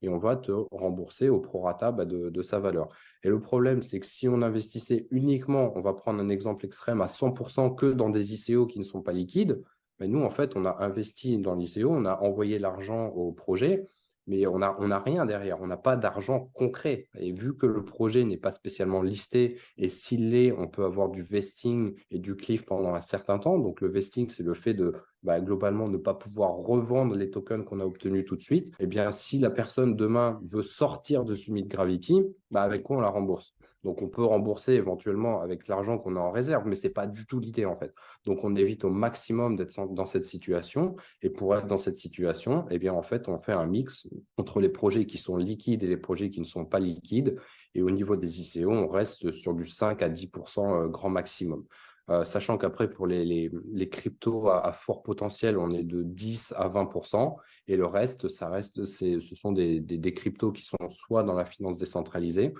et 0.00 0.08
on 0.08 0.16
va 0.16 0.36
te 0.36 0.52
rembourser 0.70 1.28
au 1.28 1.38
prorata 1.38 1.92
bah, 1.92 2.06
de, 2.06 2.42
sa 2.42 2.60
valeur. 2.60 2.88
Et 3.22 3.28
le 3.28 3.40
problème, 3.40 3.82
c'est 3.82 4.00
que 4.00 4.06
si 4.06 4.26
on 4.26 4.40
investissait 4.40 5.06
uniquement, 5.10 5.72
on 5.76 5.82
va 5.82 5.92
prendre 5.92 6.20
un 6.20 6.30
exemple 6.30 6.64
extrême, 6.64 7.02
à 7.02 7.06
100% 7.06 7.74
que 7.74 7.92
dans 7.92 8.08
des 8.08 8.32
ICO 8.32 8.66
qui 8.66 8.78
ne 8.78 8.84
sont 8.84 9.02
pas 9.02 9.12
liquides, 9.12 9.62
mais 10.00 10.08
nous, 10.08 10.22
en 10.22 10.30
fait, 10.30 10.56
on 10.56 10.64
a 10.64 10.76
investi 10.80 11.38
dans 11.38 11.54
l'ICO, 11.54 11.88
on 11.90 12.04
a 12.04 12.20
envoyé 12.20 12.58
l'argent 12.58 13.08
au 13.08 13.32
projet, 13.32 13.84
mais 14.26 14.46
on 14.46 14.58
n'a 14.58 14.98
rien 15.00 15.26
derrière, 15.26 15.60
on 15.60 15.66
n'a 15.66 15.76
pas 15.76 15.96
d'argent 15.96 16.50
concret. 16.54 17.08
Et 17.18 17.32
vu 17.32 17.56
que 17.56 17.66
le 17.66 17.84
projet 17.84 18.24
n'est 18.24 18.38
pas 18.38 18.52
spécialement 18.52 19.02
listé, 19.02 19.58
et 19.76 19.88
s'il 19.88 20.30
l'est, 20.30 20.52
on 20.52 20.66
peut 20.66 20.84
avoir 20.84 21.10
du 21.10 21.22
vesting 21.22 21.94
et 22.10 22.18
du 22.18 22.34
cliff 22.34 22.64
pendant 22.64 22.94
un 22.94 23.00
certain 23.00 23.38
temps. 23.38 23.58
Donc 23.58 23.80
le 23.80 23.88
vesting, 23.88 24.30
c'est 24.30 24.42
le 24.42 24.54
fait 24.54 24.74
de 24.74 24.94
bah, 25.22 25.40
globalement 25.40 25.88
ne 25.88 25.98
pas 25.98 26.14
pouvoir 26.14 26.52
revendre 26.52 27.14
les 27.14 27.30
tokens 27.30 27.64
qu'on 27.64 27.80
a 27.80 27.84
obtenus 27.84 28.24
tout 28.24 28.36
de 28.36 28.42
suite. 28.42 28.74
Eh 28.78 28.86
bien, 28.86 29.10
si 29.10 29.38
la 29.38 29.50
personne 29.50 29.96
demain 29.96 30.40
veut 30.42 30.62
sortir 30.62 31.24
de 31.24 31.34
Summit 31.34 31.64
Gravity, 31.64 32.22
bah, 32.50 32.62
avec 32.62 32.82
quoi 32.82 32.98
on 32.98 33.00
la 33.00 33.08
rembourse? 33.08 33.54
Donc, 33.84 34.00
on 34.00 34.08
peut 34.08 34.24
rembourser 34.24 34.72
éventuellement 34.72 35.42
avec 35.42 35.68
l'argent 35.68 35.98
qu'on 35.98 36.16
a 36.16 36.20
en 36.20 36.30
réserve, 36.30 36.66
mais 36.66 36.74
ce 36.74 36.86
n'est 36.86 36.92
pas 36.92 37.06
du 37.06 37.26
tout 37.26 37.38
l'idée 37.38 37.66
en 37.66 37.76
fait. 37.76 37.94
Donc, 38.24 38.42
on 38.42 38.56
évite 38.56 38.84
au 38.84 38.90
maximum 38.90 39.56
d'être 39.56 39.92
dans 39.92 40.06
cette 40.06 40.24
situation. 40.24 40.96
Et 41.22 41.28
pour 41.28 41.54
être 41.54 41.66
dans 41.66 41.76
cette 41.76 41.98
situation, 41.98 42.64
eh 42.70 42.78
bien, 42.78 42.94
en 42.94 43.02
fait, 43.02 43.28
on 43.28 43.38
fait 43.38 43.52
un 43.52 43.66
mix 43.66 44.08
entre 44.38 44.60
les 44.60 44.70
projets 44.70 45.06
qui 45.06 45.18
sont 45.18 45.36
liquides 45.36 45.82
et 45.82 45.86
les 45.86 45.98
projets 45.98 46.30
qui 46.30 46.40
ne 46.40 46.46
sont 46.46 46.64
pas 46.64 46.80
liquides. 46.80 47.38
Et 47.74 47.82
au 47.82 47.90
niveau 47.90 48.16
des 48.16 48.40
ICO, 48.40 48.70
on 48.70 48.88
reste 48.88 49.32
sur 49.32 49.52
du 49.52 49.66
5 49.66 50.02
à 50.02 50.08
10% 50.08 50.84
euh, 50.84 50.88
grand 50.88 51.10
maximum. 51.10 51.64
Euh, 52.10 52.24
sachant 52.26 52.58
qu'après, 52.58 52.90
pour 52.90 53.06
les, 53.06 53.50
cryptos 53.90 54.48
à, 54.48 54.72
fort 54.72 55.02
potentiel, 55.02 55.56
on 55.56 55.70
est 55.70 55.84
de 55.84 56.02
10 56.02 56.52
à 56.56 56.68
20% 56.68 57.34
et 57.66 57.76
le 57.76 57.86
reste, 57.86 58.28
ce 58.28 59.20
sont 59.34 59.52
des, 59.52 59.80
des, 59.80 60.14
cryptos 60.14 60.52
qui 60.52 60.64
sont 60.64 60.76
soit 60.90 61.22
dans 61.22 61.32
la 61.32 61.46
finance 61.46 61.78
décentralisée, 61.78 62.52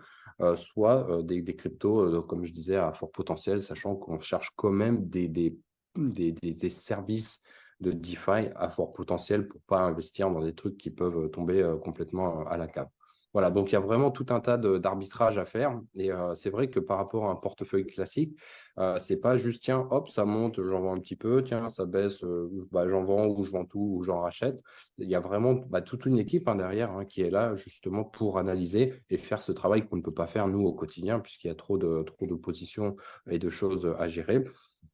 soit 0.57 1.09
euh, 1.11 1.22
des, 1.22 1.57
cryptos, 1.57 2.01
euh, 2.01 2.22
comme 2.22 2.45
je 2.45 2.53
disais, 2.53 2.76
à 2.76 2.93
fort 2.93 3.11
potentiel, 3.11 3.62
sachant 3.62 3.95
qu'on 3.97 4.20
cherche 4.20 4.51
quand 4.57 4.70
même 4.70 5.09
des, 5.09 5.57
services 6.68 7.43
de 7.80 7.93
DeFi 7.93 8.51
à 8.57 8.70
fort 8.70 8.93
potentiel 8.93 9.47
pour 9.47 9.61
pas 9.62 9.80
investir 9.80 10.30
dans 10.30 10.41
des 10.41 10.55
trucs 10.55 10.76
qui 10.76 10.91
peuvent 10.91 11.30
tomber 11.30 11.76
complètement 11.82 12.47
à 12.47 12.57
la 12.57 12.66
cave. 12.66 12.89
Voilà, 13.35 13.51
donc 13.51 13.70
il 13.70 13.74
y 13.74 13.76
a 13.76 13.80
vraiment 13.80 14.11
tout 14.12 14.26
un 14.30 14.41
tas 14.41 14.57
d'arbitrages 14.57 15.39
à 15.39 15.45
faire. 15.45 15.80
Et 15.97 16.11
c'est 16.37 16.51
vrai 16.51 16.70
que 16.70 16.78
par 16.80 16.97
rapport 16.99 17.26
à 17.26 17.32
un 17.32 17.35
portefeuille 17.35 17.85
classique, 17.85 18.39
ce 18.78 18.97
c'est 19.01 19.16
pas 19.16 19.37
juste 19.37 19.62
tiens, 19.64 19.87
hop, 19.91 20.09
ça 20.09 20.24
monte, 20.24 20.62
j'en 20.62 20.80
vends 20.80 20.95
un 20.95 21.01
petit 21.01 21.16
peu, 21.16 21.43
tiens, 21.43 21.68
ça 21.68 21.85
baisse, 21.85 22.24
bah, 22.70 22.89
j'en 22.89 23.03
vends 23.03 23.26
ou 23.26 23.43
je 23.43 23.51
vends 23.51 23.64
tout 23.64 23.97
ou 23.99 24.03
j'en 24.05 24.20
rachète. 24.20 24.62
Il 24.99 25.09
y 25.09 25.16
a 25.16 25.20
vraiment 25.20 25.55
bah, 25.55 25.82
toute 25.82 26.07
une 26.07 26.18
équipe 26.18 26.47
hein, 26.49 26.55
derrière 26.55 26.93
hein, 26.93 27.05
qui 27.05 27.22
est 27.22 27.30
là 27.30 27.57
justement 27.57 28.05
pour 28.05 28.39
analyser 28.39 28.95
et 29.11 29.18
faire 29.18 29.43
ce 29.43 29.51
travail 29.53 29.87
qu'on 29.87 29.97
ne 29.97 30.03
peut 30.03 30.14
pas 30.14 30.28
faire 30.28 30.47
nous 30.47 30.64
au 30.64 30.72
quotidien 30.72 31.18
puisqu'il 31.18 31.49
y 31.49 31.51
a 31.51 31.57
trop 31.57 31.76
de, 31.76 32.03
trop 32.05 32.26
de 32.26 32.35
positions 32.35 32.97
et 33.28 33.41
de 33.41 33.51
choses 33.51 33.93
à 33.99 34.09
gérer 34.09 34.45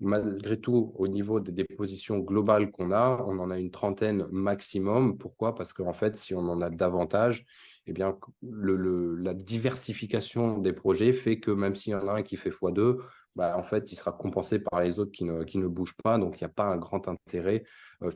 malgré 0.01 0.59
tout, 0.59 0.93
au 0.97 1.09
niveau 1.09 1.41
des 1.41 1.65
positions 1.65 2.19
globales 2.19 2.71
qu'on 2.71 2.91
a, 2.91 3.23
on 3.27 3.39
en 3.39 3.51
a 3.51 3.59
une 3.59 3.71
trentaine 3.71 4.27
maximum. 4.31 5.19
Pourquoi? 5.19 5.55
Parce 5.55 5.73
qu'en 5.73 5.93
fait, 5.93 6.17
si 6.17 6.35
on 6.35 6.41
en 6.49 6.61
a 6.63 6.71
davantage, 6.71 7.45
eh 7.87 7.93
bien, 7.93 8.17
la 8.43 9.35
diversification 9.35 10.59
des 10.59 10.73
projets 10.73 11.13
fait 11.13 11.41
que 11.41 11.51
même 11.51 11.75
s'il 11.75 11.93
y 11.93 11.97
en 11.97 12.09
a 12.09 12.13
un 12.13 12.23
qui 12.23 12.37
fait 12.37 12.51
x2, 12.51 12.99
bah, 13.37 13.57
en 13.57 13.63
fait, 13.63 13.93
il 13.93 13.97
sera 13.97 14.13
compensé 14.13 14.59
par 14.59 14.81
les 14.81 14.99
autres 14.99 15.13
qui 15.13 15.25
ne, 15.25 15.45
qui 15.45 15.59
ne 15.59 15.69
bougent 15.69 15.97
pas. 16.03 16.19
Donc, 16.19 16.41
il 16.41 16.45
n'y 16.45 16.51
a 16.51 16.53
pas 16.53 16.65
un 16.65 16.77
grand 16.77 17.09
intérêt 17.09 17.65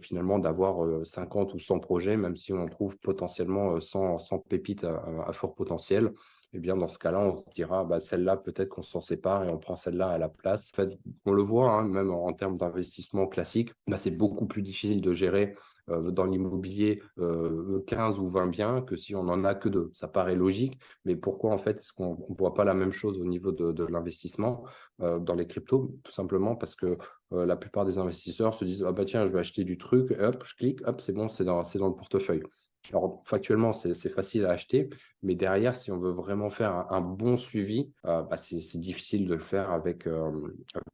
finalement 0.01 0.39
d'avoir 0.39 1.07
50 1.07 1.55
ou 1.55 1.59
100 1.59 1.79
projets, 1.79 2.17
même 2.17 2.37
si 2.37 2.53
on 2.53 2.67
trouve 2.69 2.97
potentiellement 2.99 3.81
100, 3.81 4.19
100 4.19 4.39
pépites 4.41 4.85
à, 4.85 5.33
fort 5.33 5.55
potentiel. 5.55 6.13
Eh 6.53 6.59
bien, 6.59 6.77
dans 6.77 6.89
ce 6.89 6.99
cas-là, 6.99 7.21
on 7.21 7.37
se 7.37 7.45
dira, 7.55 7.85
bah, 7.85 8.01
celle-là, 8.01 8.37
peut-être 8.37 8.69
qu'on 8.69 8.83
s'en 8.83 9.01
sépare 9.01 9.45
et 9.45 9.49
on 9.49 9.59
prend 9.59 9.77
celle-là 9.77 10.09
à 10.09 10.19
la 10.19 10.29
place. 10.29 10.71
En 10.73 10.77
fait, 10.77 10.99
on 11.27 11.33
le 11.33 11.43
voit, 11.43 11.73
hein, 11.73 11.89
même 11.89 12.11
en, 12.11 12.33
termes 12.33 12.57
d'investissement 12.57 13.27
classique, 13.27 13.73
bah, 13.87 13.99
c'est 13.99 14.11
beaucoup 14.11 14.47
plus 14.47 14.63
difficile 14.63 15.01
de 15.01 15.13
gérer 15.13 15.55
euh, 15.55 15.61
dans 15.89 16.25
l'immobilier 16.25 17.03
15 17.17 17.21
euh, 17.21 18.21
ou 18.21 18.29
20 18.29 18.47
biens 18.47 18.81
que 18.81 18.97
si 18.97 19.15
on 19.15 19.25
n'en 19.25 19.45
a 19.45 19.55
que 19.55 19.69
deux. 19.69 19.91
Ça 19.95 20.09
paraît 20.09 20.35
logique, 20.35 20.79
mais 21.05 21.17
pourquoi 21.17 21.53
en 21.53 21.59
fait 21.59 21.79
est-ce 21.79 21.93
qu'on 21.93 22.17
ne 22.29 22.37
voit 22.37 22.55
pas 22.55 22.65
la 22.65 22.75
même 22.75 22.93
chose 22.93 23.19
au 23.19 23.25
niveau 23.25 23.53
de, 23.53 23.85
l'investissement 23.85 24.65
euh, 25.03 25.19
dans 25.19 25.35
les 25.35 25.47
cryptos? 25.47 25.95
Tout 26.03 26.13
simplement 26.13 26.57
parce 26.57 26.75
que 26.75 26.97
la 27.31 27.57
plupart 27.57 27.85
des 27.85 27.99
investisseurs 27.99 28.55
se 28.55 28.65
disent 28.65 28.85
ah 28.87 28.93
bah 28.93 29.05
tiens 29.05 29.27
je 29.27 29.33
vais 29.33 29.41
acheter 29.41 29.65
du 29.65 29.77
truc, 29.77 30.13
hop 30.21 30.45
je 30.45 30.55
clique, 30.55 30.87
hop 30.87 31.01
c'est 31.01 31.13
bon 31.13 31.29
c'est 31.29 31.45
dans, 31.45 31.63
dans 31.63 31.89
le 31.89 31.95
portefeuille. 31.97 32.43
Alors, 32.93 33.23
factuellement, 33.25 33.73
c'est 33.73 34.11
facile 34.11 34.45
à 34.45 34.51
acheter, 34.51 34.91
mais 35.23 35.35
derrière, 35.35 35.75
si 35.75 35.91
on 35.91 35.99
veut 35.99 36.13
vraiment 36.13 36.51
faire 36.51 36.93
un, 36.93 37.01
bon 37.01 37.39
suivi, 37.39 37.91
bah, 38.05 38.29
c'est 38.37 38.79
difficile 38.79 39.27
de 39.27 39.35
le 39.35 39.41
faire 39.41 39.71
avec, 39.71 40.07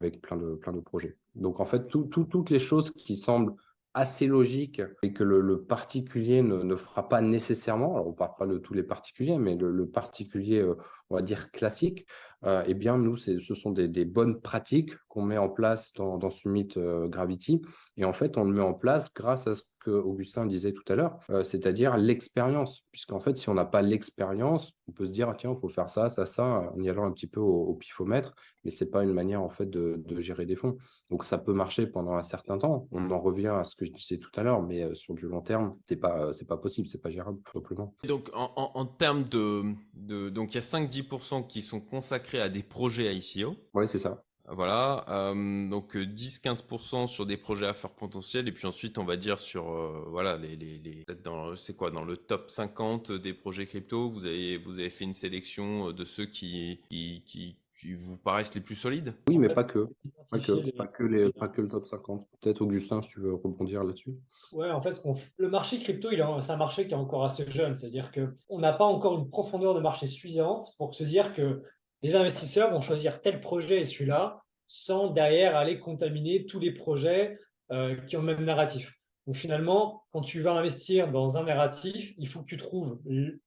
avec 0.00 0.20
plein, 0.22 0.36
de, 0.36 0.54
plein 0.54 0.72
de 0.72 0.78
projets. 0.78 1.16
Donc, 1.34 1.58
en 1.58 1.66
fait, 1.66 1.88
toutes 1.88 2.50
les 2.50 2.60
choses 2.60 2.92
qui 2.92 3.16
semblent 3.16 3.54
assez 3.94 4.26
logique 4.26 4.80
et 5.02 5.12
que 5.12 5.24
le, 5.24 5.62
particulier 5.62 6.42
ne, 6.42 6.76
fera 6.76 7.08
pas 7.08 7.20
nécessairement, 7.20 7.94
alors 7.94 8.06
on 8.06 8.10
ne 8.10 8.16
parle 8.16 8.34
pas 8.38 8.46
de 8.46 8.58
tous 8.58 8.74
les 8.74 8.82
particuliers, 8.82 9.38
mais 9.38 9.56
le, 9.56 9.86
particulier, 9.86 10.60
euh, 10.60 10.76
on 11.08 11.16
va 11.16 11.22
dire 11.22 11.50
classique, 11.50 12.06
euh, 12.44 12.62
eh 12.66 12.74
bien 12.74 12.98
nous, 12.98 13.16
ce 13.16 13.54
sont 13.54 13.72
des, 13.72 14.04
bonnes 14.04 14.40
pratiques 14.40 14.92
qu'on 15.08 15.22
met 15.22 15.38
en 15.38 15.48
place 15.48 15.92
dans, 15.94 16.18
dans 16.18 16.30
Summit 16.30 16.68
euh, 16.76 17.08
Gravity. 17.08 17.60
Et 17.96 18.04
en 18.04 18.12
fait, 18.12 18.38
on 18.38 18.44
le 18.44 18.52
met 18.52 18.62
en 18.62 18.74
place 18.74 19.12
grâce 19.12 19.46
à 19.46 19.54
ce 19.54 19.62
que 19.80 19.90
Augustin 19.90 20.46
disait 20.46 20.72
tout 20.72 20.84
à 20.88 20.94
l'heure, 20.94 21.18
euh, 21.30 21.42
c'est-à-dire 21.42 21.96
l'expérience. 21.96 22.84
Puisqu'en 22.92 23.20
fait, 23.20 23.36
si 23.36 23.48
on 23.48 23.54
n'a 23.54 23.64
pas 23.64 23.82
l'expérience, 23.82 24.72
on 24.88 24.92
peut 24.92 25.06
se 25.06 25.10
dire, 25.10 25.28
ah, 25.28 25.34
tiens, 25.36 25.52
il 25.56 25.60
faut 25.60 25.68
faire 25.68 25.88
ça, 25.88 26.08
ça, 26.08 26.26
ça, 26.26 26.70
en 26.74 26.82
y 26.82 26.88
allant 26.88 27.06
un 27.06 27.12
petit 27.12 27.26
peu 27.26 27.40
au, 27.40 27.74
pifomètre, 27.74 28.34
mais 28.64 28.70
ce 28.70 28.84
n'est 28.84 28.90
pas 28.90 29.02
une 29.02 29.12
manière 29.12 29.42
en 29.42 29.48
fait 29.48 29.68
de, 29.68 30.02
gérer 30.20 30.44
des 30.44 30.56
fonds. 30.56 30.76
Donc 31.08 31.24
ça 31.24 31.38
peut 31.38 31.54
marcher 31.54 31.86
pendant 31.86 32.14
un 32.14 32.22
certain 32.22 32.58
temps. 32.58 32.86
On 32.92 33.10
en 33.10 33.18
revient 33.18 33.48
à 33.48 33.64
ce 33.64 33.74
que 33.74 33.86
je 33.86 33.92
disais 33.92 34.18
tout 34.18 34.30
à 34.36 34.42
l'heure, 34.42 34.62
mais 34.62 34.82
euh, 34.82 34.94
sur 34.94 35.14
du 35.14 35.26
long 35.26 35.40
terme, 35.40 35.76
ce 35.88 35.94
n'est 35.94 36.00
pas, 36.00 36.32
c'est 36.32 36.46
pas 36.46 36.58
possible, 36.58 36.88
c'est 36.88 37.00
pas 37.00 37.10
gérable, 37.10 37.38
simplement. 37.52 37.94
Donc 38.04 38.30
en, 38.34 38.84
termes 38.86 39.24
de, 39.24 39.62
de, 39.94 40.28
Donc 40.28 40.52
il 40.52 40.56
y 40.56 40.58
a 40.58 40.60
5-10% 40.60 41.46
qui 41.46 41.62
sont 41.62 41.80
consacrés 41.80 42.40
à 42.40 42.48
des 42.48 42.62
projets 42.62 43.14
ICO. 43.16 43.54
Oui, 43.74 43.88
c'est 43.88 43.98
ça. 43.98 44.22
Voilà, 44.52 45.04
euh, 45.08 45.68
donc 45.68 45.96
10-15% 45.96 47.06
sur 47.06 47.24
des 47.24 47.36
projets 47.36 47.66
à 47.66 47.72
faire 47.72 47.90
potentiel, 47.90 48.48
et 48.48 48.52
puis 48.52 48.66
ensuite 48.66 48.98
on 48.98 49.04
va 49.04 49.16
dire 49.16 49.38
sur, 49.40 49.70
euh, 49.70 50.04
voilà, 50.08 50.36
les, 50.36 50.56
les, 50.56 50.78
les 50.78 51.04
dans, 51.22 51.54
c'est 51.54 51.76
quoi, 51.76 51.90
dans 51.90 52.04
le 52.04 52.16
top 52.16 52.50
50 52.50 53.12
des 53.12 53.32
projets 53.32 53.66
crypto, 53.66 54.10
vous 54.10 54.26
avez, 54.26 54.56
vous 54.58 54.72
avez 54.72 54.90
fait 54.90 55.04
une 55.04 55.12
sélection 55.12 55.92
de 55.92 56.04
ceux 56.04 56.26
qui, 56.26 56.80
qui, 56.90 57.22
qui, 57.26 57.56
vous 57.94 58.18
paraissent 58.18 58.54
les 58.54 58.60
plus 58.60 58.74
solides? 58.74 59.14
Oui, 59.28 59.38
mais 59.38 59.48
pas 59.48 59.64
que. 59.64 59.88
Pas 60.30 60.38
que, 60.38 60.70
pas 60.72 60.86
que, 60.86 61.02
les, 61.02 61.32
pas 61.32 61.48
que 61.48 61.62
le 61.62 61.68
top 61.68 61.86
50. 61.86 62.26
Peut-être 62.40 62.60
Augustin, 62.60 63.00
si 63.00 63.08
tu 63.08 63.20
veux 63.20 63.34
rebondir 63.34 63.84
là-dessus. 63.84 64.14
Ouais, 64.52 64.70
en 64.70 64.82
fait, 64.82 65.02
le 65.38 65.48
marché 65.48 65.78
crypto, 65.78 66.10
c'est 66.40 66.52
un 66.52 66.56
marché 66.58 66.86
qui 66.86 66.92
est 66.92 66.96
encore 66.96 67.24
assez 67.24 67.50
jeune. 67.50 67.78
C'est-à-dire 67.78 68.12
qu'on 68.12 68.58
n'a 68.58 68.74
pas 68.74 68.84
encore 68.84 69.18
une 69.18 69.30
profondeur 69.30 69.74
de 69.74 69.80
marché 69.80 70.06
suffisante 70.06 70.74
pour 70.76 70.94
se 70.94 71.04
dire 71.04 71.32
que 71.32 71.62
les 72.02 72.16
investisseurs 72.16 72.70
vont 72.70 72.80
choisir 72.80 73.20
tel 73.20 73.40
projet 73.40 73.80
et 73.80 73.84
celui-là 73.84 74.42
sans 74.66 75.08
derrière 75.10 75.56
aller 75.56 75.80
contaminer 75.80 76.46
tous 76.46 76.60
les 76.60 76.72
projets 76.72 77.38
euh, 77.72 77.96
qui 78.02 78.16
ont 78.16 78.20
le 78.20 78.34
même 78.34 78.44
narratif. 78.44 78.92
Donc 79.26 79.36
finalement, 79.36 80.04
quand 80.12 80.20
tu 80.20 80.40
vas 80.40 80.52
investir 80.52 81.10
dans 81.10 81.36
un 81.36 81.44
narratif, 81.44 82.14
il 82.18 82.28
faut 82.28 82.40
que 82.40 82.46
tu 82.46 82.56
trouves 82.56 83.00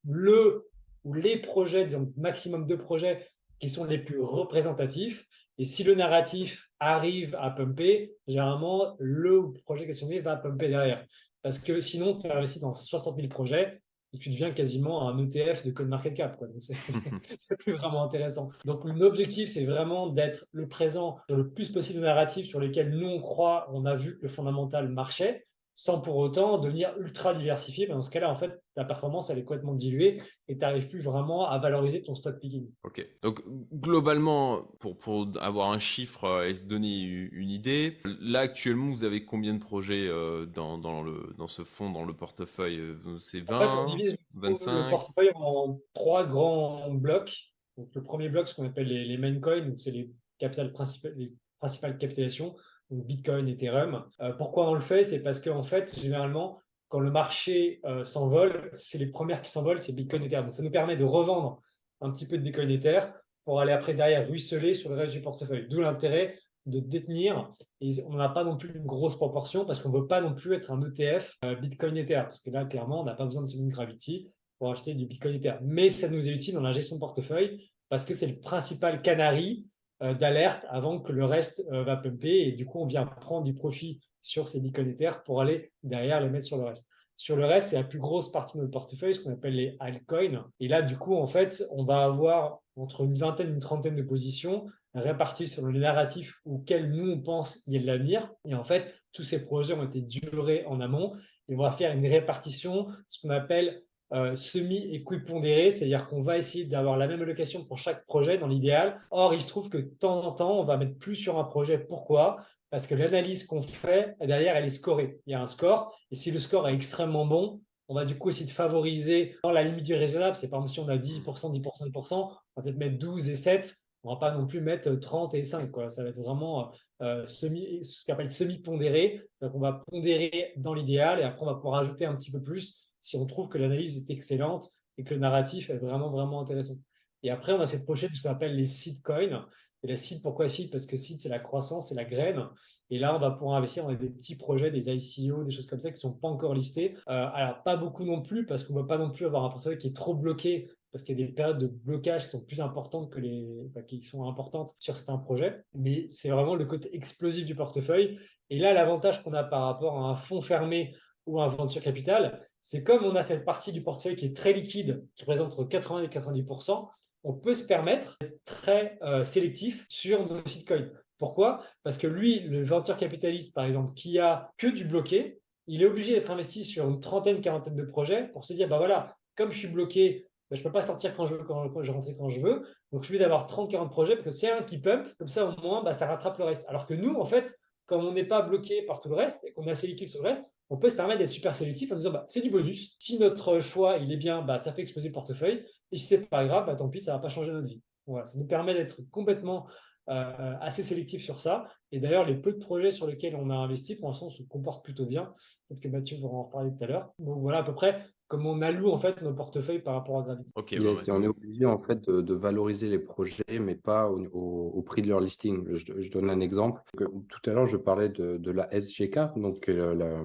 le 0.04 0.68
ou 1.04 1.14
les 1.14 1.38
projets, 1.38 1.84
disons 1.84 2.12
maximum 2.16 2.66
de 2.66 2.76
projets 2.76 3.26
qui 3.60 3.70
sont 3.70 3.84
les 3.84 3.98
plus 3.98 4.20
représentatifs. 4.20 5.26
Et 5.58 5.64
si 5.64 5.84
le 5.84 5.94
narratif 5.94 6.68
arrive 6.80 7.36
à 7.40 7.50
pumper, 7.50 8.12
généralement, 8.26 8.96
le 8.98 9.52
projet 9.64 9.86
questionné 9.86 10.20
va 10.20 10.36
pumper 10.36 10.68
derrière. 10.68 11.06
Parce 11.42 11.58
que 11.58 11.80
sinon, 11.80 12.18
tu 12.18 12.30
investis 12.30 12.60
dans 12.60 12.74
60 12.74 13.16
000 13.16 13.28
projets, 13.28 13.82
et 14.14 14.18
tu 14.18 14.30
deviens 14.30 14.52
quasiment 14.52 15.08
un 15.08 15.18
ETF 15.18 15.64
de 15.64 15.70
code 15.70 15.88
market 15.88 16.14
cap. 16.14 16.36
Quoi. 16.38 16.46
Donc, 16.46 16.62
c'est 16.62 16.74
plus 17.58 17.72
vraiment 17.72 18.04
intéressant. 18.04 18.50
Donc, 18.64 18.84
l'objectif, 18.84 19.48
c'est 19.48 19.64
vraiment 19.64 20.08
d'être 20.08 20.46
le 20.52 20.68
présent 20.68 21.18
sur 21.28 21.36
le 21.36 21.50
plus 21.50 21.70
possible 21.70 22.00
de 22.00 22.04
narratifs 22.04 22.46
sur 22.46 22.60
lesquels 22.60 22.90
nous, 22.90 23.08
on 23.08 23.20
croit, 23.20 23.68
on 23.72 23.84
a 23.84 23.96
vu 23.96 24.16
que 24.16 24.22
le 24.22 24.28
fondamental 24.28 24.88
marchait, 24.88 25.46
sans 25.76 26.00
pour 26.00 26.16
autant 26.16 26.58
devenir 26.58 26.94
ultra 26.98 27.34
diversifié. 27.34 27.86
Mais 27.86 27.94
dans 27.94 28.02
ce 28.02 28.10
cas-là, 28.10 28.30
en 28.30 28.36
fait, 28.36 28.62
ta 28.74 28.84
performance, 28.84 29.30
elle 29.30 29.38
est 29.38 29.44
complètement 29.44 29.74
diluée 29.74 30.22
et 30.48 30.54
tu 30.54 30.60
n'arrives 30.60 30.88
plus 30.88 31.00
vraiment 31.00 31.48
à 31.48 31.58
valoriser 31.58 32.02
ton 32.02 32.14
stock 32.14 32.38
picking. 32.38 32.68
Ok. 32.84 33.06
Donc, 33.22 33.42
globalement, 33.72 34.62
pour, 34.78 34.98
pour 34.98 35.28
avoir 35.40 35.70
un 35.70 35.78
chiffre 35.78 36.24
euh, 36.24 36.48
et 36.48 36.54
se 36.54 36.64
donner 36.64 37.02
une 37.02 37.50
idée, 37.50 37.98
là, 38.20 38.40
actuellement, 38.40 38.90
vous 38.90 39.04
avez 39.04 39.24
combien 39.24 39.54
de 39.54 39.60
projets 39.60 40.06
euh, 40.08 40.46
dans, 40.46 40.78
dans, 40.78 41.02
le, 41.02 41.34
dans 41.38 41.48
ce 41.48 41.64
fonds, 41.64 41.90
dans 41.90 42.04
le 42.04 42.14
portefeuille 42.14 42.78
euh, 42.78 43.18
C'est 43.18 43.40
20, 43.40 43.76
on 43.76 43.96
divise 43.96 44.16
25 44.34 44.72
le 44.72 44.90
portefeuille 44.90 45.32
en 45.34 45.80
trois 45.92 46.24
grands 46.26 46.90
blocs. 46.92 47.52
Donc, 47.76 47.88
le 47.94 48.02
premier 48.02 48.28
bloc, 48.28 48.48
ce 48.48 48.54
qu'on 48.54 48.66
appelle 48.66 48.86
les, 48.86 49.04
les 49.04 49.18
main 49.18 49.40
coins, 49.40 49.72
c'est 49.76 49.90
les, 49.90 50.12
capitales 50.38 50.72
principales, 50.72 51.14
les 51.16 51.32
principales 51.58 51.98
capitalisations 51.98 52.56
Bitcoin, 52.90 53.48
Ethereum. 53.48 54.04
Euh, 54.20 54.32
pourquoi 54.32 54.68
on 54.68 54.74
le 54.74 54.80
fait? 54.80 55.04
C'est 55.04 55.22
parce 55.22 55.40
qu'en 55.40 55.62
fait, 55.62 55.98
généralement, 55.98 56.58
quand 56.88 57.00
le 57.00 57.10
marché 57.10 57.80
euh, 57.84 58.04
s'envole, 58.04 58.68
c'est 58.72 58.98
les 58.98 59.10
premières 59.10 59.42
qui 59.42 59.50
s'envolent, 59.50 59.78
c'est 59.78 59.94
Bitcoin 59.94 60.22
et 60.22 60.26
Ethereum. 60.26 60.46
Donc, 60.46 60.54
ça 60.54 60.62
nous 60.62 60.70
permet 60.70 60.96
de 60.96 61.04
revendre 61.04 61.60
un 62.00 62.10
petit 62.12 62.26
peu 62.26 62.38
de 62.38 62.42
Bitcoin 62.42 62.70
et 62.70 62.74
Ether 62.74 63.00
pour 63.44 63.60
aller 63.60 63.72
après 63.72 63.94
derrière 63.94 64.28
ruisseler 64.28 64.74
sur 64.74 64.90
le 64.90 64.96
reste 64.96 65.12
du 65.12 65.20
portefeuille. 65.20 65.66
D'où 65.68 65.80
l'intérêt 65.80 66.36
de 66.66 66.80
détenir. 66.80 67.52
Et 67.80 67.90
on 68.08 68.14
n'a 68.14 68.28
pas 68.28 68.44
non 68.44 68.56
plus 68.56 68.74
une 68.74 68.86
grosse 68.86 69.16
proportion 69.16 69.64
parce 69.64 69.80
qu'on 69.80 69.90
ne 69.90 69.98
veut 69.98 70.06
pas 70.06 70.20
non 70.20 70.34
plus 70.34 70.54
être 70.54 70.72
un 70.72 70.80
ETF 70.80 71.36
euh, 71.44 71.54
Bitcoin 71.56 71.96
Ether. 71.96 72.22
Parce 72.24 72.40
que 72.40 72.50
là, 72.50 72.64
clairement, 72.64 73.02
on 73.02 73.04
n'a 73.04 73.14
pas 73.14 73.24
besoin 73.24 73.42
de 73.42 73.50
une 73.50 73.68
Gravity 73.68 74.30
pour 74.58 74.70
acheter 74.70 74.94
du 74.94 75.06
Bitcoin 75.06 75.34
Ether. 75.34 75.54
Mais 75.62 75.90
ça 75.90 76.08
nous 76.08 76.28
est 76.28 76.32
utile 76.32 76.54
dans 76.54 76.62
la 76.62 76.72
gestion 76.72 76.96
de 76.96 77.00
portefeuille 77.00 77.70
parce 77.88 78.04
que 78.04 78.14
c'est 78.14 78.26
le 78.26 78.40
principal 78.40 79.02
canari 79.02 79.66
d'alerte 80.00 80.66
avant 80.68 81.00
que 81.00 81.12
le 81.12 81.24
reste 81.24 81.64
euh, 81.72 81.84
va 81.84 81.96
pumper. 81.96 82.48
Et 82.48 82.52
du 82.52 82.66
coup, 82.66 82.80
on 82.80 82.86
vient 82.86 83.06
prendre 83.06 83.44
du 83.44 83.54
profit 83.54 84.00
sur 84.22 84.48
ces 84.48 84.60
bitcoins 84.60 84.96
pour 85.24 85.40
aller 85.40 85.72
derrière 85.82 86.20
les 86.20 86.28
mettre 86.28 86.46
sur 86.46 86.58
le 86.58 86.64
reste. 86.64 86.86
Sur 87.16 87.36
le 87.36 87.46
reste, 87.46 87.68
c'est 87.68 87.76
la 87.76 87.84
plus 87.84 88.00
grosse 88.00 88.32
partie 88.32 88.56
de 88.56 88.62
notre 88.62 88.72
portefeuille, 88.72 89.14
ce 89.14 89.20
qu'on 89.20 89.32
appelle 89.32 89.54
les 89.54 89.76
altcoins. 89.78 90.50
Et 90.58 90.66
là, 90.66 90.82
du 90.82 90.96
coup, 90.96 91.14
en 91.14 91.26
fait, 91.26 91.64
on 91.70 91.84
va 91.84 92.04
avoir 92.04 92.60
entre 92.76 93.02
une 93.02 93.16
vingtaine 93.16 93.48
et 93.48 93.52
une 93.52 93.60
trentaine 93.60 93.94
de 93.94 94.02
positions 94.02 94.66
réparties 94.94 95.48
sur 95.48 95.66
le 95.66 95.78
narratif 95.78 96.40
auquel 96.44 96.90
nous, 96.90 97.12
on 97.12 97.20
pense 97.20 97.62
y 97.66 97.76
a 97.76 97.80
de 97.80 97.86
l'avenir. 97.86 98.30
Et 98.44 98.54
en 98.54 98.64
fait, 98.64 98.94
tous 99.12 99.22
ces 99.22 99.44
projets 99.44 99.74
ont 99.74 99.84
été 99.84 100.00
durés 100.00 100.64
en 100.66 100.80
amont. 100.80 101.14
Et 101.48 101.54
on 101.54 101.62
va 101.62 101.72
faire 101.72 101.92
une 101.92 102.06
répartition, 102.06 102.88
ce 103.08 103.20
qu'on 103.20 103.30
appelle 103.30 103.82
euh, 104.14 104.36
semi-équipondéré, 104.36 105.70
c'est-à-dire 105.70 106.06
qu'on 106.06 106.20
va 106.20 106.36
essayer 106.36 106.64
d'avoir 106.64 106.96
la 106.96 107.08
même 107.08 107.20
allocation 107.20 107.64
pour 107.64 107.78
chaque 107.78 108.06
projet 108.06 108.38
dans 108.38 108.46
l'idéal. 108.46 108.96
Or, 109.10 109.34
il 109.34 109.42
se 109.42 109.48
trouve 109.48 109.68
que 109.68 109.78
de 109.78 109.90
temps 109.98 110.24
en 110.24 110.32
temps, 110.32 110.58
on 110.58 110.62
va 110.62 110.76
mettre 110.76 110.98
plus 110.98 111.16
sur 111.16 111.38
un 111.38 111.44
projet. 111.44 111.78
Pourquoi? 111.78 112.38
Parce 112.70 112.86
que 112.86 112.94
l'analyse 112.94 113.44
qu'on 113.44 113.62
fait, 113.62 114.16
derrière, 114.20 114.56
elle 114.56 114.64
est 114.64 114.68
scorée. 114.68 115.18
Il 115.26 115.32
y 115.32 115.34
a 115.34 115.40
un 115.40 115.46
score, 115.46 115.96
et 116.10 116.14
si 116.14 116.30
le 116.30 116.38
score 116.38 116.68
est 116.68 116.74
extrêmement 116.74 117.26
bon, 117.26 117.60
on 117.88 117.94
va 117.94 118.04
du 118.04 118.16
coup 118.16 118.30
essayer 118.30 118.46
de 118.46 118.50
favoriser 118.50 119.36
dans 119.42 119.50
la 119.50 119.62
limite 119.62 119.84
du 119.84 119.94
raisonnable. 119.94 120.36
C'est 120.36 120.48
par 120.48 120.60
exemple 120.60 120.72
si 120.72 120.80
on 120.80 120.88
a 120.88 120.96
10%, 120.96 121.52
10%, 121.52 121.90
10%, 121.90 122.14
on 122.14 122.28
va 122.28 122.62
peut-être 122.62 122.76
mettre 122.76 122.98
12 122.98 123.28
et 123.28 123.34
7. 123.34 123.74
On 124.04 124.12
va 124.12 124.20
pas 124.20 124.32
non 124.32 124.46
plus 124.46 124.60
mettre 124.60 124.92
30 124.92 125.34
et 125.34 125.42
5. 125.42 125.70
Quoi. 125.70 125.88
Ça 125.88 126.02
va 126.02 126.10
être 126.10 126.20
vraiment 126.20 126.70
euh, 127.02 127.24
semi, 127.24 127.84
ce 127.84 128.04
qu'on 128.04 128.12
appelle 128.12 128.30
semi-pondéré. 128.30 129.22
On 129.40 129.58
va 129.58 129.80
pondérer 129.90 130.52
dans 130.56 130.74
l'idéal 130.74 131.20
et 131.20 131.22
après 131.22 131.42
on 131.42 131.46
va 131.46 131.54
pouvoir 131.54 131.80
ajouter 131.80 132.06
un 132.06 132.14
petit 132.14 132.30
peu 132.30 132.42
plus 132.42 132.83
si 133.04 133.18
on 133.18 133.26
trouve 133.26 133.50
que 133.50 133.58
l'analyse 133.58 133.98
est 133.98 134.10
excellente 134.10 134.70
et 134.96 135.04
que 135.04 135.12
le 135.12 135.20
narratif 135.20 135.68
est 135.68 135.76
vraiment, 135.76 136.10
vraiment 136.10 136.40
intéressant. 136.40 136.76
Et 137.22 137.28
après, 137.28 137.52
on 137.52 137.60
a 137.60 137.66
cette 137.66 137.84
pochette 137.84 138.10
de 138.10 138.16
ce 138.16 138.22
qu'on 138.22 138.30
appelle 138.30 138.56
les 138.56 138.64
seed 138.64 139.02
coins. 139.02 139.46
Et 139.82 139.88
la 139.88 139.96
seed, 139.96 140.22
pourquoi 140.22 140.48
seed 140.48 140.70
Parce 140.70 140.86
que 140.86 140.96
seed, 140.96 141.20
c'est 141.20 141.28
la 141.28 141.38
croissance, 141.38 141.90
c'est 141.90 141.94
la 141.94 142.06
graine. 142.06 142.48
Et 142.88 142.98
là, 142.98 143.14
on 143.14 143.18
va 143.18 143.30
pouvoir 143.32 143.56
investir 143.56 143.84
dans 143.84 143.92
des 143.92 144.08
petits 144.08 144.36
projets, 144.36 144.70
des 144.70 144.88
ICO, 144.88 145.44
des 145.44 145.50
choses 145.50 145.66
comme 145.66 145.80
ça 145.80 145.90
qui 145.90 145.96
ne 145.96 146.00
sont 146.00 146.14
pas 146.14 146.28
encore 146.28 146.54
listés. 146.54 146.94
Euh, 147.08 147.26
alors, 147.34 147.62
pas 147.62 147.76
beaucoup 147.76 148.04
non 148.04 148.22
plus, 148.22 148.46
parce 148.46 148.64
qu'on 148.64 148.72
ne 148.72 148.80
va 148.80 148.86
pas 148.86 148.96
non 148.96 149.10
plus 149.10 149.26
avoir 149.26 149.44
un 149.44 149.50
portefeuille 149.50 149.76
qui 149.76 149.88
est 149.88 149.96
trop 149.96 150.14
bloqué, 150.14 150.70
parce 150.90 151.04
qu'il 151.04 151.20
y 151.20 151.22
a 151.22 151.26
des 151.26 151.32
périodes 151.32 151.58
de 151.58 151.66
blocage 151.66 152.24
qui 152.24 152.30
sont 152.30 152.40
plus 152.40 152.62
importantes 152.62 153.12
que 153.12 153.20
les, 153.20 153.46
qui 153.86 154.02
sont 154.02 154.26
importantes 154.26 154.74
sur 154.78 154.96
certains 154.96 155.18
projets. 155.18 155.62
Mais 155.74 156.06
c'est 156.08 156.30
vraiment 156.30 156.54
le 156.54 156.64
côté 156.64 156.94
explosif 156.96 157.44
du 157.44 157.54
portefeuille. 157.54 158.18
Et 158.48 158.58
là, 158.58 158.72
l'avantage 158.72 159.22
qu'on 159.22 159.34
a 159.34 159.44
par 159.44 159.64
rapport 159.64 159.98
à 159.98 160.08
un 160.08 160.14
fonds 160.14 160.40
fermé 160.40 160.94
ou 161.26 161.42
un 161.42 161.48
venture 161.48 161.82
capital, 161.82 162.46
c'est 162.64 162.82
comme 162.82 163.04
on 163.04 163.14
a 163.14 163.22
cette 163.22 163.44
partie 163.44 163.72
du 163.72 163.82
portefeuille 163.82 164.16
qui 164.16 164.24
est 164.24 164.36
très 164.36 164.54
liquide, 164.54 165.06
qui 165.14 165.24
présente 165.24 165.52
entre 165.52 165.64
80 165.64 166.04
et 166.04 166.06
90%, 166.08 166.88
on 167.22 167.34
peut 167.34 167.54
se 167.54 167.66
permettre 167.66 168.16
d'être 168.20 168.42
très 168.46 168.98
sélectif 169.24 169.84
sur 169.88 170.26
nos 170.26 170.44
sitcoins. 170.46 170.88
Pourquoi? 171.18 171.62
Parce 171.82 171.98
que 171.98 172.06
lui, 172.06 172.40
le 172.40 172.64
venture 172.64 172.96
capitaliste, 172.96 173.54
par 173.54 173.64
exemple, 173.64 173.92
qui 173.94 174.18
a 174.18 174.50
que 174.56 174.66
du 174.66 174.86
bloqué, 174.86 175.38
il 175.66 175.82
est 175.82 175.86
obligé 175.86 176.14
d'être 176.14 176.30
investi 176.30 176.64
sur 176.64 176.88
une 176.88 177.00
trentaine, 177.00 177.42
quarantaine 177.42 177.76
de 177.76 177.84
projets 177.84 178.28
pour 178.28 178.46
se 178.46 178.54
dire, 178.54 178.66
bah 178.66 178.78
voilà, 178.78 179.14
comme 179.36 179.52
je 179.52 179.58
suis 179.58 179.68
bloqué, 179.68 180.26
bah, 180.50 180.56
je 180.56 180.60
ne 180.60 180.64
peux 180.64 180.72
pas 180.72 180.82
sortir 180.82 181.14
quand 181.14 181.26
je 181.26 181.34
veux, 181.34 181.44
quand, 181.44 181.82
je 181.82 181.92
rentre 181.92 182.08
quand 182.16 182.28
je 182.28 182.40
veux. 182.40 182.62
Donc, 182.92 183.04
je 183.04 183.12
vais 183.12 183.18
d'avoir 183.18 183.46
30, 183.46 183.70
40 183.70 183.90
projets 183.90 184.14
parce 184.14 184.24
que 184.24 184.30
c'est 184.30 184.50
un 184.50 184.62
qui 184.62 184.78
pump. 184.78 185.06
Comme 185.18 185.28
ça, 185.28 185.46
au 185.46 185.60
moins, 185.60 185.82
bah, 185.82 185.92
ça 185.92 186.06
rattrape 186.06 186.38
le 186.38 186.44
reste. 186.44 186.64
Alors 186.68 186.86
que 186.86 186.94
nous, 186.94 187.14
en 187.14 187.24
fait, 187.26 187.58
comme 187.86 188.04
on 188.04 188.12
n'est 188.12 188.24
pas 188.24 188.42
bloqué 188.42 188.82
par 188.82 189.00
tout 189.00 189.08
le 189.08 189.14
reste 189.14 189.42
et 189.44 189.52
qu'on 189.52 189.66
a 189.66 189.72
assez 189.72 189.86
liquide 189.86 190.08
sur 190.08 190.22
le 190.22 190.30
reste, 190.30 190.44
on 190.70 190.78
peut 190.78 190.88
se 190.88 190.96
permettre 190.96 191.18
d'être 191.18 191.30
super 191.30 191.54
sélectif 191.54 191.92
en 191.92 191.96
disant 191.96 192.10
bah, 192.10 192.24
c'est 192.28 192.40
du 192.40 192.50
bonus. 192.50 192.96
Si 192.98 193.18
notre 193.18 193.60
choix 193.60 193.98
est 193.98 194.16
bien, 194.16 194.42
bah, 194.42 194.58
ça 194.58 194.72
fait 194.72 194.82
exploser 194.82 195.08
le 195.08 195.14
portefeuille. 195.14 195.64
Et 195.92 195.96
si 195.96 196.06
c'est 196.06 196.28
pas 196.28 196.44
grave, 196.44 196.66
bah, 196.66 196.74
tant 196.74 196.88
pis, 196.88 197.00
ça 197.00 197.12
va 197.12 197.18
pas 197.18 197.28
changer 197.28 197.52
notre 197.52 197.68
vie. 197.68 197.82
Ça 198.06 198.38
nous 198.38 198.46
permet 198.46 198.74
d'être 198.74 199.02
complètement 199.10 199.66
euh, 200.10 200.54
assez 200.60 200.82
sélectif 200.82 201.22
sur 201.22 201.40
ça. 201.40 201.68
Et 201.92 202.00
d'ailleurs, 202.00 202.24
les 202.24 202.36
peu 202.36 202.52
de 202.52 202.58
projets 202.58 202.90
sur 202.90 203.06
lesquels 203.06 203.36
on 203.36 203.50
a 203.50 203.54
investi, 203.54 203.96
pour 203.96 204.08
l'instant, 204.08 204.28
se 204.28 204.42
comportent 204.42 204.84
plutôt 204.84 205.06
bien. 205.06 205.32
Peut-être 205.66 205.80
que 205.80 205.88
Mathieu 205.88 206.16
va 206.18 206.28
en 206.28 206.42
reparler 206.42 206.70
tout 206.76 206.84
à 206.84 206.86
l'heure. 206.86 207.12
Donc 207.18 207.40
voilà 207.40 207.58
à 207.58 207.62
peu 207.62 207.74
près 207.74 208.06
comment 208.34 208.50
on 208.50 208.62
alloue 208.62 208.90
en 208.90 208.98
fait 208.98 209.22
nos 209.22 209.32
portefeuilles 209.32 209.80
par 209.80 209.94
rapport 209.94 210.18
à 210.18 210.22
Gravity. 210.24 210.52
Ok. 210.56 210.76
Bah, 210.78 210.90
on 211.08 211.22
est 211.22 211.28
obligé 211.28 211.64
en 211.66 211.78
fait 211.78 212.08
de, 212.10 212.34
valoriser 212.34 212.88
les 212.88 212.98
projets, 212.98 213.60
mais 213.60 213.76
pas 213.76 214.10
au, 214.10 214.82
prix 214.82 215.02
de 215.02 215.08
leur 215.08 215.20
listing. 215.20 215.64
Je, 215.74 216.10
donne 216.10 216.30
un 216.30 216.40
exemple. 216.40 216.82
Tout 216.98 217.50
à 217.50 217.52
l'heure, 217.52 217.66
je 217.66 217.76
parlais 217.76 218.08
de, 218.08 218.50
la 218.50 218.68
SGK, 218.72 219.36
donc 219.36 219.68
euh, 219.68 220.24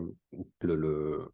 le, 0.62 1.32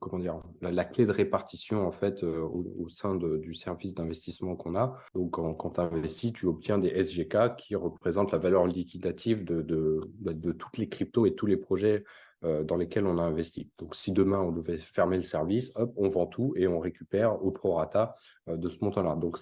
comment 0.00 0.18
dire, 0.18 0.40
la, 0.62 0.84
clé 0.84 1.04
de 1.04 1.10
répartition 1.10 1.86
en 1.86 1.92
fait 1.92 2.22
euh, 2.22 2.40
au, 2.40 2.88
sein 2.88 3.16
du 3.16 3.54
service 3.54 3.94
d'investissement 3.94 4.56
qu'on 4.56 4.76
a. 4.76 4.96
Donc 5.14 5.32
quand, 5.32 5.70
tu 5.70 5.80
investis, 5.80 6.32
tu 6.32 6.46
obtiens 6.46 6.78
des 6.78 7.04
SGK 7.04 7.56
qui 7.58 7.74
représentent 7.74 8.32
la 8.32 8.38
valeur 8.38 8.66
liquidative 8.66 9.44
de, 9.44 9.60
de, 9.60 10.00
bah, 10.20 10.32
de 10.32 10.52
toutes 10.52 10.78
les 10.78 10.88
cryptos 10.88 11.26
et 11.26 11.34
tous 11.34 11.46
les 11.46 11.56
projets 11.56 11.96
euh, 11.96 12.02
dans 12.44 12.76
lesquels 12.76 13.06
on 13.06 13.18
a 13.18 13.22
investi. 13.22 13.70
Donc, 13.78 13.94
si 13.94 14.12
demain 14.12 14.40
on 14.40 14.52
devait 14.52 14.78
fermer 14.78 15.16
le 15.16 15.22
service, 15.22 15.72
hop, 15.76 15.92
on 15.96 16.08
vend 16.08 16.26
tout 16.26 16.52
et 16.56 16.66
on 16.66 16.78
récupère 16.78 17.42
au 17.42 17.50
prorata 17.50 18.16
euh, 18.48 18.56
de 18.56 18.68
ce 18.68 18.76
montant-là. 18.82 19.16
Donc, 19.16 19.38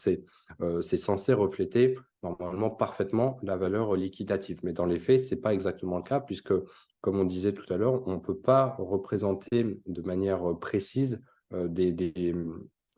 euh, 0.60 0.82
c'est 0.82 0.96
censé 0.96 1.32
refléter 1.32 1.98
normalement 2.22 2.70
parfaitement 2.70 3.36
la 3.42 3.56
valeur 3.56 3.96
liquidative. 3.96 4.60
Mais 4.62 4.72
dans 4.72 4.86
les 4.86 5.00
faits, 5.00 5.20
ce 5.20 5.34
n'est 5.34 5.40
pas 5.40 5.52
exactement 5.52 5.96
le 5.96 6.04
cas 6.04 6.20
puisque, 6.20 6.54
comme 7.00 7.18
on 7.18 7.24
disait 7.24 7.52
tout 7.52 7.70
à 7.72 7.76
l'heure, 7.76 8.06
on 8.06 8.14
ne 8.14 8.20
peut 8.20 8.38
pas 8.38 8.76
représenter 8.78 9.80
de 9.86 10.02
manière 10.02 10.56
précise 10.60 11.20
des, 11.52 11.92
des, 11.92 12.34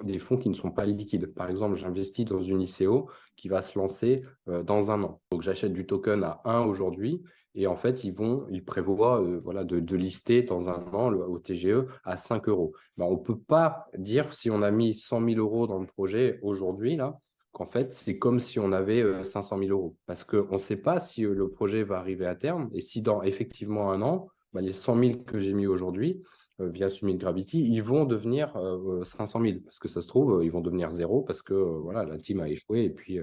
des 0.02 0.18
fonds 0.18 0.36
qui 0.36 0.50
ne 0.50 0.54
sont 0.54 0.70
pas 0.70 0.84
liquides. 0.84 1.32
Par 1.32 1.48
exemple, 1.48 1.76
j'investis 1.76 2.26
dans 2.26 2.42
une 2.42 2.60
ICO 2.60 3.08
qui 3.34 3.48
va 3.48 3.62
se 3.62 3.78
lancer 3.78 4.22
dans 4.46 4.90
un 4.90 5.02
an. 5.02 5.22
Donc, 5.32 5.40
j'achète 5.40 5.72
du 5.72 5.86
token 5.86 6.22
à 6.22 6.42
1 6.44 6.66
aujourd'hui 6.66 7.22
et 7.54 7.66
en 7.66 7.76
fait, 7.76 8.04
ils 8.04 8.12
vont, 8.12 8.46
ils 8.50 8.64
prévoient 8.64 9.22
euh, 9.22 9.38
voilà, 9.42 9.64
de, 9.64 9.96
lister 9.96 10.42
dans 10.42 10.68
un 10.68 10.84
an 10.92 11.12
au 11.12 11.38
TGE 11.38 11.86
à 12.04 12.16
5 12.16 12.48
euros. 12.48 12.74
Ben, 12.96 13.04
on 13.06 13.12
ne 13.12 13.22
peut 13.22 13.38
pas 13.38 13.86
dire 13.96 14.34
si 14.34 14.50
on 14.50 14.62
a 14.62 14.70
mis 14.70 14.94
100 14.94 15.24
000 15.24 15.38
euros 15.38 15.66
dans 15.66 15.78
le 15.78 15.86
projet 15.86 16.40
aujourd'hui, 16.42 16.96
là, 16.96 17.18
qu'en 17.52 17.66
fait, 17.66 17.92
c'est 17.92 18.18
comme 18.18 18.40
si 18.40 18.58
on 18.58 18.72
avait 18.72 19.24
500 19.24 19.56
euh, 19.56 19.66
000 19.66 19.70
euros. 19.70 19.96
Parce 20.06 20.24
qu'on 20.24 20.54
ne 20.54 20.58
sait 20.58 20.76
pas 20.76 20.98
si 20.98 21.24
euh, 21.24 21.34
le 21.34 21.48
projet 21.48 21.84
va 21.84 21.98
arriver 21.98 22.26
à 22.26 22.34
terme 22.34 22.68
et 22.72 22.80
si 22.80 23.02
dans 23.02 23.22
effectivement 23.22 23.92
un 23.92 24.02
an, 24.02 24.28
ben, 24.52 24.60
les 24.60 24.72
100 24.72 24.98
000 24.98 25.18
que 25.20 25.38
j'ai 25.38 25.52
mis 25.52 25.66
aujourd'hui, 25.66 26.22
via 26.58 26.90
Summit 26.90 27.16
Gravity, 27.16 27.66
ils 27.68 27.82
vont 27.82 28.04
devenir 28.04 28.56
500 29.04 29.40
000 29.40 29.58
parce 29.64 29.78
que 29.78 29.88
ça 29.88 30.02
se 30.02 30.08
trouve, 30.08 30.44
ils 30.44 30.52
vont 30.52 30.60
devenir 30.60 30.90
zéro 30.90 31.22
parce 31.22 31.42
que 31.42 31.54
voilà, 31.54 32.04
la 32.04 32.18
team 32.18 32.40
a 32.40 32.48
échoué 32.48 32.84
et 32.84 32.90
puis 32.90 33.18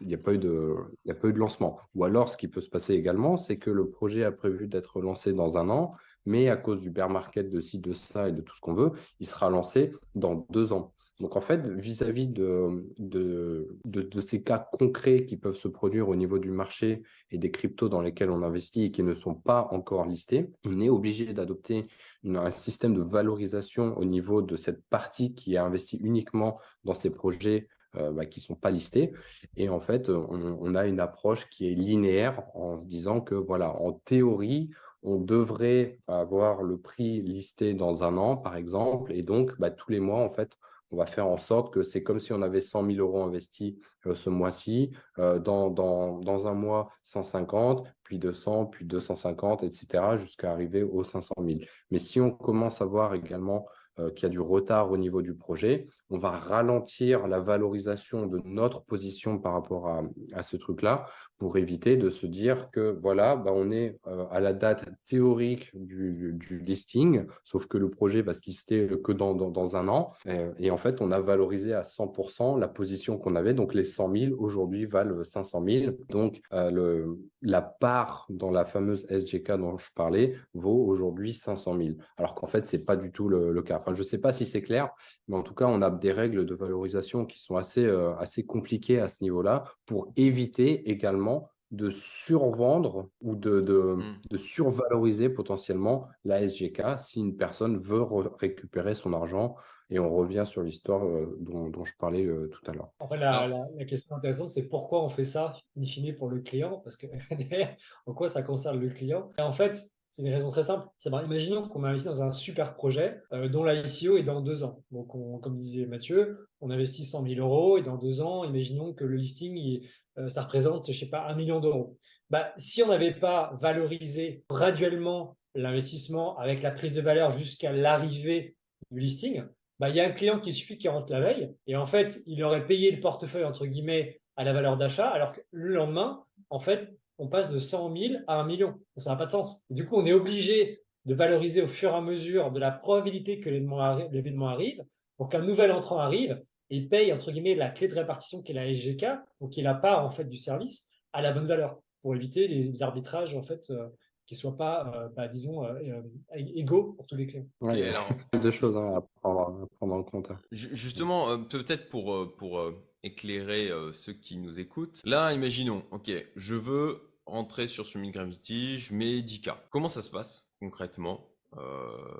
il 0.00 0.06
n'y 0.06 0.14
a, 0.14 0.32
eu 0.32 0.38
de, 0.38 0.74
a 1.08 1.14
pas 1.14 1.28
eu 1.28 1.32
de 1.32 1.38
lancement. 1.38 1.78
Ou 1.94 2.04
alors, 2.04 2.28
ce 2.28 2.36
qui 2.36 2.48
peut 2.48 2.60
se 2.60 2.70
passer 2.70 2.94
également, 2.94 3.36
c'est 3.36 3.58
que 3.58 3.70
le 3.70 3.90
projet 3.90 4.24
a 4.24 4.32
prévu 4.32 4.68
d'être 4.68 5.00
lancé 5.00 5.32
dans 5.32 5.58
un 5.58 5.68
an, 5.68 5.94
mais 6.26 6.48
à 6.48 6.56
cause 6.56 6.80
du 6.80 6.90
bear 6.90 7.10
market 7.10 7.50
de 7.50 7.60
ci, 7.60 7.78
de 7.78 7.92
ça 7.92 8.28
et 8.28 8.32
de 8.32 8.40
tout 8.40 8.54
ce 8.54 8.60
qu'on 8.60 8.74
veut, 8.74 8.92
il 9.18 9.26
sera 9.26 9.50
lancé 9.50 9.92
dans 10.14 10.46
deux 10.50 10.72
ans. 10.72 10.92
Donc 11.20 11.36
en 11.36 11.42
fait, 11.42 11.68
vis-à-vis 11.68 12.26
de, 12.28 12.86
de, 12.98 14.20
ces 14.20 14.42
cas 14.42 14.58
concrets 14.58 15.26
qui 15.26 15.36
peuvent 15.36 15.56
se 15.56 15.68
produire 15.68 16.08
au 16.08 16.16
niveau 16.16 16.38
du 16.38 16.50
marché 16.50 17.02
et 17.30 17.36
des 17.36 17.50
cryptos 17.50 17.90
dans 17.90 18.00
lesquels 18.00 18.30
on 18.30 18.42
investit 18.42 18.84
et 18.84 18.90
qui 18.90 19.02
ne 19.02 19.14
sont 19.14 19.34
pas 19.34 19.68
encore 19.70 20.06
listés, 20.06 20.50
on 20.64 20.80
est 20.80 20.88
obligé 20.88 21.32
d'adopter 21.34 21.86
un 22.24 22.50
système 22.50 22.94
de 22.94 23.02
valorisation 23.02 23.96
au 23.98 24.04
niveau 24.04 24.40
de 24.40 24.56
cette 24.56 24.82
partie 24.88 25.34
qui 25.34 25.54
est 25.54 25.58
investie 25.58 25.98
uniquement 25.98 26.58
dans 26.84 26.94
ces 26.94 27.10
projets 27.10 27.68
euh, 27.96 28.12
bah, 28.12 28.24
qui 28.24 28.40
ne 28.40 28.44
sont 28.44 28.54
pas 28.54 28.70
listés. 28.70 29.12
Et 29.56 29.68
en 29.68 29.80
fait, 29.80 30.08
on, 30.08 30.74
a 30.74 30.86
une 30.86 31.00
approche 31.00 31.50
qui 31.50 31.70
est 31.70 31.74
linéaire 31.74 32.44
en 32.54 32.78
se 32.78 32.86
disant 32.86 33.20
que, 33.20 33.34
voilà, 33.34 33.74
en 33.80 33.92
théorie, 33.92 34.70
on 35.02 35.16
devrait 35.16 35.98
avoir 36.06 36.62
le 36.62 36.78
prix 36.78 37.20
listé 37.20 37.74
dans 37.74 38.04
un 38.04 38.16
an, 38.16 38.36
par 38.36 38.56
exemple, 38.56 39.12
et 39.12 39.22
donc 39.22 39.58
bah, 39.58 39.70
tous 39.70 39.90
les 39.90 39.98
mois, 40.00 40.22
en 40.22 40.30
fait, 40.30 40.56
on 40.90 40.96
va 40.96 41.06
faire 41.06 41.26
en 41.26 41.38
sorte 41.38 41.72
que 41.72 41.82
c'est 41.82 42.02
comme 42.02 42.20
si 42.20 42.32
on 42.32 42.42
avait 42.42 42.60
100 42.60 42.86
000 42.86 42.98
euros 42.98 43.22
investis 43.22 43.74
euh, 44.06 44.14
ce 44.14 44.30
mois-ci, 44.30 44.90
euh, 45.18 45.38
dans, 45.38 46.46
un 46.46 46.54
mois 46.54 46.90
150, 47.02 47.86
puis 48.02 48.18
200, 48.18 48.66
puis 48.66 48.84
250, 48.84 49.62
etc., 49.62 50.16
jusqu'à 50.16 50.52
arriver 50.52 50.82
aux 50.82 51.04
500 51.04 51.34
000. 51.38 51.60
Mais 51.90 51.98
si 51.98 52.20
on 52.20 52.30
commence 52.30 52.80
à 52.80 52.84
voir 52.84 53.14
également 53.14 53.66
euh, 54.00 54.10
qu'il 54.10 54.22
y 54.24 54.26
a 54.26 54.28
du 54.28 54.40
retard 54.40 54.90
au 54.90 54.96
niveau 54.96 55.20
du 55.20 55.34
projet. 55.34 55.88
On 56.10 56.18
va 56.18 56.30
ralentir 56.30 57.26
la 57.26 57.40
valorisation 57.40 58.26
de 58.26 58.40
notre 58.44 58.82
position 58.82 59.38
par 59.38 59.52
rapport 59.52 59.88
à, 60.32 60.42
ce 60.42 60.56
truc-là 60.56 61.06
pour 61.40 61.56
éviter 61.56 61.96
de 61.96 62.10
se 62.10 62.26
dire 62.26 62.70
que 62.70 62.94
voilà, 63.00 63.34
bah, 63.34 63.50
on 63.54 63.70
est 63.70 63.98
euh, 64.06 64.26
à 64.30 64.40
la 64.40 64.52
date 64.52 64.84
théorique 65.06 65.70
du, 65.74 66.38
listing, 66.62 67.24
sauf 67.44 67.66
que 67.66 67.78
le 67.78 67.88
projet 67.88 68.20
va 68.20 68.34
se 68.34 68.42
lister 68.44 68.86
que 69.02 69.10
dans, 69.10 69.34
dans, 69.34 69.76
un 69.76 69.88
an. 69.88 70.12
Et, 70.58 70.70
en 70.70 70.76
fait, 70.76 71.00
on 71.00 71.10
a 71.10 71.20
valorisé 71.20 71.72
à 71.72 71.80
100% 71.80 72.60
la 72.60 72.68
position 72.68 73.16
qu'on 73.16 73.36
avait. 73.36 73.54
Donc 73.54 73.72
les 73.72 73.84
100 73.84 74.12
000 74.14 74.34
aujourd'hui 74.38 74.84
valent 74.84 75.24
500 75.24 75.64
000. 75.66 75.92
Donc 76.10 76.42
euh, 76.52 76.70
le, 76.70 77.18
la 77.40 77.62
part 77.62 78.26
dans 78.28 78.50
la 78.50 78.66
fameuse 78.66 79.06
SGK 79.08 79.52
dont 79.52 79.78
je 79.78 79.90
parlais 79.94 80.36
vaut 80.52 80.84
aujourd'hui 80.86 81.32
500 81.32 81.78
000. 81.78 81.88
Alors 82.18 82.34
qu'en 82.34 82.48
fait, 82.48 82.66
ce 82.66 82.76
n'est 82.76 82.84
pas 82.84 82.96
du 82.96 83.12
tout 83.12 83.30
le, 83.30 83.62
cas. 83.62 83.78
Enfin, 83.78 83.94
je 83.94 84.00
ne 84.00 84.04
sais 84.04 84.18
pas 84.18 84.32
si 84.32 84.44
c'est 84.44 84.62
clair, 84.62 84.90
mais 85.26 85.36
en 85.36 85.42
tout 85.42 85.54
cas, 85.54 85.66
on 85.66 85.80
a 85.80 85.90
des 85.90 86.12
règles 86.12 86.44
de 86.44 86.54
valorisation 86.54 87.24
qui 87.24 87.40
sont 87.40 87.56
assez, 87.56 87.86
euh, 87.86 88.14
assez 88.16 88.44
compliquées 88.44 89.00
à 89.00 89.08
ce 89.08 89.22
niveau-là 89.22 89.64
pour 89.86 90.12
éviter 90.16 90.90
également 90.90 91.29
de 91.70 91.90
survendre 91.90 93.08
ou 93.20 93.36
de, 93.36 93.60
de, 93.60 93.78
mmh. 93.78 94.20
de, 94.30 94.36
survaloriser 94.36 95.28
potentiellement 95.28 96.08
la 96.24 96.46
SGK 96.46 96.98
si 96.98 97.20
une 97.20 97.36
personne 97.36 97.78
veut 97.78 98.02
récupérer 98.02 98.94
son 98.94 99.12
argent 99.12 99.56
et 99.90 99.98
on 99.98 100.14
revient 100.14 100.44
sur 100.46 100.62
l'histoire 100.62 101.04
euh, 101.04 101.36
dont, 101.40 101.84
je 101.84 101.92
parlais 101.98 102.24
euh, 102.24 102.48
tout 102.48 102.70
à 102.70 102.74
l'heure. 102.74 102.90
En 103.00 103.08
fait, 103.08 103.16
la, 103.16 103.48
la, 103.48 103.84
question 103.84 104.14
intéressante, 104.14 104.48
c'est 104.48 104.68
pourquoi 104.68 105.04
on 105.04 105.08
fait 105.08 105.24
ça, 105.24 105.52
in 105.76 105.84
fine, 105.84 106.14
pour 106.14 106.28
le 106.28 106.40
client? 106.40 106.80
Parce 106.84 106.96
que 106.96 107.06
derrière, 107.34 107.74
en 108.06 108.14
quoi 108.14 108.28
ça 108.28 108.42
concerne 108.42 108.80
le 108.80 108.88
client? 108.88 109.30
Et 109.38 109.42
en 109.42 109.52
fait, 109.52 109.90
c'est 110.10 110.22
une 110.22 110.32
raison 110.32 110.50
très 110.50 110.62
simple. 110.62 110.86
C'est 110.98 111.10
imaginons 111.10 111.68
qu'on 111.68 111.84
investit 111.84 112.06
dans 112.06 112.22
un 112.22 112.32
super 112.32 112.74
projet 112.74 113.20
euh, 113.32 113.48
dont 113.48 113.62
la 113.62 113.74
ICO 113.74 114.16
est 114.16 114.22
dans 114.22 114.40
deux 114.40 114.64
ans. 114.64 114.82
Donc, 114.90 115.08
comme 115.42 115.56
disait 115.56 115.86
Mathieu, 115.86 116.48
on 116.60 116.70
investit 116.70 117.04
100 117.04 117.26
000 117.26 117.40
euros 117.40 117.78
et 117.78 117.82
dans 117.82 117.96
deux 117.96 118.20
ans, 118.20 118.44
imaginons 118.44 118.92
que 118.92 119.04
le 119.04 119.16
listing, 119.16 119.86
ça 120.28 120.42
représente, 120.42 120.90
je 120.92 120.98
sais 120.98 121.08
pas, 121.08 121.26
un 121.26 121.34
million 121.34 121.60
d'euros. 121.60 121.96
Bah, 122.30 122.52
si 122.58 122.82
on 122.82 122.88
n'avait 122.88 123.14
pas 123.14 123.56
valorisé 123.60 124.44
graduellement 124.48 125.36
l'investissement 125.56 126.38
avec 126.38 126.62
la 126.62 126.70
prise 126.70 126.94
de 126.94 127.00
valeur 127.00 127.32
jusqu'à 127.32 127.72
l'arrivée 127.72 128.56
du 128.90 129.00
listing, 129.00 129.42
bah, 129.80 129.88
il 129.88 129.96
y 129.96 130.00
a 130.00 130.06
un 130.06 130.12
client 130.12 130.38
qui 130.38 130.52
suffit 130.52 130.78
qu'il 130.78 130.90
rentre 130.90 131.10
la 131.10 131.20
veille 131.20 131.52
et 131.66 131.74
en 131.74 131.86
fait, 131.86 132.20
il 132.26 132.42
aurait 132.44 132.66
payé 132.66 132.92
le 132.92 133.00
portefeuille 133.00 133.44
entre 133.44 133.66
guillemets 133.66 134.20
à 134.36 134.44
la 134.44 134.52
valeur 134.52 134.76
d'achat, 134.76 135.08
alors 135.08 135.32
que 135.32 135.40
le 135.50 135.74
lendemain, 135.74 136.24
en 136.50 136.60
fait, 136.60 136.96
on 137.20 137.28
passe 137.28 137.52
de 137.52 137.58
100 137.58 137.96
000 137.96 138.14
à 138.26 138.40
1 138.40 138.46
million. 138.46 138.74
Ça 138.96 139.10
n'a 139.10 139.16
pas 139.16 139.26
de 139.26 139.30
sens. 139.30 139.64
du 139.70 139.86
coup, 139.86 139.96
on 139.96 140.06
est 140.06 140.12
obligé 140.12 140.80
de 141.04 141.14
valoriser 141.14 141.62
au 141.62 141.66
fur 141.66 141.90
et 141.90 141.94
à 141.94 142.00
mesure 142.00 142.50
de 142.50 142.58
la 142.58 142.70
probabilité 142.70 143.40
que 143.40 143.50
l'événement 143.50 144.48
arrive 144.48 144.84
pour 145.16 145.28
qu'un 145.28 145.42
nouvel 145.42 145.72
entrant 145.72 145.98
arrive 145.98 146.42
et 146.70 146.82
paye 146.82 147.12
entre 147.12 147.30
guillemets 147.30 147.54
la 147.54 147.68
clé 147.68 147.88
de 147.88 147.94
répartition 147.94 148.42
qui 148.42 148.52
est 148.52 148.54
la 148.54 148.72
SGK, 148.72 149.06
donc 149.40 149.50
qui 149.50 149.60
est 149.60 149.64
la 149.64 149.74
part 149.74 150.04
en 150.04 150.10
fait 150.10 150.24
du 150.24 150.36
service 150.36 150.88
à 151.12 151.20
la 151.20 151.32
bonne 151.32 151.46
valeur 151.46 151.78
pour 152.02 152.14
éviter 152.14 152.48
les 152.48 152.82
arbitrages 152.82 153.34
en 153.34 153.42
fait 153.42 153.70
euh, 153.70 153.88
qui 154.26 154.34
ne 154.34 154.38
soient 154.38 154.56
pas, 154.56 154.92
euh, 154.94 155.08
bah, 155.08 155.26
disons, 155.26 155.64
euh, 155.64 156.02
égaux 156.34 156.92
pour 156.92 157.06
tous 157.06 157.16
les 157.16 157.26
clients. 157.26 157.46
il 157.62 157.78
y 157.78 157.82
a 157.82 158.06
deux 158.38 158.50
choses 158.52 158.76
hein, 158.76 158.94
à, 158.96 159.02
prendre, 159.20 159.68
en 159.80 160.02
compte. 160.04 160.30
Justement, 160.52 161.44
peut-être 161.44 161.88
pour, 161.88 162.36
pour 162.36 162.62
éclairer 163.02 163.70
ceux 163.92 164.12
qui 164.12 164.36
nous 164.36 164.60
écoutent. 164.60 165.02
Là, 165.04 165.32
imaginons, 165.32 165.82
ok, 165.90 166.12
je 166.36 166.54
veux 166.54 167.09
rentrer 167.30 167.66
sur 167.66 167.86
Summit 167.86 168.10
Gravity, 168.10 168.78
je 168.78 168.94
mets 168.94 169.20
10K. 169.20 169.54
Comment 169.70 169.88
ça 169.88 170.02
se 170.02 170.10
passe 170.10 170.44
concrètement? 170.58 171.30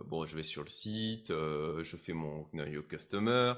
Bon, 0.07 0.27
je 0.27 0.35
vais 0.37 0.43
sur 0.43 0.65
le 0.65 0.69
site, 0.69 1.29
je 1.29 1.97
fais 1.97 2.13
mon 2.13 2.47
know 2.53 2.83
customer, 2.83 3.55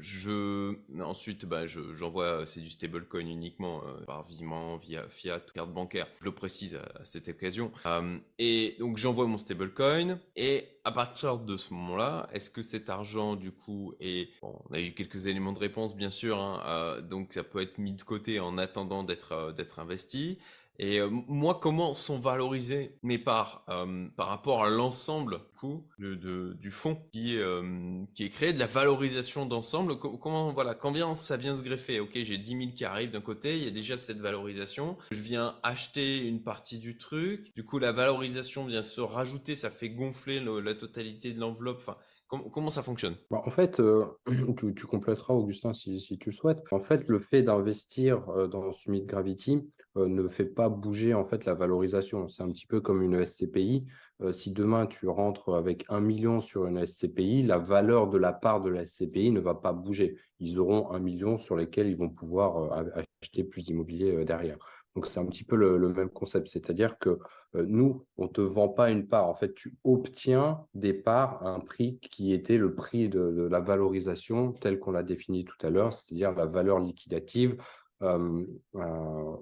je 0.00 0.74
ensuite 1.02 1.44
bah, 1.44 1.66
j'envoie 1.66 2.46
c'est 2.46 2.60
du 2.60 2.70
stablecoin 2.70 3.26
uniquement 3.26 3.82
par 4.06 4.22
virement 4.22 4.78
via 4.78 5.06
fiat 5.08 5.40
carte 5.52 5.70
bancaire. 5.70 6.06
Je 6.20 6.24
le 6.24 6.32
précise 6.32 6.76
à, 6.76 7.04
cette 7.04 7.28
occasion. 7.28 7.72
et 8.38 8.76
donc 8.78 8.96
j'envoie 8.96 9.26
mon 9.26 9.36
stablecoin 9.36 10.18
et 10.34 10.66
à 10.84 10.92
partir 10.92 11.38
de 11.38 11.56
ce 11.56 11.74
moment-là, 11.74 12.28
est-ce 12.32 12.48
que 12.48 12.62
cet 12.62 12.90
argent, 12.90 13.34
du 13.34 13.50
coup, 13.50 13.94
est... 13.98 14.30
on 14.42 14.72
a 14.72 14.78
eu 14.78 14.94
quelques 14.94 15.26
éléments 15.26 15.52
de 15.52 15.58
réponse, 15.58 15.96
bien 15.96 16.10
sûr, 16.10 16.38
hein, 16.40 17.00
donc 17.02 17.32
ça 17.32 17.42
peut 17.42 17.60
être 17.60 17.78
mis 17.78 17.92
de 17.92 18.02
côté 18.02 18.38
en 18.38 18.56
attendant 18.56 19.02
d'être 19.02 19.52
d'être 19.56 19.80
investi. 19.80 20.38
Et 20.78 21.00
euh, 21.00 21.08
moi, 21.10 21.58
comment 21.60 21.94
sont 21.94 22.18
valorisées 22.18 22.96
mes 23.02 23.18
parts 23.18 23.64
euh, 23.68 24.08
par 24.16 24.28
rapport 24.28 24.64
à 24.64 24.70
l'ensemble 24.70 25.40
du 25.88 26.70
fonds 26.70 26.98
qui, 27.12 27.38
euh, 27.38 28.04
qui 28.14 28.24
est 28.24 28.28
créé, 28.28 28.52
de 28.52 28.58
la 28.58 28.66
valorisation 28.66 29.46
d'ensemble? 29.46 29.98
Comment 29.98 30.52
voilà, 30.52 30.74
combien 30.74 31.14
ça 31.14 31.36
vient 31.36 31.54
se 31.54 31.62
greffer? 31.62 32.00
Ok, 32.00 32.12
j'ai 32.14 32.38
10 32.38 32.58
000 32.58 32.70
qui 32.74 32.84
arrivent 32.84 33.10
d'un 33.10 33.20
côté, 33.20 33.56
il 33.56 33.64
y 33.64 33.68
a 33.68 33.70
déjà 33.70 33.96
cette 33.96 34.20
valorisation. 34.20 34.96
Je 35.10 35.20
viens 35.20 35.56
acheter 35.62 36.18
une 36.18 36.42
partie 36.42 36.78
du 36.78 36.98
truc. 36.98 37.54
Du 37.54 37.64
coup, 37.64 37.78
la 37.78 37.92
valorisation 37.92 38.66
vient 38.66 38.82
se 38.82 39.00
rajouter, 39.00 39.54
ça 39.54 39.70
fait 39.70 39.90
gonfler 39.90 40.40
la 40.40 40.74
totalité 40.74 41.32
de 41.32 41.40
l'enveloppe. 41.40 41.90
Comment, 42.28 42.70
ça 42.70 42.82
fonctionne? 42.82 43.14
Bah, 43.30 43.40
En 43.44 43.50
fait, 43.50 43.80
tu, 44.58 44.74
tu, 44.74 44.86
compléteras, 44.86 45.32
Augustin, 45.32 45.72
si, 45.72 46.00
si, 46.00 46.18
tu 46.18 46.32
souhaites. 46.32 46.58
En 46.72 46.80
fait, 46.80 47.06
le 47.06 47.20
fait 47.20 47.42
d'investir 47.42 48.26
dans 48.48 48.72
Summit 48.72 49.04
Gravity, 49.04 49.62
ne 49.96 50.28
fait 50.28 50.46
pas 50.46 50.68
bouger 50.68 51.14
en 51.14 51.24
fait 51.24 51.44
la 51.44 51.54
valorisation. 51.54 52.28
C'est 52.28 52.42
un 52.42 52.50
petit 52.50 52.66
peu 52.66 52.80
comme 52.80 53.02
une 53.02 53.24
SCPI. 53.24 53.86
Euh, 54.22 54.32
si 54.32 54.52
demain 54.52 54.86
tu 54.86 55.08
rentres 55.08 55.54
avec 55.54 55.84
un 55.88 56.00
million 56.00 56.40
sur 56.40 56.66
une 56.66 56.84
SCPI, 56.84 57.42
la 57.42 57.58
valeur 57.58 58.08
de 58.08 58.18
la 58.18 58.32
part 58.32 58.60
de 58.60 58.70
la 58.70 58.86
SCPI 58.86 59.30
ne 59.30 59.40
va 59.40 59.54
pas 59.54 59.72
bouger. 59.72 60.16
Ils 60.40 60.58
auront 60.58 60.90
un 60.92 60.98
million 60.98 61.38
sur 61.38 61.56
lesquels 61.56 61.88
ils 61.88 61.96
vont 61.96 62.08
pouvoir 62.08 62.78
euh, 62.78 63.02
acheter 63.22 63.44
plus 63.44 63.64
d'immobilier 63.64 64.24
derrière. 64.24 64.58
Donc 64.94 65.06
c'est 65.06 65.20
un 65.20 65.26
petit 65.26 65.44
peu 65.44 65.56
le, 65.56 65.78
même 65.92 66.08
concept, 66.08 66.48
c'est-à-dire 66.48 66.98
que 66.98 67.18
nous, 67.52 68.06
on 68.16 68.24
ne 68.24 68.28
te 68.28 68.40
vend 68.40 68.68
pas 68.68 68.90
une 68.90 69.06
part, 69.06 69.28
en 69.28 69.34
fait, 69.34 69.54
tu 69.54 69.74
obtiens 69.84 70.64
des 70.74 70.94
parts 70.94 71.46
à 71.46 71.50
un 71.50 71.60
prix 71.60 71.98
qui 71.98 72.32
était 72.32 72.56
le 72.56 72.74
prix 72.74 73.10
de, 73.10 73.46
la 73.50 73.60
valorisation 73.60 74.52
tel 74.52 74.78
qu'on 74.78 74.92
l'a 74.92 75.02
défini 75.02 75.44
tout 75.44 75.66
à 75.66 75.68
l'heure, 75.68 75.92
c'est-à-dire 75.92 76.32
la 76.32 76.46
valeur 76.46 76.80
liquidative 76.80 77.56
euh, 77.58 77.62
en 78.02 79.38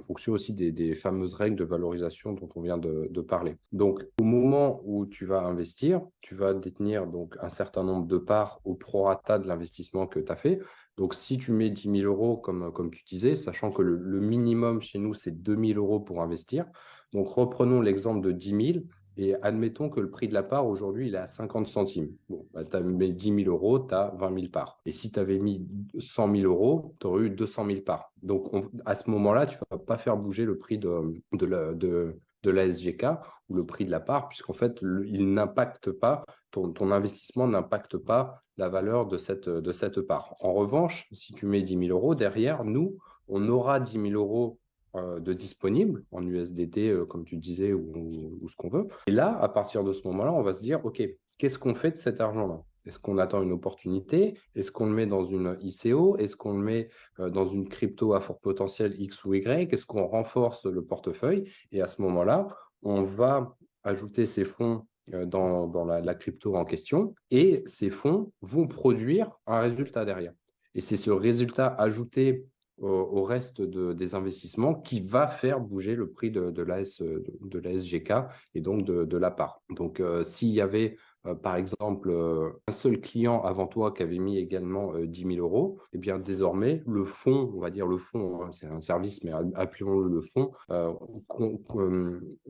fonction 0.00 0.32
aussi 0.32 0.52
des, 0.52 0.94
fameuses 0.94 1.34
règles 1.34 1.56
de 1.56 1.64
valorisation 1.64 2.32
dont 2.32 2.48
on 2.54 2.60
vient 2.60 2.78
de, 2.78 3.20
parler. 3.22 3.56
Donc, 3.72 4.04
au 4.20 4.24
moment 4.24 4.80
où 4.84 5.06
tu 5.06 5.26
vas 5.26 5.42
investir, 5.42 6.02
tu 6.20 6.34
vas 6.34 6.54
détenir 6.54 7.06
donc 7.06 7.36
un 7.40 7.50
certain 7.50 7.84
nombre 7.84 8.06
de 8.06 8.18
parts 8.18 8.60
au 8.64 8.74
prorata 8.74 9.38
de 9.38 9.46
l'investissement 9.46 10.06
que 10.06 10.20
tu 10.20 10.30
as 10.30 10.36
fait. 10.36 10.60
Donc, 10.98 11.14
si 11.14 11.38
tu 11.38 11.52
mets 11.52 11.70
10 11.70 12.00
000 12.00 12.12
euros, 12.12 12.36
comme, 12.36 12.72
comme 12.72 12.90
tu 12.90 13.02
disais, 13.04 13.36
sachant 13.36 13.70
que 13.70 13.80
le, 13.80 13.96
le 13.96 14.20
minimum 14.20 14.82
chez 14.82 14.98
nous, 14.98 15.14
c'est 15.14 15.30
2 15.30 15.56
000 15.56 15.78
euros 15.78 16.00
pour 16.00 16.20
investir. 16.20 16.66
Donc, 17.12 17.28
reprenons 17.28 17.80
l'exemple 17.80 18.20
de 18.20 18.32
10 18.32 18.72
000. 18.74 18.84
Et 19.16 19.34
admettons 19.42 19.90
que 19.90 20.00
le 20.00 20.10
prix 20.10 20.28
de 20.28 20.34
la 20.34 20.42
part 20.42 20.66
aujourd'hui, 20.66 21.08
il 21.08 21.14
est 21.14 21.18
à 21.18 21.26
50 21.26 21.68
centimes. 21.68 22.10
Bon, 22.28 22.46
bah, 22.52 22.64
tu 22.64 22.76
as 22.76 22.80
mis 22.80 23.12
10 23.12 23.44
000 23.44 23.50
euros, 23.50 23.78
tu 23.78 23.94
as 23.94 24.14
20 24.16 24.34
000 24.34 24.48
parts. 24.50 24.80
Et 24.86 24.92
si 24.92 25.10
tu 25.12 25.18
avais 25.20 25.38
mis 25.38 25.66
100 25.98 26.34
000 26.34 26.50
euros, 26.50 26.94
tu 27.00 27.06
aurais 27.06 27.24
eu 27.24 27.30
200 27.30 27.66
000 27.66 27.80
parts. 27.82 28.10
Donc, 28.22 28.50
à 28.86 28.94
ce 28.94 29.10
moment-là, 29.10 29.46
tu 29.46 29.56
ne 29.56 29.76
vas 29.76 29.82
pas 29.82 29.98
faire 29.98 30.16
bouger 30.16 30.44
le 30.44 30.56
prix 30.56 30.78
de, 30.78 31.22
de, 31.32 32.50
la, 32.50 32.66
SGK 32.66 33.04
ou 33.48 33.54
le 33.54 33.66
prix 33.66 33.84
de 33.84 33.90
la 33.90 34.00
part, 34.00 34.28
puisqu'en 34.28 34.54
fait, 34.54 34.80
il 34.80 35.34
n'impacte 35.34 35.90
pas, 35.90 36.24
ton, 36.50 36.72
ton 36.72 36.90
investissement 36.90 37.46
n'impacte 37.46 37.98
pas 37.98 38.42
la 38.56 38.68
valeur 38.68 39.06
de 39.06 39.18
cette, 39.18 39.48
de 39.48 39.72
cette 39.72 40.00
part. 40.00 40.36
En 40.40 40.54
revanche, 40.54 41.06
si 41.12 41.34
tu 41.34 41.46
mets 41.46 41.62
10 41.62 41.86
000 41.86 41.90
euros, 41.90 42.14
derrière, 42.14 42.64
nous, 42.64 42.96
on 43.28 43.46
aura 43.48 43.78
10 43.78 43.92
000 43.92 44.14
euros 44.14 44.58
de 44.94 45.32
disponible 45.32 46.04
en 46.12 46.26
USDT, 46.26 46.88
euh, 46.88 47.06
comme 47.06 47.24
tu 47.24 47.36
disais, 47.36 47.72
ou, 47.72 48.46
ce 48.48 48.56
qu'on 48.56 48.68
veut. 48.68 48.88
Et 49.06 49.10
là, 49.10 49.38
à 49.40 49.48
partir 49.48 49.84
de 49.84 49.92
ce 49.92 50.06
moment-là, 50.08 50.32
on 50.32 50.42
va 50.42 50.52
se 50.52 50.62
dire, 50.62 50.84
OK, 50.84 51.02
qu'est-ce 51.38 51.58
qu'on 51.58 51.74
fait 51.74 51.92
de 51.92 51.96
cet 51.96 52.20
argent-là? 52.20 52.62
Est-ce 52.84 52.98
qu'on 52.98 53.18
attend 53.18 53.42
une 53.42 53.52
opportunité? 53.52 54.38
Est-ce 54.54 54.72
qu'on 54.72 54.86
le 54.86 54.92
met 54.92 55.06
dans 55.06 55.24
une 55.24 55.56
ICO 55.62 56.16
Est-ce 56.16 56.36
qu'on 56.36 56.58
le 56.58 56.64
met 56.64 56.88
euh, 57.20 57.30
dans 57.30 57.46
une 57.46 57.68
crypto 57.68 58.12
à 58.12 58.20
fort 58.20 58.40
potentiel 58.40 58.94
X 59.00 59.24
ou 59.24 59.34
Y? 59.34 59.72
Est-ce 59.72 59.86
qu'on 59.86 60.06
renforce 60.06 60.66
le 60.66 60.84
portefeuille? 60.84 61.50
Et 61.70 61.80
à 61.80 61.86
ce 61.86 62.02
moment-là, 62.02 62.48
on 62.82 63.02
va 63.02 63.56
ajouter 63.84 64.26
ces 64.26 64.44
fonds 64.44 64.86
dans, 65.08 65.84
la, 65.84 66.14
crypto 66.14 66.54
en 66.54 66.64
question. 66.64 67.14
Et 67.30 67.62
ces 67.66 67.90
fonds 67.90 68.32
vont 68.40 68.66
produire 68.66 69.30
un 69.46 69.60
résultat 69.60 70.04
derrière. 70.04 70.32
Et 70.74 70.80
c'est 70.80 70.96
ce 70.96 71.10
résultat 71.10 71.66
ajouté 71.66 72.46
au, 72.78 73.22
reste 73.22 73.62
des 73.62 74.14
investissements 74.14 74.74
qui 74.74 75.00
va 75.00 75.28
faire 75.28 75.60
bouger 75.60 75.94
le 75.94 76.10
prix 76.10 76.30
de, 76.30 76.50
de, 76.50 76.62
la, 76.62 76.82
de, 76.82 77.58
la 77.58 77.78
SGK 77.78 78.12
et 78.54 78.60
donc 78.60 78.84
de, 78.84 79.16
la 79.16 79.30
part. 79.30 79.62
Donc, 79.70 80.00
euh, 80.00 80.24
s'il 80.24 80.50
y 80.50 80.60
avait 80.60 80.96
euh, 81.24 81.36
par 81.36 81.54
exemple, 81.54 82.10
euh, 82.10 82.50
un 82.66 82.72
seul 82.72 83.00
client 83.00 83.42
avant 83.42 83.68
toi 83.68 83.92
qui 83.92 84.02
avait 84.02 84.18
mis 84.18 84.38
également 84.38 84.94
10 84.98 85.34
000 85.34 85.46
euros, 85.46 85.78
eh 85.92 85.98
bien 85.98 86.18
désormais, 86.18 86.82
le 86.84 87.04
fonds, 87.04 87.52
on 87.54 87.60
va 87.60 87.70
dire 87.70 87.86
le 87.86 87.96
fonds, 87.96 88.42
hein, 88.42 88.50
c'est 88.50 88.66
un 88.66 88.80
service, 88.80 89.22
mais 89.22 89.30
appelons-le 89.54 90.08
le 90.08 90.20
fonds, 90.20 90.50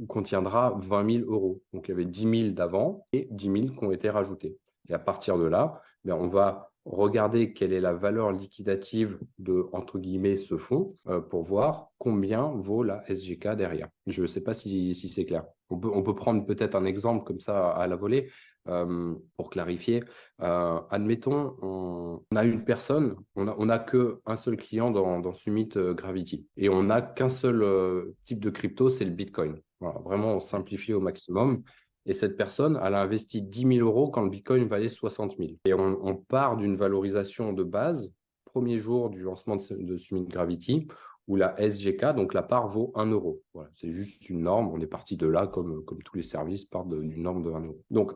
contiendra 0.08 0.78
20 0.80 1.20
000 1.20 1.30
euros. 1.30 1.60
Donc, 1.74 1.88
il 1.88 1.90
y 1.90 1.94
avait 1.94 2.06
10 2.06 2.44
000 2.44 2.54
d'avant 2.54 3.06
et 3.12 3.28
10 3.30 3.44
000 3.44 3.56
qui 3.78 3.84
ont 3.84 3.92
été 3.92 4.08
rajoutés. 4.08 4.56
Et 4.88 4.94
à 4.94 4.98
partir 4.98 5.38
de 5.38 5.44
là, 5.44 5.82
eh 6.06 6.12
on 6.12 6.28
va 6.28 6.71
regarder 6.84 7.52
quelle 7.52 7.72
est 7.72 7.80
la 7.80 7.92
valeur 7.92 8.32
liquidative 8.32 9.18
de, 9.38 9.66
entre 9.72 9.98
guillemets, 9.98 10.36
ce 10.36 10.56
fonds 10.56 10.96
euh, 11.08 11.20
pour 11.20 11.42
voir 11.42 11.90
combien 11.98 12.48
vaut 12.48 12.82
la 12.82 13.02
SGK 13.08 13.54
derrière. 13.56 13.88
Je 14.06 14.22
ne 14.22 14.26
sais 14.26 14.40
pas 14.40 14.54
si, 14.54 14.94
c'est 14.94 15.24
clair. 15.24 15.44
On 15.70 15.78
peut, 15.78 15.90
on 15.92 16.02
peut 16.02 16.14
prendre 16.14 16.44
peut-être 16.44 16.74
un 16.74 16.84
exemple 16.84 17.24
comme 17.24 17.40
ça 17.40 17.70
à 17.70 17.86
la 17.86 17.96
volée 17.96 18.30
euh, 18.68 19.14
pour 19.36 19.50
clarifier. 19.50 20.02
Euh, 20.40 20.80
admettons, 20.90 21.56
on, 21.62 22.36
a 22.36 22.44
une 22.44 22.64
personne, 22.64 23.16
on 23.36 23.44
n'a 23.44 23.54
on 23.58 23.68
a 23.68 23.78
qu'un 23.78 24.36
seul 24.36 24.56
client 24.56 24.90
dans, 24.90 25.20
dans 25.20 25.34
Summit 25.34 25.70
Gravity 25.74 26.46
et 26.56 26.68
on 26.68 26.82
n'a 26.84 27.00
qu'un 27.00 27.28
seul 27.28 27.64
type 28.24 28.40
de 28.40 28.50
crypto, 28.50 28.90
c'est 28.90 29.04
le 29.04 29.12
Bitcoin. 29.12 29.60
vraiment, 29.80 30.34
on 30.34 30.40
simplifie 30.40 30.92
au 30.92 31.00
maximum. 31.00 31.62
Et 32.06 32.14
cette 32.14 32.36
personne, 32.36 32.80
elle 32.82 32.94
a 32.94 33.02
investi 33.02 33.42
10 33.42 33.76
000 33.76 33.86
euros 33.86 34.10
quand 34.10 34.22
le 34.22 34.30
Bitcoin 34.30 34.66
valait 34.66 34.88
60 34.88 35.36
000. 35.38 35.50
Et 35.64 35.74
on, 35.74 36.16
part 36.16 36.56
d'une 36.56 36.76
valorisation 36.76 37.52
de 37.52 37.62
base, 37.62 38.12
premier 38.44 38.78
jour 38.78 39.10
du 39.10 39.20
lancement 39.20 39.56
de, 39.56 39.96
Summit 39.98 40.26
Gravity, 40.26 40.88
où 41.28 41.36
la 41.36 41.54
SGK, 41.58 42.16
donc 42.16 42.34
la 42.34 42.42
part, 42.42 42.66
vaut 42.68 42.92
1 42.96 43.06
euro. 43.06 43.40
Voilà, 43.54 43.70
c'est 43.76 43.92
juste 43.92 44.28
une 44.28 44.42
norme. 44.42 44.68
On 44.68 44.80
est 44.80 44.86
parti 44.86 45.16
de 45.16 45.26
là, 45.26 45.46
comme, 45.46 45.84
comme 45.84 46.02
tous 46.02 46.16
les 46.16 46.24
services 46.24 46.64
partent 46.64 46.90
d'une 46.90 47.22
norme 47.22 47.44
de 47.44 47.50
1 47.50 47.60
euro. 47.60 47.80
Donc, 47.90 48.12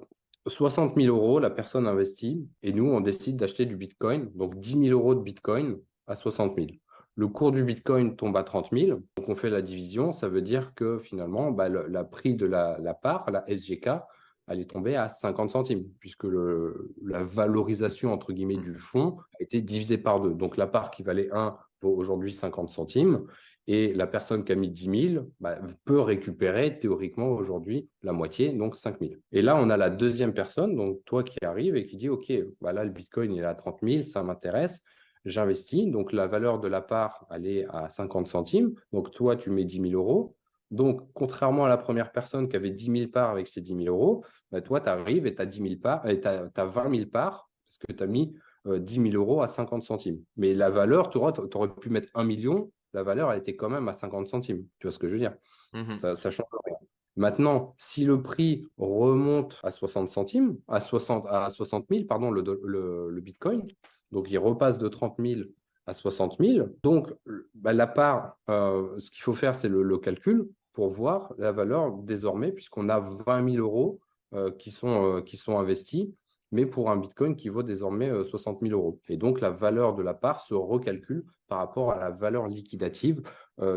60 0.49 0.97
000 0.97 1.15
euros, 1.15 1.39
la 1.39 1.51
personne 1.51 1.87
investit, 1.87 2.49
et 2.63 2.73
nous, 2.73 2.87
on 2.87 3.01
décide 3.01 3.37
d'acheter 3.37 3.67
du 3.67 3.77
Bitcoin, 3.77 4.31
donc 4.35 4.59
10 4.59 4.89
000 4.89 4.99
euros 4.99 5.15
de 5.15 5.21
Bitcoin 5.21 5.79
à 6.07 6.15
60 6.15 6.57
000 6.57 6.69
le 7.17 7.29
cours 7.29 7.51
du 7.51 7.65
Bitcoin 7.65 8.15
tombe 8.15 8.37
à 8.37 8.45
30 8.45 8.69
000, 8.73 9.01
donc 9.17 9.29
on 9.29 9.35
fait 9.35 9.49
la 9.49 9.63
division, 9.63 10.13
ça 10.13 10.29
veut 10.29 10.43
dire 10.43 10.75
que 10.75 10.99
finalement, 10.99 11.51
bah, 11.51 11.69
le, 11.71 12.05
prix 12.05 12.35
de 12.35 12.45
la, 12.45 12.77
part, 12.95 13.31
la 13.31 13.43
SGK, 13.49 13.89
elle 14.49 14.61
est 14.61 14.97
à 14.97 15.09
50 15.09 15.51
centimes, 15.51 15.85
puisque 15.99 16.25
la 16.25 17.23
valorisation, 17.23 18.13
entre 18.13 18.33
guillemets, 18.33 18.59
du 18.59 18.77
fonds 18.77 19.17
a 19.41 19.43
été 19.43 19.63
divisée 19.63 19.99
par 19.99 20.21
deux. 20.21 20.35
Donc 20.35 20.59
la 20.59 20.67
part 20.67 20.91
qui 20.91 21.03
valait 21.03 21.31
1 21.33 21.57
vaut 21.81 21.97
aujourd'hui 21.97 22.33
50 22.33 22.69
centimes, 22.69 23.27
et 23.67 23.95
la 23.95 24.07
personne 24.07 24.45
qui 24.45 24.53
a 24.53 24.55
mis 24.55 24.71
10 24.71 25.11
000 25.15 25.27
bah, 25.41 25.59
peut 25.87 26.01
récupérer 26.01 26.79
théoriquement 26.79 27.31
aujourd'hui 27.31 27.89
la 28.03 28.13
moitié, 28.13 28.53
donc 28.53 28.77
5 28.77 29.01
000. 29.01 29.15
Et 29.33 29.41
là, 29.41 29.57
on 29.57 29.71
a 29.71 29.79
la 29.79 29.89
deuxième 29.89 30.35
personne, 30.35 30.77
donc 30.77 31.01
toi 31.07 31.25
qui 31.25 31.43
arrive 31.43 31.77
et 31.77 31.87
qui 31.87 31.97
dit, 31.97 32.11
OK, 32.11 32.31
bah 32.61 32.75
là, 32.75 32.85
le 32.85 32.91
Bitcoin, 32.91 33.33
il 33.33 33.41
est 33.41 33.47
à 33.47 33.55
30 33.55 33.79
000, 33.83 34.03
ça 34.03 34.23
m'intéresse 34.23 34.83
j'investis. 35.31 35.87
Donc, 35.87 36.13
la 36.13 36.27
valeur 36.27 36.59
de 36.59 36.69
la 36.69 36.81
part, 36.81 37.27
elle 37.31 37.47
est 37.47 37.67
à 37.69 37.89
50 37.89 38.29
centimes. 38.29 38.75
Donc, 38.93 39.11
toi, 39.11 39.37
tu 39.37 39.51
mets 39.51 39.65
10 39.65 39.91
000 39.91 39.93
euros. 39.93 40.37
Donc, 40.71 41.01
contrairement 41.15 41.65
à 41.65 41.69
la 41.69 41.77
première 41.77 42.13
personne 42.13 42.49
qui 42.49 42.57
avait 42.57 42.71
10 42.71 42.99
000 42.99 43.11
parts 43.11 43.31
avec 43.31 43.49
ses 43.49 43.61
10 43.61 43.85
000 43.85 43.95
euros, 43.95 44.25
bah, 44.51 44.61
toi, 44.61 44.81
tu 44.81 44.89
arrives 44.89 45.27
et 45.27 45.35
tu 45.35 45.43
as, 45.43 45.47
10 45.47 45.63
000 45.63 45.75
parts, 45.81 46.09
et 46.09 46.21
tu 46.21 46.29
as, 46.29 46.65
20 46.65 46.91
000 46.91 47.11
parts 47.11 47.49
parce 47.69 47.79
que 47.79 47.93
tu 47.93 48.03
as 48.03 48.07
mis 48.07 48.35
10 48.65 48.99
euh, 48.99 49.11
000 49.11 49.15
euros 49.15 49.43
à 49.43 49.49
50 49.49 49.83
centimes. 49.83 50.21
Mais 50.37 50.55
la 50.55 50.71
valeur, 50.71 51.11
tu 51.11 51.19
aurais, 51.19 51.33
aurais, 51.55 51.69
pu 51.69 51.91
mettre 51.91 52.09
1 52.15 52.25
million, 52.25 52.71
la 52.93 53.03
valeur, 53.03 53.31
elle 53.31 53.39
était 53.39 53.57
quand 53.57 53.69
même 53.69 53.89
à 53.89 53.93
50 53.93 54.27
centimes. 54.27 54.65
Tu 54.79 54.87
vois 54.87 54.93
ce 54.93 54.99
que 54.99 55.09
je 55.09 55.15
veux 55.15 55.21
dire? 55.21 55.35
Mmh 55.73 56.15
ça, 56.15 56.31
change 56.31 56.47
rien. 56.65 56.77
Maintenant, 57.17 57.75
si 57.79 58.05
le 58.05 58.23
prix 58.23 58.67
remonte 58.77 59.59
à 59.63 59.71
60 59.71 60.09
centimes, 60.09 60.59
à 60.69 60.81
60, 60.81 61.27
à 61.29 61.49
60 61.49 61.87
000, 61.91 62.05
pardon, 62.07 62.31
le, 62.31 62.43
le, 62.63 63.11
le 63.11 63.21
Bitcoin, 63.21 63.67
donc, 64.13 64.31
il 64.31 64.39
repasse 64.39 64.79
de 64.79 64.89
30 64.89 65.17
000 65.19 65.41
à 65.87 65.93
60 65.93 66.37
000. 66.41 66.69
Donc, 66.83 67.13
bah, 67.55 67.73
la 67.73 67.87
part, 67.87 68.39
euh, 68.49 68.99
ce 68.99 69.11
qu'il 69.11 69.23
faut 69.23 69.35
faire, 69.35 69.55
c'est 69.55 69.69
le, 69.69 69.99
calcul. 69.99 70.49
pour 70.73 70.89
voir 70.91 71.33
la 71.39 71.53
valeur 71.53 71.93
désormais, 71.93 72.53
puisqu'on 72.53 72.89
a 72.89 73.01
20 73.01 73.51
000 73.53 73.65
euros 73.65 74.01
qui, 74.59 74.71
sont, 74.71 75.23
qui 75.25 75.39
sont 75.39 75.59
investis, 75.59 76.09
mais 76.53 76.67
pour 76.67 76.91
un 76.91 76.97
Bitcoin 76.97 77.37
qui 77.37 77.49
vaut 77.49 77.63
désormais 77.63 78.11
60 78.25 78.61
000 78.61 78.79
euros. 78.79 79.01
Et 79.09 79.17
donc, 79.17 79.41
la 79.41 79.51
valeur 79.51 79.95
de 79.95 80.03
la 80.03 80.13
part 80.13 80.41
se 80.41 80.53
recalcule 80.53 81.25
par 81.49 81.59
rapport 81.59 81.93
à 81.93 81.99
la 81.99 82.11
valeur 82.11 82.47
liquidative 82.47 83.23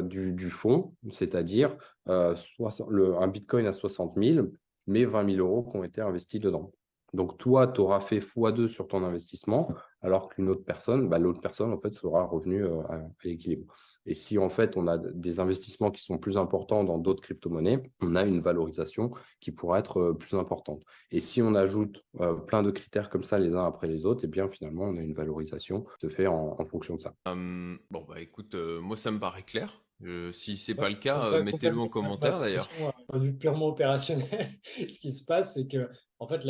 du, 0.01 0.33
du, 0.33 0.49
fonds, 0.49 0.93
c'est-à-dire 1.11 1.77
un 2.07 3.27
Bitcoin 3.27 3.67
à 3.67 3.73
60 3.73 4.15
000, 4.15 4.47
mais 4.87 5.05
20 5.05 5.35
000 5.35 5.47
euros 5.47 5.63
qui 5.63 5.77
ont 5.77 5.83
été 5.83 6.01
investis 6.01 6.41
dedans. 6.41 6.73
Donc, 7.13 7.37
toi, 7.37 7.67
tu 7.67 7.81
auras 7.81 8.01
fait 8.01 8.19
x2 8.19 8.67
sur 8.67 8.87
ton 8.87 9.03
investissement, 9.03 9.69
alors 10.01 10.29
qu'une 10.29 10.49
autre 10.49 10.63
personne, 10.63 11.09
bah, 11.09 11.19
l'autre 11.19 11.41
personne, 11.41 11.73
en 11.73 11.79
fait, 11.79 11.93
sera 11.93 12.23
revenue 12.25 12.63
euh, 12.63 12.81
à, 12.89 13.01
l'équilibre. 13.23 13.73
Et 14.05 14.13
si, 14.13 14.37
en 14.37 14.49
fait, 14.49 14.77
on 14.77 14.87
a 14.87 14.97
des 14.97 15.39
investissements 15.39 15.91
qui 15.91 16.03
sont 16.03 16.17
plus 16.17 16.37
importants 16.37 16.83
dans 16.83 16.97
d'autres 16.97 17.21
crypto-monnaies, 17.21 17.83
on 18.01 18.15
a 18.15 18.23
une 18.23 18.41
valorisation 18.41 19.11
qui 19.39 19.51
pourra 19.51 19.79
être 19.79 19.99
euh, 19.99 20.13
plus 20.13 20.37
importante. 20.37 20.83
Et 21.11 21.19
si 21.19 21.41
on 21.41 21.55
ajoute 21.55 22.03
euh, 22.21 22.33
plein 22.33 22.63
de 22.63 22.71
critères 22.71 23.09
comme 23.09 23.23
ça 23.23 23.39
les 23.39 23.53
uns 23.53 23.65
après 23.65 23.87
les 23.87 24.05
autres, 24.05 24.23
et 24.23 24.27
eh 24.27 24.29
bien, 24.29 24.47
finalement, 24.47 24.83
on 24.83 24.97
a 24.97 25.01
une 25.01 25.13
valorisation 25.13 25.85
de 26.01 26.09
fait 26.09 26.27
en, 26.27 26.57
fonction 26.65 26.95
de 26.95 27.01
ça. 27.01 27.15
Bon, 27.25 28.05
bah 28.07 28.19
écoute, 28.19 28.55
moi, 28.55 28.95
ça 28.95 29.11
me 29.11 29.19
paraît 29.19 29.43
clair. 29.43 29.81
Si 30.01 30.31
si 30.31 30.57
c'est 30.57 30.75
pas 30.75 30.89
le 30.89 30.95
cas, 30.95 31.41
mettez-le 31.41 31.77
en 31.77 31.89
commentaire 31.89 32.39
d'ailleurs. 32.39 32.67
D'un 33.11 33.19
vue 33.19 33.33
purement 33.33 33.67
opérationnel, 33.67 34.49
ce 34.63 34.99
qui 34.99 35.11
se 35.11 35.25
passe, 35.25 35.55
c'est 35.55 35.67
que 35.67 35.89
en 36.21 36.27
fait, 36.27 36.45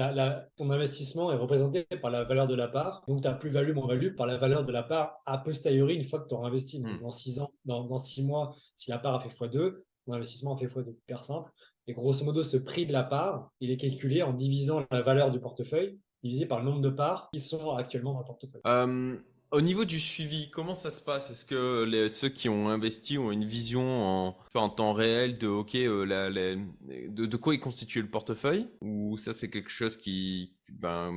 ton 0.58 0.72
investissement 0.72 1.32
est 1.32 1.36
représenté 1.36 1.84
par 2.02 2.10
la 2.10 2.24
valeur 2.24 2.48
de 2.48 2.56
la 2.56 2.68
part. 2.68 3.04
Donc, 3.08 3.22
tu 3.22 3.28
as 3.28 3.34
plus-value, 3.34 3.74
moins-value 3.74 4.16
par 4.16 4.26
la 4.26 4.38
valeur 4.38 4.66
de 4.66 4.72
la 4.72 4.82
part 4.82 5.22
a 5.28 5.38
posteriori 5.38 5.96
une 5.96 6.04
fois 6.04 6.20
que 6.20 6.28
tu 6.28 6.34
auras 6.34 6.48
investi. 6.48 6.82
Hmm. 6.82 7.00
dans 7.02 7.12
six 7.12 7.40
ans, 7.40 7.52
dans, 7.66 7.84
dans 7.84 8.00
six 8.00 8.26
mois, 8.26 8.56
si 8.76 8.90
la 8.90 8.98
part 8.98 9.14
a 9.14 9.20
fait 9.20 9.30
x2, 9.30 9.84
ton 10.06 10.14
investissement 10.14 10.56
a 10.56 10.58
fait 10.58 10.66
x2. 10.66 10.96
Hyper 11.04 11.24
simple. 11.24 11.52
Et 11.86 11.94
grosso 11.94 12.26
modo, 12.26 12.44
ce 12.44 12.58
prix 12.58 12.88
de 12.88 12.94
la 12.94 13.04
part, 13.04 13.52
il 13.60 13.70
est 13.70 13.78
calculé 13.78 14.24
en 14.24 14.34
divisant 14.34 14.86
la 14.90 15.02
valeur 15.02 15.30
du 15.30 15.40
portefeuille 15.40 16.00
divisé 16.24 16.46
par 16.46 16.60
le 16.60 16.66
nombre 16.66 16.82
de 16.82 16.90
parts 16.90 17.30
qui 17.32 17.40
sont 17.40 17.76
actuellement 17.76 18.14
dans 18.14 18.20
le 18.20 18.26
portefeuille. 18.26 18.62
Euh, 18.66 19.18
au 19.52 19.62
niveau 19.62 19.86
du 19.86 20.00
suivi, 20.00 20.50
comment 20.52 20.74
ça 20.74 20.92
se 20.92 21.02
passe? 21.02 21.32
Est-ce 21.32 21.46
que 21.46 22.08
ceux 22.08 22.30
qui 22.30 22.50
ont 22.50 22.70
investi 22.70 23.18
ont 23.18 23.32
une 23.32 23.46
vision 23.46 24.36
en, 24.54 24.70
temps 24.70 24.94
réel 24.94 25.38
de 25.38 25.48
ok 25.48 25.76
euh, 25.76 26.56
de, 26.88 27.38
quoi 27.38 27.56
est 27.56 27.60
constitué 27.60 28.02
le 28.02 28.10
portefeuille? 28.10 28.68
Ou 28.82 29.18
ça 29.18 29.34
c'est 29.34 29.50
quelque 29.50 29.72
chose 29.72 29.98
qui 29.98 30.54
ben, 30.72 31.12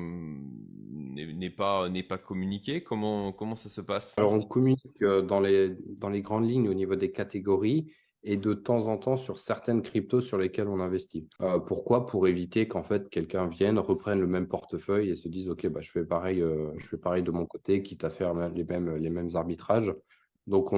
n'est 1.14 1.50
pas 1.50 2.18
communiqué? 2.24 2.82
Comment 2.82 3.54
ça 3.54 3.68
se 3.68 3.80
passe? 3.80 4.14
Alors 4.16 4.32
on 4.32 4.42
communique 4.42 4.80
euh, 5.02 5.20
dans 5.22 5.40
les 5.40 6.22
grandes 6.22 6.48
lignes 6.48 6.68
au 6.68 6.74
niveau 6.74 6.96
des 6.96 7.12
catégories 7.12 7.92
et 8.24 8.36
de 8.36 8.54
temps 8.54 8.86
en 8.86 8.98
temps 8.98 9.16
sur 9.16 9.38
certaines 9.38 9.82
cryptos 9.82 10.20
sur 10.20 10.38
lesquelles 10.38 10.68
on 10.68 10.80
investit. 10.80 11.28
Euh, 11.40 11.58
pourquoi? 11.58 12.06
Pour 12.06 12.28
éviter 12.28 12.68
qu'en 12.68 12.82
fait 12.82 13.08
quelqu'un 13.08 13.46
vienne, 13.46 13.78
reprenne 13.78 14.20
le 14.20 14.26
même 14.26 14.46
portefeuille 14.46 15.10
et 15.10 15.16
se 15.16 15.28
dise 15.28 15.48
ok 15.48 15.66
bah 15.68 15.80
je 15.82 15.90
fais 15.90 16.04
pareil, 16.04 16.40
euh, 16.40 16.70
je 16.78 16.86
fais 16.86 16.96
pareil 16.96 17.22
de 17.22 17.30
mon 17.30 17.46
côté, 17.46 17.82
quitte 17.82 18.04
à 18.04 18.10
faire 18.10 18.34
les 18.50 18.64
mêmes 18.64 18.96
les 18.96 19.10
mêmes 19.10 19.30
arbitrages. 19.34 19.92
Donc 20.48 20.72
on, 20.72 20.76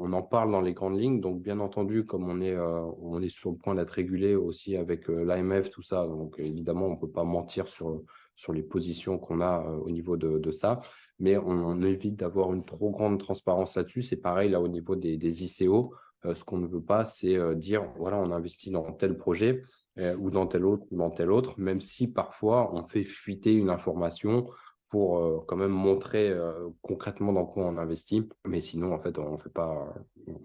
on, 0.00 0.12
en 0.14 0.22
parle 0.22 0.50
dans 0.50 0.62
les 0.62 0.72
grandes 0.72 0.98
lignes. 0.98 1.20
Donc 1.20 1.42
bien 1.42 1.60
entendu, 1.60 2.06
comme 2.06 2.28
on 2.28 2.40
est 2.40 2.54
euh, 2.54 2.82
on 3.00 3.20
est 3.22 3.28
sur 3.28 3.50
le 3.50 3.56
point 3.56 3.74
d'être 3.74 3.90
régulé 3.90 4.34
aussi 4.34 4.76
avec 4.76 5.08
l'AMF 5.08 5.70
tout 5.70 5.82
ça, 5.82 6.06
donc 6.06 6.36
évidemment 6.38 6.86
on 6.86 6.96
peut 6.96 7.10
pas 7.10 7.24
mentir 7.24 7.66
sur 7.68 8.02
sur 8.36 8.52
les 8.52 8.62
positions 8.62 9.18
qu'on 9.18 9.40
a 9.40 9.64
au 9.64 9.90
niveau 9.90 10.16
de, 10.16 10.38
de 10.38 10.52
ça, 10.52 10.80
mais 11.18 11.36
on, 11.36 11.82
évite 11.82 12.14
d'avoir 12.14 12.54
une 12.54 12.64
trop 12.64 12.90
grande 12.90 13.18
transparence 13.18 13.74
là-dessus. 13.74 14.02
C'est 14.02 14.16
pareil 14.16 14.50
là 14.50 14.60
au 14.60 14.68
niveau 14.68 14.94
des 14.94 15.44
ICO. 15.44 15.92
Euh, 16.24 16.34
ce 16.34 16.44
qu'on 16.44 16.58
ne 16.58 16.66
veut 16.66 16.82
pas, 16.82 17.04
c'est 17.04 17.36
euh, 17.36 17.54
dire, 17.54 17.84
voilà, 17.96 18.18
on 18.18 18.32
investit 18.32 18.70
dans 18.70 18.92
tel 18.92 19.16
projet 19.16 19.62
euh, 19.98 20.16
ou 20.16 20.30
dans 20.30 20.46
tel 20.46 20.64
autre 20.64 21.54
même 21.60 21.80
si 21.80 22.08
parfois 22.08 22.74
on 22.74 22.86
fait 22.86 23.04
fuiter 23.04 23.54
une 23.54 23.70
information 23.70 24.48
pour 24.90 25.44
quand 25.46 25.56
même 25.56 25.70
montrer 25.70 26.34
concrètement 26.80 27.34
dans 27.34 27.44
quoi 27.44 27.66
on 27.66 27.76
investit. 27.76 28.26
Mais 28.46 28.62
sinon, 28.62 28.94
en 28.94 28.98
fait, 28.98 29.18
on 29.18 29.36
fait 29.36 29.52
pas, 29.52 29.92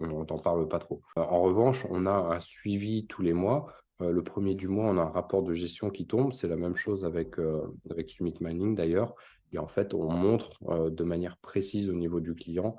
on 0.00 0.22
n'en 0.24 0.38
parle 0.38 0.68
pas 0.68 0.78
trop. 0.78 1.00
en 1.16 1.40
revanche, 1.40 1.86
on 1.88 2.04
a 2.04 2.10
un 2.12 2.40
suivi 2.40 3.06
tous 3.06 3.22
les 3.22 3.32
mois. 3.32 3.72
le 4.00 4.22
premier 4.22 4.54
du 4.54 4.68
mois, 4.68 4.84
on 4.90 4.98
a 4.98 5.00
un 5.00 5.08
rapport 5.08 5.42
de 5.44 5.54
gestion 5.54 5.88
qui 5.88 6.06
tombe. 6.06 6.34
C'est 6.34 6.46
la 6.46 6.56
même 6.56 6.76
chose 6.76 7.06
avec, 7.06 7.36
avec 7.88 8.10
Summit 8.10 8.34
Mining 8.42 8.74
d'ailleurs. 8.74 9.14
Et 9.54 9.58
en 9.58 9.68
fait, 9.68 9.94
on 9.94 10.12
montre 10.12 10.90
de 10.90 11.04
manière 11.04 11.36
précise 11.36 11.88
au 11.88 11.92
niveau 11.92 12.20
du 12.20 12.34
client 12.34 12.76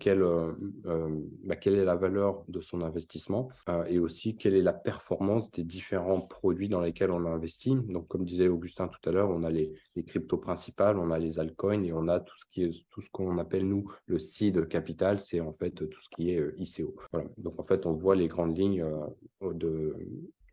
quelle, 0.00 0.24
bah, 1.44 1.56
quelle 1.56 1.74
est 1.74 1.84
la 1.84 1.96
valeur 1.96 2.44
de 2.48 2.60
son 2.60 2.80
investissement 2.80 3.48
et 3.88 3.98
aussi 3.98 4.36
quelle 4.36 4.54
est 4.54 4.62
la 4.62 4.72
performance 4.72 5.50
des 5.50 5.64
différents 5.64 6.20
produits 6.20 6.68
dans 6.68 6.80
lesquels 6.80 7.10
on 7.10 7.26
a 7.26 7.28
investi. 7.28 7.74
Donc, 7.88 8.08
comme 8.08 8.24
disait 8.24 8.48
Augustin 8.48 8.88
tout 8.88 9.08
à 9.08 9.12
l'heure, 9.12 9.30
on 9.30 9.42
a 9.42 9.50
les, 9.50 9.72
les, 9.96 10.04
cryptos 10.04 10.38
principales, 10.38 10.98
on 10.98 11.10
a 11.10 11.18
les 11.18 11.38
altcoins 11.38 11.82
et 11.82 11.92
on 11.92 12.08
a 12.08 12.20
tout 12.20 12.36
ce 12.38 12.44
qui 12.50 12.62
est 12.62 12.86
tout 12.90 13.02
ce 13.02 13.10
qu'on 13.10 13.38
appelle 13.38 13.68
nous 13.68 13.90
le 14.06 14.18
seed 14.18 14.66
capital, 14.68 15.18
c'est 15.18 15.40
en 15.40 15.52
fait 15.52 15.72
tout 15.72 16.00
ce 16.00 16.08
qui 16.08 16.30
est 16.30 16.42
ICO. 16.56 16.94
Voilà. 17.12 17.28
Donc, 17.38 17.58
en 17.58 17.64
fait, 17.64 17.84
on 17.84 17.92
voit 17.92 18.16
les 18.16 18.28
grandes 18.28 18.56
lignes 18.56 18.86
de 19.42 19.94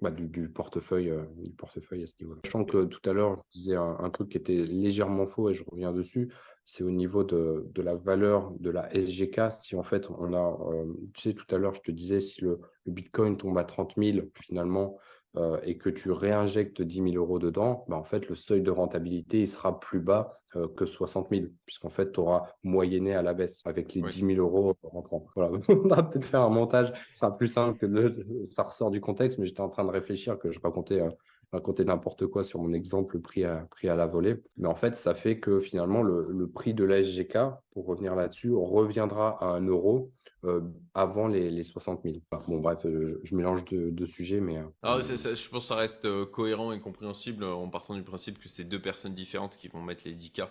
bah, 0.01 0.09
du, 0.09 0.49
portefeuille, 0.49 1.11
euh, 1.11 1.23
du 1.37 1.51
portefeuille 1.51 2.03
à 2.03 2.07
ce 2.07 2.13
niveau-là. 2.21 2.41
Sachant 2.43 2.65
que 2.65 2.85
tout 2.85 3.07
à 3.07 3.13
l'heure, 3.13 3.37
je 3.37 3.59
disais 3.59 3.75
un, 3.75 4.09
truc 4.09 4.29
qui 4.29 4.37
était 4.37 4.55
légèrement 4.55 5.27
faux 5.27 5.49
et 5.49 5.53
je 5.53 5.63
reviens 5.67 5.93
dessus, 5.93 6.33
c'est 6.65 6.83
au 6.83 6.89
niveau 6.89 7.23
de, 7.23 7.69
de, 7.73 7.81
la 7.83 7.95
valeur 7.95 8.51
de 8.59 8.71
la 8.71 8.89
SGK. 8.95 9.51
Si 9.59 9.75
en 9.75 9.83
fait 9.83 10.09
on 10.09 10.33
a, 10.33 10.59
euh, 10.73 10.85
tu 11.13 11.21
sais, 11.21 11.33
tout 11.35 11.45
à 11.53 11.59
l'heure, 11.59 11.75
je 11.75 11.81
te 11.81 11.91
disais, 11.91 12.19
si 12.19 12.41
le, 12.41 12.59
le 12.87 12.91
Bitcoin 12.91 13.37
tombe 13.37 13.57
à 13.59 13.63
30 13.63 13.93
000, 13.95 14.25
finalement, 14.41 14.97
euh, 15.37 15.59
et 15.63 15.77
que 15.77 15.89
tu 15.89 16.11
réinjectes 16.11 16.81
10 16.81 17.13
000 17.13 17.15
euros 17.15 17.39
dedans, 17.39 17.85
bah, 17.87 17.95
en 17.95 18.03
fait, 18.03 18.27
le 18.27 18.35
seuil 18.35 18.61
de 18.61 18.71
rentabilité 18.71 19.41
il 19.41 19.47
sera 19.47 19.79
plus 19.79 20.01
bas 20.01 20.41
euh, 20.57 20.67
que 20.67 20.85
60 20.85 21.29
000, 21.31 21.45
puisqu'en 21.65 21.89
fait, 21.89 22.11
tu 22.11 22.19
auras 22.19 22.47
moyenné 22.63 23.15
à 23.15 23.21
la 23.21 23.33
baisse 23.33 23.61
avec 23.63 23.93
les 23.93 24.01
10 24.01 24.25
000 24.25 24.31
euros 24.39 24.75
rentrants. 24.83 25.25
Voilà. 25.35 25.57
on 25.69 25.87
va 25.87 26.03
peut-être 26.03 26.25
faire 26.25 26.41
un 26.41 26.49
montage, 26.49 26.91
ce 27.11 27.19
sera 27.19 27.37
plus 27.37 27.47
simple 27.47 27.77
que 27.79 27.85
de, 27.85 28.43
ça 28.43 28.63
ressort 28.63 28.91
du 28.91 28.99
contexte, 28.99 29.39
mais 29.39 29.45
j'étais 29.45 29.61
en 29.61 29.69
train 29.69 29.85
de 29.85 29.91
réfléchir 29.91 30.37
que 30.37 30.51
je 30.51 30.59
racontais. 30.59 30.99
Euh, 30.99 31.09
raconter 31.53 31.83
n'importe 31.83 32.27
quoi 32.27 32.45
sur 32.45 32.61
mon 32.61 32.71
exemple 32.71 33.19
pris 33.19 33.43
à, 33.43 33.67
pris 33.71 33.89
à 33.89 33.95
la 33.97 34.07
volée. 34.07 34.41
Mais 34.55 34.69
en 34.69 34.75
fait, 34.75 34.95
ça 34.95 35.13
fait 35.13 35.39
que 35.39 35.59
finalement, 35.59 36.01
le, 36.01 36.27
le 36.29 36.47
prix 36.47 36.73
de 36.73 36.85
la 36.85 37.03
SGK, 37.03 37.37
pour 37.71 37.87
revenir 37.87 38.15
là-dessus, 38.15 38.53
reviendra 38.53 39.37
à 39.43 39.47
un 39.47 39.65
euro 39.67 40.11
euh, 40.43 40.61
avant 40.93 41.27
les, 41.27 41.51
les, 41.51 41.63
60 41.63 42.01
000. 42.03 42.15
bon, 42.47 42.59
bref, 42.59 42.80
je, 42.84 43.35
mélange 43.35 43.63
deux, 43.65 44.07
sujets, 44.07 44.39
mais. 44.39 44.57
Euh, 44.57 44.63
ah, 44.81 44.99
je 45.01 45.49
pense 45.49 45.63
que 45.63 45.68
ça 45.68 45.76
reste 45.76 46.05
euh, 46.05 46.26
cohérent 46.26 46.72
et 46.72 46.80
compréhensible 46.80 47.43
en 47.43 47.69
partant 47.69 47.95
du 47.95 48.03
principe 48.03 48.39
que 48.39 48.49
c'est 48.49 48.63
deux 48.63 48.81
personnes 48.81 49.13
différentes 49.13 49.57
qui 49.57 49.68
vont 49.68 49.81
mettre 49.81 50.03
les 50.05 50.15
10K. 50.15 50.47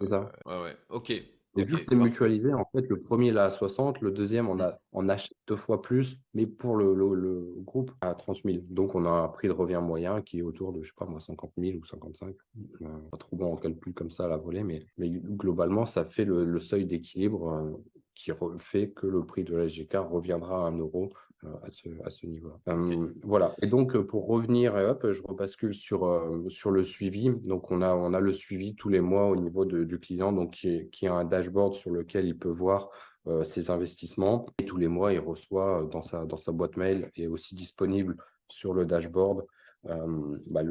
c'est 0.00 0.06
ça. 0.06 0.32
Ouais, 0.46 0.62
ouais. 0.62 0.76
Ok. 0.88 1.12
Et 1.56 1.64
vu 1.64 1.76
que 1.76 1.84
c'est 1.88 1.94
mutualisé, 1.94 2.52
en 2.52 2.64
fait, 2.72 2.88
le 2.88 3.00
premier 3.00 3.30
là 3.30 3.44
à 3.44 3.50
60, 3.50 4.00
le 4.00 4.10
deuxième 4.10 4.48
on, 4.48 4.58
a, 4.60 4.76
on 4.92 5.08
achète 5.08 5.36
deux 5.46 5.54
fois 5.54 5.82
plus, 5.82 6.18
mais 6.32 6.46
pour 6.46 6.76
le, 6.76 6.94
le, 6.94 7.54
groupe 7.58 7.92
à 8.00 8.14
30 8.14 8.38
000. 8.44 8.58
Donc 8.70 8.96
on 8.96 9.04
a 9.06 9.10
un 9.10 9.28
prix 9.28 9.46
de 9.46 9.52
revient 9.52 9.80
moyen 9.80 10.20
qui 10.20 10.40
est 10.40 10.42
autour 10.42 10.72
de, 10.72 10.82
je 10.82 10.88
sais 10.88 10.94
pas 10.96 11.06
moi, 11.06 11.20
50 11.20 11.52
000 11.56 11.78
ou 11.78 11.84
55. 11.84 12.34
pas 13.10 13.16
trop 13.18 13.36
bon 13.36 13.52
en 13.52 13.56
calcul 13.56 13.94
comme 13.94 14.10
ça 14.10 14.24
à 14.24 14.28
la 14.28 14.36
volée, 14.36 14.64
mais, 14.64 14.84
mais 14.98 15.08
globalement, 15.10 15.86
ça 15.86 16.04
fait 16.04 16.24
le, 16.24 16.58
seuil 16.58 16.86
d'équilibre 16.86 17.80
qui 18.14 18.30
fait 18.58 18.90
que 18.90 19.06
le 19.06 19.24
prix 19.24 19.44
de 19.44 19.56
la 19.56 19.68
SGK 19.68 19.94
reviendra 20.10 20.66
à 20.66 20.70
1 20.70 20.78
euro 20.78 21.12
euh, 21.44 21.48
à 21.62 21.70
ce, 21.70 21.88
à 22.04 22.10
ce 22.10 22.26
niveau-là. 22.26 22.56
Euh, 22.68 23.08
voilà. 23.22 23.54
Et 23.60 23.66
donc, 23.66 23.94
euh, 23.96 24.06
pour 24.06 24.26
revenir, 24.26 24.78
et 24.78 24.86
hop, 24.86 25.10
je 25.10 25.22
rebascule 25.22 25.74
sur, 25.74 26.08
sur 26.48 26.70
le 26.70 26.84
suivi. 26.84 27.30
Donc, 27.30 27.70
on 27.70 27.82
a, 27.82 27.94
on 27.94 28.14
a 28.14 28.20
le 28.20 28.32
suivi 28.32 28.74
tous 28.74 28.88
les 28.88 29.00
mois 29.00 29.26
au 29.26 29.36
niveau 29.36 29.64
du 29.64 29.98
client, 29.98 30.32
donc 30.32 30.52
qui, 30.52 30.88
qui, 30.90 31.06
a 31.06 31.14
un 31.14 31.24
dashboard 31.24 31.74
sur 31.74 31.90
lequel 31.90 32.26
il 32.26 32.38
peut 32.38 32.48
voir 32.48 32.90
ses 33.42 33.70
investissements. 33.70 34.46
Et 34.58 34.66
tous 34.66 34.76
les 34.76 34.88
mois, 34.88 35.12
il 35.12 35.18
reçoit 35.18 35.88
dans 35.90 36.02
sa, 36.02 36.26
dans 36.26 36.36
sa 36.36 36.52
boîte 36.52 36.76
mail 36.76 37.10
et 37.16 37.26
aussi 37.26 37.54
disponible 37.54 38.16
sur 38.48 38.74
le 38.74 38.84
dashboard 38.84 39.46
euh, 39.86 40.38
bah, 40.46 40.62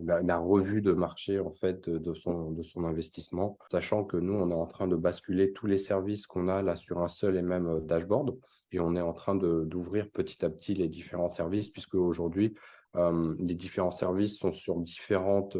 la, 0.00 0.38
revue 0.38 0.82
de 0.82 0.92
marché 0.92 1.38
en 1.38 1.52
fait 1.52 1.88
de, 1.88 2.14
son, 2.14 2.50
de 2.50 2.62
son 2.62 2.84
investissement, 2.84 3.58
sachant 3.70 4.04
que 4.04 4.16
nous, 4.16 4.34
on 4.34 4.50
est 4.50 4.54
en 4.54 4.66
train 4.66 4.88
de 4.88 4.96
basculer 4.96 5.52
tous 5.52 5.66
les 5.66 5.78
services 5.78 6.26
qu'on 6.26 6.48
a 6.48 6.62
là 6.62 6.74
sur 6.74 6.98
un 6.98 7.08
seul 7.08 7.36
et 7.36 7.42
même 7.42 7.66
euh, 7.66 7.80
dashboard 7.80 8.36
et 8.72 8.80
on 8.80 8.96
est 8.96 9.00
en 9.00 9.12
train 9.12 9.36
d'ouvrir 9.36 10.10
petit 10.10 10.44
à 10.44 10.50
petit 10.50 10.74
les 10.74 10.88
différents 10.88 11.28
services 11.28 11.70
puisque 11.70 11.94
aujourd'hui, 11.94 12.54
euh, 12.96 13.36
les 13.38 13.54
différents 13.54 13.92
services 13.92 14.38
sont 14.38 14.52
sur 14.52 14.76
différentes 14.80 15.56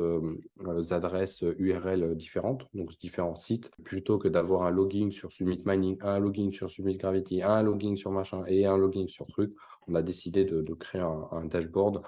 adresses 0.90 1.42
URL 1.58 2.16
différentes, 2.16 2.66
donc 2.74 2.98
différents 2.98 3.36
sites, 3.36 3.70
plutôt 3.84 4.18
que 4.18 4.26
d'avoir 4.26 4.62
un 4.62 4.70
login 4.70 5.10
sur 5.10 5.32
Summit 5.32 5.60
Mining, 5.64 5.96
un 6.00 6.18
login 6.18 6.50
sur 6.50 6.70
Summit 6.70 6.96
Gravity, 6.96 7.42
un 7.42 7.62
login 7.62 7.94
sur 7.94 8.10
machin 8.10 8.42
et 8.48 8.66
un 8.66 8.76
login 8.76 9.06
sur 9.06 9.26
truc. 9.26 9.54
On 9.86 9.94
a 9.94 10.02
décidé 10.02 10.44
de, 10.44 10.74
créer 10.74 11.00
un, 11.02 11.44
dashboard 11.44 12.02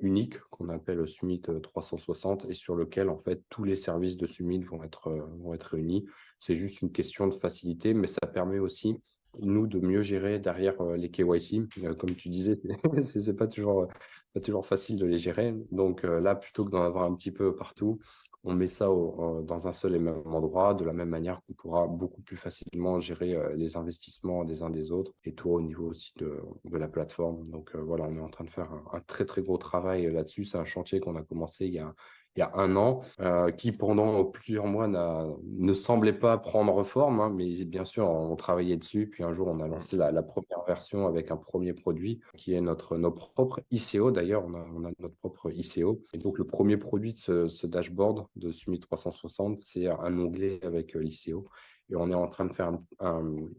unique 0.00 0.38
qu'on 0.50 0.68
appelle 0.68 1.06
Summit 1.08 1.42
360 1.62 2.44
euh, 2.44 2.48
et 2.48 2.54
sur 2.54 2.76
lequel 2.76 3.08
en 3.08 3.18
fait 3.18 3.42
tous 3.48 3.64
les 3.64 3.76
services 3.76 4.16
de 4.16 4.26
Summit 4.26 4.62
vont 4.62 4.82
être, 4.82 5.08
euh, 5.08 5.22
vont 5.40 5.56
réunis. 5.70 6.06
C'est 6.40 6.56
juste 6.56 6.82
une 6.82 6.92
question 6.92 7.26
de 7.26 7.34
facilité, 7.34 7.94
mais 7.94 8.06
ça 8.06 8.26
permet 8.32 8.58
aussi 8.58 8.96
nous, 9.40 9.66
de 9.66 9.78
mieux 9.78 10.02
gérer 10.02 10.38
derrière 10.38 10.82
les 10.82 11.10
KYC. 11.10 11.66
comme 11.98 12.14
tu 12.16 12.28
disais, 12.28 12.60
c'est 13.00 13.34
pas 13.34 13.46
pas 13.46 14.40
toujours 14.40 14.66
facile 14.66 14.96
de 14.96 15.06
les 15.06 15.18
gérer. 15.18 15.54
Donc 15.70 16.02
là, 16.02 16.34
plutôt 16.34 16.66
que 16.66 16.70
d'en 16.70 16.82
avoir 16.82 17.04
un 17.04 17.14
petit 17.14 17.30
peu 17.30 17.56
partout, 17.56 17.98
on 18.44 18.54
met 18.54 18.66
ça 18.66 18.86
dans 18.86 19.68
un 19.68 19.72
seul 19.72 19.94
et 19.94 19.98
même 19.98 20.22
endroit, 20.26 20.74
de 20.74 20.84
la 20.84 20.92
même 20.92 21.08
manière 21.08 21.40
qu'on 21.42 21.52
pourra 21.52 21.86
beaucoup 21.86 22.22
plus 22.22 22.36
facilement 22.36 22.98
gérer 22.98 23.36
les 23.56 23.76
investissements 23.76 24.44
des 24.44 24.62
uns 24.62 24.70
des 24.70 24.90
autres 24.90 25.12
et 25.24 25.32
tout 25.32 25.50
au 25.50 25.60
niveau 25.60 25.86
aussi 25.86 26.12
de, 26.16 26.40
la 26.70 26.88
plateforme. 26.88 27.48
Donc 27.50 27.74
voilà, 27.76 28.04
on 28.08 28.16
est 28.16 28.20
en 28.20 28.28
train 28.28 28.44
de 28.44 28.50
faire 28.50 28.72
un, 28.72 28.82
un 28.96 29.00
très 29.00 29.24
très 29.24 29.42
gros 29.42 29.58
travail 29.58 30.10
là-dessus. 30.10 30.44
C'est 30.44 30.58
un 30.58 30.64
chantier 30.64 30.98
qu'on 30.98 31.14
a 31.16 31.22
commencé 31.22 31.66
il 31.66 31.74
y 31.74 31.78
a, 31.78 31.94
il 32.36 32.40
y 32.40 32.42
a 32.42 32.50
un 32.54 32.76
an, 32.76 33.02
euh, 33.20 33.50
qui 33.50 33.72
pendant 33.72 34.24
plusieurs 34.24 34.66
mois 34.66 34.88
ne 34.88 35.72
semblait 35.74 36.12
pas 36.14 36.38
prendre 36.38 36.82
forme, 36.84 37.20
hein, 37.20 37.30
mais 37.34 37.64
bien 37.64 37.84
sûr, 37.84 38.08
on 38.08 38.34
travaillait 38.36 38.76
dessus. 38.76 39.06
Puis 39.06 39.22
un 39.22 39.34
jour, 39.34 39.48
on 39.48 39.60
a 39.60 39.68
lancé 39.68 39.96
la, 39.96 40.22
première 40.22 40.64
version 40.66 41.06
avec 41.06 41.30
un 41.30 41.36
premier 41.36 41.74
produit 41.74 42.20
qui 42.36 42.54
est 42.54 42.60
notre, 42.60 42.96
notre 42.96 43.30
propre 43.32 43.60
ICO. 43.70 44.10
D'ailleurs, 44.10 44.44
on 44.46 44.84
a, 44.84 44.90
notre 44.98 45.16
propre 45.16 45.50
ICO. 45.50 46.02
Et 46.14 46.18
donc, 46.18 46.38
le 46.38 46.44
premier 46.44 46.76
produit 46.76 47.12
de 47.12 47.48
ce, 47.48 47.66
dashboard 47.66 48.26
de 48.36 48.50
Summit 48.50 48.80
360, 48.80 49.60
c'est 49.60 49.88
un 49.88 50.18
onglet 50.18 50.60
avec 50.62 50.96
euh, 50.96 51.00
l'ICO. 51.00 51.48
Et 51.90 51.96
on 51.96 52.10
est 52.10 52.14
en 52.14 52.28
train 52.28 52.46
de 52.46 52.54
faire 52.54 52.72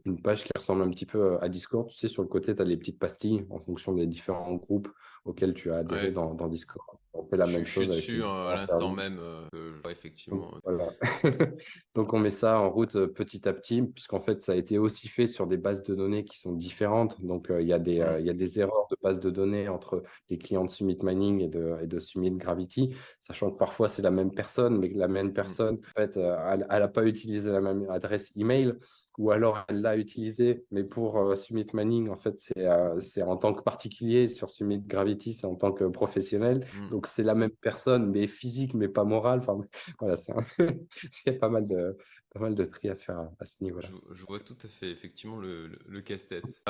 une 0.06 0.22
page 0.24 0.44
qui 0.44 0.52
ressemble 0.56 0.82
un 0.82 0.90
petit 0.90 1.06
peu 1.06 1.38
à 1.42 1.50
Discord. 1.50 1.88
Tu 1.90 1.96
sais, 1.96 2.08
sur 2.08 2.24
le 2.24 2.28
côté, 2.28 2.56
tu 2.56 2.62
as 2.64 2.66
les 2.66 2.78
petites 2.78 2.98
pastilles 2.98 3.46
en 3.52 3.60
fonction 3.60 3.94
des 3.94 4.08
différents 4.08 4.56
groupes 4.56 4.90
auxquels 5.26 5.54
tu 5.54 5.72
as 5.72 5.78
adhéré 5.78 6.12
dans, 6.12 6.34
dans 6.34 6.48
Discord 6.48 6.98
on 7.14 7.24
fait 7.24 7.38
la 7.38 7.46
même 7.46 7.66
chose. 7.66 7.86
Je 7.86 7.92
suis 7.92 8.14
dessus 8.14 8.24
hein, 8.24 8.48
à 8.48 8.56
l'instant 8.56 8.92
même, 8.92 9.20
euh, 9.20 9.80
effectivement. 9.90 10.52
Donc, 11.96 12.14
on 12.14 12.20
met 12.20 12.32
ça 12.32 12.60
en 12.60 12.70
route 12.72 12.96
euh, 12.96 13.08
petit 13.08 13.48
à 13.48 13.54
petit, 13.54 13.84
puisqu'en 13.84 14.20
fait, 14.20 14.42
ça 14.42 14.54
a 14.54 14.56
été 14.56 14.80
aussi 14.80 15.08
fait 15.08 15.28
sur 15.28 15.46
des 15.46 15.58
bases 15.58 15.84
de 15.84 15.94
données 15.94 16.26
qui 16.26 16.40
sont 16.40 16.54
différentes. 16.54 17.22
Donc, 17.22 17.52
euh, 17.52 17.62
il 17.62 17.68
y, 17.68 17.74
a 17.74 17.80
des, 17.80 18.04
il 18.20 18.26
y 18.26 18.30
a 18.30 18.34
des 18.34 18.60
erreurs 18.60 18.88
de 18.90 18.98
bases 19.02 19.20
de 19.20 19.30
données 19.30 19.70
entre 19.70 20.04
les 20.30 20.38
clients 20.38 20.66
de 20.66 20.72
Summit 20.72 20.98
Mining 21.04 21.42
et 21.42 21.50
de, 21.50 21.78
et 21.84 21.88
de 21.88 22.00
Summit 22.00 22.32
Gravity, 22.32 22.96
sachant 23.22 23.52
que 23.52 23.58
parfois, 23.58 23.90
c'est 23.90 24.02
la 24.02 24.12
même 24.12 24.34
personne, 24.34 24.80
mais 24.80 24.92
que 24.92 24.98
la 24.98 25.08
même 25.08 25.28
mmh. 25.28 25.34
personne, 25.34 25.76
en 25.76 26.02
fait, 26.02 26.18
elle 26.18 26.66
n'a 26.68 26.88
pas 26.88 27.06
utilisé 27.06 27.52
la 27.52 27.62
même 27.62 27.88
adresse 27.90 28.32
email 28.36 28.74
ou 29.18 29.32
alors 29.32 29.66
elle 29.68 29.82
l'a 29.82 29.98
utilisé, 29.98 30.66
mais 30.72 30.84
pour 30.84 31.18
euh, 31.18 31.36
Summit 31.36 31.68
Manning, 31.74 32.10
en 32.10 32.16
fait, 32.16 32.52
euh, 32.58 33.00
c'est 33.00 33.22
en 33.22 33.38
tant 33.38 33.54
que 33.54 33.62
particulier, 33.62 34.28
sur 34.28 34.50
Summit 34.50 34.80
Gravity, 34.80 35.34
c'est 35.34 35.46
en 35.46 35.56
tant 35.56 35.72
que 35.72 35.84
professionnel. 35.86 36.66
Mmh. 36.76 36.90
Donc, 36.90 37.08
c'est 37.08 37.24
la 37.24 37.36
même 37.36 37.52
personne, 37.62 38.10
mais 38.10 38.28
physique, 38.28 38.74
mais 38.74 38.88
pas 38.88 39.04
morale. 39.04 39.40
Enfin, 39.40 39.60
voilà, 40.00 40.16
il 40.60 40.78
y 41.26 41.30
a 41.30 41.34
pas 41.34 41.50
mal 41.50 41.68
de, 41.68 41.98
pas 42.34 42.40
mal 42.40 42.56
de 42.56 42.66
tri 42.66 42.90
à 42.90 42.96
faire 42.96 43.30
à, 43.40 43.46
ce 43.46 43.64
niveau-là. 43.64 43.88
Je, 44.12 44.26
vois 44.26 44.40
tout 44.40 44.58
à 44.64 44.68
fait, 44.68 44.90
effectivement, 44.90 45.38
le, 45.38 45.78
le, 45.88 46.02
casse-tête. 46.02 46.64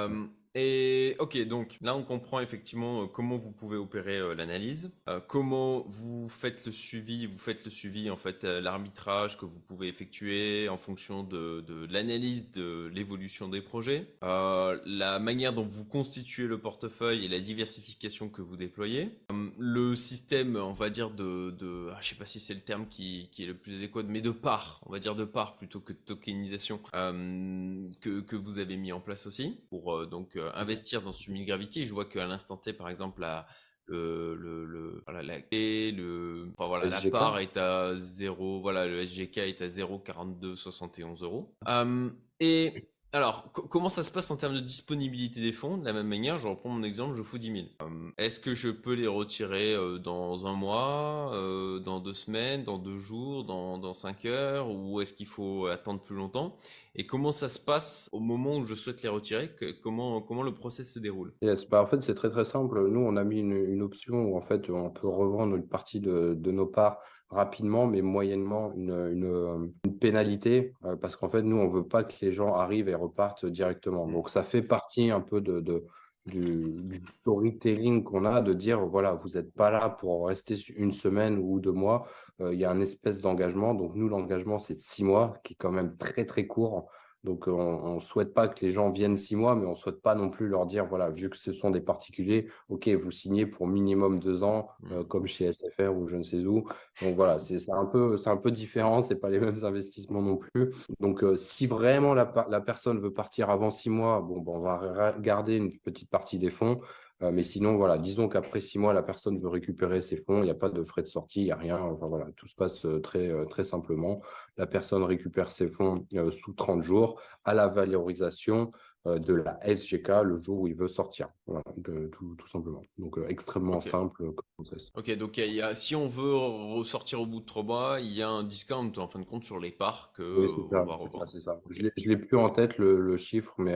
Et 0.55 1.15
ok, 1.17 1.47
donc 1.47 1.77
là 1.81 1.95
on 1.95 2.03
comprend 2.03 2.39
effectivement 2.39 3.03
euh, 3.03 3.07
comment 3.07 3.37
vous 3.37 3.51
pouvez 3.51 3.75
opérer 3.75 4.17
euh, 4.17 4.35
l'analyse, 4.35 4.91
euh, 5.09 5.19
comment 5.19 5.83
vous 5.87 6.29
faites 6.29 6.67
le 6.67 6.71
suivi, 6.71 7.25
vous 7.25 7.39
faites 7.39 7.65
le 7.65 7.71
suivi 7.71 8.11
en 8.11 8.15
fait 8.15 8.43
l'arbitrage 8.43 9.37
que 9.37 9.45
vous 9.45 9.59
pouvez 9.59 9.87
effectuer 9.87 10.69
en 10.69 10.77
fonction 10.77 11.23
de, 11.23 11.63
l'analyse 11.89 12.51
de 12.51 12.87
l'évolution 12.93 13.47
des 13.47 13.61
projets, 13.61 14.05
la 14.21 15.19
manière 15.19 15.53
dont 15.53 15.65
vous 15.65 15.85
constituez 15.85 16.45
le 16.45 16.59
portefeuille 16.59 17.25
et 17.25 17.27
la 17.27 17.39
diversification 17.39 18.29
que 18.29 18.41
vous 18.43 18.55
déployez, 18.55 19.17
le 19.57 19.95
système 19.95 20.55
on 20.55 20.73
va 20.73 20.91
dire 20.91 21.09
de, 21.09 21.51
de 21.51 21.89
ah, 21.93 21.97
je 22.01 22.09
sais 22.09 22.15
pas 22.15 22.25
si 22.25 22.39
c'est 22.39 22.53
le 22.53 22.61
terme 22.61 22.87
qui, 22.87 23.29
qui, 23.31 23.43
est 23.43 23.47
le 23.47 23.55
plus 23.55 23.75
adéquat, 23.77 24.03
mais 24.03 24.21
de 24.21 24.31
part, 24.31 24.81
on 24.85 24.91
va 24.91 24.99
dire 24.99 25.15
de 25.15 25.25
part 25.25 25.55
plutôt 25.55 25.79
que 25.79 25.93
de 25.93 25.97
tokenisation 26.05 26.77
que, 26.77 28.19
que 28.21 28.35
vous 28.35 28.59
avez 28.59 28.77
mis 28.77 28.91
en 28.91 28.99
place 28.99 29.25
aussi 29.25 29.57
pour 29.69 30.05
donc 30.05 30.37
euh, 30.43 30.51
investir 30.55 31.01
dans 31.01 31.11
Summit 31.11 31.45
Gravity. 31.45 31.85
Je 31.85 31.93
vois 31.93 32.05
qu'à 32.05 32.25
l'instant 32.25 32.57
T, 32.57 32.73
par 32.73 32.89
exemple, 32.89 33.21
la, 33.21 33.47
le, 33.87 34.35
le, 34.35 35.03
voilà, 35.05 35.23
la, 35.23 35.37
le, 35.39 36.51
enfin, 36.57 36.67
voilà, 36.67 36.85
la 36.85 37.11
part 37.11 37.39
est 37.39 37.57
à 37.57 37.95
0, 37.95 38.61
voilà, 38.61 38.87
le 38.87 39.05
SGK 39.05 39.37
est 39.39 39.61
à 39.61 39.67
0,4271 39.67 41.23
euros. 41.23 41.55
Euh, 41.67 42.09
et 42.39 42.92
alors, 43.13 43.51
comment 43.51 43.89
ça 43.89 44.01
se 44.01 44.09
passe 44.09 44.31
en 44.31 44.37
termes 44.37 44.55
de 44.55 44.59
disponibilité 44.59 45.39
des 45.39 45.53
fonds? 45.53 45.77
De 45.77 45.85
la 45.85 45.93
même 45.93 46.07
manière, 46.07 46.39
je 46.39 46.47
reprends 46.47 46.69
mon 46.69 46.81
exemple, 46.81 47.13
je 47.13 47.21
fous 47.21 47.37
10 47.37 47.45
000. 47.53 47.57
Euh, 47.83 48.09
est-ce 48.17 48.39
que 48.39 48.55
je 48.55 48.69
peux 48.69 48.93
les 48.93 49.05
retirer 49.05 49.75
euh, 49.75 49.99
dans 49.99 50.47
un 50.47 50.53
mois, 50.53 51.31
euh, 51.35 51.77
dans 51.77 51.99
deux 51.99 52.15
semaines, 52.15 52.63
dans 52.63 52.79
deux 52.79 52.97
jours, 52.97 53.43
dans, 53.43 53.93
cinq 53.93 54.25
heures? 54.25 54.67
Ou 54.71 54.99
est-ce 54.99 55.13
qu'il 55.13 55.27
faut 55.27 55.67
attendre 55.67 56.01
plus 56.01 56.15
longtemps? 56.15 56.55
Et 56.95 57.05
comment 57.05 57.31
ça 57.31 57.49
se 57.49 57.59
passe 57.59 58.09
au 58.13 58.19
moment 58.19 58.57
où 58.57 58.65
je 58.65 58.73
souhaite 58.73 59.03
les 59.03 59.09
retirer? 59.09 59.51
Comment, 59.83 60.19
comment 60.21 60.41
le 60.41 60.55
process 60.55 60.91
se 60.91 60.97
déroule? 60.97 61.33
Bah, 61.69 61.83
En 61.83 61.85
fait, 61.85 62.01
c'est 62.01 62.15
très 62.15 62.31
très 62.31 62.45
simple. 62.45 62.89
Nous, 62.89 62.99
on 62.99 63.15
a 63.15 63.23
mis 63.23 63.41
une, 63.41 63.83
option 63.83 64.23
où 64.25 64.37
en 64.37 64.41
fait, 64.41 64.71
on 64.71 64.89
peut 64.89 65.07
revendre 65.07 65.55
une 65.55 65.67
partie 65.67 65.99
de 65.99 66.51
nos 66.51 66.65
parts 66.65 66.97
rapidement, 67.33 67.87
mais 67.87 68.01
moyennement 68.01 68.73
une, 68.75 68.91
une, 69.11 69.73
une 69.85 69.97
pénalité, 69.99 70.73
euh, 70.85 70.95
parce 70.95 71.15
qu'en 71.15 71.29
fait, 71.29 71.41
nous, 71.41 71.57
on 71.57 71.67
veut 71.67 71.87
pas 71.87 72.03
que 72.03 72.13
les 72.21 72.31
gens 72.31 72.53
arrivent 72.55 72.89
et 72.89 72.95
repartent 72.95 73.45
directement. 73.45 74.07
Donc, 74.07 74.29
ça 74.29 74.43
fait 74.43 74.61
partie 74.61 75.09
un 75.09 75.21
peu 75.21 75.41
de, 75.41 75.59
de 75.59 75.85
du, 76.25 77.01
storytelling 77.21 78.03
qu'on 78.03 78.25
a, 78.25 78.41
de 78.41 78.53
dire, 78.53 78.85
voilà, 78.85 79.13
vous 79.13 79.29
n'êtes 79.29 79.53
pas 79.53 79.69
là 79.69 79.89
pour 79.89 80.27
rester 80.27 80.55
une 80.75 80.93
semaine 80.93 81.37
ou 81.37 81.59
deux 81.59 81.71
mois, 81.71 82.07
euh, 82.41 82.53
il 82.53 82.59
y 82.59 82.65
a 82.65 82.71
un 82.71 82.79
espèce 82.81 83.21
d'engagement. 83.21 83.73
Donc, 83.73 83.95
nous, 83.95 84.07
l'engagement, 84.07 84.59
c'est 84.59 84.79
six 84.79 85.03
mois, 85.03 85.37
qui 85.43 85.53
est 85.53 85.57
quand 85.57 85.71
même 85.71 85.97
très, 85.97 86.25
très 86.25 86.47
court. 86.47 86.89
Donc, 87.23 87.47
on 87.47 87.95
ne 87.95 87.99
souhaite 88.01 88.33
pas 88.33 88.49
que 88.49 88.65
les 88.65 88.71
gens 88.71 88.89
viennent 88.89 89.15
six 89.15 89.35
mois, 89.35 89.55
mais 89.55 89.65
on 89.65 89.71
ne 89.71 89.75
souhaite 89.75 90.01
pas 90.01 90.13
non 90.13 90.29
plus 90.29 90.47
leur 90.47 90.65
dire, 90.65 90.85
voilà, 90.85 91.09
vu 91.09 91.29
que 91.29 91.37
ce 91.37 91.53
sont 91.53 91.71
des 91.71 91.79
particuliers, 91.79 92.47
OK, 92.69 92.89
vous 92.89 93.11
signez 93.11 93.45
pour 93.45 93.65
minimum 93.65 94.19
deux 94.19 94.43
ans, 94.43 94.67
mmh. 94.81 94.91
euh, 94.91 95.03
comme 95.03 95.25
chez 95.25 95.51
SFR 95.51 95.95
ou 95.95 96.07
je 96.07 96.17
ne 96.17 96.23
sais 96.23 96.45
où. 96.45 96.67
Donc, 97.01 97.15
voilà, 97.15 97.39
c'est 97.39 97.57
un, 97.71 97.85
peu, 97.85 98.17
un 98.25 98.37
peu 98.37 98.51
différent, 98.51 99.01
ce 99.01 99.13
pas 99.13 99.29
les 99.29 99.39
mêmes 99.39 99.57
investissements 99.63 100.21
non 100.21 100.37
plus. 100.37 100.73
Donc, 100.99 101.23
euh, 101.23 101.35
si 101.35 101.65
vraiment 101.65 102.13
la, 102.13 102.31
la, 102.49 102.59
personne 102.59 102.99
veut 102.99 103.13
partir 103.13 103.49
avant 103.49 103.71
six 103.71 103.89
mois, 103.89 104.21
bon, 104.21 104.39
bon 104.39 104.57
on 104.57 104.61
va 104.61 105.15
garder 105.19 105.55
une 105.55 105.71
petite 105.79 106.09
partie 106.09 106.37
des 106.37 106.51
fonds. 106.51 106.81
Euh, 107.23 107.31
mais 107.31 107.43
sinon, 107.43 107.77
voilà, 107.77 107.97
disons 107.97 108.27
qu'après 108.27 108.59
six 108.59 108.77
mois, 108.77 108.93
la 108.93 109.03
personne 109.03 109.39
veut 109.39 109.47
récupérer 109.47 110.01
ses 110.01 110.17
fonds, 110.17 110.41
il 110.41 110.45
n'y 110.45 110.51
a 110.51 110.55
pas 110.55 110.69
de 110.69 110.83
frais 110.83 111.03
de 111.03 111.07
sortie, 111.07 111.41
il 111.41 111.45
n'y 111.45 111.51
a 111.51 111.55
rien. 111.55 111.79
Enfin 111.79 112.07
voilà, 112.07 112.27
tout 112.35 112.47
se 112.47 112.55
passe 112.55 112.85
euh, 112.85 112.99
très, 112.99 113.29
euh, 113.29 113.45
très 113.45 113.63
simplement. 113.63 114.21
La 114.57 114.67
personne 114.67 115.03
récupère 115.03 115.51
ses 115.51 115.69
fonds 115.69 116.05
sous 116.31 116.53
30 116.53 116.83
jours 116.83 117.19
à 117.43 117.53
la 117.53 117.67
valorisation 117.67 118.71
de 119.05 119.33
la 119.33 119.59
SGK 119.67 120.23
le 120.23 120.41
jour 120.41 120.61
où 120.61 120.67
il 120.67 120.75
veut 120.75 120.87
sortir. 120.87 121.27
Voilà, 121.45 121.63
tout, 121.83 122.35
tout, 122.37 122.47
simplement. 122.47 122.81
Donc 122.99 123.17
extrêmement 123.27 123.81
simple 123.81 124.31
comme 124.31 124.45
process. 124.55 124.91
Ok, 124.95 125.11
donc 125.17 125.35
y 125.37 125.59
a, 125.59 125.75
si 125.75 125.93
on 125.93 126.07
veut 126.07 126.35
ressortir 126.35 127.19
au 127.19 127.25
bout 127.25 127.41
de 127.41 127.45
trois 127.45 127.63
mois, 127.63 127.99
il 127.99 128.13
y 128.13 128.21
a 128.21 128.29
un 128.29 128.43
discount 128.43 128.93
en 128.95 129.07
fin 129.07 129.19
de 129.19 129.25
compte 129.25 129.43
sur 129.43 129.59
les 129.59 129.71
parts 129.71 130.13
que 130.15 130.45
oui, 130.45 130.53
c'est 130.55 130.69
ça, 130.69 130.85
c'est 131.27 131.41
ça, 131.41 131.59
Je 131.69 131.81
ne 131.81 131.89
l'ai 132.05 132.17
plus 132.17 132.37
en 132.37 132.49
tête 132.49 132.77
le, 132.77 133.01
le 133.01 133.17
chiffre, 133.17 133.53
mais 133.57 133.75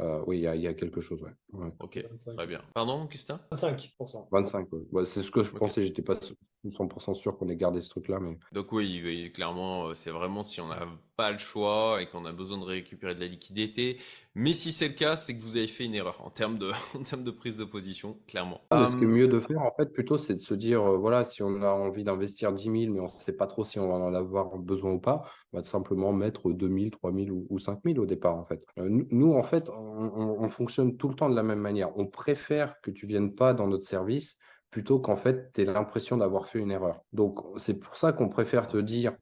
euh, 0.00 0.24
oui, 0.26 0.38
il 0.38 0.60
y, 0.60 0.66
a 0.66 0.74
quelque 0.74 1.00
chose, 1.00 1.22
ouais. 1.22 1.70
Ok, 1.78 2.04
très 2.36 2.46
bien. 2.46 2.60
Pardon, 2.74 3.04
Augustin 3.04 3.40
25%. 3.52 4.28
25, 4.32 4.68
ouais. 4.72 5.06
c'est 5.06 5.22
ce 5.22 5.30
que 5.30 5.44
je 5.44 5.52
pensais, 5.52 5.84
j'étais 5.84 6.02
pas 6.02 6.18
100% 6.64 7.14
sûr 7.14 7.38
qu'on 7.38 7.48
ait 7.48 7.56
gardé 7.56 7.80
ce 7.80 7.90
truc-là. 7.90 8.18
Mais... 8.18 8.36
Donc 8.50 8.72
oui, 8.72 9.30
clairement, 9.32 9.86
euh, 9.86 9.94
c'est 9.94 10.10
vraiment 10.10 10.42
si 10.42 10.60
on 10.60 10.66
n'a 10.66 10.88
pas 11.16 11.30
le 11.30 11.38
choix 11.38 12.00
et 12.00 12.06
qu'on 12.06 12.24
a 12.24 12.32
besoin 12.32 12.58
de 12.58 12.64
récupérer 12.64 13.14
de 13.14 13.20
la 13.20 13.26
liquidité. 13.26 13.98
Mais 14.34 14.52
si 14.52 14.72
c'est 14.72 14.88
le 14.88 14.94
cas, 14.94 15.14
c'est 15.14 15.36
que 15.36 15.40
vous 15.40 15.56
avez 15.56 15.68
fait 15.68 15.84
une 15.84 15.94
erreur 15.94 16.20
en 16.24 16.30
termes 16.30 16.58
de, 16.58 16.70
en 16.98 17.02
termes 17.02 17.22
de 17.22 17.30
prise 17.30 17.56
de 17.56 17.64
position, 17.64 18.18
clairement. 18.26 18.62
Ah, 18.70 18.88
ce 18.90 18.96
qui 18.96 19.04
est 19.04 19.06
mieux 19.06 19.28
de 19.28 19.38
faire, 19.38 19.60
en 19.62 19.70
fait, 19.72 19.92
plutôt, 19.92 20.18
c'est 20.18 20.34
de 20.34 20.40
se 20.40 20.54
dire, 20.54 20.82
euh, 20.82 20.96
voilà, 20.96 21.22
si 21.22 21.42
on 21.42 21.62
a 21.62 21.70
envie 21.70 22.02
d'investir 22.02 22.52
10 22.52 22.62
000, 22.64 22.74
mais 22.92 23.00
on 23.00 23.04
ne 23.04 23.08
sait 23.08 23.36
pas 23.36 23.46
trop 23.46 23.64
si 23.64 23.78
on 23.78 23.88
va 23.88 23.94
en 23.94 24.12
avoir 24.12 24.58
besoin 24.58 24.92
ou 24.92 24.98
pas, 24.98 25.24
on 25.52 25.58
va 25.58 25.64
simplement 25.64 26.12
mettre 26.12 26.50
2 26.50 26.68
000, 26.68 26.90
3 26.90 27.12
000 27.12 27.28
ou, 27.30 27.46
ou 27.48 27.58
5 27.58 27.80
000 27.84 27.98
au 27.98 28.06
départ, 28.06 28.36
en 28.36 28.44
fait. 28.44 28.66
nous, 28.76 29.32
en 29.34 29.42
fait, 29.44 29.70
on, 29.70 30.48
fonctionne 30.48 30.96
tout 30.96 31.08
le 31.08 31.14
temps 31.14 31.30
de 31.30 31.36
la 31.36 31.42
même 31.42 31.58
manière. 31.58 31.96
On 31.96 32.06
préfère 32.06 32.80
que 32.80 32.90
tu 32.90 33.06
viennes 33.06 33.34
pas 33.34 33.54
dans 33.54 33.66
notre 33.66 33.84
service 33.84 34.36
plutôt 34.74 34.98
qu'en 34.98 35.14
fait, 35.14 35.52
tu 35.52 35.60
aies 35.60 35.66
l'impression 35.66 36.16
d'avoir 36.16 36.48
fait 36.48 36.58
une 36.58 36.72
erreur. 36.72 37.00
Donc, 37.12 37.38
c'est 37.58 37.74
pour 37.74 37.96
ça 37.96 38.12
qu'on 38.12 38.28
préfère 38.28 38.66
te 38.66 38.76
dire 38.76 39.12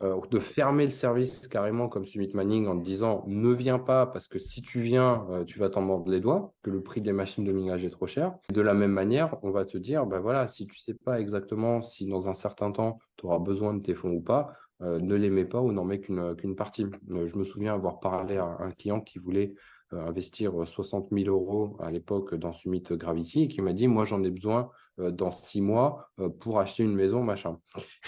euh, 0.00 0.18
de 0.30 0.38
fermer 0.38 0.84
le 0.84 0.90
service 0.90 1.48
carrément 1.48 1.90
comme 1.90 2.06
Summit 2.06 2.30
Manning 2.32 2.66
en 2.66 2.78
te 2.78 2.82
disant 2.82 3.22
ne 3.26 3.50
viens 3.50 3.78
pas 3.78 4.06
parce 4.06 4.26
que 4.26 4.38
si 4.38 4.62
tu 4.62 4.80
viens, 4.80 5.26
euh, 5.28 5.44
tu 5.44 5.58
vas 5.58 5.68
t'en 5.68 5.82
mordre 5.82 6.10
les 6.10 6.20
doigts, 6.20 6.54
que 6.62 6.70
le 6.70 6.82
prix 6.82 7.02
des 7.02 7.12
machines 7.12 7.44
de 7.44 7.52
minage 7.52 7.84
est 7.84 7.90
trop 7.90 8.06
cher. 8.06 8.32
De 8.54 8.62
la 8.62 8.72
même 8.72 8.90
manière, 8.90 9.36
on 9.42 9.50
va 9.50 9.66
te 9.66 9.76
dire, 9.76 10.06
ben 10.06 10.18
voilà, 10.18 10.48
si 10.48 10.66
tu 10.66 10.78
sais 10.78 10.94
pas 10.94 11.20
exactement 11.20 11.82
si 11.82 12.06
dans 12.06 12.26
un 12.30 12.34
certain 12.34 12.72
temps, 12.72 12.98
tu 13.18 13.26
auras 13.26 13.38
besoin 13.38 13.74
de 13.74 13.82
tes 13.82 13.94
fonds 13.94 14.12
ou 14.12 14.22
pas, 14.22 14.54
euh, 14.80 14.98
ne 14.98 15.14
les 15.14 15.28
mets 15.28 15.44
pas 15.44 15.60
ou 15.60 15.72
n'en 15.72 15.84
mets 15.84 16.00
qu'une 16.00 16.56
partie. 16.56 16.86
je 17.10 17.36
me 17.36 17.44
souviens 17.44 17.74
avoir 17.74 18.00
parlé 18.00 18.38
à 18.38 18.56
un 18.60 18.70
client 18.70 19.02
qui 19.02 19.18
voulait 19.18 19.52
investir 19.90 20.54
60 20.66 21.08
000 21.12 21.28
euros 21.28 21.76
à 21.80 21.90
l'époque 21.90 22.34
dans 22.34 22.54
Summit 22.54 22.82
Gravity 22.92 23.42
et 23.42 23.48
qui 23.48 23.60
m'a 23.60 23.74
dit, 23.74 23.88
moi 23.88 24.06
j'en 24.06 24.24
ai 24.24 24.30
besoin 24.30 24.70
dans 24.98 25.30
six 25.30 25.60
mois 25.60 26.10
pour 26.40 26.60
acheter 26.60 26.82
une 26.82 26.94
maison, 26.94 27.22
machin. 27.22 27.58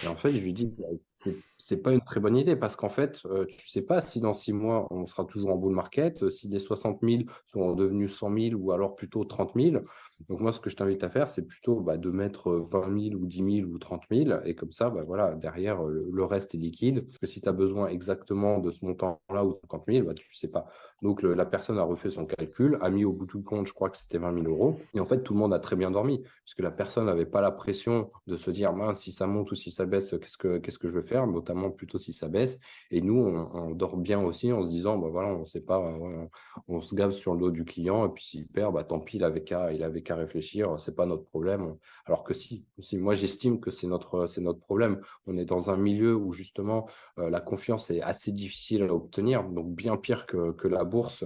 Et 0.02 0.06
en 0.06 0.16
fait, 0.16 0.32
je 0.32 0.42
lui 0.42 0.52
dis, 0.52 0.66
bah, 0.66 0.84
c'est 1.08 1.36
c'est 1.56 1.78
pas 1.82 1.92
une 1.92 2.02
très 2.02 2.20
bonne 2.20 2.36
idée 2.36 2.56
parce 2.56 2.76
qu'en 2.76 2.90
fait, 2.90 3.20
tu 3.48 3.68
sais 3.68 3.80
pas 3.82 4.02
si 4.02 4.20
dans 4.20 4.34
six 4.34 4.52
mois, 4.52 4.86
on 4.90 5.06
sera 5.06 5.24
toujours 5.24 5.50
en 5.50 5.56
bull 5.56 5.72
market, 5.72 6.28
si 6.28 6.48
les 6.48 6.58
60 6.58 7.00
000 7.02 7.22
sont 7.46 7.72
devenus 7.74 8.14
100 8.14 8.34
000 8.38 8.60
ou 8.60 8.72
alors 8.72 8.96
plutôt 8.96 9.24
30 9.24 9.52
000. 9.56 9.84
Donc 10.28 10.40
moi, 10.40 10.52
ce 10.52 10.60
que 10.60 10.70
je 10.70 10.76
t'invite 10.76 11.04
à 11.04 11.10
faire, 11.10 11.28
c'est 11.28 11.46
plutôt 11.46 11.80
bah, 11.80 11.96
de 11.96 12.10
mettre 12.10 12.50
20 12.50 13.10
000 13.10 13.20
ou 13.20 13.26
10 13.26 13.60
000 13.62 13.68
ou 13.68 13.78
30 13.78 14.02
000 14.10 14.40
et 14.44 14.54
comme 14.54 14.72
ça, 14.72 14.90
bah, 14.90 15.02
voilà, 15.06 15.34
derrière, 15.34 15.82
le, 15.82 16.24
reste 16.24 16.54
est 16.54 16.58
liquide. 16.58 17.06
Que 17.20 17.26
si 17.26 17.40
tu 17.40 17.48
as 17.48 17.52
besoin 17.52 17.88
exactement 17.88 18.58
de 18.58 18.70
ce 18.70 18.84
montant-là 18.84 19.44
ou 19.44 19.52
50 19.62 19.84
000, 19.88 20.06
bah, 20.06 20.14
tu 20.14 20.26
ne 20.28 20.34
sais 20.34 20.50
pas. 20.50 20.66
Donc 21.02 21.22
la 21.22 21.44
personne 21.44 21.78
a 21.78 21.82
refait 21.82 22.10
son 22.10 22.24
calcul, 22.24 22.78
a 22.80 22.88
mis 22.88 23.04
au 23.04 23.12
bout 23.12 23.26
du 23.26 23.42
compte, 23.44 23.66
je 23.66 23.74
crois 23.74 23.90
que 23.90 23.98
c'était 23.98 24.16
20 24.16 24.42
000 24.42 24.46
euros. 24.46 24.78
Et 24.94 25.00
en 25.00 25.06
fait, 25.06 25.22
tout 25.22 25.34
le 25.34 25.38
monde 25.38 25.52
a 25.52 25.58
très 25.58 25.76
bien 25.76 25.90
dormi 25.90 26.22
puisque 26.44 26.60
la 26.60 26.70
personne 26.70 27.06
n'avait 27.06 27.26
pas 27.26 27.42
la 27.42 27.50
pression 27.50 28.10
de 28.26 28.36
se 28.36 28.50
dire, 28.50 28.72
si 28.94 29.12
ça 29.12 29.26
monte 29.26 29.50
ou 29.50 29.54
si 29.54 29.70
ça 29.70 29.84
baisse, 29.84 30.10
qu'est-ce 30.10 30.38
que, 30.38 30.58
que 30.58 30.88
je 30.88 30.98
vais 30.98 31.06
faire, 31.06 31.26
notamment 31.26 31.70
plutôt 31.70 31.98
si 31.98 32.12
ça 32.12 32.28
baisse. 32.28 32.58
Et 32.90 33.00
nous, 33.00 33.18
on, 33.18 33.70
dort 33.72 33.96
bien 33.96 34.20
aussi 34.22 34.52
en 34.52 34.64
se 34.64 34.68
disant, 34.68 34.96
bah, 34.98 35.08
voilà, 35.10 35.34
on 35.34 35.40
ne 35.40 35.44
sait 35.46 35.60
pas, 35.60 35.78
on, 36.68 36.80
se 36.80 36.94
gave 36.94 37.12
sur 37.12 37.34
le 37.34 37.40
dos 37.40 37.50
du 37.50 37.64
client 37.64 38.06
et 38.06 38.08
puis 38.08 38.24
s'il 38.24 38.46
perd, 38.46 38.72
bah, 38.72 38.84
tant 38.84 39.00
pis, 39.00 39.16
il 39.16 39.24
avait 39.24 39.42
qu'à, 39.42 39.70
réfléchir, 40.14 40.78
c'est 40.78 40.94
pas 40.94 41.06
notre 41.06 41.24
problème. 41.24 41.76
Alors 42.06 42.24
que 42.24 42.34
si, 42.34 42.64
moi 42.92 43.14
j'estime 43.14 43.60
que 43.60 43.70
c'est 43.70 43.86
notre, 43.86 44.26
c'est 44.26 44.40
notre 44.40 44.60
problème. 44.60 45.00
On 45.26 45.36
est 45.36 45.44
dans 45.44 45.70
un 45.70 45.76
milieu 45.76 46.14
où 46.14 46.32
justement 46.32 46.88
euh, 47.18 47.30
la 47.30 47.40
confiance 47.40 47.90
est 47.90 48.02
assez 48.02 48.32
difficile 48.32 48.82
à 48.84 48.94
obtenir, 48.94 49.44
donc 49.44 49.74
bien 49.74 49.96
pire 49.96 50.26
que, 50.26 50.52
que 50.52 50.68
la 50.68 50.84
bourse. 50.84 51.24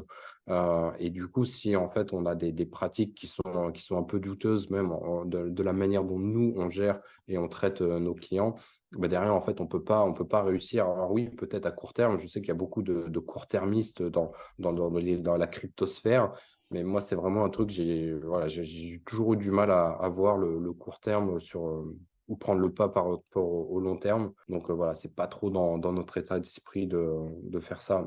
Euh, 0.48 0.90
et 0.98 1.10
du 1.10 1.28
coup, 1.28 1.44
si 1.44 1.76
en 1.76 1.90
fait 1.90 2.12
on 2.12 2.24
a 2.26 2.34
des, 2.34 2.66
pratiques 2.66 3.14
qui 3.14 3.26
sont, 3.26 3.70
qui 3.72 3.82
sont 3.82 3.98
un 3.98 4.02
peu 4.02 4.18
douteuses 4.18 4.70
même 4.70 4.90
de, 5.26 5.62
la 5.62 5.72
manière 5.72 6.04
dont 6.04 6.18
nous 6.18 6.54
on 6.56 6.70
gère 6.70 7.00
et 7.28 7.36
on 7.38 7.48
traite 7.48 7.82
euh, 7.82 7.98
nos 7.98 8.14
clients, 8.14 8.54
bah 8.92 9.08
derrière 9.08 9.34
en 9.34 9.42
fait 9.42 9.60
on 9.60 9.66
peut 9.66 9.82
pas 9.82 10.02
on 10.04 10.14
peut 10.14 10.26
pas 10.26 10.42
réussir. 10.42 10.88
Alors 10.88 11.12
oui, 11.12 11.28
peut-être 11.28 11.66
à 11.66 11.70
court 11.70 11.92
terme. 11.92 12.18
Je 12.18 12.26
sais 12.26 12.40
qu'il 12.40 12.48
y 12.48 12.52
a 12.52 12.54
beaucoup 12.54 12.82
de, 12.82 13.18
court-termistes 13.18 14.02
dans, 14.02 14.32
dans, 14.58 14.72
dans, 14.72 15.36
la 15.36 15.46
cryptosphère, 15.46 16.32
mais 16.70 16.82
moi 16.84 17.00
c'est 17.00 17.14
vraiment 17.14 17.44
un 17.44 17.50
truc 17.50 17.70
j'ai 17.70 18.12
voilà 18.12 18.48
j'ai 18.48 19.00
toujours 19.06 19.34
eu 19.34 19.36
du 19.36 19.50
mal 19.50 19.70
à, 19.70 19.90
à 19.90 20.08
voir 20.08 20.36
le, 20.36 20.72
court 20.72 21.00
terme 21.00 21.40
sur 21.40 21.66
euh, 21.66 21.96
ou 22.28 22.36
prendre 22.36 22.60
le 22.60 22.72
pas 22.72 22.88
par 22.88 23.10
rapport 23.10 23.70
au, 23.70 23.80
long 23.80 23.96
terme. 23.96 24.32
Donc 24.48 24.70
voilà, 24.70 24.94
c'est 24.94 25.14
pas 25.14 25.26
trop 25.26 25.50
dans, 25.50 25.78
dans 25.78 25.92
notre 25.92 26.18
état 26.18 26.38
d'esprit 26.38 26.86
de, 26.86 27.10
de, 27.42 27.58
faire 27.58 27.80
ça 27.80 28.06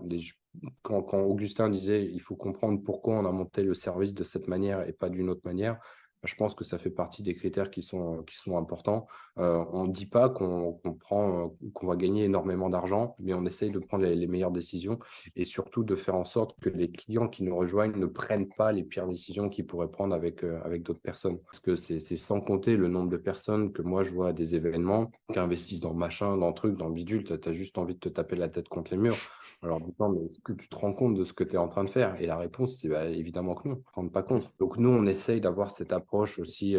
quand, 0.84 1.02
quand, 1.02 1.22
Augustin 1.22 1.70
disait 1.70 2.06
il 2.06 2.22
faut 2.22 2.36
comprendre 2.36 2.82
pourquoi 2.84 3.16
on 3.16 3.26
a 3.26 3.32
monté 3.32 3.64
le 3.64 3.74
service 3.74 4.14
de 4.14 4.24
cette 4.24 4.48
manière 4.48 4.88
et 4.88 4.94
pas 4.94 5.10
d'une 5.10 5.30
autre 5.30 5.42
manière, 5.44 5.80
je 6.24 6.36
pense 6.36 6.54
que 6.54 6.64
ça 6.64 6.78
fait 6.78 6.92
partie 6.92 7.24
des 7.24 7.34
critères 7.34 7.72
qui 7.72 7.82
sont, 7.82 8.24
qui 8.24 8.36
sont 8.36 8.58
importants. 8.58 9.08
On 9.38 9.86
ne 9.86 9.92
dit 9.92 10.06
pas 10.06 10.30
qu'on 10.30 10.80
prend, 11.00 11.56
qu'on 11.74 11.88
va 11.88 11.96
gagner 11.96 12.26
énormément 12.26 12.70
d'argent, 12.70 13.16
mais 13.20 13.34
on 13.34 13.46
essaye 13.46 13.72
de 13.72 13.80
prendre 13.80 14.06
les, 14.06 14.28
meilleures 14.28 14.52
décisions 14.52 15.00
et 15.36 15.46
surtout 15.46 15.84
de 15.84 15.96
faire 15.96 16.16
en 16.16 16.26
sorte 16.26 16.58
que 16.60 16.70
les 16.70 16.92
clients 16.92 17.28
qui 17.28 17.44
nous 17.44 17.56
rejoignent 17.56 17.98
ne 17.98 18.06
prennent 18.06 18.50
pas 18.50 18.72
les 18.72 18.84
pires 18.84 19.08
décisions 19.08 19.50
qu'ils 19.50 19.66
pourraient 19.66 19.90
prendre 19.92 20.14
avec, 20.14 20.44
avec 20.44 20.84
d'autres 20.84 21.02
personnes. 21.02 21.40
Parce 21.40 21.60
que 21.60 21.76
c'est 21.76 22.00
sans 22.18 22.42
compter 22.42 22.76
le 22.76 22.88
nombre 22.88 23.10
de 23.10 23.18
personnes 23.18 23.72
que 23.72 23.82
moi 23.82 24.04
je 24.04 24.12
vois 24.12 24.30
à 24.30 24.34
des 24.34 24.56
événements 24.56 25.12
qui 25.32 25.40
investissent 25.40 25.80
dans 25.80 25.94
machin, 25.94 26.38
dans 26.38 26.54
truc, 26.54 26.78
dans 26.78 26.90
bidule, 26.90 27.24
tu 27.24 27.34
as, 27.34 27.54
juste 27.54 27.78
envie 27.78 27.96
de 27.96 28.00
te 28.00 28.10
taper 28.10 28.36
la 28.36 28.50
tête 28.50 28.70
contre 28.70 28.92
les 28.92 28.98
murs. 28.98 29.18
Alors, 29.64 29.80
mais 29.80 30.26
est-ce 30.26 30.40
que 30.40 30.54
tu 30.54 30.68
te 30.68 30.76
rends 30.76 30.94
compte 30.94 31.16
de 31.16 31.24
ce 31.24 31.34
que 31.34 31.44
tu 31.44 31.54
es 31.54 31.58
en 31.58 31.68
train 31.68 31.84
de 31.84 31.90
faire? 31.90 32.20
Et 32.20 32.26
la 32.26 32.38
réponse, 32.38 32.80
c'est 32.82 32.90
bah, 32.90 33.06
évidemment 33.06 33.56
que 33.56 33.68
non, 33.68 33.76
ne 33.76 33.82
te 33.82 33.90
rends 33.94 34.08
pas 34.08 34.24
compte. 34.24 34.52
Donc, 34.60 34.78
nous, 34.78 34.90
on 34.90 35.06
essaye 35.06 35.42
d'avoir 35.42 35.72
cette 35.72 35.94
approche 35.94 36.40
aussi, 36.40 36.76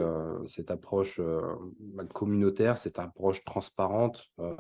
cette 0.47 0.71
approche 0.71 1.21
bah, 1.79 2.05
communautaire, 2.43 2.79
cette 2.79 2.99
approche 2.99 3.45
transparente. 3.45 4.31
Euh, 4.41 4.55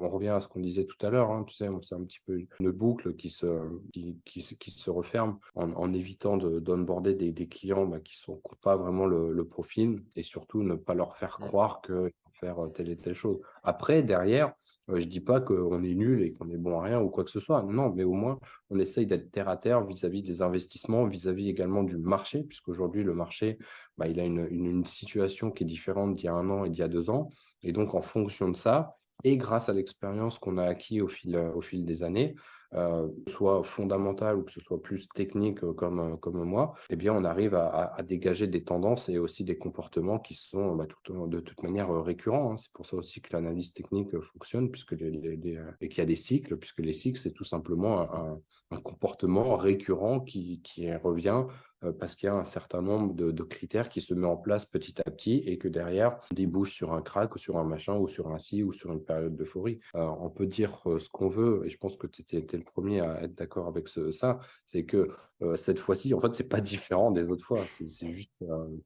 on 0.00 0.08
revient 0.08 0.28
à 0.28 0.40
ce 0.40 0.48
qu'on 0.48 0.60
disait 0.60 0.84
tout 0.84 1.06
à 1.06 1.10
l'heure, 1.10 1.30
hein, 1.30 1.44
tu 1.46 1.54
sais, 1.54 1.68
c'est 1.82 1.94
un 1.94 2.04
petit 2.04 2.20
peu 2.26 2.38
une 2.60 2.70
boucle 2.70 3.14
qui 3.14 3.28
se, 3.28 3.46
qui, 3.92 4.16
qui, 4.24 4.40
qui 4.56 4.70
se 4.70 4.90
referme 4.90 5.38
en, 5.54 5.70
en 5.72 5.92
évitant 5.92 6.36
d'onboarder 6.36 7.14
des, 7.14 7.32
des 7.32 7.46
clients 7.46 7.86
bah, 7.86 8.00
qui 8.00 8.16
ne 8.20 8.24
sont 8.24 8.40
pas 8.62 8.76
vraiment 8.76 9.06
le, 9.06 9.32
le, 9.32 9.44
profil 9.44 10.02
et 10.16 10.22
surtout 10.22 10.62
ne 10.62 10.74
pas 10.74 10.94
leur 10.94 11.16
faire 11.16 11.38
croire 11.38 11.80
que 11.82 12.10
faire 12.40 12.56
telle 12.74 12.88
et 12.88 12.96
telle 12.96 13.14
chose. 13.14 13.40
Après, 13.62 14.02
derrière, 14.02 14.54
je 14.88 14.92
ne 14.94 15.00
dis 15.04 15.20
pas 15.20 15.40
qu'on 15.40 15.82
est 15.82 15.94
nul 15.94 16.22
et 16.22 16.32
qu'on 16.32 16.50
est 16.50 16.56
bon 16.56 16.78
à 16.78 16.82
rien 16.82 17.00
ou 17.00 17.08
quoi 17.08 17.24
que 17.24 17.30
ce 17.30 17.40
soit. 17.40 17.62
Non, 17.62 17.90
mais 17.90 18.04
au 18.04 18.12
moins, 18.12 18.38
on 18.70 18.78
essaye 18.78 19.06
d'être 19.06 19.30
terre 19.30 19.48
à 19.48 19.56
terre 19.56 19.84
vis-à-vis 19.84 20.22
des 20.22 20.42
investissements, 20.42 21.06
vis-à-vis 21.06 21.48
également 21.48 21.82
du 21.82 21.96
marché, 21.96 22.42
puisqu'aujourd'hui, 22.42 23.02
le 23.02 23.14
marché, 23.14 23.58
bah, 23.96 24.08
il 24.08 24.20
a 24.20 24.24
une, 24.24 24.84
situation 24.84 25.50
qui 25.50 25.64
est 25.64 25.66
différente 25.66 26.14
d'il 26.14 26.24
y 26.24 26.28
a 26.28 26.34
un 26.34 26.50
an 26.50 26.64
et 26.64 26.70
d'il 26.70 26.80
y 26.80 26.82
a 26.82 26.88
deux 26.88 27.08
ans. 27.08 27.30
Et 27.62 27.72
donc, 27.72 27.94
en 27.94 28.02
fonction 28.02 28.50
de 28.50 28.56
ça, 28.56 28.96
et 29.22 29.38
grâce 29.38 29.68
à 29.68 29.72
l'expérience 29.72 30.38
qu'on 30.38 30.58
a 30.58 30.64
acquis 30.64 31.00
au 31.00 31.08
fil, 31.08 31.36
au 31.36 31.62
fil 31.62 31.86
des 31.86 32.02
années, 32.02 32.34
euh, 32.72 33.08
soit 33.28 33.62
fondamental 33.62 34.36
ou 34.36 34.42
que 34.42 34.50
ce 34.50 34.60
soit 34.60 34.82
plus 34.82 35.08
technique 35.10 35.62
euh, 35.62 35.72
comme, 35.72 36.00
euh, 36.00 36.16
comme 36.16 36.42
moi, 36.42 36.74
eh 36.90 36.96
bien, 36.96 37.12
on 37.14 37.24
arrive 37.24 37.54
à, 37.54 37.94
dégager 38.02 38.46
des 38.48 38.64
tendances 38.64 39.08
et 39.08 39.18
aussi 39.18 39.44
des 39.44 39.56
comportements 39.56 40.18
qui 40.18 40.34
sont 40.34 40.74
bah, 40.74 40.86
de 41.08 41.40
toute 41.40 41.62
manière 41.62 41.88
récurrents. 42.02 42.52
Hein. 42.52 42.56
C'est 42.56 42.72
pour 42.72 42.86
ça 42.86 42.96
aussi 42.96 43.20
que 43.20 43.32
l'analyse 43.32 43.72
technique 43.72 44.18
fonctionne 44.32 44.70
puisque 44.70 44.94
et 44.94 45.88
qu'il 45.88 45.98
y 45.98 46.00
a 46.00 46.04
des 46.04 46.16
cycles, 46.16 46.56
puisque 46.56 46.80
les 46.80 46.92
cycles, 46.92 47.20
c'est 47.20 47.32
tout 47.32 47.44
simplement 47.44 48.00
un, 48.00 48.40
comportement 48.82 49.56
récurrent 49.56 50.18
qui, 50.20 50.60
revient 51.02 51.44
parce 51.92 52.16
qu'il 52.16 52.26
y 52.28 52.30
a 52.30 52.34
un 52.34 52.44
certain 52.44 52.82
nombre 52.82 53.14
de, 53.14 53.42
critères 53.42 53.88
qui 53.88 54.00
se 54.00 54.14
mettent 54.14 54.24
en 54.24 54.36
place 54.36 54.64
petit 54.64 55.00
à 55.00 55.10
petit 55.10 55.42
et 55.46 55.58
que 55.58 55.68
derrière 55.68 56.18
on 56.30 56.34
débouche 56.34 56.72
sur 56.72 56.92
un 56.92 57.02
crack 57.02 57.34
ou 57.34 57.38
sur 57.38 57.58
un 57.58 57.64
machin 57.64 57.96
ou 57.96 58.08
sur 58.08 58.28
un 58.28 58.38
si 58.38 58.62
ou 58.62 58.72
sur 58.72 58.92
une 58.92 59.04
période 59.04 59.36
d'euphorie. 59.36 59.80
Euh, 59.94 60.06
on 60.20 60.30
peut 60.30 60.46
dire 60.46 60.80
euh, 60.86 60.98
ce 60.98 61.08
qu'on 61.08 61.28
veut 61.28 61.62
et 61.64 61.68
je 61.68 61.76
pense 61.76 61.96
que 61.96 62.06
tu 62.06 62.22
étais, 62.22 62.56
le 62.56 62.64
premier 62.64 63.00
à 63.00 63.22
être 63.22 63.34
d'accord 63.34 63.66
avec 63.66 63.88
ça, 63.88 64.40
c'est 64.66 64.84
que 64.84 65.10
cette 65.56 65.78
fois-ci, 65.78 66.14
en 66.14 66.20
fait, 66.20 66.34
c'est 66.34 66.48
pas 66.48 66.60
différent 66.60 67.10
des 67.10 67.30
autres 67.30 67.44
fois. 67.44 67.60
C'est 67.88 68.12
juste, 68.12 68.30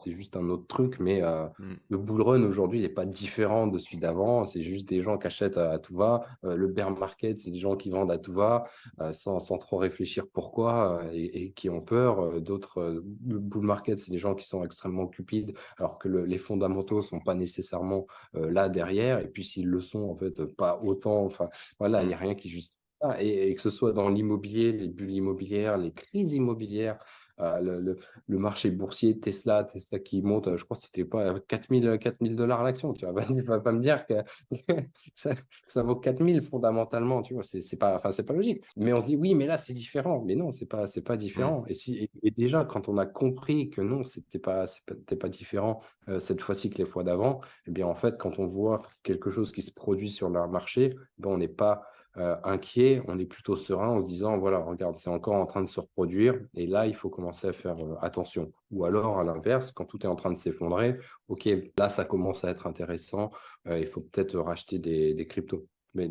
juste 0.06 0.36
un 0.36 0.48
autre 0.48 0.66
truc, 0.66 0.98
mais 1.01 1.20
mmh. 1.20 1.74
le 1.89 1.98
bull 1.98 2.22
run 2.22 2.43
aujourd'hui 2.44 2.80
n'est 2.80 2.89
pas 2.89 3.06
différent 3.06 3.66
de 3.66 3.78
celui 3.78 3.98
d'avant. 3.98 4.47
C'est 4.47 4.62
juste 4.62 4.89
des 4.89 5.02
gens 5.02 5.18
qui 5.18 5.26
achètent 5.26 5.59
à, 5.59 5.78
tout 5.78 5.97
va. 5.97 6.24
le 6.43 6.66
bear 6.66 6.90
market, 6.90 7.39
c'est 7.39 7.51
des 7.51 7.59
gens 7.59 7.76
qui 7.76 7.90
vendent 7.90 8.10
à 8.10 8.18
tout 8.18 8.32
va 8.32 8.64
sans, 9.12 9.40
sans, 9.40 9.59
trop 9.59 9.76
réfléchir 9.76 10.26
pourquoi 10.32 11.02
et, 11.12 11.44
et 11.44 11.51
qui 11.52 11.70
ont 11.70 11.80
peur. 11.80 12.40
D'autres 12.40 13.02
le 13.26 13.39
bull 13.39 13.64
market, 13.64 13.98
c'est 13.98 14.10
des 14.10 14.18
gens 14.18 14.35
qui 14.35 14.47
sont 14.47 14.64
extrêmement 14.64 15.06
cupides, 15.06 15.55
alors 15.78 15.98
que 15.98 16.09
les 16.09 16.39
fondamentaux 16.39 17.02
sont 17.02 17.20
pas 17.20 17.35
nécessairement 17.35 18.06
euh, 18.35 18.51
là 18.51 18.68
derrière. 18.68 19.20
Et 19.20 19.28
puis 19.28 19.44
s'ils 19.44 19.68
le 19.68 19.80
sont, 19.80 20.10
en 20.10 20.16
fait, 20.16 20.44
pas 20.56 20.80
autant. 20.82 21.24
Enfin, 21.24 21.48
voilà, 21.78 22.02
il 22.02 22.09
n'y 22.09 22.14
a 22.14 22.16
mmh. 22.16 22.20
rien 22.20 22.35
qui 22.35 22.48
justifie 22.48 22.77
Et, 23.20 23.51
et, 23.51 23.55
que 23.55 23.61
ce 23.61 23.70
soit 23.70 23.93
dans 23.93 24.09
l'immobilier, 24.09 24.73
les 24.73 24.89
bulles 24.89 25.12
immobilières, 25.12 25.79
les 25.79 25.93
crises 25.93 26.33
immobilières, 26.33 26.99
euh, 27.41 27.61
le, 27.61 27.99
le, 28.27 28.39
marché 28.39 28.70
boursier 28.70 29.20
Tesla, 29.20 29.62
Tesla 29.62 30.01
qui 30.01 30.23
monte, 30.23 30.57
je 30.57 30.65
crois 30.65 30.77
que 30.77 30.83
c'était 30.83 31.05
pas 31.05 31.39
4000 31.39 31.99
4000 32.01 32.35
dollars 32.35 32.65
l'action. 32.65 32.93
Tu 32.95 33.07
vas 33.07 33.12
pas, 33.12 33.61
pas 33.61 33.73
me 33.73 33.81
dire 33.81 34.07
que 34.07 34.15
ça, 35.15 35.35
ça, 35.69 35.83
vaut 35.85 35.95
4000 35.95 36.43
fondamentalement, 36.43 37.23
tu 37.23 37.35
vois, 37.35 37.45
c'est 37.45 37.77
pas, 37.77 37.97
enfin 37.97 38.11
c'est 38.11 38.25
pas 38.25 38.35
logique. 38.35 38.65
Mais 38.77 38.93
on 38.93 39.01
se 39.01 39.07
dit 39.07 39.16
oui, 39.16 39.37
mais 39.37 39.47
là 39.47 39.57
c'est 39.57 39.73
différent. 39.73 40.23
Mais 40.27 40.35
non, 40.35 40.51
c'est 40.51 40.66
pas, 40.66 40.89
c'est 40.89 41.03
pas 41.03 41.16
différent. 41.16 41.65
Et 41.69 41.75
si, 41.75 42.11
et, 42.25 42.31
déjà 42.33 42.65
quand 42.65 42.89
on 42.89 42.99
a 42.99 43.07
compris 43.07 43.70
que 43.70 43.83
non, 43.83 44.03
c'était 44.03 44.41
pas, 44.41 44.66
c'était 44.66 45.16
pas 45.16 45.29
différent 45.29 45.81
euh, 46.09 46.19
cette 46.19 46.41
fois-ci 46.41 46.70
que 46.70 46.79
les 46.79 46.87
fois 46.87 47.05
d'avant, 47.05 47.41
eh 47.66 47.70
bien 47.70 47.87
en 47.87 47.95
fait 47.95 48.19
quand 48.19 48.41
on 48.41 48.47
voit 48.47 48.83
quelque 49.05 49.31
chose 49.31 49.53
qui 49.53 49.62
se 49.62 49.70
produit 49.70 50.11
sur 50.11 50.29
le 50.29 50.49
marché, 50.49 50.97
ben, 51.19 51.31
on 51.31 51.39
n'est 51.39 51.47
pas 51.47 51.85
euh, 52.19 52.36
inquiet, 52.43 53.01
on 53.07 53.19
est 53.19 53.27
plutôt 53.27 53.57
serein 53.57 53.89
en 53.89 54.01
se 54.01 54.07
disant, 54.07 54.39
voilà, 54.39 54.59
regarde, 54.59 54.97
c'est 54.97 55.11
encore 55.11 55.35
en 55.35 55.47
train 55.47 55.62
de 55.62 55.69
se 55.69 55.78
reproduire, 55.78 56.39
et 56.55 56.66
là, 56.66 56.86
il 56.86 56.95
faut 56.95 57.11
commencer 57.11 57.47
à 57.47 57.53
faire 57.53 57.78
euh, 57.78 57.95
attention. 58.01 58.53
Ou 58.70 58.85
alors, 58.85 59.19
à 59.19 59.24
l'inverse, 59.24 59.70
quand 59.70 59.85
tout 59.85 60.05
est 60.05 60.09
en 60.09 60.16
train 60.16 60.32
de 60.32 60.39
s'effondrer, 60.39 60.97
OK, 61.28 61.49
là, 61.78 61.89
ça 61.89 62.05
commence 62.05 62.45
à 62.45 62.51
être 62.51 62.66
intéressant, 62.66 63.31
euh, 63.66 63.78
il 63.78 63.86
faut 63.86 64.01
peut-être 64.01 64.39
racheter 64.39 64.78
des, 64.78 65.27
cryptos. 65.28 65.66
Mais 65.95 66.11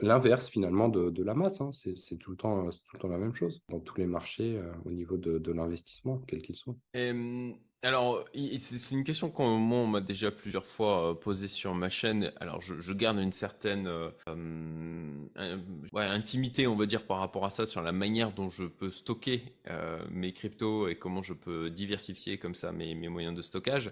l'inverse 0.00 0.48
finalement 0.48 0.88
de, 0.88 1.22
la 1.22 1.34
masse, 1.34 1.60
hein, 1.60 1.70
c'est 1.72 2.16
tout, 2.16 2.32
le 2.32 2.36
temps, 2.36 2.64
tout 2.64 2.94
le 2.94 2.98
temps 2.98 3.08
la 3.08 3.18
même 3.18 3.34
chose 3.34 3.62
dans 3.68 3.80
tous 3.80 3.96
les 3.98 4.06
marchés 4.06 4.60
au 4.84 4.90
niveau 4.90 5.16
de, 5.16 5.52
l'investissement, 5.52 6.20
quel 6.26 6.42
qu'il 6.42 6.56
soit. 6.56 6.74
Et, 6.94 7.12
alors, 7.84 8.24
c'est 8.58 8.94
une 8.94 9.02
question 9.02 9.28
qu'on 9.28 9.58
m'a 9.58 10.00
déjà 10.00 10.30
plusieurs 10.30 10.66
fois 10.68 11.10
euh, 11.10 11.14
posée 11.14 11.48
sur 11.48 11.74
ma 11.74 11.88
chaîne. 11.88 12.32
Alors, 12.38 12.60
je, 12.60 12.92
garde 12.92 13.18
une 13.18 13.32
certaine 13.32 13.88
euh, 13.88 14.10
euh, 14.28 15.56
intimité, 15.92 16.68
on 16.68 16.76
va 16.76 16.86
dire, 16.86 17.04
par 17.06 17.18
rapport 17.18 17.44
à 17.44 17.50
ça, 17.50 17.66
sur 17.66 17.82
la 17.82 17.90
manière 17.90 18.32
dont 18.32 18.48
je 18.48 18.64
peux 18.66 18.90
stocker 18.90 19.42
mes 20.10 20.32
cryptos 20.32 20.86
et 20.88 20.94
comment 20.94 21.22
je 21.22 21.32
peux 21.32 21.70
diversifier 21.70 22.38
comme 22.38 22.54
ça 22.54 22.70
mes, 22.70 22.94
moyens 23.08 23.34
de 23.34 23.42
stockage. 23.42 23.90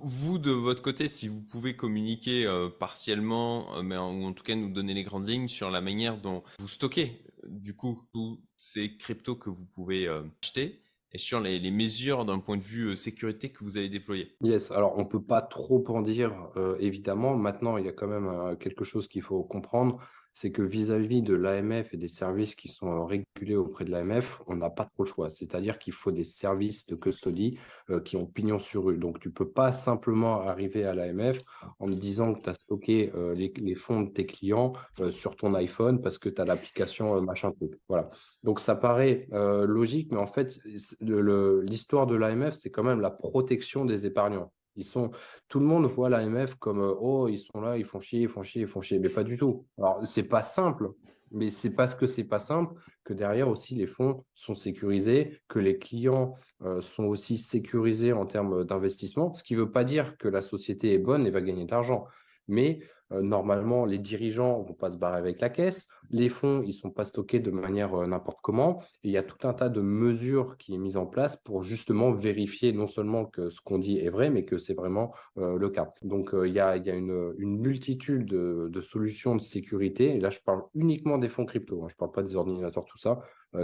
vous, 0.00 0.38
de 0.38 0.50
votre 0.50 0.82
côté, 0.82 1.06
si 1.06 1.28
vous 1.28 1.40
pouvez 1.40 1.76
communiquer 1.76 2.46
partiellement, 2.80 3.82
mais 3.82 3.96
ou 3.96 4.24
en 4.24 4.32
tout 4.32 4.42
cas 4.42 4.56
nous 4.56 4.70
donner 4.70 4.94
les 4.94 5.04
grandes 5.04 5.28
lignes 5.28 5.48
sur 5.48 5.70
la 5.70 5.80
manière 5.80 6.16
dont 6.16 6.42
vous 6.58 6.68
stockez, 6.68 7.22
du 7.46 7.74
coup, 7.74 8.02
tous 8.12 8.40
ces 8.56 8.96
cryptos 8.96 9.36
que 9.36 9.50
vous 9.50 9.66
pouvez 9.66 10.08
acheter 10.42 10.82
et 11.12 11.18
sur 11.18 11.40
les, 11.40 11.70
mesures 11.70 12.24
d'un 12.24 12.38
point 12.38 12.56
de 12.56 12.62
vue 12.62 12.96
sécurité 12.96 13.50
que 13.50 13.64
vous 13.64 13.76
avez 13.76 13.88
déployé. 13.88 14.34
Yes, 14.42 14.70
alors 14.70 14.94
on 14.96 15.02
ne 15.02 15.08
peut 15.08 15.22
pas 15.22 15.42
trop 15.42 15.84
en 15.88 16.02
dire, 16.02 16.32
évidemment. 16.80 17.36
Maintenant, 17.36 17.78
il 17.78 17.86
y 17.86 17.88
a 17.88 17.92
quand 17.92 18.08
même 18.08 18.56
quelque 18.58 18.84
chose 18.84 19.08
qu'il 19.08 19.22
faut 19.22 19.42
comprendre 19.42 20.00
c'est 20.34 20.52
que 20.52 20.62
vis-à-vis 20.62 21.22
de 21.22 21.34
l'AMF 21.34 21.92
et 21.92 21.96
des 21.96 22.08
services 22.08 22.54
qui 22.54 22.68
sont 22.68 23.06
régulés 23.06 23.56
auprès 23.56 23.84
de 23.84 23.90
l'AMF, 23.90 24.40
on 24.46 24.56
n'a 24.56 24.70
pas 24.70 24.84
trop 24.84 25.04
le 25.04 25.08
choix. 25.08 25.30
C'est-à-dire 25.30 25.78
qu'il 25.78 25.92
faut 25.92 26.12
des 26.12 26.24
services 26.24 26.86
de 26.86 26.94
custody 26.94 27.58
qui 28.04 28.16
ont 28.16 28.26
pignon 28.26 28.60
sur 28.60 28.84
rue. 28.84 28.98
Donc, 28.98 29.18
tu 29.20 29.28
ne 29.28 29.32
peux 29.32 29.48
pas 29.48 29.72
simplement 29.72 30.40
arriver 30.42 30.84
à 30.84 30.94
l'AMF 30.94 31.40
en 31.78 31.86
me 31.86 31.92
disant 31.92 32.34
que 32.34 32.42
tu 32.42 32.50
as 32.50 32.54
stocké 32.54 33.12
les, 33.34 33.74
fonds 33.74 34.02
de 34.02 34.10
tes 34.10 34.26
clients 34.26 34.72
sur 35.10 35.36
ton 35.36 35.54
iPhone 35.54 36.00
parce 36.00 36.18
que 36.18 36.28
tu 36.28 36.40
as 36.40 36.44
l'application 36.44 37.20
machin 37.22 37.50
truc. 37.52 37.72
Voilà. 37.88 38.08
Donc, 38.44 38.60
ça 38.60 38.76
paraît 38.76 39.26
logique, 39.32 40.12
mais 40.12 40.18
en 40.18 40.26
fait, 40.26 40.60
l'histoire 41.00 42.06
de 42.06 42.14
l'AMF, 42.14 42.54
c'est 42.54 42.70
quand 42.70 42.84
même 42.84 43.00
la 43.00 43.10
protection 43.10 43.84
des 43.84 44.06
épargnants. 44.06 44.52
Ils 44.78 44.84
sont, 44.84 45.10
tout 45.48 45.58
le 45.58 45.66
monde 45.66 45.86
voit 45.86 46.08
l'AMF 46.08 46.54
comme 46.54 46.80
oh 46.80 47.28
ils 47.28 47.38
sont 47.38 47.60
là, 47.60 47.76
ils 47.76 47.84
font 47.84 48.00
chier, 48.00 48.22
ils 48.22 48.28
font 48.28 48.42
chier, 48.42 48.62
ils 48.62 48.68
font 48.68 48.80
chier, 48.80 48.98
mais 48.98 49.10
pas 49.10 49.24
du 49.24 49.36
tout. 49.36 49.66
Alors 49.76 50.00
c'est 50.06 50.22
pas 50.22 50.42
simple, 50.42 50.92
mais 51.30 51.50
c'est 51.50 51.70
parce 51.70 51.94
que 51.94 52.06
c'est 52.06 52.24
pas 52.24 52.38
simple 52.38 52.74
que 53.04 53.12
derrière 53.12 53.48
aussi 53.48 53.74
les 53.74 53.86
fonds 53.86 54.24
sont 54.34 54.54
sécurisés, 54.54 55.40
que 55.48 55.58
les 55.58 55.78
clients 55.78 56.34
sont 56.80 57.04
aussi 57.04 57.38
sécurisés 57.38 58.12
en 58.12 58.26
termes 58.26 58.64
d'investissement, 58.64 59.34
ce 59.34 59.42
qui 59.42 59.54
ne 59.54 59.60
veut 59.60 59.70
pas 59.70 59.84
dire 59.84 60.16
que 60.16 60.28
la 60.28 60.42
société 60.42 60.94
est 60.94 60.98
bonne 60.98 61.26
et 61.26 61.30
va 61.30 61.40
gagner 61.40 61.64
de 61.64 61.70
l'argent, 61.70 62.06
mais 62.46 62.80
normalement, 63.10 63.84
les 63.84 63.98
dirigeants 63.98 64.60
ne 64.60 64.68
vont 64.68 64.74
pas 64.74 64.90
se 64.90 64.96
barrer 64.96 65.18
avec 65.18 65.40
la 65.40 65.48
caisse. 65.48 65.88
Les 66.10 66.28
fonds, 66.28 66.62
ils 66.62 66.68
ne 66.68 66.72
sont 66.72 66.90
pas 66.90 67.04
stockés 67.04 67.40
de 67.40 67.50
manière 67.50 67.96
n'importe 68.06 68.38
comment. 68.42 68.80
Et 69.02 69.08
il 69.08 69.10
y 69.10 69.16
a 69.16 69.22
tout 69.22 69.46
un 69.46 69.54
tas 69.54 69.68
de 69.68 69.80
mesures 69.80 70.56
qui 70.58 70.74
est 70.74 70.78
mise 70.78 70.96
en 70.96 71.06
place 71.06 71.36
pour 71.36 71.62
justement 71.62 72.12
vérifier 72.12 72.72
non 72.72 72.86
seulement 72.86 73.24
que 73.24 73.50
ce 73.50 73.60
qu'on 73.60 73.78
dit 73.78 73.98
est 73.98 74.10
vrai, 74.10 74.30
mais 74.30 74.44
que 74.44 74.58
c'est 74.58 74.74
vraiment 74.74 75.12
le 75.36 75.68
cas. 75.68 75.92
Donc, 76.02 76.30
il 76.34 76.52
y 76.52 76.60
a, 76.60 76.76
une, 76.76 77.34
multitude 77.38 78.26
de, 78.26 78.80
solutions 78.80 79.36
de 79.36 79.42
sécurité. 79.42 80.16
Et 80.16 80.20
là, 80.20 80.30
je 80.30 80.40
parle 80.44 80.62
uniquement 80.74 81.18
des 81.18 81.28
fonds 81.28 81.46
crypto. 81.46 81.82
Hein. 81.82 81.88
Je 81.88 81.94
ne 81.94 81.98
parle 81.98 82.12
pas 82.12 82.22
des 82.22 82.36
ordinateurs, 82.36 82.84
tout 82.84 82.98
ça 82.98 83.20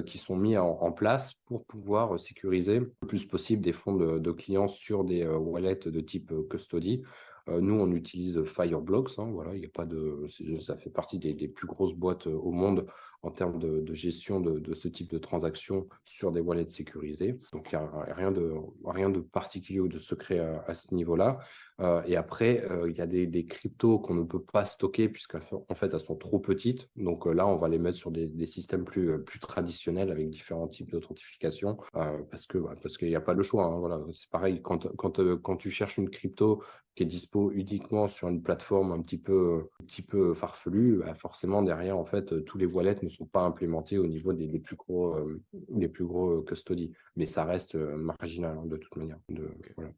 qui 0.07 0.17
sont 0.17 0.35
mis 0.35 0.57
en, 0.57 0.93
place 0.93 1.35
pour 1.45 1.67
pouvoir 1.67 2.19
sécuriser 2.19 2.81
le 2.81 2.95
plus 3.07 3.27
possible 3.27 3.63
des 3.63 3.75
fonds 3.75 3.95
de 3.95 4.33
clients 4.33 4.69
sur 4.69 5.05
des 5.05 5.27
wallets 5.27 5.81
de 5.85 6.01
type 6.01 6.33
custody. 6.49 7.03
Euh, 7.49 7.61
nous, 7.61 7.79
on 7.79 7.91
utilise 7.93 8.43
Fireblocks. 8.45 9.19
Hein, 9.19 9.31
voilà, 9.33 9.55
il 9.55 9.63
y 9.63 9.67
a 9.67 9.71
pas 9.71 9.85
de, 9.85 10.27
ça 10.61 10.77
fait 10.77 10.91
partie 10.91 11.19
des, 11.19 11.49
plus 11.49 11.67
grosses 11.67 11.95
boîtes 11.95 12.27
au 12.27 12.51
monde 12.51 12.87
en 13.23 13.31
termes 13.31 13.59
de, 13.59 13.95
gestion 13.95 14.41
de, 14.41 14.75
ce 14.75 14.87
type 14.87 15.11
de 15.11 15.19
transactions 15.19 15.89
sur 16.05 16.31
des 16.31 16.41
wallets 16.41 16.69
sécurisés. 16.69 17.39
Donc, 17.53 17.73
il 17.73 17.79
n'y 17.79 17.83
a 17.83 18.15
rien 18.15 18.31
de, 18.31 18.53
rien 18.85 19.09
de 19.09 19.21
particulier 19.21 19.81
ou 19.81 19.89
de 19.89 19.99
secret 19.99 20.39
à, 20.39 20.75
ce 20.75 20.95
niveau-là. 20.95 21.39
Euh, 21.81 22.03
et 22.07 22.17
après, 22.17 22.65
euh, 22.71 22.91
il 22.91 22.97
y 22.97 23.01
a 23.01 23.07
des, 23.07 23.47
cryptos 23.47 23.99
qu'on 23.99 24.15
ne 24.15 24.25
peut 24.25 24.43
pas 24.43 24.65
stocker 24.65 25.09
puisqu'en 25.09 25.41
fait, 25.75 25.93
elles 25.93 26.01
sont 26.01 26.17
trop 26.17 26.39
petites. 26.39 26.91
Donc 26.97 27.25
là, 27.25 27.47
on 27.47 27.57
va 27.57 27.69
les 27.69 27.79
mettre 27.79 27.97
sur 27.97 28.11
des, 28.11 28.47
systèmes 28.47 28.85
plus, 28.85 29.23
plus 29.25 29.39
traditionnels 29.39 30.11
avec 30.11 30.29
différents 30.29 30.69
types 30.69 30.91
d'authentification 30.91 31.79
parce 31.93 32.47
que 32.47 32.59
parce 32.59 32.99
qu'il 32.99 33.09
n'y 33.09 33.17
a 33.17 33.23
pas 33.23 33.33
le 33.35 33.43
choix. 33.43 33.65
Hein, 33.65 33.79
voilà, 33.79 34.01
c'est 34.13 34.29
pareil 34.29 34.61
quand, 34.63 34.95
quand, 34.97 35.21
quand 35.39 35.57
tu 35.57 35.71
cherches 35.71 35.97
une 35.97 36.11
crypto 36.11 36.63
qui 36.95 37.03
est 37.03 37.07
dispo 37.07 37.51
uniquement 37.53 38.09
sur 38.09 38.29
une 38.29 38.43
plateforme 38.43 38.93
un 38.93 39.03
petit 39.03 39.19
peu, 39.19 39.69
un 39.81 39.85
petit 39.85 40.03
peu 40.03 40.33
farfelue, 40.35 40.99
bah, 40.99 41.15
forcément 41.15 41.63
derrière, 41.63 41.99
en 41.99 42.05
fait, 42.05 42.45
tous 42.45 42.59
les 42.59 42.67
wallets 42.67 42.97
ne 43.03 43.09
sont 43.09 43.27
pas 43.27 43.43
implémentés 43.43 43.99
au 43.99 44.07
niveau 44.07 44.33
des, 44.33 44.59
plus 44.59 44.77
gros, 44.77 45.15
euh, 45.15 45.43
des 45.69 45.89
plus 45.89 46.05
gros 46.05 46.43
custody. 46.43 46.93
Mais 47.17 47.27
ça 47.27 47.45
reste 47.45 47.75
euh, 47.75 47.97
marginal 47.97 48.57
hein, 48.59 48.67
de 48.67 48.77
toute 48.77 48.97
manière. 48.97 49.19
De, 49.29 49.49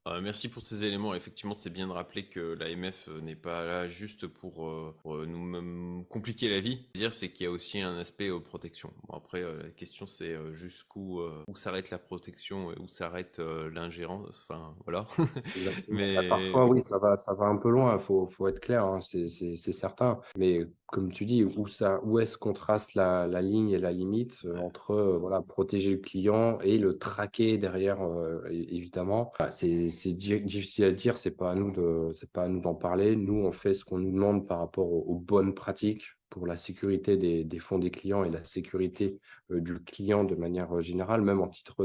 euh, 0.07 0.21
merci 0.23 0.49
pour 0.49 0.65
ces 0.65 0.85
éléments. 0.85 1.15
Effectivement, 1.15 1.55
c'est 1.55 1.71
bien 1.71 1.87
de 1.87 1.93
rappeler 1.93 2.29
que 2.29 2.57
l'AMF 2.59 3.09
n'est 3.23 3.37
pas 3.37 3.65
là 3.65 3.89
juste 3.89 4.27
pour, 4.27 4.67
nous 5.05 6.05
compliquer 6.09 6.49
la 6.49 6.61
vie. 6.61 6.87
dire, 6.95 7.13
c'est 7.13 7.31
qu'il 7.31 7.45
y 7.45 7.47
a 7.47 7.51
aussi 7.51 7.81
un 7.81 7.99
aspect 7.99 8.31
protection. 8.41 8.93
Bon, 9.09 9.17
après, 9.17 9.43
la 9.43 9.71
question, 9.71 10.07
c'est 10.07 10.35
jusqu'où 10.53 11.21
où 11.47 11.55
s'arrête 11.55 11.91
la 11.91 11.99
protection 11.99 12.73
et 12.73 12.79
où 12.79 12.89
s'arrête 12.89 13.39
l'ingérence. 13.73 14.47
Enfin, 14.49 14.75
voilà. 14.85 15.07
Mais 15.89 16.29
parfois, 16.29 16.67
oui, 16.67 16.83
ça 16.87 16.99
va, 16.99 17.17
ça 17.17 17.35
va 17.35 17.47
un 17.47 17.57
peu 17.57 17.69
loin, 17.69 17.95
il 17.95 18.01
faut, 18.01 18.27
faut, 18.27 18.49
être 18.49 18.61
clair, 18.61 18.85
hein, 18.85 19.01
c'est 19.01 19.73
certain. 19.73 20.21
Mais 20.37 20.67
comme 20.87 21.13
tu 21.13 21.25
dis, 21.27 21.45
où, 21.45 21.67
ça, 21.67 22.01
où 22.05 22.19
est-ce 22.21 22.39
qu'on 22.39 22.53
trace 22.53 22.95
la, 22.95 23.27
la, 23.27 23.43
ligne 23.43 23.71
et 23.71 23.79
la 23.79 23.93
limite 23.93 24.39
euh, 24.45 24.57
entre 24.59 24.93
euh, 24.93 25.19
voilà, 25.19 25.43
protéger 25.43 25.91
le 25.91 25.99
client 25.99 26.59
et 26.61 26.79
le 26.79 26.97
traquer 26.97 27.59
derrière, 27.59 28.03
euh, 28.03 28.43
évidemment? 28.51 29.33
C'est 29.51 30.13
difficile 30.13 30.85
à 30.85 30.93
dire, 30.93 31.19
c'est 31.19 31.33
pas 31.33 31.51
à 31.51 31.55
nous 31.55 31.73
de, 31.73 32.13
c'est 32.13 32.31
pas 32.31 32.45
à 32.45 32.49
nous 32.49 32.61
d'en 32.61 32.75
parler. 32.75 33.17
Nous, 33.17 33.45
on 33.45 33.53
fait 33.53 33.75
ce 33.75 33.85
qu'on 33.85 33.99
nous 33.99 34.13
demande 34.13 34.47
par 34.47 34.59
rapport 34.61 34.91
aux, 34.91 35.19
bonnes 35.19 35.55
pratiques 35.55 36.05
pour 36.31 36.47
la 36.47 36.57
sécurité 36.57 37.17
des, 37.17 37.45
des, 37.45 37.59
fonds 37.59 37.79
des 37.79 37.91
clients 37.91 38.23
et 38.23 38.31
la 38.31 38.45
sécurité 38.45 39.19
du 39.51 39.83
client 39.83 40.25
de 40.25 40.35
manière 40.37 40.81
générale, 40.83 41.23
même 41.23 41.41
en 41.41 41.49
titre 41.49 41.85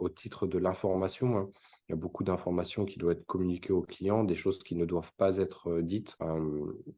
au 0.00 0.08
titre 0.08 0.46
de 0.46 0.58
l'information. 0.58 1.36
Hein. 1.36 1.50
Il 1.88 1.92
y 1.92 1.94
a 1.94 1.96
beaucoup 1.96 2.22
d'informations 2.22 2.84
qui 2.84 2.98
doivent 2.98 3.16
être 3.16 3.26
communiquées 3.26 3.72
aux 3.72 3.82
clients, 3.82 4.24
des 4.24 4.34
choses 4.34 4.62
qui 4.62 4.74
ne 4.74 4.84
doivent 4.84 5.12
pas 5.16 5.38
être 5.38 5.80
dites. 5.80 6.18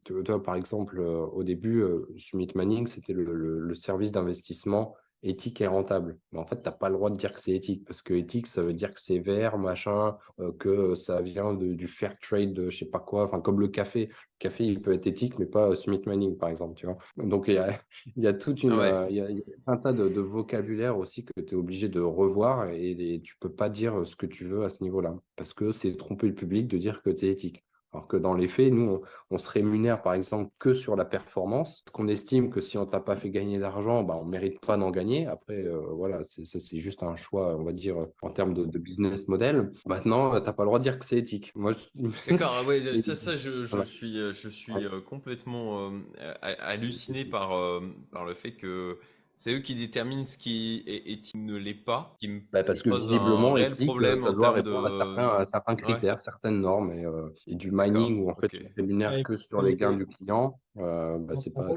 toi, 0.03 0.43
par 0.43 0.55
exemple, 0.55 0.99
au 0.99 1.43
début, 1.43 1.85
Summit 2.17 2.49
Manning, 2.55 2.87
c'était 2.87 3.13
le, 3.13 3.73
service 3.73 4.11
d'investissement 4.11 4.95
éthique 5.23 5.61
et 5.61 5.67
rentable. 5.67 6.17
Mais 6.31 6.39
en 6.39 6.45
fait, 6.45 6.57
tu 6.57 6.63
n'as 6.63 6.71
pas 6.71 6.89
le 6.89 6.95
droit 6.95 7.09
de 7.09 7.15
dire 7.15 7.33
que 7.33 7.39
c'est 7.39 7.51
éthique, 7.51 7.85
parce 7.85 8.01
que 8.01 8.13
éthique, 8.13 8.47
ça 8.47 8.61
veut 8.61 8.73
dire 8.73 8.93
que 8.93 9.01
c'est 9.01 9.19
vert, 9.19 9.57
machin, 9.57 10.17
euh, 10.39 10.51
que 10.53 10.95
ça 10.95 11.21
vient 11.21 11.53
du 11.53 11.87
fair 11.87 12.17
trade, 12.19 12.53
de 12.53 12.69
je 12.69 12.79
sais 12.79 12.85
pas 12.85 12.99
quoi, 12.99 13.23
enfin 13.23 13.39
comme 13.41 13.59
le 13.59 13.67
café. 13.67 14.07
Le 14.07 14.39
café, 14.39 14.65
il 14.65 14.81
peut 14.81 14.93
être 14.93 15.07
éthique, 15.07 15.37
mais 15.37 15.45
pas 15.45 15.75
Smith 15.75 16.05
Manning, 16.07 16.37
par 16.37 16.49
exemple, 16.49 16.75
tu 16.75 16.85
vois. 16.87 16.97
Donc, 17.17 17.45
il 17.47 17.55
y 17.55 17.57
a, 17.57 17.79
y 18.17 18.27
a 18.27 18.33
toute 18.33 18.63
une, 18.63 18.71
euh, 18.71 19.07
il, 19.09 19.15
y 19.17 19.21
a, 19.21 19.27
un 19.67 19.77
tas 19.77 19.93
de, 19.93 20.21
vocabulaire 20.21 20.97
aussi 20.97 21.25
que 21.25 21.41
tu 21.41 21.53
es 21.53 21.57
obligé 21.57 21.89
de 21.89 21.99
revoir 21.99 22.69
et, 22.69 22.91
et 22.91 23.21
tu 23.21 23.35
peux 23.39 23.51
pas 23.51 23.69
dire 23.69 24.05
ce 24.05 24.15
que 24.15 24.25
tu 24.25 24.45
veux 24.45 24.63
à 24.63 24.69
ce 24.69 24.83
niveau-là, 24.83 25.15
parce 25.35 25.53
que 25.53 25.71
c'est 25.71 25.95
tromper 25.97 26.27
le 26.27 26.35
public 26.35 26.67
de 26.67 26.77
dire 26.77 27.01
que 27.01 27.09
tu 27.09 27.25
es 27.25 27.31
éthique. 27.31 27.63
Alors 27.93 28.07
que 28.07 28.15
dans 28.15 28.33
les 28.33 28.47
faits, 28.47 28.71
nous, 28.71 29.01
on, 29.29 29.37
se 29.37 29.49
rémunère 29.49 30.01
par 30.01 30.13
exemple 30.13 30.49
que 30.59 30.73
sur 30.73 30.95
la 30.95 31.03
performance, 31.03 31.83
qu'on 31.91 32.07
estime 32.07 32.49
que 32.49 32.61
si 32.61 32.77
on 32.77 32.85
t'a 32.85 33.01
pas 33.01 33.17
fait 33.17 33.29
gagner 33.29 33.59
d'argent, 33.59 34.03
bah, 34.03 34.17
on 34.19 34.25
ne 34.25 34.29
mérite 34.29 34.59
pas 34.61 34.77
d'en 34.77 34.91
gagner. 34.91 35.27
Après, 35.27 35.57
euh, 35.57 35.81
voilà, 35.91 36.21
c'est 36.25 36.79
juste 36.79 37.03
un 37.03 37.17
choix, 37.17 37.57
on 37.57 37.63
va 37.63 37.73
dire, 37.73 37.97
en 38.21 38.29
termes 38.29 38.53
de, 38.53 38.79
business 38.79 39.27
model. 39.27 39.71
Maintenant, 39.85 40.39
tu 40.39 40.45
n'as 40.45 40.53
pas 40.53 40.63
le 40.63 40.67
droit 40.67 40.79
de 40.79 40.83
dire 40.83 40.97
que 40.97 41.05
c'est 41.05 41.17
éthique. 41.17 41.51
Moi, 41.55 41.73
D'accord, 42.29 42.65
ouais, 42.65 42.81
ça, 43.01 43.15
ça, 43.15 43.35
je, 43.35 43.65
je 43.65 43.81
suis, 43.83 44.15
je 44.15 44.49
suis 44.49 44.73
euh, 44.73 45.01
complètement 45.01 45.91
euh, 45.91 46.33
halluciné 46.41 47.25
par, 47.25 47.49
par 48.11 48.25
le 48.25 48.33
fait 48.33 48.53
que 48.53 48.97
c'est 49.35 49.53
eux 49.53 49.59
qui 49.59 49.73
déterminent 49.73 50.23
ce 50.23 50.37
qui 50.37 50.83
est 50.85 51.11
éthique 51.11 51.35
ne 51.35 51.55
l'est 51.55 51.73
pas. 51.73 52.15
Qui 52.19 52.27
me 52.27 52.41
bah, 52.51 52.63
parce 52.63 52.81
que 52.81 52.89
visiblement, 52.95 53.55
un 53.55 53.71
problème 53.71 54.17
ça 54.17 54.31
doit 54.31 54.51
répondre 54.51 54.85
à, 54.85 55.45
certains, 55.47 55.75
critères, 55.75 56.19
certaines 56.19 56.61
normes 56.61 56.91
et, 56.93 57.05
euh, 57.05 57.29
du 57.47 57.71
mining 57.71 58.23
où 58.23 58.29
en 58.29 58.35
fait, 58.35 58.51
on 58.53 58.69
rémunère 58.75 59.23
que 59.23 59.35
sur 59.37 59.61
les 59.61 59.75
gains 59.75 59.93
du 59.93 60.05
client. 60.05 60.59
Euh, 60.77 61.17
bah, 61.17 61.33
c'est 61.37 61.49
pas... 61.49 61.67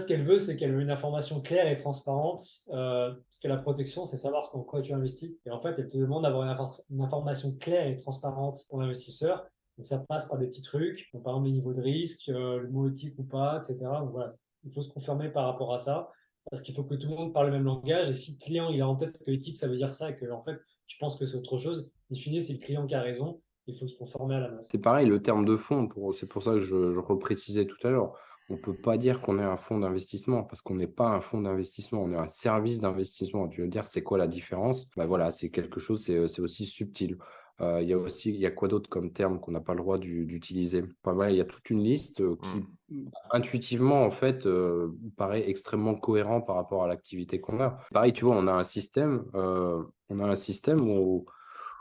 Ce 0.00 0.06
qu'elle 0.06 0.24
veut, 0.24 0.38
c'est 0.38 0.56
qu'elle 0.56 0.74
veut 0.74 0.80
une 0.80 0.90
information 0.90 1.40
claire 1.40 1.68
et 1.68 1.76
transparente. 1.76 2.42
Euh, 2.70 3.12
parce 3.12 3.38
que 3.40 3.48
la 3.48 3.56
protection, 3.56 4.04
c'est 4.04 4.16
savoir 4.16 4.50
dans 4.52 4.62
quoi 4.62 4.82
tu 4.82 4.92
investis. 4.92 5.36
Et 5.46 5.50
en 5.50 5.60
fait, 5.60 5.74
elle 5.78 5.88
te 5.88 5.98
demande 5.98 6.24
d'avoir 6.24 6.44
une, 6.90 7.02
information 7.02 7.56
claire 7.58 7.86
et 7.86 7.96
transparente 7.96 8.60
pour 8.68 8.80
l'investisseur. 8.80 9.46
Donc 9.78 9.86
ça 9.86 10.04
passe 10.08 10.28
par 10.28 10.38
des 10.38 10.48
petits 10.48 10.62
trucs, 10.62 11.08
par 11.12 11.34
exemple 11.34 11.46
les 11.46 11.52
niveaux 11.52 11.72
de 11.72 11.80
risque, 11.80 12.26
le 12.26 12.68
mot 12.68 12.88
éthique 12.88 13.14
ou 13.16 13.22
pas, 13.22 13.58
etc. 13.58 13.86
Donc 14.00 14.10
voilà, 14.10 14.28
il 14.64 14.70
faut 14.70 14.82
se 14.82 14.92
confirmer 14.92 15.30
par 15.30 15.46
rapport 15.46 15.72
à 15.72 15.78
ça 15.78 16.10
parce 16.50 16.62
qu'il 16.62 16.74
faut 16.74 16.84
que 16.84 16.94
tout 16.94 17.08
le 17.08 17.16
monde 17.16 17.32
parle 17.32 17.46
le 17.46 17.52
même 17.52 17.64
langage. 17.64 18.10
Et 18.10 18.12
si 18.12 18.32
le 18.32 18.44
client 18.44 18.70
il 18.70 18.80
a 18.80 18.88
en 18.88 18.96
tête 18.96 19.18
que 19.24 19.30
éthique, 19.30 19.56
ça 19.56 19.68
veut 19.68 19.76
dire 19.76 19.94
ça, 19.94 20.10
et 20.10 20.16
que 20.16 20.30
en 20.30 20.42
fait, 20.42 20.60
tu 20.86 20.98
penses 20.98 21.18
que 21.18 21.24
c'est 21.24 21.36
autre 21.36 21.58
chose, 21.58 21.92
in 22.10 22.14
fine, 22.14 22.40
c'est 22.40 22.54
le 22.54 22.58
client 22.58 22.86
qui 22.86 22.94
a 22.94 23.00
raison. 23.00 23.40
Il 23.66 23.78
faut 23.78 23.86
se 23.86 23.96
conformer 23.96 24.34
à 24.34 24.40
la 24.40 24.50
masse. 24.50 24.68
C'est 24.70 24.78
pareil, 24.78 25.06
le 25.06 25.22
terme 25.22 25.44
de 25.44 25.56
fonds, 25.56 25.88
c'est 26.12 26.26
pour 26.26 26.42
ça 26.42 26.54
que 26.54 26.60
je, 26.60 26.92
je 26.92 27.00
reprécisais 27.00 27.64
tout 27.64 27.86
à 27.86 27.90
l'heure. 27.90 28.14
On 28.48 28.54
ne 28.54 28.58
peut 28.58 28.74
pas 28.74 28.98
dire 28.98 29.20
qu'on 29.20 29.38
est 29.38 29.44
un 29.44 29.56
fonds 29.56 29.78
d'investissement 29.78 30.42
parce 30.42 30.60
qu'on 30.60 30.74
n'est 30.74 30.88
pas 30.88 31.08
un 31.08 31.20
fonds 31.20 31.40
d'investissement, 31.40 32.02
on 32.02 32.12
est 32.12 32.16
un 32.16 32.26
service 32.26 32.80
d'investissement. 32.80 33.48
Tu 33.48 33.62
veux 33.62 33.68
dire, 33.68 33.86
c'est 33.86 34.02
quoi 34.02 34.18
la 34.18 34.26
différence? 34.26 34.88
Ben 34.96 35.06
voilà, 35.06 35.30
C'est 35.30 35.50
quelque 35.50 35.78
chose, 35.78 36.02
c'est 36.02 36.40
aussi 36.40 36.66
subtil. 36.66 37.18
Euh, 37.62 37.80
il 37.80 37.88
y 37.88 37.92
a 37.92 37.98
aussi, 37.98 38.30
il 38.30 38.40
y 38.40 38.46
a 38.46 38.50
quoi 38.50 38.68
d'autre 38.68 38.88
comme 38.88 39.12
terme 39.12 39.38
qu'on 39.40 39.52
n'a 39.52 39.60
pas 39.60 39.74
le 39.74 39.80
droit 39.80 39.98
d'utiliser? 39.98 40.84
Il 41.06 41.36
y 41.36 41.40
a 41.40 41.44
toute 41.44 41.70
une 41.70 41.82
liste 41.82 42.20
euh, 42.20 42.36
qui, 42.42 42.96
mmh. 42.96 43.10
intuitivement, 43.30 44.04
en 44.04 44.10
fait, 44.10 44.46
euh, 44.46 44.88
paraît 45.16 45.48
extrêmement 45.48 45.94
cohérent 45.94 46.40
par 46.40 46.56
rapport 46.56 46.82
à 46.82 46.88
l'activité 46.88 47.40
qu'on 47.40 47.60
a. 47.60 47.78
Pareil, 47.92 48.12
tu 48.12 48.24
vois, 48.24 48.36
on 48.36 48.46
a 48.46 48.52
un 48.52 48.64
système, 48.64 49.24
on 49.34 50.20
a 50.20 50.26
un 50.26 50.34
système 50.34 50.80
où, 50.88 51.26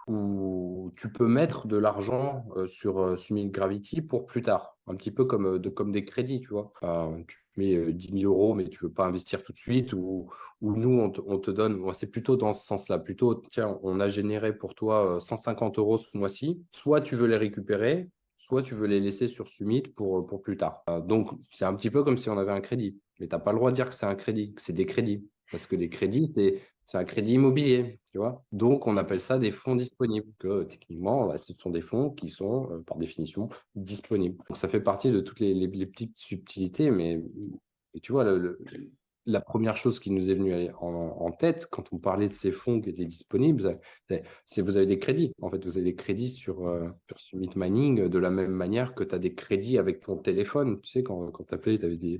où 0.08 0.92
tu 0.98 1.12
peux 1.12 1.28
mettre 1.28 1.68
de 1.68 1.78
l'argent 1.78 2.46
sur 2.68 3.18
Summit 3.20 3.50
Gravity 3.50 4.02
pour 4.02 4.26
plus 4.26 4.44
tard, 4.44 4.78
un 4.88 4.96
petit 4.96 5.12
peu 5.12 5.26
comme, 5.26 5.58
de, 5.58 5.70
comme 5.70 5.92
des 5.92 6.06
crédits, 6.06 6.42
tu 6.42 6.50
vois? 6.50 6.72
Mets 7.58 7.94
10 7.94 8.22
000 8.22 8.32
euros, 8.32 8.54
mais 8.54 8.68
tu 8.70 8.84
veux 8.84 8.92
pas 8.92 9.06
investir 9.06 9.44
tout 9.44 9.52
de 9.52 9.58
suite, 9.58 9.94
ou, 9.94 10.30
ou 10.62 10.76
nous, 10.76 11.00
on 11.00 11.10
te, 11.10 11.22
on 11.26 11.40
te 11.40 11.52
donne, 11.52 11.82
c'est 11.94 12.12
plutôt 12.12 12.38
dans 12.38 12.54
ce 12.54 12.66
sens-là, 12.66 13.00
plutôt, 13.00 13.36
tiens, 13.36 13.80
on 13.84 14.00
a 14.00 14.08
généré 14.10 14.56
pour 14.56 14.76
toi 14.76 15.20
150 15.22 15.80
euros 15.80 15.98
ce 15.98 16.06
mois-ci, 16.14 16.62
soit 16.72 17.02
tu 17.02 17.16
veux 17.16 17.28
les 17.28 17.38
récupérer, 17.38 18.10
soit 18.38 18.64
tu 18.64 18.76
veux 18.76 18.88
les 18.88 19.00
laisser 19.00 19.28
sur 19.28 19.50
Summit 19.50 19.84
pour, 19.84 20.26
pour 20.26 20.42
plus 20.42 20.58
tard. 20.58 20.84
donc, 21.06 21.32
c'est 21.50 21.66
un 21.66 21.74
petit 21.76 21.90
peu 21.90 22.04
comme 22.04 22.18
si 22.18 22.30
on 22.30 22.38
avait 22.38 22.52
un 22.52 22.62
crédit, 22.62 22.98
mais 23.20 23.28
tu 23.28 23.36
n'as 23.36 23.40
pas 23.40 23.52
le 23.52 23.58
droit 23.58 23.72
de 23.72 23.76
dire 23.76 23.90
que 23.90 23.96
c'est 23.96 24.06
un 24.06 24.16
crédit, 24.16 24.54
que 24.54 24.62
c'est 24.62 24.74
des 24.74 24.86
crédits. 24.86 25.26
Parce 25.52 25.66
que 25.66 25.76
les 25.76 25.90
crédits, 25.90 26.34
c'est 26.92 26.98
un 26.98 27.06
crédit 27.06 27.36
immobilier, 27.36 28.00
tu 28.12 28.18
vois. 28.18 28.44
Donc, 28.52 28.86
on 28.86 28.98
appelle 28.98 29.22
ça 29.22 29.40
des 29.40 29.54
fonds 29.54 29.78
disponibles, 29.78 30.28
que 30.40 30.64
techniquement, 30.64 31.26
bah, 31.26 31.38
ce 31.38 31.54
sont 31.54 31.70
des 31.70 31.82
fonds 31.82 32.10
qui 32.10 32.28
sont, 32.28 32.70
euh, 32.70 32.84
par 32.86 32.98
définition, 32.98 33.48
disponibles. 33.76 34.36
Donc, 34.50 34.58
ça 34.58 34.68
fait 34.68 34.82
partie 34.82 35.10
de 35.10 35.22
toutes 35.22 35.40
les, 35.40 35.68
petites 35.88 36.18
subtilités, 36.18 36.92
mais 36.92 37.24
tu 38.02 38.12
vois, 38.12 38.26
la 39.26 39.40
première 39.40 39.78
chose 39.78 40.02
qui 40.02 40.12
nous 40.12 40.30
est 40.30 40.36
venue 40.36 40.70
en, 40.82 41.32
tête 41.32 41.68
quand 41.72 41.86
on 41.94 41.98
parlait 41.98 42.28
de 42.28 42.34
ces 42.34 42.52
fonds 42.52 42.82
qui 42.82 42.90
étaient 42.90 43.06
disponibles, 43.06 43.80
c'est 44.46 44.62
vous 44.62 44.76
avez 44.76 44.86
des 44.86 45.00
crédits. 45.00 45.32
En 45.42 45.50
fait, 45.50 45.64
vous 45.64 45.78
avez 45.78 45.86
des 45.86 45.96
crédits 45.96 46.28
sur, 46.28 46.68
euh, 46.68 46.90
Summit 47.16 47.52
Mining 47.56 48.10
de 48.10 48.20
la 48.20 48.30
même 48.30 48.52
manière 48.52 48.96
que 48.96 49.06
tu 49.06 49.16
as 49.16 49.20
des 49.20 49.34
crédits 49.34 49.78
avec 49.78 50.02
ton 50.02 50.18
téléphone. 50.18 50.82
Tu 50.82 50.90
sais, 50.90 51.04
quand, 51.04 51.32
quand 51.32 51.46
tu 51.46 51.56
appelais, 51.56 51.80
tu 51.80 51.86
avais 51.86 51.96
des, 51.96 52.18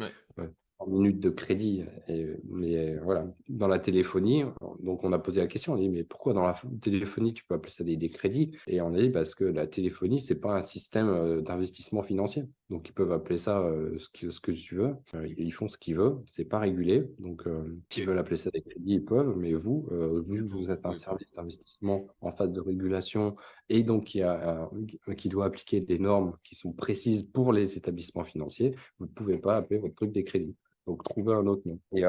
minutes 0.88 1.20
de 1.20 1.30
crédit. 1.30 1.84
Et, 2.08 2.28
mais 2.50 2.96
voilà, 2.98 3.28
dans 3.50 3.68
la 3.68 3.80
téléphonie, 3.80 4.44
donc 4.80 5.04
on 5.04 5.14
a 5.14 5.20
posé 5.20 5.40
la 5.40 5.48
question, 5.48 5.74
on 5.74 5.76
a 5.76 5.80
dit, 5.80 5.90
mais 5.90 6.04
pourquoi 6.04 6.34
dans 6.34 6.44
la 6.44 6.60
téléphonie, 6.82 7.34
tu 7.34 7.44
peux 7.46 7.56
appeler 7.56 7.72
ça 7.72 7.84
des, 7.84 7.98
des 7.98 8.10
crédits? 8.10 8.52
Et 8.68 8.82
on 8.82 8.94
a 8.94 9.00
dit, 9.00 9.10
parce 9.10 9.36
que 9.36 9.44
la 9.44 9.68
téléphonie, 9.68 10.20
c'est 10.20 10.40
pas 10.40 10.56
un 10.56 10.62
système 10.62 11.10
euh, 11.10 11.42
d'investissement 11.42 12.04
financier. 12.04 12.44
Donc 12.70 12.88
ils 12.88 12.94
peuvent 12.94 13.12
appeler 13.12 13.38
ça 13.38 13.60
euh, 13.60 13.98
ce, 14.00 14.08
que, 14.10 14.30
ce, 14.30 14.40
que, 14.40 14.52
tu 14.52 14.76
veux. 14.76 14.96
Euh, 15.16 15.28
ils 15.38 15.52
font 15.52 15.68
ce 15.68 15.78
qu'ils 15.78 15.96
veulent, 15.96 16.20
c'est 16.26 16.46
pas 16.46 16.60
régulé. 16.60 17.04
Donc 17.20 17.44
s'ils 17.90 18.06
veulent 18.06 18.20
appeler 18.20 18.38
ça 18.38 18.50
des 18.52 18.62
crédits, 18.62 18.94
ils 18.96 19.06
peuvent. 19.06 19.36
Mais 19.38 19.54
vous, 19.54 19.88
vu 20.28 20.44
que 20.44 20.50
vous 20.50 20.72
êtes 20.72 20.86
un 20.86 20.94
service 20.94 21.32
d'investissement 21.32 22.08
en 22.22 22.32
phase 22.32 22.54
de 22.54 22.62
régulation 22.62 23.36
et 23.70 23.84
donc 23.84 24.06
qui, 24.06 24.22
a, 24.22 24.70
qui 25.18 25.30
doit 25.30 25.46
appliquer 25.46 25.82
des 25.82 26.00
normes 26.00 26.36
qui 26.44 26.56
sont 26.56 26.72
précises 26.72 27.24
pour 27.24 27.54
les 27.54 27.78
établissements 27.78 28.24
financiers, 28.24 28.76
vous 29.00 29.06
ne 29.06 29.12
pouvez 29.12 29.38
pas 29.38 29.58
appeler 29.58 29.80
votre 29.80 29.96
truc 29.96 30.12
des 30.12 30.24
crédits. 30.24 30.56
Donc, 30.88 31.04
trouver 31.04 31.34
un 31.34 31.46
autre 31.48 31.62
nom. 31.66 31.80
Et 31.94 32.04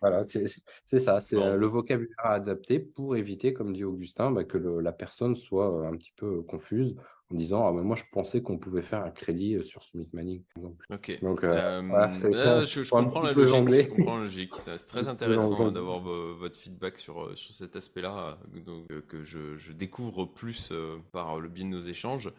voilà, 0.00 0.24
c'est 0.24 0.98
ça, 0.98 1.20
c'est 1.20 1.36
le 1.36 1.66
vocabulaire 1.66 2.14
à 2.18 2.34
adapter 2.34 2.78
pour 2.78 3.16
éviter, 3.16 3.52
comme 3.52 3.72
dit 3.72 3.84
Augustin, 3.84 4.30
bah, 4.30 4.44
que 4.44 4.58
la 4.58 4.92
personne 4.92 5.36
soit 5.36 5.86
un 5.86 5.96
petit 5.96 6.12
peu 6.16 6.42
confuse 6.42 6.96
en 7.32 7.34
disant 7.34 7.66
ah, 7.66 7.72
moi 7.72 7.96
je 7.96 8.04
pensais 8.12 8.40
qu'on 8.40 8.56
pouvait 8.56 8.82
faire 8.82 9.02
un 9.02 9.10
crédit 9.10 9.62
sur 9.64 9.82
Smith 9.82 10.08
Manning 10.12 10.42
par 10.54 10.62
exemple. 10.62 10.86
Ok. 10.90 11.18
Donc 11.22 11.40
je, 11.42 12.88
comprends 12.88 13.22
la 13.22 13.32
logique, 13.32 13.68
je, 13.68 13.88
comprends 13.88 14.16
la 14.16 14.22
logique. 14.22 14.54
C'est 14.54 14.86
très 14.86 15.08
intéressant 15.08 15.72
d'avoir 15.72 16.00
votre 16.00 16.56
feedback 16.56 16.98
sur, 16.98 17.36
sur 17.36 17.52
cet 17.52 17.74
aspect-là 17.76 18.38
donc, 18.64 18.86
que 19.08 19.24
je, 19.24 19.56
je, 19.56 19.72
découvre 19.72 20.24
plus 20.24 20.72
par 21.12 21.40
le 21.40 21.48
biais 21.48 21.64
de 21.64 21.70
nos 21.70 21.80
échanges. 21.80 22.32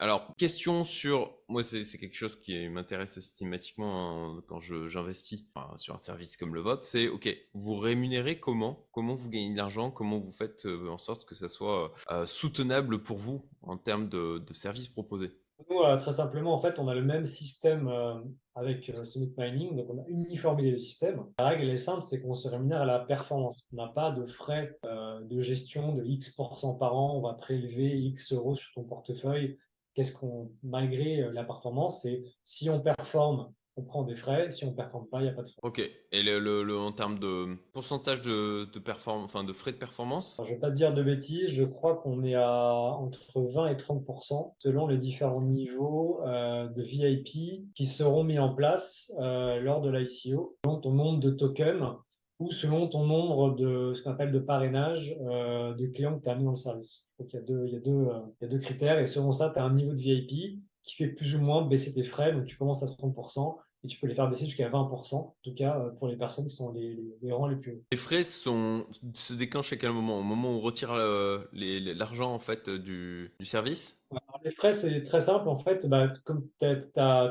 Alors 0.00 0.34
question 0.36 0.84
sur 0.84 1.30
moi 1.48 1.62
c'est 1.62 1.84
quelque 1.98 2.16
chose 2.16 2.36
qui 2.36 2.68
m'intéresse 2.68 3.12
systématiquement 3.12 4.38
hein, 4.38 4.42
quand 4.48 4.58
j'investis 4.60 5.44
sur 5.76 5.94
un 5.94 5.98
service 5.98 6.36
comme 6.36 6.54
le 6.54 6.60
vôtre. 6.60 6.84
C'est 6.84 7.08
ok 7.08 7.28
vous 7.54 7.76
rémunérez 7.76 8.40
comment? 8.40 8.86
Comment 8.92 9.14
vous 9.14 9.28
gagnez 9.28 9.52
de 9.52 9.56
l'argent? 9.56 9.90
Comment 9.90 10.18
vous 10.18 10.32
faites 10.32 10.66
en 10.66 10.98
sorte 10.98 11.24
que 11.24 11.34
ça 11.34 11.48
soit 11.48 11.92
soutenable 12.24 13.02
pour 13.02 13.18
vous 13.18 13.44
en 13.62 13.76
termes 13.76 14.08
de, 14.08 14.42
services 14.52 14.88
proposés? 14.88 15.30
Nous, 15.68 15.80
euh, 15.80 15.96
très 15.98 16.12
simplement, 16.12 16.54
en 16.54 16.58
fait, 16.58 16.78
on 16.78 16.88
a 16.88 16.94
le 16.94 17.02
même 17.02 17.26
système 17.26 17.88
euh, 17.88 18.14
avec 18.54 18.88
euh, 18.90 19.04
Summit 19.04 19.34
Mining, 19.36 19.76
donc 19.76 19.86
on 19.90 19.98
a 19.98 20.06
uniformisé 20.08 20.70
les 20.70 20.78
systèmes. 20.78 21.24
La 21.38 21.48
règle, 21.48 21.68
est 21.68 21.76
simple, 21.76 22.02
c'est 22.02 22.22
qu'on 22.22 22.34
se 22.34 22.48
rémunère 22.48 22.82
à 22.82 22.86
la 22.86 23.00
performance. 23.00 23.62
On 23.72 23.76
n'a 23.76 23.88
pas 23.88 24.10
de 24.10 24.26
frais 24.26 24.76
de 24.84 25.42
gestion 25.42 25.94
de 25.94 26.04
X% 26.04 26.78
par 26.78 26.96
an, 26.96 27.16
on 27.16 27.20
va 27.20 27.34
prélever 27.34 27.98
X 27.98 28.32
euros 28.32 28.56
sur 28.56 28.72
ton 28.72 28.84
portefeuille. 28.84 29.58
Qu'est-ce 29.94 30.12
qu'on, 30.12 30.50
malgré 30.62 31.30
la 31.32 31.44
performance, 31.44 32.02
c'est 32.02 32.22
si 32.44 32.70
on 32.70 32.80
performe 32.80 33.52
on 33.76 33.82
prend 33.82 34.02
des 34.02 34.16
frais. 34.16 34.50
Si 34.50 34.64
on 34.64 34.70
ne 34.70 34.76
performe 34.76 35.06
pas, 35.08 35.20
il 35.20 35.24
n'y 35.24 35.28
a 35.28 35.32
pas 35.32 35.42
de 35.42 35.48
frais. 35.48 35.60
Ok. 35.62 35.78
Et 36.12 36.22
le, 36.22 36.78
en 36.78 36.92
termes 36.92 37.18
de 37.18 37.56
pourcentage 37.72 38.20
de, 38.22 38.64
de, 38.72 38.82
enfin, 39.06 39.44
de 39.44 39.52
frais 39.52 39.72
de 39.72 39.78
performance? 39.78 40.40
Je 40.44 40.50
ne 40.50 40.54
vais 40.54 40.60
pas 40.60 40.70
te 40.70 40.74
dire 40.76 40.92
de 40.92 41.02
bêtises. 41.02 41.54
Je 41.54 41.64
crois 41.64 41.96
qu'on 41.96 42.22
est 42.24 42.34
à 42.34 42.50
entre 42.50 43.40
20 43.40 43.68
et 43.68 43.74
30% 43.74 44.54
selon 44.58 44.86
les 44.86 44.98
différents 44.98 45.42
niveaux 45.42 46.20
euh, 46.26 46.68
de 46.68 46.82
VIP 46.82 47.72
qui 47.74 47.86
seront 47.86 48.24
mis 48.24 48.38
en 48.38 48.54
place 48.54 49.12
euh, 49.20 49.60
lors 49.60 49.80
de 49.80 49.90
l'ICO. 49.90 50.56
Selon 50.64 50.80
ton 50.80 50.92
nombre 50.92 51.20
de 51.20 51.30
tokens 51.30 51.96
ou 52.40 52.50
selon 52.50 52.88
ton 52.88 53.06
nombre 53.06 53.54
de 53.54 53.92
ce 53.94 54.02
qu'on 54.02 54.10
appelle 54.10 54.32
de 54.32 54.38
parrainage 54.38 55.14
euh, 55.20 55.74
de 55.74 55.86
clients 55.86 56.18
que 56.18 56.24
tu 56.24 56.30
as 56.30 56.34
mis 56.34 56.44
dans 56.44 56.50
le 56.50 56.56
service. 56.56 57.10
Donc 57.18 57.32
il 57.32 57.36
y 57.36 57.38
a 57.38 57.42
deux, 57.42 57.66
il 57.66 57.72
y 57.72 57.76
a 57.76 57.80
deux, 57.80 58.08
il 58.40 58.44
y 58.44 58.44
a 58.46 58.48
deux 58.48 58.58
critères 58.58 58.98
et 58.98 59.06
selon 59.06 59.30
ça, 59.30 59.50
tu 59.50 59.60
as 59.60 59.62
un 59.62 59.74
niveau 59.74 59.92
de 59.92 60.00
VIP 60.00 60.60
qui 60.82 60.96
fait 60.96 61.08
plus 61.08 61.36
ou 61.36 61.40
moins 61.40 61.66
baisser 61.66 61.92
tes 61.92 62.02
frais. 62.02 62.32
Donc 62.32 62.46
tu 62.46 62.56
commences 62.56 62.82
à 62.82 62.86
30% 62.86 63.58
et 63.84 63.88
tu 63.88 63.98
peux 63.98 64.06
les 64.06 64.14
faire 64.14 64.28
baisser 64.28 64.44
jusqu'à 64.44 64.68
20%, 64.68 65.14
en 65.14 65.36
tout 65.42 65.54
cas 65.54 65.78
euh, 65.78 65.90
pour 65.90 66.08
les 66.08 66.16
personnes 66.16 66.46
qui 66.46 66.54
sont 66.54 66.72
les, 66.72 66.98
les, 67.22 67.32
rangs 67.32 67.46
les 67.46 67.56
plus 67.56 67.72
hauts. 67.72 67.82
Les 67.92 67.98
frais 67.98 68.24
sont, 68.24 68.86
se 69.14 69.32
déclenchent 69.32 69.72
à 69.72 69.76
quel 69.76 69.92
moment? 69.92 70.18
Au 70.18 70.22
moment 70.22 70.50
où 70.50 70.54
on 70.54 70.60
retire 70.60 70.94
l'argent 70.94 72.34
en 72.34 72.38
fait 72.38 72.68
du, 72.68 73.30
du 73.38 73.46
service? 73.46 73.98
Les 74.44 74.52
frais, 74.52 74.72
c'est 74.72 75.02
très 75.02 75.20
simple 75.20 75.48
en 75.48 75.56
fait. 75.56 75.86
Bah, 75.86 76.12
comme 76.24 76.46
tu 76.58 76.66
as 76.66 77.28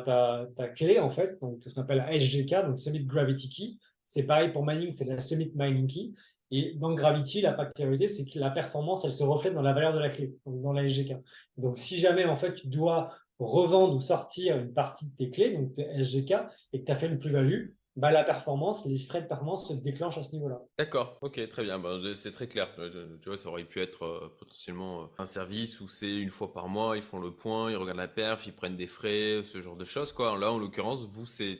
ta, 0.55 0.67
clé 0.75 0.99
en 0.99 1.09
fait, 1.09 1.39
donc 1.41 1.63
ce 1.63 1.73
qu'on 1.73 1.81
appelle 1.81 2.05
SGK, 2.11 2.65
donc 2.67 2.79
Summit 2.79 3.05
Gravity 3.05 3.49
Key, 3.49 3.77
c'est 4.09 4.25
pareil 4.25 4.51
pour 4.51 4.65
mining, 4.65 4.91
c'est 4.91 5.05
la 5.05 5.19
Summit 5.19 5.51
Mining 5.53 5.85
Key. 5.85 6.11
Et 6.49 6.73
dans 6.77 6.95
Gravity, 6.95 7.41
la 7.41 7.53
particularité, 7.53 8.07
c'est 8.07 8.25
que 8.25 8.39
la 8.39 8.49
performance, 8.49 9.05
elle 9.05 9.11
se 9.11 9.23
reflète 9.23 9.53
dans 9.53 9.61
la 9.61 9.71
valeur 9.71 9.93
de 9.93 9.99
la 9.99 10.09
clé, 10.09 10.33
donc 10.47 10.63
dans 10.63 10.73
la 10.73 10.89
SGK. 10.89 11.13
Donc, 11.57 11.77
si 11.77 11.99
jamais, 11.99 12.25
en 12.25 12.35
fait, 12.35 12.55
tu 12.55 12.67
dois 12.67 13.13
revendre 13.37 13.95
ou 13.95 14.01
sortir 14.01 14.57
une 14.57 14.73
partie 14.73 15.05
de 15.05 15.15
tes 15.15 15.29
clés, 15.29 15.55
donc 15.55 15.75
tes 15.75 15.85
SGK, 16.03 16.33
et 16.73 16.79
que 16.79 16.85
tu 16.85 16.91
as 16.91 16.95
fait 16.95 17.05
une 17.05 17.19
plus-value, 17.19 17.67
bah, 17.99 18.11
la 18.11 18.23
performance, 18.23 18.85
les 18.85 18.97
frais 18.97 19.21
de 19.21 19.27
performance 19.27 19.67
se 19.67 19.73
déclenchent 19.73 20.17
à 20.17 20.23
ce 20.23 20.33
niveau-là. 20.33 20.61
D'accord, 20.77 21.17
ok, 21.21 21.47
très 21.49 21.63
bien. 21.63 21.79
Bah, 21.79 21.97
c'est 22.15 22.31
très 22.31 22.47
clair. 22.47 22.69
Euh, 22.79 23.17
tu 23.21 23.27
vois, 23.27 23.37
ça 23.37 23.49
aurait 23.49 23.65
pu 23.65 23.81
être 23.81 24.03
euh, 24.05 24.33
potentiellement 24.39 25.01
euh, 25.01 25.05
un 25.17 25.25
service 25.25 25.81
où 25.81 25.87
c'est 25.89 26.15
une 26.15 26.29
fois 26.29 26.53
par 26.53 26.69
mois, 26.69 26.95
ils 26.95 27.03
font 27.03 27.19
le 27.19 27.31
point, 27.31 27.69
ils 27.69 27.75
regardent 27.75 27.97
la 27.97 28.07
perf, 28.07 28.47
ils 28.47 28.53
prennent 28.53 28.77
des 28.77 28.87
frais, 28.87 29.41
ce 29.43 29.59
genre 29.59 29.75
de 29.75 29.83
choses. 29.83 30.13
Quoi. 30.13 30.37
Là, 30.39 30.51
en 30.51 30.57
l'occurrence, 30.57 31.03
vous, 31.11 31.25
c'est 31.25 31.59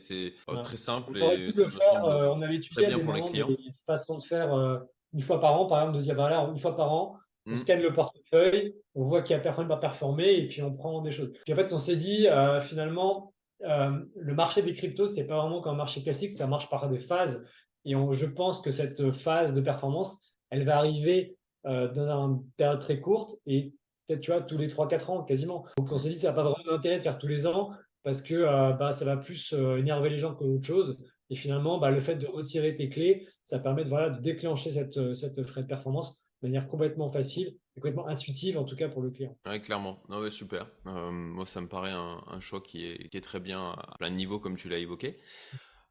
très 0.64 0.76
simple. 0.78 1.12
On, 1.22 1.30
et 1.30 1.52
on 2.00 2.40
avait 2.40 2.56
étudié 2.56 2.86
des, 2.86 2.94
des 2.94 3.72
façons 3.86 4.16
de 4.16 4.22
faire 4.22 4.80
une 5.12 5.20
fois 5.20 5.40
par 5.40 5.60
an, 5.60 5.66
par 5.66 5.80
exemple, 5.80 5.98
de 5.98 6.02
dire, 6.02 6.14
bah, 6.14 6.30
là, 6.30 6.48
une 6.50 6.58
fois 6.58 6.74
par 6.74 6.90
an, 6.92 7.18
on 7.46 7.52
mmh. 7.52 7.56
scanne 7.56 7.80
le 7.80 7.92
portefeuille, 7.92 8.74
on 8.94 9.04
voit 9.04 9.22
qu'il 9.22 9.34
n'y 9.34 9.40
a 9.40 9.42
personne 9.42 9.64
qui 9.64 9.70
va 9.70 9.76
performer 9.76 10.34
et 10.34 10.48
puis 10.48 10.62
on 10.62 10.72
prend 10.72 11.00
des 11.00 11.12
choses. 11.12 11.32
Puis 11.44 11.52
en 11.52 11.56
fait, 11.56 11.72
on 11.72 11.78
s'est 11.78 11.96
dit, 11.96 12.28
euh, 12.28 12.60
finalement, 12.60 13.32
euh, 13.64 13.98
le 14.16 14.34
marché 14.34 14.62
des 14.62 14.72
cryptos, 14.72 15.06
c'est 15.06 15.26
pas 15.26 15.38
vraiment 15.38 15.60
comme 15.60 15.74
un 15.74 15.78
marché 15.78 16.02
classique, 16.02 16.32
ça 16.32 16.46
marche 16.46 16.68
par 16.70 16.88
des 16.88 16.98
phases. 16.98 17.46
Et 17.84 17.92
je 17.92 18.26
pense 18.26 18.60
que 18.60 18.70
cette 18.70 19.10
phase 19.10 19.54
de 19.54 19.60
performance, 19.60 20.20
elle 20.50 20.64
va 20.64 20.76
arriver 20.76 21.36
euh, 21.66 21.88
dans 21.92 22.10
une 22.10 22.44
période 22.56 22.80
très 22.80 23.00
courte 23.00 23.36
et 23.46 23.72
peut-être, 24.06 24.20
tu 24.20 24.30
vois, 24.30 24.42
tous 24.42 24.58
les 24.58 24.68
3-4 24.68 25.10
ans 25.10 25.24
quasiment. 25.24 25.64
Donc 25.78 25.90
on 25.90 25.98
s'est 25.98 26.10
dit, 26.10 26.16
ça 26.16 26.28
n'a 26.28 26.34
pas 26.34 26.42
vraiment 26.42 26.64
d'intérêt 26.70 26.98
de 26.98 27.02
faire 27.02 27.18
tous 27.18 27.26
les 27.26 27.46
ans 27.46 27.70
parce 28.02 28.22
que 28.22 28.44
bah, 28.78 28.92
ça 28.92 29.04
va 29.04 29.16
plus 29.16 29.52
énerver 29.52 30.10
les 30.10 30.18
gens 30.18 30.34
qu'autre 30.34 30.66
chose. 30.66 30.98
Et 31.28 31.36
finalement, 31.36 31.78
bah, 31.78 31.90
le 31.90 32.00
fait 32.00 32.16
de 32.16 32.26
retirer 32.26 32.74
tes 32.74 32.88
clés, 32.88 33.26
ça 33.44 33.58
permet 33.58 33.84
de, 33.84 34.20
déclencher 34.20 34.70
cette, 34.70 35.14
cette 35.14 35.42
frais 35.46 35.62
de 35.62 35.66
performance 35.66 36.22
de 36.42 36.48
manière 36.48 36.66
complètement 36.66 37.10
facile 37.10 37.54
complètement 37.74 38.08
intuitive, 38.08 38.58
en 38.58 38.64
tout 38.64 38.76
cas 38.76 38.88
pour 38.88 39.02
le 39.02 39.10
client. 39.10 39.36
Oui, 39.48 39.60
clairement. 39.60 40.02
Non, 40.08 40.28
super. 40.30 40.68
Euh, 40.86 41.10
moi, 41.10 41.44
ça 41.44 41.60
me 41.60 41.68
paraît 41.68 41.92
un, 41.92 42.40
choix 42.40 42.60
qui 42.60 42.86
est, 42.86 43.08
qui 43.08 43.16
est, 43.16 43.22
très 43.22 43.40
bien 43.40 43.70
à 43.70 43.94
plein 43.98 44.10
de 44.10 44.16
niveaux, 44.16 44.38
comme 44.38 44.56
tu 44.56 44.68
l'as 44.68 44.78
évoqué. 44.78 45.18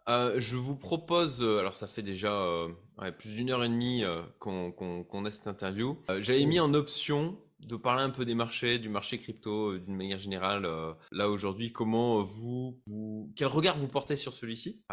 Euh, 0.08 0.40
je 0.40 0.56
vous 0.56 0.76
propose, 0.76 1.44
euh, 1.44 1.60
alors 1.60 1.76
ça 1.76 1.86
fait 1.86 2.02
déjà 2.02 2.44
plus 3.18 3.36
d'une 3.36 3.52
heure 3.52 3.64
et 3.64 3.70
demie 3.70 4.04
qu'on 4.40 5.26
a 5.26 5.32
cette 5.32 5.48
interview. 5.48 5.98
J'avais 6.20 6.46
mis 6.46 6.60
en 6.60 6.74
option 6.74 7.38
de 7.68 7.76
parler 7.76 8.04
un 8.04 8.10
peu 8.10 8.24
des 8.24 8.36
marchés, 8.36 8.80
du 8.80 8.88
marché 8.88 9.18
crypto 9.18 9.78
d'une 9.78 9.96
manière 9.96 10.18
générale. 10.18 10.68
là 11.12 11.30
aujourd'hui, 11.30 11.72
comment 11.72 12.24
vous, 12.24 12.80
vous, 12.88 13.32
quel 13.36 13.48
regard 13.48 13.76
vous 13.76 13.88
portez 13.88 14.16
sur 14.16 14.34
celui-ci? 14.34 14.84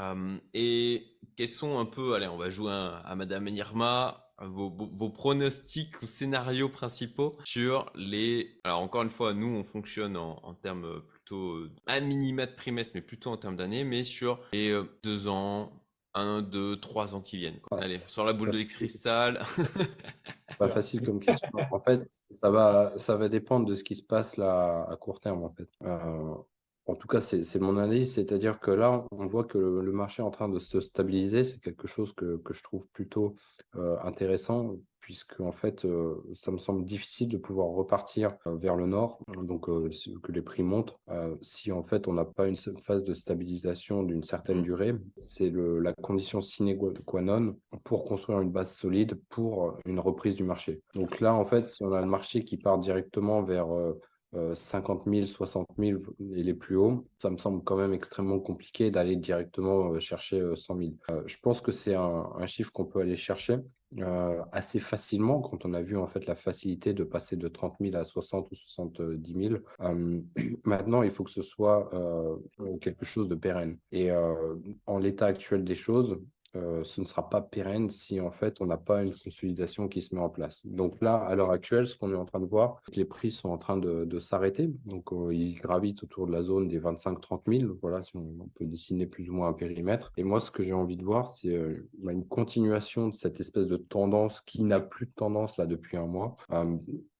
Et 0.53 1.07
quels 1.37 1.49
sont 1.49 1.79
un 1.79 1.87
peu, 1.87 2.15
allez, 2.15 2.27
on 2.27 2.37
va 2.37 2.51
jouer 2.51 2.73
à 2.73 3.15
Madame 3.17 3.49
Nirma, 3.49 4.26
vos, 4.41 5.11
pronostics 5.11 6.01
ou 6.03 6.07
scénarios 6.07 6.69
principaux 6.69 7.37
sur 7.45 7.91
les. 7.95 8.59
Alors, 8.65 8.81
encore 8.81 9.03
une 9.03 9.11
fois, 9.11 9.33
nous, 9.33 9.49
on 9.49 9.65
fonctionne 9.65 10.17
en, 10.17 10.55
termes 10.55 11.03
plutôt 11.03 11.67
à 11.87 12.01
minima 12.01 12.47
de 12.47 12.55
trimestre, 12.55 12.93
mais 12.95 13.01
plutôt 13.01 13.31
en 13.31 13.37
termes 13.37 13.57
d'années, 13.57 13.85
mais 13.85 14.05
sur 14.05 14.41
les 14.53 14.71
euh, 14.71 14.85
deux 15.03 15.29
ans, 15.29 15.73
un, 16.15 16.43
deux, 16.43 16.79
trois 16.81 17.15
ans 17.15 17.21
qui 17.21 17.37
viennent. 17.37 17.61
Allez, 17.71 18.01
sur 18.07 18.25
la 18.25 18.33
boule 18.33 18.51
de 18.51 18.63
cristal. 18.63 19.43
Pas 20.59 20.69
facile 20.71 21.03
comme 21.03 21.21
question. 21.21 21.51
En 21.71 21.81
fait, 21.81 22.09
ça 22.31 22.51
va, 22.51 22.93
ça 22.97 23.17
va 23.17 23.29
dépendre 23.29 23.67
de 23.67 23.75
ce 23.75 23.85
qui 23.85 23.97
se 23.97 24.03
passe 24.03 24.37
là 24.37 24.87
à 24.89 24.97
court 24.97 25.21
terme, 25.21 25.45
en 25.45 25.51
fait. 25.51 25.69
Euh, 25.83 26.35
En 26.87 26.95
tout 26.95 27.09
cas, 27.09 27.21
c'est 27.21 27.59
mon 27.59 27.77
analyse, 27.79 28.15
c'est-à-dire 28.15 28.61
que 28.61 28.71
là, 28.71 29.05
on 29.11 29.27
voit 29.27 29.43
que 29.43 29.59
le, 29.59 29.93
marché 29.93 30.23
est 30.23 30.25
en 30.25 30.31
train 30.31 30.49
de 30.49 30.61
se 30.61 30.81
stabiliser. 30.81 31.43
C'est 31.43 31.61
quelque 31.61 31.89
chose 31.89 32.13
que, 32.13 32.41
je 32.49 32.63
trouve 32.63 32.87
plutôt 32.93 33.35
euh, 33.75 33.97
intéressant, 34.05 34.77
puisque 35.01 35.41
en 35.41 35.51
fait, 35.51 35.85
euh, 35.85 36.15
ça 36.35 36.53
me 36.53 36.59
semble 36.59 36.85
difficile 36.85 37.29
de 37.29 37.39
pouvoir 37.39 37.69
repartir 37.71 38.37
euh, 38.47 38.55
vers 38.55 38.77
le 38.77 38.87
nord, 38.87 39.19
donc 39.35 39.67
que 39.67 40.33
les 40.33 40.43
prix 40.43 40.63
montent, 40.63 40.97
si 41.43 41.73
en 41.73 41.83
fait 41.83 42.07
on 42.07 42.13
n'a 42.13 42.25
pas 42.25 42.47
une 42.47 42.57
phase 42.57 43.03
de 43.03 43.15
stabilisation 43.15 44.05
d'une 44.05 44.23
certaine 44.23 44.61
mmh. 44.61 44.63
durée. 44.63 44.95
C'est 45.19 45.53
la 45.53 45.93
condition 45.93 46.41
sine 46.41 46.79
qua 47.05 47.21
non 47.21 47.57
pour 47.83 48.05
construire 48.05 48.41
une 48.41 48.53
base 48.53 48.77
solide 48.77 49.21
pour 49.29 49.77
une 49.87 49.99
reprise 49.99 50.37
du 50.37 50.45
marché. 50.45 50.83
Donc 50.95 51.19
là, 51.19 51.35
en 51.35 51.45
fait, 51.45 51.69
si 51.69 51.83
on 51.83 51.93
a 51.93 52.01
le 52.01 52.07
marché 52.07 52.45
qui 52.45 52.57
part 52.57 52.79
directement 52.79 53.43
vers 53.43 53.67
50 54.55 55.03
000, 55.07 55.27
60 55.27 55.67
000 55.79 56.01
et 56.35 56.43
les 56.43 56.55
plus 56.55 56.77
hauts, 56.77 57.07
ça 57.19 57.31
me 57.31 57.39
semble 57.39 57.63
quand 57.65 57.77
même 57.77 57.93
extrêmement 57.93 58.39
compliqué 58.39 58.91
d'aller 58.91 59.17
directement 59.17 59.93
euh, 59.93 60.01
chercher 60.01 60.41
100 60.55 60.75
euh, 60.75 60.79
000. 60.79 60.93
Euh, 61.11 61.23
je 61.27 61.37
pense 61.43 61.61
que 61.61 61.73
c'est 61.73 61.95
un, 61.95 62.47
chiffre 62.47 62.73
qu'on 62.73 62.85
peut 62.85 63.01
aller 63.01 63.17
chercher 63.17 63.59
assez 64.53 64.79
facilement 64.79 65.41
quand 65.41 65.65
on 65.65 65.73
a 65.73 65.81
vu 65.81 65.97
en 65.97 66.07
fait 66.07 66.27
la 66.27 66.35
facilité 66.35 66.93
de 66.93 67.03
passer 67.05 67.37
de 67.37 67.49
30 67.49 67.77
000 67.81 67.97
à 67.97 68.05
60 68.05 68.51
ou 68.51 68.55
70 68.55 69.49
000. 69.49 69.61
maintenant, 70.65 71.03
il 71.03 71.11
faut 71.11 71.25
que 71.25 71.31
ce 71.31 71.43
soit 71.43 71.91
quelque 72.81 73.05
chose 73.05 73.29
de 73.29 73.35
pérenne. 73.35 73.79
Et 73.93 74.11
en 74.87 74.99
l'état 74.99 75.27
actuel 75.27 75.65
des 75.65 75.75
choses, 75.75 76.19
euh, 76.57 76.85
ce 76.85 77.01
ne 77.01 77.07
sera 77.07 77.29
pas 77.29 77.41
pérenne 77.41 77.91
si 77.91 78.21
en 78.21 78.31
fait 78.31 78.61
on 78.61 78.67
n'a 78.67 78.77
pas 78.77 79.03
une 79.03 79.15
consolidation 79.15 79.89
qui 79.89 80.03
se 80.03 80.15
met 80.15 80.21
en 80.21 80.29
place. 80.29 80.65
Donc 80.65 81.01
là, 81.01 81.17
à 81.17 81.35
l'heure 81.35 81.51
actuelle, 81.51 81.87
ce 81.87 81.97
qu'on 81.97 82.13
est 82.13 82.17
en 82.17 82.25
train 82.25 82.41
de 82.41 82.47
voir, 82.47 82.81
les 82.95 83.05
prix 83.05 83.33
sont 83.33 83.51
en 83.51 83.59
train 83.59 83.77
de, 83.77 84.19
s'arrêter. 84.19 84.71
Donc 84.87 85.13
euh, 85.13 85.35
ils 85.35 85.55
gravitent 85.55 86.03
autour 86.03 86.27
de 86.27 86.33
la 86.33 86.43
zone 86.43 86.69
des 86.69 86.81
25-30 86.81 87.61
000. 87.61 87.73
Voilà, 87.83 88.03
si 88.03 88.17
on, 88.17 88.49
peut 88.55 88.65
dessiner 88.65 89.07
plus 89.07 89.29
ou 89.29 89.35
moins 89.35 89.49
un 89.49 89.53
périmètre. 89.53 90.13
Et 90.17 90.25
moi, 90.25 90.41
ce 90.41 90.51
que 90.51 90.63
j'ai 90.63 90.73
envie 90.73 90.97
de 90.97 91.05
voir, 91.05 91.29
c'est 91.29 91.55
euh, 91.55 91.87
une 92.03 92.27
continuation 92.27 93.09
de 93.09 93.15
cette 93.15 93.41
espèce 93.41 93.67
de 93.67 93.77
tendance 93.77 94.41
qui 94.43 94.65
n'a 94.65 94.81
plus 94.81 95.07
de 95.07 95.13
tendance 95.13 95.59
là 95.59 95.67
depuis 95.67 95.97
un 95.97 96.07
mois 96.07 96.37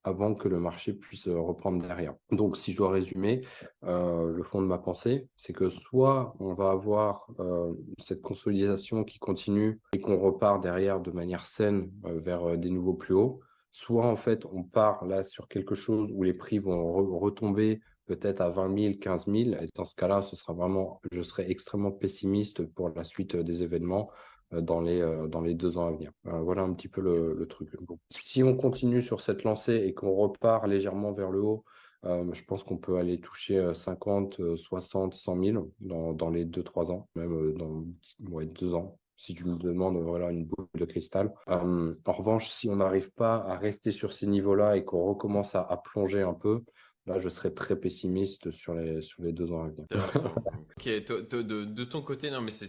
avant 0.07 0.35
que 0.35 0.49
le 0.49 0.61
marché 0.61 0.93
puisse 0.93 1.27
euh, 1.27 1.39
reprendre 1.39 1.83
derrière. 1.83 2.15
Donc, 2.31 2.57
si 2.57 2.73
je 2.73 2.77
dois 2.77 2.91
résumer, 2.91 3.43
euh, 3.85 4.33
le 4.33 4.43
fond 4.45 4.63
de 4.63 4.67
ma 4.67 4.79
pensée, 4.79 5.29
c'est 5.37 5.53
que 5.53 5.69
soit 5.69 6.35
on 6.39 6.55
va 6.55 6.71
avoir 6.71 7.29
euh, 7.41 7.75
cette 7.99 8.23
consolidation 8.23 9.05
qui 9.05 9.19
continue 9.19 9.81
et 9.93 10.01
qu'on 10.01 10.19
repart 10.19 10.63
derrière 10.63 11.01
de 11.01 11.11
manière 11.11 11.45
saine 11.45 11.91
vers 12.05 12.57
des 12.57 12.71
nouveaux 12.71 12.95
plus 12.95 13.15
hauts, 13.15 13.41
soit 13.73 14.07
en 14.07 14.17
fait 14.17 14.45
on 14.47 14.63
part 14.63 15.05
là 15.05 15.25
sur 15.25 15.49
quelque 15.49 15.75
chose 15.75 16.11
où 16.15 16.23
les 16.23 16.35
prix 16.35 16.59
vont 16.59 17.19
retomber 17.19 17.81
peut-être 18.07 18.41
à 18.41 18.49
20 18.51 18.79
000, 18.79 18.95
15 19.01 19.27
000. 19.27 19.37
Et 19.61 19.69
dans 19.75 19.85
ce 19.85 19.97
cas-là, 19.97 20.23
ce 20.23 20.37
sera 20.37 20.53
vraiment, 20.53 21.01
je 21.11 21.23
serai 21.23 21.51
extrêmement 21.51 21.91
pessimiste 21.91 22.65
pour 22.65 22.91
la 22.91 23.05
suite 23.05 23.37
des 23.37 23.63
événements. 23.63 24.11
Euh, 24.53 24.61
dans 24.61 24.81
les, 24.81 25.01
euh, 25.01 25.27
dans 25.27 25.41
les 25.41 25.55
deux 25.55 25.77
ans 25.77 25.89
à 25.89 25.93
venir. 25.93 26.13
Euh, 26.27 26.41
voilà 26.41 26.63
un 26.63 26.73
petit 26.73 26.89
peu 26.89 27.01
le, 27.01 27.47
truc. 27.49 27.69
si 28.11 28.45
on 28.45 28.57
continue 28.57 29.03
sur 29.03 29.21
cette 29.21 29.43
lancée 29.43 29.75
et 29.75 29.93
qu'on 29.93 30.15
repart 30.15 30.67
légèrement 30.67 31.13
vers 31.13 31.31
le 31.31 31.41
haut, 31.41 31.65
je 32.05 32.45
pense 32.45 32.63
qu'on 32.63 32.77
peut 32.77 32.99
aller 32.99 33.19
toucher 33.19 33.73
50, 33.75 34.57
60, 34.57 35.15
100 35.15 35.43
000 35.45 35.73
dans, 35.81 36.13
dans 36.13 36.31
les 36.31 36.45
2-3 36.45 36.93
ans, 36.93 37.09
même 37.17 37.55
dans 37.55 37.85
ouais, 38.31 38.47
2 38.47 38.75
ans, 38.75 38.97
si 39.17 39.35
tu 39.35 39.45
me 39.45 39.59
demandes 39.59 39.97
voilà, 39.97 40.31
une 40.31 40.45
boule 40.45 40.69
de 40.79 40.85
cristal. 40.85 41.33
en 41.49 41.97
revanche, 42.07 42.49
si 42.49 42.69
on 42.69 42.77
n'arrive 42.77 43.11
pas 43.11 43.39
à 43.39 43.57
rester 43.57 43.91
sur 43.91 44.13
ces 44.13 44.29
niveaux-là 44.29 44.77
et 44.77 44.85
qu'on 44.85 45.05
recommence 45.05 45.57
à, 45.57 45.83
plonger 45.85 46.23
un 46.23 46.35
peu, 46.35 46.63
là, 47.07 47.19
je 47.19 47.29
serais 47.29 47.51
très 47.51 47.75
pessimiste 47.75 48.53
sur 48.53 48.75
les, 48.75 49.01
sur 49.01 49.25
les 49.25 49.33
deux 49.33 49.51
ans 49.51 49.65
à 49.65 49.69
venir. 49.71 49.87
ok, 50.79 50.87
de, 51.35 51.65
de, 51.65 51.85
ton 51.85 52.03
côté, 52.03 52.31
non, 52.31 52.41
mais 52.41 52.53
c'est 52.53 52.69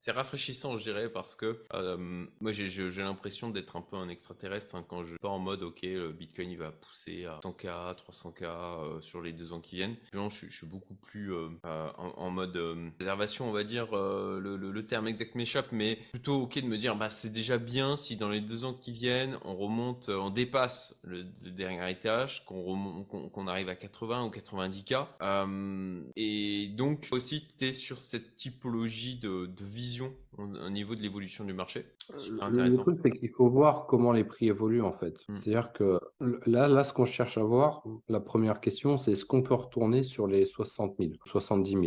c'est 0.00 0.12
rafraîchissant, 0.12 0.78
je 0.78 0.84
dirais, 0.84 1.10
parce 1.10 1.34
que 1.34 1.62
euh, 1.74 2.24
moi 2.40 2.52
j'ai 2.52 3.02
l'impression 3.02 3.50
d'être 3.50 3.76
un 3.76 3.82
peu 3.82 3.96
un 3.96 4.08
extraterrestre 4.08 4.74
hein, 4.74 4.84
quand 4.88 5.04
je 5.04 5.16
pas 5.16 5.28
en 5.28 5.38
mode 5.38 5.62
ok, 5.62 5.82
le 5.82 6.10
Bitcoin 6.10 6.50
il 6.50 6.56
va 6.56 6.72
pousser 6.72 7.26
à 7.26 7.38
100K, 7.44 7.96
300K 7.96 8.44
euh, 8.44 9.00
sur 9.02 9.20
les 9.20 9.32
deux 9.32 9.52
ans 9.52 9.60
qui 9.60 9.76
viennent. 9.76 9.96
Je, 10.12 10.48
suis 10.48 10.66
beaucoup 10.66 10.94
plus 10.94 11.34
euh, 11.34 11.48
en, 11.64 12.30
mode 12.30 12.58
réservation, 12.98 13.48
on 13.48 13.52
va 13.52 13.62
dire. 13.64 13.88
Le, 13.92 14.80
terme 14.88 15.08
exact 15.08 15.34
m'échappe, 15.34 15.72
mais 15.72 15.98
plutôt 16.10 16.42
ok 16.42 16.58
de 16.58 16.66
me 16.66 16.78
dire 16.78 16.96
bah 16.96 17.10
c'est 17.10 17.30
déjà 17.30 17.58
bien 17.58 17.96
si 17.96 18.16
dans 18.16 18.30
les 18.30 18.40
deux 18.40 18.64
ans 18.64 18.72
qui 18.72 18.92
viennent 18.92 19.38
on 19.44 19.54
remonte, 19.54 20.08
on 20.08 20.30
dépasse 20.30 20.94
le, 21.02 21.24
dernier 21.24 21.90
étage, 21.90 22.44
qu'on 22.46 23.04
qu'on 23.04 23.46
arrive 23.46 23.68
à 23.68 23.76
80 23.76 24.24
ou 24.24 24.30
90K. 24.30 26.06
et 26.16 26.68
donc 26.68 27.08
aussi 27.10 27.46
tu 27.46 27.66
es 27.66 27.72
sur 27.74 28.00
cette 28.00 28.36
typologie 28.36 29.16
de, 29.16 29.46
de 29.46 29.64
vision 29.64 29.89
au 30.38 30.70
niveau 30.70 30.94
de 30.94 31.00
l'évolution 31.00 31.44
du 31.44 31.52
marché? 31.52 31.86
Euh, 32.10 32.48
Le, 32.50 32.76
truc, 32.76 32.98
c'est 33.02 33.10
qu'il 33.10 33.30
faut 33.30 33.48
voir 33.48 33.86
comment 33.86 34.12
les 34.12 34.24
prix 34.24 34.48
évoluent 34.48 34.82
en 34.82 34.92
fait. 34.92 35.16
Mmh. 35.28 35.34
C'est-à-dire 35.34 35.72
que 35.72 36.00
là, 36.46 36.68
là, 36.68 36.84
ce 36.84 36.92
qu'on 36.92 37.04
cherche 37.04 37.38
à 37.38 37.42
voir, 37.42 37.84
la 38.08 38.20
première 38.20 38.60
question, 38.60 38.98
c'est 38.98 39.12
est-ce 39.12 39.24
qu'on 39.24 39.42
peut 39.42 39.54
retourner 39.54 40.02
sur 40.02 40.26
les 40.26 40.44
60 40.44 40.96
000, 40.98 41.12
70 41.26 41.70
000 41.70 41.82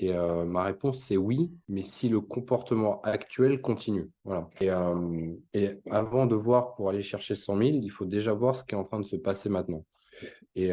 et 0.00 0.12
euh, 0.12 0.44
ma 0.44 0.62
réponse, 0.62 1.02
c'est 1.02 1.16
oui, 1.16 1.50
mais 1.68 1.82
si 1.82 2.08
le 2.08 2.20
comportement 2.20 3.00
actuel 3.02 3.60
continue. 3.60 4.08
Voilà. 4.24 4.48
Et, 4.60 4.70
euh, 4.70 5.34
et, 5.54 5.70
avant 5.90 6.26
de 6.26 6.36
voir 6.36 6.76
pour 6.76 6.88
aller 6.88 7.02
chercher 7.02 7.34
100 7.34 7.58
000, 7.58 7.68
il 7.82 7.90
faut 7.90 8.04
déjà 8.04 8.32
voir 8.32 8.54
ce 8.54 8.62
qui 8.62 8.76
est 8.76 8.78
en 8.78 8.84
train 8.84 9.00
de 9.00 9.04
se 9.04 9.16
passer 9.16 9.48
maintenant. 9.48 9.84
Et, 10.54 10.72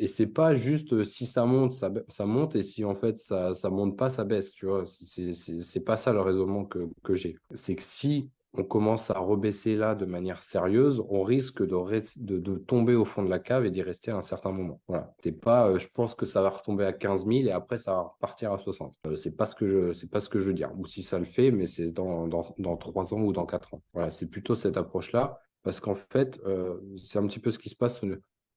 et 0.00 0.06
c'est 0.06 0.26
pas 0.26 0.54
juste 0.54 1.04
si 1.04 1.26
ça 1.26 1.44
monte, 1.44 1.74
ça, 1.74 2.24
monte, 2.24 2.56
et 2.56 2.62
si 2.62 2.86
en 2.86 2.94
fait 2.94 3.18
ça, 3.18 3.52
ça 3.52 3.68
monte 3.68 3.98
pas, 3.98 4.08
ça 4.08 4.24
baisse, 4.24 4.50
tu 4.52 4.64
vois? 4.64 4.84
C'est 4.86 5.84
pas 5.84 5.98
ça 5.98 6.14
le 6.14 6.22
raisonnement 6.22 6.64
que, 6.64 7.14
j'ai. 7.14 7.36
C'est 7.52 7.76
que 7.76 7.82
si 7.82 8.30
on 8.54 8.64
commence 8.64 9.10
à 9.10 9.18
rebaisser 9.18 9.76
là 9.76 9.94
de 9.94 10.06
manière 10.06 10.42
sérieuse, 10.42 11.04
on 11.10 11.22
risque 11.22 11.62
de, 11.62 12.56
tomber 12.66 12.94
au 12.94 13.04
fond 13.04 13.22
de 13.22 13.28
la 13.28 13.38
cave 13.38 13.66
et 13.66 13.70
d'y 13.70 13.82
rester 13.82 14.10
un 14.10 14.22
certain 14.22 14.52
moment. 14.52 14.80
Voilà. 14.88 15.12
C'est 15.22 15.38
pas, 15.38 15.76
je 15.76 15.86
pense 15.92 16.14
que 16.14 16.24
ça 16.24 16.40
va 16.40 16.48
retomber 16.48 16.86
à 16.86 16.94
15 16.94 17.26
000 17.26 17.40
et 17.40 17.52
après 17.52 17.76
ça 17.76 17.92
va 17.92 18.00
repartir 18.14 18.54
à 18.54 18.58
60. 18.58 18.96
Euh, 19.06 19.16
c'est 19.16 19.36
pas 19.36 19.44
ce 19.44 19.54
que 19.54 19.68
je, 19.68 19.92
c'est 19.92 20.10
pas 20.10 20.20
ce 20.20 20.30
que 20.30 20.40
je 20.40 20.46
veux 20.46 20.54
dire. 20.54 20.72
Ou 20.78 20.86
si 20.86 21.02
ça 21.02 21.18
le 21.18 21.26
fait, 21.26 21.50
mais 21.50 21.66
c'est 21.66 21.92
dans, 21.92 22.26
dans, 22.26 22.54
dans 22.56 22.78
3 22.78 23.12
ans 23.12 23.20
ou 23.20 23.34
dans 23.34 23.44
4 23.44 23.74
ans. 23.74 23.82
Voilà, 23.92 24.10
c'est 24.10 24.26
plutôt 24.26 24.54
cette 24.54 24.78
approche-là. 24.78 25.38
Parce 25.62 25.78
qu'en 25.78 25.94
fait, 25.94 26.40
c'est 27.02 27.18
un 27.18 27.26
petit 27.26 27.38
peu 27.38 27.50
ce 27.50 27.58
qui 27.58 27.68
se 27.68 27.76
passe 27.76 28.00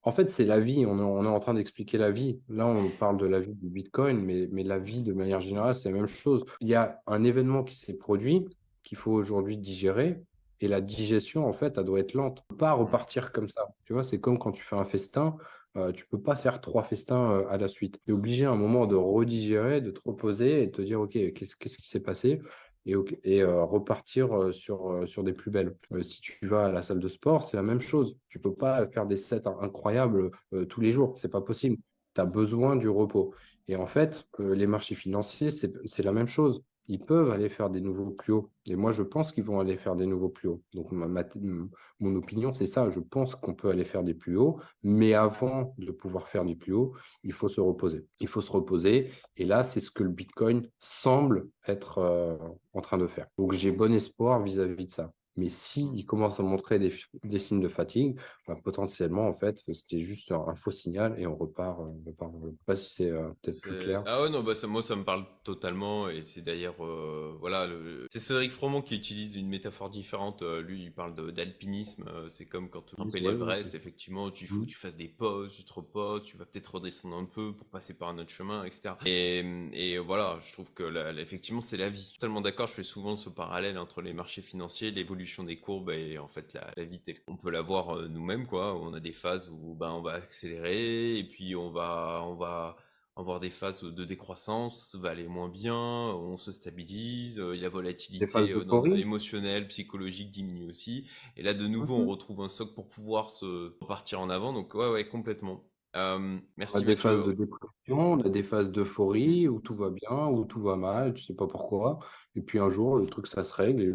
en 0.04 0.12
fait, 0.12 0.30
c'est 0.30 0.46
la 0.46 0.60
vie. 0.60 0.86
On 0.86 1.00
est, 1.00 1.28
en 1.28 1.40
train 1.40 1.54
d'expliquer 1.54 1.98
la 1.98 2.12
vie. 2.12 2.40
Là, 2.50 2.68
on 2.68 2.90
parle 3.00 3.18
de 3.18 3.26
la 3.26 3.40
vie 3.40 3.54
du 3.54 3.70
Bitcoin, 3.70 4.20
mais, 4.22 4.64
la 4.64 4.78
vie, 4.78 5.02
de 5.02 5.14
manière 5.14 5.40
générale, 5.40 5.76
c'est 5.76 5.90
la 5.90 5.96
même 5.96 6.08
chose. 6.08 6.46
Il 6.60 6.68
y 6.68 6.76
a 6.76 7.02
un 7.08 7.24
événement 7.24 7.64
qui 7.64 7.76
s'est 7.76 7.94
produit 7.94 8.46
qu'il 8.84 8.98
faut 8.98 9.12
aujourd'hui 9.12 9.58
digérer. 9.58 10.22
Et 10.60 10.68
la 10.68 10.82
digestion, 10.82 11.48
en 11.48 11.54
fait, 11.54 11.78
elle 11.78 11.86
doit 11.86 12.00
être 12.00 12.14
lente. 12.14 12.44
On 12.50 12.54
peut 12.54 12.58
pas 12.58 12.74
repartir 12.74 13.32
comme 13.32 13.50
ça. 13.50 13.68
Tu 13.86 13.94
vois, 13.94 14.04
c'est 14.04 14.20
comme 14.20 14.38
quand 14.38 14.52
tu 14.52 14.64
fais 14.64 14.76
un 14.76 14.86
festin. 14.86 15.38
Euh, 15.76 15.92
tu 15.92 16.06
peux 16.06 16.20
pas 16.22 16.36
faire 16.36 16.62
trois 16.62 16.84
festins 16.84 17.32
euh, 17.32 17.48
à 17.50 17.58
la 17.58 17.68
suite. 17.68 18.00
Tu 18.06 18.12
es 18.12 18.14
obligé 18.14 18.46
à 18.46 18.52
un 18.52 18.56
moment 18.56 18.86
de 18.86 18.96
redigérer, 18.96 19.82
de 19.82 19.90
te 19.90 20.00
reposer 20.06 20.64
et 20.64 20.68
de 20.68 20.72
te 20.72 20.82
dire, 20.82 21.02
OK, 21.02 21.14
qu'est-ce 21.14 21.56
qui 21.56 21.90
s'est 21.90 22.00
passé? 22.00 22.42
Et, 22.86 23.42
euh, 23.42 23.64
repartir 23.64 24.34
euh, 24.36 24.52
sur, 24.52 24.92
euh, 24.92 25.06
sur 25.06 25.24
des 25.24 25.34
plus 25.34 25.52
belles. 25.52 25.76
si 26.02 26.22
tu 26.22 26.48
vas 26.48 26.66
à 26.66 26.72
la 26.72 26.84
salle 26.84 27.00
de 27.00 27.08
sport, 27.08 27.44
c'est 27.44 27.58
la 27.58 27.64
même 27.64 27.82
chose. 27.82 28.18
Tu 28.30 28.40
peux 28.40 28.54
pas 28.54 28.88
faire 28.88 29.06
des 29.06 29.18
sets 29.18 29.44
incroyables 29.62 30.32
tous 30.70 30.82
les 30.82 30.92
jours, 30.92 31.18
c'est 31.18 31.30
pas 31.30 31.42
possible. 31.42 31.78
Tu 32.16 32.22
as 32.22 32.26
besoin 32.26 32.76
du 32.76 32.90
repos. 32.90 33.34
Et 33.68 33.76
en 33.76 33.88
fait, 33.88 34.28
les 34.40 34.68
marchés 34.68 34.96
financiers, 34.96 35.52
c'est 35.52 36.04
la 36.04 36.12
même 36.12 36.28
chose 36.28 36.64
ils 36.88 37.00
peuvent 37.00 37.32
aller 37.32 37.50
faire 37.50 37.70
des 37.70 37.82
nouveaux 37.82 38.12
plus 38.12 38.34
hauts. 38.34 38.50
Et 38.66 38.76
moi, 38.76 38.92
je 38.92 39.04
pense 39.04 39.32
qu'ils 39.32 39.44
vont 39.44 39.60
aller 39.60 39.78
faire 39.78 39.96
des 39.96 40.06
nouveaux 40.06 40.30
plus 40.30 40.50
hauts. 40.50 40.62
Donc, 40.74 40.92
mon 40.92 42.16
opinion, 42.16 42.54
c'est 42.54 42.66
ça. 42.66 42.90
Je 42.90 43.00
pense 43.00 43.36
qu'on 43.36 43.54
peut 43.54 43.70
aller 43.70 43.86
faire 43.86 44.04
des 44.04 44.14
plus 44.14 44.38
hauts, 44.38 44.60
mais 44.84 45.14
avant 45.14 45.74
de 45.78 45.92
pouvoir 45.92 46.28
faire 46.28 46.46
des 46.46 46.56
plus 46.56 46.74
hauts, 46.74 46.94
il 47.24 47.34
faut 47.34 47.50
se 47.50 47.62
reposer. 47.62 48.06
Il 48.20 48.28
faut 48.28 48.42
se 48.42 48.52
reposer. 48.52 49.12
Et 49.38 49.46
là, 49.46 49.64
c'est 49.64 49.80
ce 49.80 49.92
que 49.92 50.04
le 50.04 50.10
Bitcoin 50.10 50.68
semble 50.80 51.48
être 51.68 52.00
euh, 52.00 52.38
en 52.74 52.82
train 52.82 52.98
de 52.98 53.08
faire. 53.08 53.28
Donc, 53.38 53.54
j'ai 53.54 53.72
bon 53.72 53.94
espoir 53.94 54.42
vis 54.42 54.60
à 54.60 54.66
-vis 54.66 54.86
de 54.86 54.92
ça. 54.92 55.12
Mais 55.36 55.50
s'il 55.50 56.06
commence 56.06 56.40
à 56.40 56.44
montrer 56.44 56.78
des, 56.78 57.40
signes 57.40 57.62
de 57.62 57.68
fatigue, 57.68 58.20
bah, 58.48 58.56
potentiellement, 58.64 59.28
en 59.28 59.34
fait, 59.34 59.64
c'était 59.74 60.00
juste 60.00 60.32
un, 60.32 60.56
faux 60.56 60.70
signal 60.70 61.16
et 61.18 61.26
on 61.26 61.36
repart. 61.36 61.80
Euh, 61.80 61.86
on 62.06 62.10
repart. 62.10 62.32
Je 62.40 62.46
ne 62.46 62.52
sais 62.52 62.58
pas 62.66 62.76
si 62.76 62.94
c'est 62.94 63.10
euh, 63.10 63.30
peut-être 63.42 63.62
plus 63.62 63.80
clair. 63.80 64.04
Ah 64.06 64.22
ouais, 64.22 64.30
non, 64.30 64.44
bah, 64.44 64.54
ça, 64.54 64.68
moi, 64.68 64.84
ça 64.84 64.96
me 64.96 65.04
parle 65.04 65.26
totalement. 65.44 66.08
Et 66.08 66.22
c'est 66.22 66.42
d'ailleurs, 66.42 66.86
euh, 66.86 67.36
voilà, 67.40 67.68
c'est 68.12 68.20
Cédric 68.20 68.52
Froment 68.52 68.84
qui 68.84 68.96
utilise 68.96 69.36
une 69.36 69.48
métaphore 69.48 69.90
différente. 69.90 70.44
lui, 70.44 70.84
il 70.84 70.94
parle 70.94 71.16
d'alpinisme. 71.34 72.06
C'est 72.28 72.46
comme 72.46 72.70
quand 72.70 72.84
tu 72.84 72.96
grimper 72.96 73.20
l'Everest, 73.20 73.74
effectivement, 73.74 74.30
tu 74.30 74.46
faut 74.46 74.60
que 74.60 74.62
mmh. 74.62 74.68
tu 74.68 74.76
fasses 74.76 74.96
des 74.96 75.08
pauses, 75.08 75.56
tu 75.56 75.64
te 75.64 75.74
reposes, 75.74 76.24
tu 76.24 76.38
vas 76.38 76.46
peut-être 76.46 76.76
redescendre 76.76 77.18
un 77.18 77.26
peu 77.26 77.54
pour 77.56 77.68
passer 77.68 77.96
par 77.96 78.10
un 78.10 78.20
autre 78.20 78.30
chemin, 78.30 78.64
etc. 78.66 78.96
Et, 79.06 79.44
et 79.74 79.98
voilà, 79.98 80.38
je 80.42 80.54
trouve 80.54 80.72
que 80.74 80.84
effectivement, 81.20 81.62
c'est 81.62 81.78
la 81.78 81.90
vie. 81.90 82.12
Totalement 82.14 82.42
d'accord, 82.42 82.68
je 82.68 82.74
fais 82.74 82.84
souvent 82.84 83.16
ce 83.16 83.30
parallèle 83.30 83.80
entre 83.80 84.02
les 84.02 84.14
marchés 84.14 84.44
financiers, 84.44 84.92
l'évolution 84.92 85.23
des 85.44 85.58
courbes 85.60 85.92
et 85.92 86.18
en 86.18 86.28
fait 86.28 86.54
la, 86.54 86.72
la 86.76 86.84
vie 86.84 87.02
on 87.28 87.36
peut 87.36 87.50
la 87.50 87.62
voir 87.62 87.98
euh, 87.98 88.08
nous-mêmes 88.08 88.48
quoi. 88.48 88.76
On 88.76 88.94
a 88.94 89.00
des 89.00 89.14
phases 89.14 89.50
où 89.50 89.76
ben 89.76 89.92
on 89.92 90.02
va 90.02 90.14
accélérer 90.14 91.18
et 91.18 91.24
puis 91.24 91.56
on 91.56 91.72
va 91.72 92.22
on 92.26 92.36
va 92.36 92.76
avoir 93.16 93.40
des 93.40 93.50
phases 93.50 93.84
de 93.84 94.06
décroissance, 94.06 94.96
va 94.96 95.10
aller 95.10 95.28
moins 95.28 95.50
bien, 95.50 95.76
on 95.76 96.38
se 96.38 96.52
stabilise, 96.52 97.40
euh, 97.40 97.56
la 97.56 97.70
volatilité 97.70 98.26
euh, 98.36 98.96
émotionnelle, 98.96 99.68
psychologique 99.68 100.32
diminue 100.32 100.70
aussi. 100.70 101.08
Et 101.38 101.44
là, 101.44 101.54
de 101.54 101.68
nouveau, 101.68 101.96
on 101.96 102.04
mhm. 102.04 102.10
retrouve 102.10 102.42
un 102.42 102.50
socle 102.50 102.74
pour 102.74 102.88
pouvoir 102.88 103.30
se 103.30 103.76
repartir 103.80 104.20
en 104.20 104.30
avant. 104.30 104.52
Donc, 104.52 104.74
ouais, 104.74 104.90
ouais, 104.90 105.08
complètement. 105.08 105.64
Euh, 105.96 106.40
merci. 106.58 106.78
On 106.78 106.82
a 106.82 106.86
des 106.86 106.96
phases 106.96 107.24
de 107.24 107.34
dépression, 107.34 108.14
on 108.14 108.20
a 108.22 108.30
des 108.30 108.42
phases 108.42 108.72
d'euphorie 108.72 109.48
où 109.48 109.60
tout 109.60 109.76
va 109.76 109.92
bien, 109.92 110.28
où 110.28 110.44
tout 110.46 110.62
va 110.62 110.76
mal, 110.76 111.14
tu 111.14 111.24
sais 111.24 111.36
pas 111.36 111.46
pourquoi. 111.46 112.00
Et 112.36 112.42
puis 112.42 112.58
un 112.58 112.70
jour, 112.70 112.98
le 112.98 113.06
truc, 113.06 113.28
ça 113.28 113.44
se 113.44 113.54
règle 113.54 113.84
et 113.84 113.92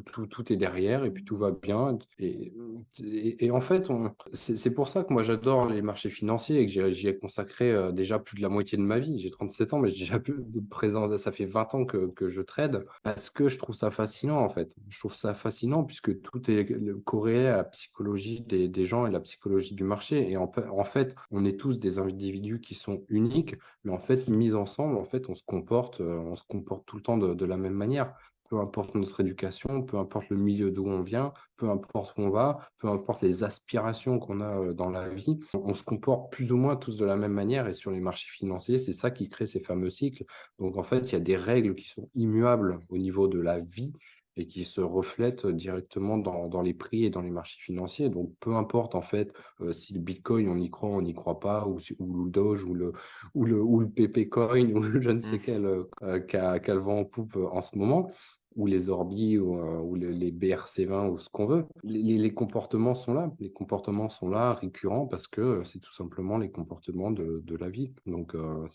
tout, 0.00 0.52
est 0.52 0.56
derrière 0.56 1.04
et 1.04 1.10
puis 1.10 1.24
tout 1.24 1.36
va 1.36 1.50
bien. 1.50 1.98
Et, 2.18 3.50
en 3.50 3.60
fait, 3.60 3.88
c'est 4.32 4.74
pour 4.74 4.88
ça 4.88 5.04
que 5.04 5.12
moi 5.12 5.22
j'adore 5.22 5.66
les 5.66 5.82
marchés 5.82 6.10
financiers 6.10 6.60
et 6.60 6.66
que 6.66 6.90
j'y 6.90 7.08
ai, 7.08 7.18
consacré 7.18 7.70
euh, 7.70 7.92
déjà 7.92 8.18
plus 8.18 8.36
de 8.36 8.42
la 8.42 8.48
moitié 8.48 8.78
de 8.78 8.82
ma 8.82 8.98
vie. 8.98 9.18
J'ai 9.18 9.30
37 9.30 9.74
ans, 9.74 9.78
mais 9.78 9.90
j'ai 9.90 10.04
déjà 10.04 10.18
de. 10.18 11.16
Ça 11.16 11.32
fait 11.32 11.44
20 11.44 11.74
ans 11.74 11.84
que, 11.84 12.28
je 12.28 12.42
trade 12.42 12.84
parce 13.02 13.30
que 13.30 13.48
je 13.48 13.58
trouve 13.58 13.74
ça 13.74 13.90
fascinant 13.90 14.38
en 14.38 14.48
fait. 14.48 14.74
Je 14.88 14.98
trouve 14.98 15.14
ça 15.14 15.34
fascinant 15.34 15.84
puisque 15.84 16.20
tout 16.22 16.50
est 16.50 16.66
corrélé 17.04 17.46
à 17.46 17.58
la 17.58 17.64
psychologie 17.64 18.40
des, 18.40 18.84
gens 18.84 19.06
et 19.06 19.10
la 19.10 19.20
psychologie 19.20 19.74
du 19.74 19.84
marché. 19.84 20.30
Et 20.30 20.36
en, 20.36 20.48
fait, 20.84 21.14
on 21.30 21.44
est 21.44 21.58
tous 21.58 21.78
des 21.78 21.98
individus 21.98 22.60
qui 22.60 22.74
sont 22.74 23.02
uniques, 23.08 23.56
mais 23.84 23.92
en 23.92 23.98
fait, 23.98 24.28
mis 24.28 24.54
ensemble, 24.54 24.96
en 24.96 25.04
fait, 25.04 25.28
on 25.28 25.34
se 25.34 25.44
comporte, 25.44 26.00
euh, 26.00 26.18
on 26.18 26.36
se 26.36 26.44
comporte 26.48 26.84
tout 26.86 26.96
le 26.96 27.02
temps 27.02 27.18
de 27.18 27.44
la 27.44 27.56
même 27.56 27.74
manière 27.74 28.14
peu 28.52 28.58
importe 28.58 28.94
notre 28.96 29.20
éducation, 29.20 29.82
peu 29.82 29.96
importe 29.96 30.28
le 30.28 30.36
milieu 30.36 30.70
d'où 30.70 30.86
on 30.86 31.00
vient, 31.00 31.32
peu 31.56 31.70
importe 31.70 32.18
où 32.18 32.20
on 32.20 32.28
va, 32.28 32.68
peu 32.80 32.88
importe 32.88 33.22
les 33.22 33.44
aspirations 33.44 34.18
qu'on 34.18 34.42
a 34.42 34.58
euh, 34.58 34.74
dans 34.74 34.90
la 34.90 35.08
vie, 35.08 35.40
on, 35.54 35.72
se 35.72 35.82
comporte 35.82 36.30
plus 36.30 36.52
ou 36.52 36.58
moins 36.58 36.76
tous 36.76 36.98
de 36.98 37.06
la 37.06 37.16
même 37.16 37.32
manière 37.32 37.66
et 37.66 37.72
sur 37.72 37.90
les 37.90 38.00
marchés 38.00 38.28
financiers, 38.28 38.78
c'est 38.78 38.92
ça 38.92 39.10
qui 39.10 39.30
crée 39.30 39.46
ces 39.46 39.60
fameux 39.60 39.88
cycles. 39.88 40.26
Donc 40.58 40.76
en 40.76 40.82
fait, 40.82 41.10
il 41.10 41.12
y 41.12 41.16
a 41.16 41.20
des 41.20 41.38
règles 41.38 41.74
qui 41.74 41.88
sont 41.88 42.10
immuables 42.14 42.80
au 42.90 42.98
niveau 42.98 43.26
de 43.26 43.40
la 43.40 43.58
vie 43.58 43.94
et 44.36 44.46
qui 44.46 44.64
se 44.64 44.80
reflètent 44.80 45.46
directement 45.46 46.18
dans, 46.18 46.62
les 46.62 46.74
prix 46.74 47.04
et 47.04 47.10
dans 47.10 47.20
les 47.20 47.30
marchés 47.30 47.60
financiers. 47.60 48.08
Donc, 48.08 48.32
peu 48.40 48.54
importe 48.54 48.94
en 48.94 49.02
fait 49.02 49.32
euh, 49.60 49.72
si 49.72 49.92
le 49.94 50.00
Bitcoin, 50.00 50.48
on 50.48 50.58
y 50.58 50.70
croit, 50.70 50.88
on 50.88 51.02
n'y 51.02 51.14
croit 51.14 51.40
pas, 51.40 51.66
ou, 51.66 51.78
ou, 51.98 52.24
le 52.24 52.30
Doge, 52.30 52.64
ou 52.64 52.74
le, 52.74 52.92
ou 53.34 53.44
le, 53.44 53.60
ou 53.60 53.80
le 53.80 53.88
PP 53.88 54.28
Coin, 54.30 54.70
ou 54.74 55.00
je 55.00 55.10
ne 55.10 55.20
sais 55.20 55.36
mmh. 55.36 55.42
quel, 55.44 55.66
euh, 56.02 56.20
qu'a 56.20 56.76
vent 56.76 57.00
en 57.00 57.04
poupe 57.04 57.36
en 57.36 57.60
ce 57.60 57.76
moment, 57.76 58.10
ou 58.56 58.66
les 58.66 58.88
Orbi 58.88 59.38
ou, 59.38 59.58
euh, 59.58 59.96
les, 59.96 60.32
BRC20 60.32 61.10
ou 61.10 61.18
ce 61.18 61.28
qu'on 61.28 61.46
veut. 61.46 61.66
Les, 61.84 62.32
comportements 62.34 62.94
sont 62.94 63.14
là. 63.14 63.30
Les 63.40 63.50
comportements 63.50 64.08
sont 64.08 64.28
là, 64.28 64.54
récurrents, 64.54 65.06
parce 65.06 65.26
que 65.26 65.62
c'est 65.64 65.78
tout 65.78 65.92
simplement 65.92 66.38
les 66.38 66.50
comportements 66.50 67.10
de, 67.10 67.42
la 67.58 67.68
vie. 67.68 67.92
Donc, 68.06 68.34
euh, 68.34 68.66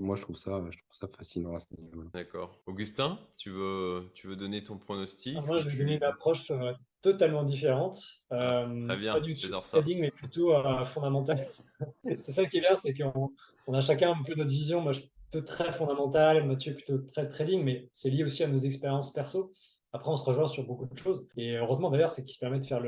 moi, 0.00 0.16
je 0.16 0.22
trouve, 0.22 0.36
ça, 0.36 0.64
je 0.70 0.78
trouve 0.78 0.92
ça 0.92 1.08
fascinant 1.16 1.54
à 1.54 1.60
ce 1.60 1.66
niveau 1.76 2.02
D'accord. 2.12 2.58
Augustin, 2.66 3.18
tu 3.36 3.50
veux, 3.50 4.10
tu 4.14 4.26
veux 4.26 4.36
donner 4.36 4.62
ton 4.62 4.78
pronostic? 4.78 5.36
Moi, 5.46 5.58
je 5.58 5.68
vais 5.68 5.78
donner 5.78 5.96
une 5.96 6.04
approche 6.04 6.50
euh, 6.50 6.72
totalement 7.02 7.44
différente. 7.44 7.98
Très 8.30 8.96
bien, 8.96 9.12
pas 9.12 9.20
du 9.20 9.34
tout 9.36 9.48
trading, 9.48 10.00
mais 10.00 10.10
plutôt 10.10 10.54
fondamental. 10.86 11.46
c'est 12.04 12.32
ça 12.32 12.46
qui 12.46 12.58
est 12.58 12.60
bien, 12.60 12.76
c'est 12.76 12.94
qu'on 12.94 13.30
on 13.66 13.74
a 13.74 13.80
chacun 13.80 14.12
un 14.12 14.22
peu 14.22 14.34
notre 14.34 14.50
vision. 14.50 14.80
Moi, 14.80 14.92
je 14.92 15.00
très 15.40 15.72
fondamental, 15.72 16.46
Mathieu 16.46 16.74
plutôt 16.74 16.98
très 16.98 17.28
trading, 17.28 17.62
mais 17.62 17.88
c'est 17.92 18.10
lié 18.10 18.24
aussi 18.24 18.42
à 18.44 18.48
nos 18.48 18.58
expériences 18.58 19.12
perso. 19.12 19.52
Après, 19.94 20.10
on 20.10 20.16
se 20.16 20.24
rejoint 20.24 20.48
sur 20.48 20.66
beaucoup 20.66 20.86
de 20.86 20.96
choses. 20.96 21.28
Et 21.36 21.56
heureusement, 21.56 21.90
d'ailleurs, 21.90 22.10
c'est 22.10 22.24
qui 22.24 22.38
permet 22.38 22.58
de 22.58 22.64
faire 22.64 22.80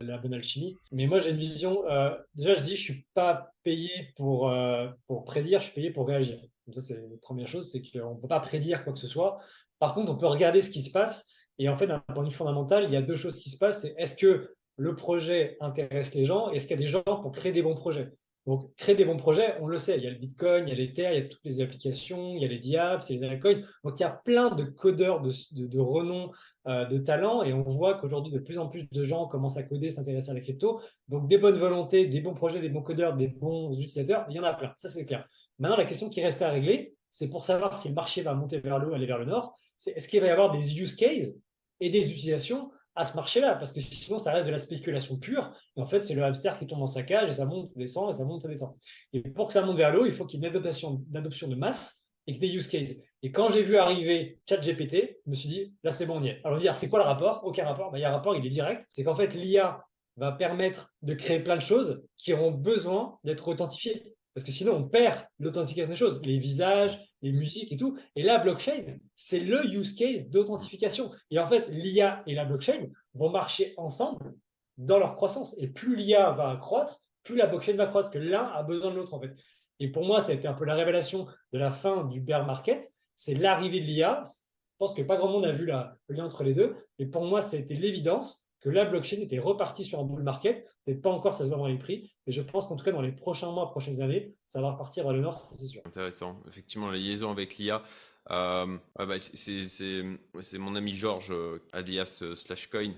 la 0.00 0.18
bonne 0.18 0.34
alchimie. 0.34 0.76
Mais 0.90 1.06
moi, 1.06 1.20
j'ai 1.20 1.30
une 1.30 1.36
vision. 1.36 1.88
Euh, 1.88 2.16
déjà, 2.34 2.54
je 2.54 2.62
dis, 2.62 2.76
je 2.76 2.82
suis 2.82 3.06
pas 3.14 3.52
payé 3.62 3.90
pour, 4.16 4.50
euh, 4.50 4.88
pour 5.06 5.24
prédire, 5.24 5.60
je 5.60 5.66
suis 5.66 5.74
payé 5.74 5.90
pour 5.92 6.08
réagir. 6.08 6.40
ça, 6.72 6.80
c'est 6.80 6.94
la 6.94 7.16
première 7.22 7.46
chose, 7.46 7.70
c'est 7.70 7.80
qu'on 7.80 8.16
ne 8.16 8.20
peut 8.20 8.26
pas 8.26 8.40
prédire 8.40 8.82
quoi 8.82 8.92
que 8.92 8.98
ce 8.98 9.06
soit. 9.06 9.38
Par 9.78 9.94
contre, 9.94 10.10
on 10.12 10.16
peut 10.16 10.26
regarder 10.26 10.60
ce 10.60 10.70
qui 10.70 10.82
se 10.82 10.90
passe. 10.90 11.28
Et 11.58 11.68
en 11.68 11.76
fait, 11.76 11.86
d'un 11.86 12.00
point 12.00 12.24
de 12.24 12.28
vue 12.28 12.34
fondamental, 12.34 12.84
il 12.84 12.92
y 12.92 12.96
a 12.96 13.02
deux 13.02 13.16
choses 13.16 13.38
qui 13.38 13.48
se 13.48 13.56
passent. 13.56 13.82
C'est 13.82 13.94
est-ce 13.96 14.16
que 14.16 14.52
le 14.76 14.96
projet 14.96 15.56
intéresse 15.60 16.14
les 16.14 16.24
gens? 16.24 16.50
Est-ce 16.50 16.66
qu'il 16.66 16.76
y 16.76 16.80
a 16.80 16.82
des 16.82 16.88
gens 16.88 17.02
pour 17.02 17.30
créer 17.30 17.52
des 17.52 17.62
bons 17.62 17.76
projets? 17.76 18.12
Donc, 18.46 18.72
créer 18.76 18.94
des 18.94 19.04
bons 19.04 19.16
projets, 19.16 19.56
on 19.60 19.66
le 19.66 19.76
sait, 19.76 19.96
il 19.96 20.04
y 20.04 20.06
a 20.06 20.10
le 20.10 20.18
Bitcoin, 20.18 20.68
il 20.68 20.70
y 20.70 20.72
a 20.72 20.76
l'Ether, 20.76 21.08
il 21.12 21.14
y 21.14 21.24
a 21.24 21.28
toutes 21.28 21.44
les 21.44 21.60
applications, 21.60 22.36
il 22.36 22.42
y 22.42 22.44
a 22.44 22.48
les 22.48 22.58
Diabs, 22.58 23.02
il 23.10 23.16
y 23.16 23.24
a 23.24 23.28
les 23.28 23.34
Bitcoin. 23.34 23.66
Donc, 23.82 23.98
il 23.98 24.02
y 24.02 24.06
a 24.06 24.10
plein 24.10 24.50
de 24.50 24.62
codeurs 24.62 25.20
de, 25.20 25.32
de, 25.52 25.78
renom, 25.80 26.30
euh, 26.68 26.84
de 26.84 26.98
talent, 26.98 27.42
et 27.42 27.52
on 27.52 27.64
voit 27.64 27.94
qu'aujourd'hui, 27.98 28.32
de 28.32 28.38
plus 28.38 28.58
en 28.58 28.68
plus 28.68 28.88
de 28.88 29.02
gens 29.02 29.26
commencent 29.26 29.56
à 29.56 29.64
coder, 29.64 29.90
s'intéresser 29.90 30.30
à 30.30 30.34
la 30.34 30.40
crypto. 30.40 30.80
Donc, 31.08 31.28
des 31.28 31.38
bonnes 31.38 31.56
volontés, 31.56 32.06
des 32.06 32.20
bons 32.20 32.34
projets, 32.34 32.60
des 32.60 32.68
bons 32.68 32.82
codeurs, 32.82 33.16
des 33.16 33.26
bons 33.26 33.72
utilisateurs, 33.72 34.26
il 34.30 34.36
y 34.36 34.38
en 34.38 34.44
a 34.44 34.54
plein. 34.54 34.72
Ça, 34.76 34.88
c'est 34.88 35.04
clair. 35.04 35.26
Maintenant, 35.58 35.76
la 35.76 35.84
question 35.84 36.08
qui 36.08 36.22
reste 36.22 36.40
à 36.40 36.50
régler, 36.50 36.94
c'est 37.10 37.28
pour 37.28 37.44
savoir 37.44 37.76
si 37.76 37.88
le 37.88 37.94
marché 37.94 38.22
va 38.22 38.34
monter 38.34 38.60
vers 38.60 38.78
le 38.78 38.88
haut, 38.88 38.94
aller 38.94 39.06
vers 39.06 39.18
le 39.18 39.24
nord, 39.24 39.58
c'est 39.76 39.90
est-ce 39.96 40.08
qu'il 40.08 40.20
va 40.20 40.28
y 40.28 40.30
avoir 40.30 40.50
des 40.50 40.78
use 40.78 40.94
cases 40.94 41.34
et 41.80 41.90
des 41.90 42.12
utilisations 42.12 42.70
à 42.96 43.04
ce 43.04 43.14
marché-là, 43.14 43.54
parce 43.54 43.72
que 43.72 43.80
sinon, 43.80 44.18
ça 44.18 44.32
reste 44.32 44.46
de 44.46 44.52
la 44.52 44.58
spéculation 44.58 45.18
pure. 45.18 45.52
Et 45.76 45.80
en 45.80 45.86
fait, 45.86 46.04
c'est 46.04 46.14
le 46.14 46.24
hamster 46.24 46.58
qui 46.58 46.66
tombe 46.66 46.80
dans 46.80 46.86
sa 46.86 47.02
cage 47.02 47.28
et 47.28 47.32
ça 47.32 47.44
monte, 47.44 47.68
ça 47.68 47.78
descend, 47.78 48.10
et 48.10 48.12
ça 48.14 48.24
monte, 48.24 48.42
ça 48.42 48.48
descend. 48.48 48.74
Et 49.12 49.20
pour 49.22 49.46
que 49.46 49.52
ça 49.52 49.64
monte 49.64 49.76
vers 49.76 49.92
l'eau, 49.92 50.06
il 50.06 50.12
faut 50.12 50.24
qu'il 50.24 50.40
y 50.40 50.44
ait 50.44 50.48
une 50.48 50.56
adoption, 50.56 51.04
de 51.12 51.54
masse 51.54 52.06
et 52.26 52.34
que 52.34 52.40
des 52.40 52.54
use 52.54 52.68
cases. 52.68 52.94
Et 53.22 53.30
quand 53.30 53.50
j'ai 53.50 53.62
vu 53.62 53.76
arriver 53.76 54.40
ChatGPT, 54.48 55.18
je 55.24 55.30
me 55.30 55.34
suis 55.34 55.48
dit, 55.48 55.74
là, 55.84 55.90
c'est 55.90 56.06
bon, 56.06 56.18
on 56.18 56.22
y 56.24 56.28
est. 56.28 56.40
Alors, 56.44 56.58
dire, 56.58 56.74
c'est 56.74 56.88
quoi 56.88 56.98
le 56.98 57.04
rapport? 57.04 57.42
Aucun 57.44 57.64
rapport. 57.64 57.92
Ben, 57.92 57.98
il 57.98 58.00
y 58.00 58.04
a 58.04 58.10
un 58.10 58.16
rapport, 58.16 58.34
il 58.34 58.44
est 58.44 58.50
direct. 58.50 58.84
C'est 58.92 59.04
qu'en 59.04 59.14
fait, 59.14 59.34
l'IA 59.34 59.84
va 60.16 60.32
permettre 60.32 60.94
de 61.02 61.14
créer 61.14 61.40
plein 61.40 61.56
de 61.56 61.62
choses 61.62 62.04
qui 62.16 62.32
auront 62.32 62.50
besoin 62.50 63.18
d'être 63.24 63.46
authentifiées. 63.48 64.15
Parce 64.36 64.44
que 64.44 64.52
sinon, 64.52 64.74
on 64.74 64.84
perd 64.86 65.26
l'authentification 65.38 65.90
des 65.90 65.96
choses, 65.96 66.20
les 66.22 66.36
visages, 66.36 67.00
les 67.22 67.32
musiques 67.32 67.72
et 67.72 67.78
tout. 67.78 67.96
Et 68.16 68.22
la 68.22 68.36
blockchain, 68.36 68.98
c'est 69.14 69.40
le 69.40 69.64
use 69.64 69.94
case 69.94 70.28
d'authentification. 70.28 71.10
Et 71.30 71.38
en 71.38 71.46
fait, 71.46 71.66
l'IA 71.70 72.22
et 72.26 72.34
la 72.34 72.44
blockchain 72.44 72.88
vont 73.14 73.30
marcher 73.30 73.72
ensemble 73.78 74.34
dans 74.76 74.98
leur 74.98 75.14
croissance. 75.14 75.56
Et 75.58 75.68
plus 75.68 75.96
l'IA 75.96 76.32
va 76.32 76.54
croître, 76.56 77.00
plus 77.22 77.34
la 77.34 77.46
blockchain 77.46 77.76
va 77.76 77.86
croître, 77.86 78.10
parce 78.10 78.14
que 78.14 78.18
l'un 78.18 78.44
a 78.44 78.62
besoin 78.62 78.90
de 78.90 78.96
l'autre, 78.96 79.14
en 79.14 79.20
fait. 79.22 79.34
Et 79.80 79.90
pour 79.90 80.04
moi, 80.04 80.20
ça 80.20 80.32
a 80.32 80.34
été 80.34 80.46
un 80.46 80.52
peu 80.52 80.66
la 80.66 80.74
révélation 80.74 81.26
de 81.54 81.58
la 81.58 81.70
fin 81.70 82.04
du 82.04 82.20
bear 82.20 82.44
market. 82.44 82.92
C'est 83.14 83.36
l'arrivée 83.36 83.80
de 83.80 83.86
l'IA. 83.86 84.22
Je 84.26 84.76
pense 84.76 84.92
que 84.92 85.00
pas 85.00 85.16
grand 85.16 85.30
monde 85.30 85.46
a 85.46 85.52
vu 85.52 85.64
le 85.64 85.72
lien 86.14 86.26
entre 86.26 86.44
les 86.44 86.52
deux. 86.52 86.76
Et 86.98 87.06
pour 87.06 87.24
moi, 87.24 87.40
ça 87.40 87.56
a 87.56 87.60
été 87.60 87.74
l'évidence 87.74 88.45
que 88.60 88.68
la 88.68 88.84
blockchain 88.84 89.18
était 89.18 89.38
repartie 89.38 89.84
sur 89.84 90.00
un 90.00 90.04
bull 90.04 90.22
market. 90.22 90.66
Peut-être 90.84 91.02
pas 91.02 91.10
encore, 91.10 91.34
ça 91.34 91.44
se 91.44 91.48
voit 91.48 91.58
dans 91.58 91.66
les 91.66 91.78
prix, 91.78 92.12
mais 92.26 92.32
je 92.32 92.42
pense 92.42 92.68
qu'en 92.68 92.76
tout 92.76 92.84
cas, 92.84 92.92
dans 92.92 93.02
les 93.02 93.12
prochains 93.12 93.50
mois, 93.50 93.70
prochaines 93.70 94.02
années, 94.02 94.36
ça 94.46 94.60
va 94.60 94.70
repartir 94.70 95.04
vers 95.04 95.12
le 95.12 95.20
nord, 95.20 95.36
c'est 95.36 95.66
sûr. 95.66 95.82
Intéressant. 95.84 96.40
Effectivement, 96.48 96.90
la 96.90 96.98
liaison 96.98 97.30
avec 97.30 97.56
l'IA. 97.56 97.82
Euh, 98.30 98.78
bah, 98.96 99.18
c'est 99.18 100.58
mon 100.58 100.74
ami 100.74 100.94
Georges, 100.94 101.30
euh, 101.30 101.62
alias 101.72 102.20
euh, 102.22 102.34
Slashcoin, 102.34 102.92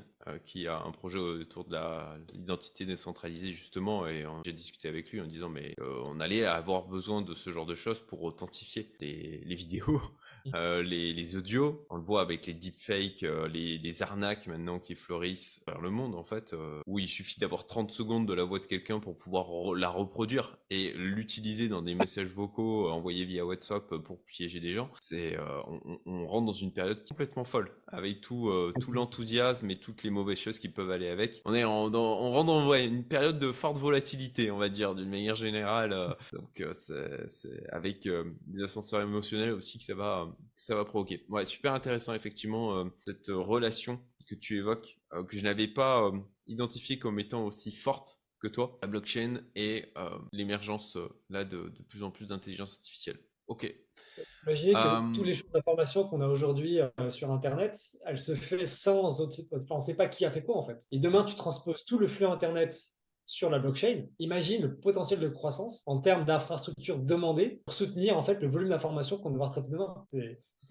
qui 0.44 0.66
a 0.66 0.80
un 0.80 0.90
projet 0.90 1.18
autour 1.18 1.64
de 1.64 1.76
l'identité 2.32 2.84
décentralisée 2.84 3.52
justement 3.52 4.06
et 4.06 4.24
j'ai 4.44 4.52
discuté 4.52 4.88
avec 4.88 5.10
lui 5.10 5.20
en 5.20 5.26
disant 5.26 5.48
mais 5.48 5.74
euh, 5.80 6.02
on 6.06 6.20
allait 6.20 6.44
avoir 6.44 6.86
besoin 6.86 7.22
de 7.22 7.34
ce 7.34 7.50
genre 7.50 7.66
de 7.66 7.74
choses 7.74 8.00
pour 8.00 8.22
authentifier 8.22 8.90
les, 9.00 9.40
les 9.44 9.54
vidéos, 9.54 10.00
euh, 10.54 10.82
les, 10.82 11.12
les, 11.12 11.36
audios. 11.36 11.86
On 11.90 11.96
le 11.96 12.02
voit 12.02 12.22
avec 12.22 12.46
les 12.46 12.54
deepfakes, 12.54 13.22
les, 13.22 13.78
les, 13.78 14.02
arnaques 14.02 14.46
maintenant 14.46 14.78
qui 14.78 14.94
fleurissent 14.94 15.62
vers 15.66 15.80
le 15.80 15.90
monde 15.90 16.14
en 16.14 16.24
fait, 16.24 16.54
où 16.86 16.98
il 16.98 17.08
suffit 17.08 17.40
d'avoir 17.40 17.66
30 17.66 17.90
secondes 17.90 18.26
de 18.26 18.34
la 18.34 18.44
voix 18.44 18.58
de 18.58 18.66
quelqu'un 18.66 19.00
pour 19.00 19.16
pouvoir 19.16 19.74
la 19.74 19.88
reproduire 19.88 20.56
et 20.70 20.92
l'utiliser 20.92 21.68
dans 21.68 21.82
des 21.82 21.94
messages 21.94 22.28
vocaux 22.28 22.88
envoyés 22.90 23.24
via 23.24 23.44
WhatsApp 23.44 23.96
pour 23.96 24.22
piéger 24.24 24.60
des 24.60 24.72
gens. 24.72 24.90
C'est 25.00 25.36
on, 25.66 25.98
on, 26.06 26.26
rentre 26.26 26.46
dans 26.46 26.52
une 26.52 26.72
période 26.72 27.04
complètement 27.06 27.44
folle 27.44 27.70
avec 27.88 28.20
tout, 28.20 28.52
tout 28.80 28.92
l'enthousiasme 28.92 29.70
et 29.70 29.76
toutes 29.76 30.02
les 30.02 30.10
mauvaises 30.18 30.38
choses 30.38 30.58
qui 30.58 30.68
peuvent 30.68 30.90
aller 30.90 31.08
avec. 31.08 31.40
On 31.44 31.54
est 31.54 31.64
en, 31.64 31.92
on 31.94 32.32
rentre 32.32 32.46
dans 32.46 32.74
une 32.74 33.04
période 33.04 33.38
de 33.38 33.52
forte 33.52 33.78
volatilité, 33.78 34.50
on 34.50 34.58
va 34.58 34.68
dire, 34.68 34.94
d'une 34.94 35.08
manière 35.08 35.36
générale. 35.36 35.92
Euh, 35.92 36.08
donc 36.32 36.60
euh, 36.60 36.72
c'est 37.28 37.66
avec 37.70 38.06
euh, 38.06 38.24
des 38.46 38.62
ascenseurs 38.62 39.00
émotionnels 39.00 39.52
aussi 39.52 39.78
que 39.78 39.84
ça 39.84 39.94
va, 39.94 40.28
ça 40.54 40.74
va 40.74 40.84
provoquer. 40.84 41.24
Ouais, 41.28 41.44
super 41.44 41.72
intéressant 41.72 42.14
effectivement 42.14 42.88
cette 43.04 43.28
relation 43.28 44.00
que 44.28 44.34
tu 44.34 44.58
évoques, 44.58 44.98
que 45.10 45.36
je 45.36 45.42
n'avais 45.42 45.68
pas 45.68 46.12
identifiée 46.46 46.98
comme 46.98 47.18
étant 47.18 47.46
aussi 47.46 47.72
forte 47.72 48.20
que 48.40 48.48
toi, 48.48 48.78
la 48.82 48.88
blockchain 48.88 49.40
et 49.54 49.92
l'émergence 50.32 50.98
là 51.30 51.44
de, 51.44 51.68
de 51.68 51.82
plus 51.88 52.02
en 52.02 52.10
plus 52.10 52.26
d'intelligence 52.26 52.74
artificielle. 52.74 53.18
Ok. 53.48 53.74
Imaginez 54.46 54.74
que 54.74 54.78
euh, 54.78 55.14
toutes 55.14 55.26
les 55.26 55.34
choses 55.34 55.50
d'information 55.50 56.04
qu'on 56.06 56.20
a 56.20 56.26
aujourd'hui 56.26 56.80
euh, 56.80 57.10
sur 57.10 57.30
Internet, 57.30 57.76
elles 58.06 58.20
se 58.20 58.34
font 58.34 58.64
sans 58.64 59.20
autre... 59.20 59.40
Enfin, 59.52 59.66
on 59.70 59.76
ne 59.76 59.80
sait 59.80 59.96
pas 59.96 60.06
qui 60.06 60.24
a 60.24 60.30
fait 60.30 60.42
quoi 60.42 60.56
en 60.56 60.62
fait. 60.62 60.86
Et 60.92 60.98
demain, 60.98 61.24
tu 61.24 61.34
transposes 61.34 61.84
tout 61.84 61.98
le 61.98 62.06
flux 62.06 62.26
Internet 62.26 62.78
sur 63.26 63.50
la 63.50 63.58
blockchain. 63.58 64.04
Imagine 64.18 64.62
le 64.62 64.76
potentiel 64.76 65.20
de 65.20 65.28
croissance 65.28 65.82
en 65.86 66.00
termes 66.00 66.24
d'infrastructures 66.24 66.98
demandées 66.98 67.62
pour 67.64 67.74
soutenir 67.74 68.16
en 68.16 68.22
fait 68.22 68.40
le 68.40 68.48
volume 68.48 68.68
d'informations 68.68 69.18
qu'on 69.18 69.30
devoir 69.30 69.50
traiter 69.50 69.70
demain. 69.70 70.06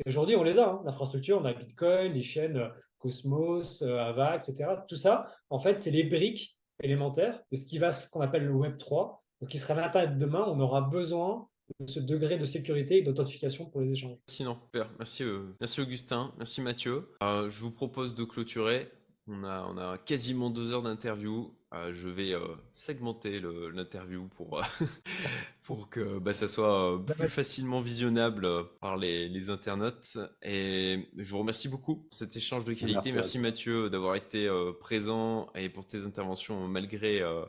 Aujourd'hui, 0.05 0.35
on 0.35 0.43
les 0.43 0.59
a, 0.59 0.69
hein, 0.69 0.81
l'infrastructure, 0.85 1.39
on 1.41 1.45
a 1.45 1.53
Bitcoin, 1.53 2.13
les 2.13 2.21
chaînes 2.21 2.57
euh, 2.57 2.69
Cosmos, 2.99 3.81
Ava, 3.81 4.35
etc. 4.35 4.69
Tout 4.87 4.95
ça, 4.95 5.27
en 5.49 5.59
fait, 5.59 5.79
c'est 5.79 5.91
les 5.91 6.03
briques 6.03 6.57
élémentaires 6.81 7.41
de 7.51 7.57
ce 7.57 7.65
qui 7.65 7.79
va, 7.79 7.91
ce 7.91 8.09
qu'on 8.09 8.21
appelle 8.21 8.45
le 8.45 8.53
Web 8.53 8.77
3. 8.77 9.23
Donc, 9.41 9.49
qui 9.49 9.57
sera 9.59 9.75
l'Internet 9.75 10.17
demain, 10.17 10.45
on 10.47 10.59
aura 10.59 10.81
besoin 10.81 11.47
ce 11.85 11.99
degré 11.99 12.37
de 12.37 12.45
sécurité 12.45 12.97
et 12.97 13.01
d'authentification 13.01 13.65
pour 13.65 13.81
les 13.81 13.91
échanges. 13.91 14.17
Sinon, 14.27 14.57
super. 14.65 14.89
Merci, 14.97 15.23
euh, 15.23 15.43
merci 15.59 15.81
Augustin, 15.81 16.33
merci 16.37 16.61
Mathieu. 16.61 17.09
Euh, 17.21 17.49
je 17.49 17.61
vous 17.61 17.71
propose 17.71 18.15
de 18.15 18.23
clôturer. 18.23 18.89
On 19.27 19.43
a, 19.43 19.67
on 19.69 19.77
a 19.77 19.97
quasiment 19.97 20.49
deux 20.49 20.71
heures 20.71 20.83
d'interview. 20.83 21.53
Euh, 21.73 21.91
je 21.91 22.07
vais 22.07 22.31
euh, 22.31 22.39
segmenter 22.71 23.41
l'interview 23.41 24.29
pour, 24.29 24.61
pour 25.63 25.89
que 25.89 26.17
bah, 26.17 26.31
ça 26.31 26.47
soit 26.47 26.93
euh, 26.93 26.97
plus 26.97 27.27
facilement 27.27 27.81
visionnable 27.81 28.47
par 28.79 28.95
les, 28.95 29.27
les 29.27 29.49
internautes. 29.49 30.17
Et 30.41 31.09
je 31.17 31.29
vous 31.29 31.39
remercie 31.39 31.67
beaucoup 31.67 31.97
pour 31.97 32.13
cet 32.13 32.37
échange 32.37 32.63
de 32.63 32.73
qualité. 32.73 33.11
Merci 33.11 33.37
Merci 33.37 33.39
Mathieu 33.39 33.89
d'avoir 33.89 34.15
été 34.15 34.47
euh, 34.47 34.71
présent 34.79 35.51
et 35.55 35.67
pour 35.67 35.85
tes 35.85 36.05
interventions 36.05 36.65
malgré 36.69 37.21
euh, 37.21 37.43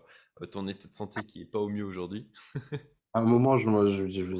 ton 0.50 0.66
état 0.66 0.88
de 0.88 0.94
santé 0.94 1.20
qui 1.22 1.42
est 1.42 1.46
pas 1.46 1.60
au 1.60 1.68
mieux 1.68 1.84
aujourd'hui. 1.84 2.28
À 3.12 3.18
un 3.18 3.22
moment, 3.24 3.58
je, 3.58 3.68
moi, 3.68 3.84
je, 3.86 4.06
je, 4.08 4.24
je 4.24 4.34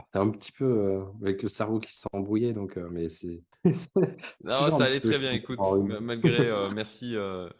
partais 0.00 0.18
un 0.18 0.30
petit 0.30 0.52
peu 0.52 0.64
euh, 0.64 1.02
avec 1.22 1.42
le 1.42 1.48
cerveau 1.48 1.78
qui 1.78 1.92
s'embrouillait, 1.96 2.52
donc, 2.52 2.76
euh, 2.76 2.88
mais 2.90 3.08
c'est. 3.08 3.42
Non, 4.44 4.70
ça 4.70 4.84
allait 4.84 5.00
très 5.00 5.18
bien, 5.18 5.32
écoute, 5.32 5.58
malgré, 6.00 6.48
euh, 6.48 6.70
merci, 6.70 7.14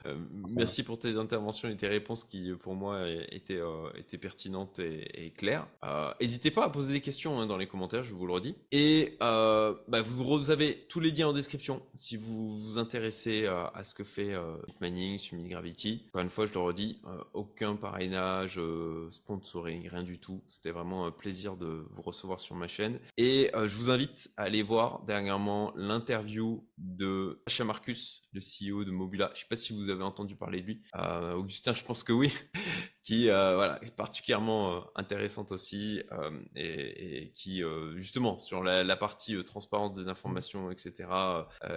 merci 0.57 0.83
pour 0.83 0.99
tes 0.99 1.17
interventions 1.17 1.69
et 1.69 1.77
tes 1.77 1.89
réponses 1.89 2.25
qui, 2.25 2.53
pour 2.59 2.75
moi, 2.75 3.07
étaient, 3.31 3.61
étaient 3.97 4.19
pertinentes 4.19 4.79
et, 4.79 5.27
et 5.27 5.31
claires. 5.31 5.67
N'hésitez 6.21 6.51
pas 6.51 6.65
à 6.65 6.71
poser 6.71 6.93
des 6.95 7.01
questions 7.01 7.39
hein, 7.39 7.47
dans 7.47 7.59
les 7.59 7.67
commentaires, 7.67 8.03
je 8.03 8.15
vous 8.15 8.27
le 8.27 8.33
redis. 8.33 8.57
Et 8.73 9.17
bah, 9.21 10.01
vous, 10.03 10.51
avez 10.51 10.87
tous 10.89 11.01
les 11.01 11.11
liens 11.11 11.29
en 11.29 11.33
description 11.33 11.83
si 11.97 12.17
vous 12.17 12.59
vous 12.59 12.79
intéressez 12.79 13.47
à 13.47 13.85
ce 13.85 13.95
que 13.95 14.05
fait 14.05 14.35
Manning, 14.81 15.19
Summit 15.19 15.49
Gravity. 15.49 16.05
Encore 16.09 16.23
une 16.23 16.31
fois, 16.31 16.47
je 16.47 16.55
le 16.55 16.61
redis, 16.61 17.03
aucun 17.35 17.77
parrainage, 17.77 18.59
sponsoring, 19.11 19.89
rien 19.89 20.03
du 20.03 20.19
tout. 20.19 20.41
C'était 20.49 20.71
vraiment 20.71 21.07
un 21.07 21.11
plaisir 21.11 21.57
de 21.57 21.85
vous 21.91 22.03
recevoir 22.03 22.30
sur 22.39 22.55
ma 22.55 22.69
chaîne. 22.69 23.01
Et 23.17 23.51
euh, 23.55 23.67
je 23.67 23.75
vous 23.77 23.91
invite 23.91 24.31
à 24.37 24.43
aller 24.43 24.63
voir 24.63 25.03
dernièrement 25.05 25.73
l'interview 25.75 26.67
de 26.79 27.43
Sacha 27.47 27.65
Marcus, 27.65 28.23
le 28.33 28.41
CEO 28.41 28.85
de 28.85 28.91
Mobula. 28.91 29.31
Je 29.35 29.41
sais 29.41 29.49
pas 29.49 29.57
si 29.57 29.73
vous 29.73 29.89
avez 29.89 30.05
entendu 30.05 30.37
parler 30.37 30.61
de 30.61 30.67
lui. 30.67 30.83
Euh, 30.97 31.35
Augustin, 31.35 31.75
je 31.75 31.85
pense 31.85 32.05
que 32.05 32.13
oui. 32.13 32.33
qui 33.03 33.29
euh, 33.31 33.57
voilà, 33.57 33.83
est 33.83 33.97
particulièrement 33.97 34.85
intéressante 34.95 35.53
aussi 35.53 36.03
et, 36.55 37.23
et 37.23 37.33
qui 37.33 37.63
justement 37.97 38.39
sur 38.39 38.63
la, 38.63 38.85
la 38.85 38.97
partie 38.97 39.43
transparence 39.43 39.95
des 39.95 40.09
informations, 40.09 40.71
etc. 40.71 41.09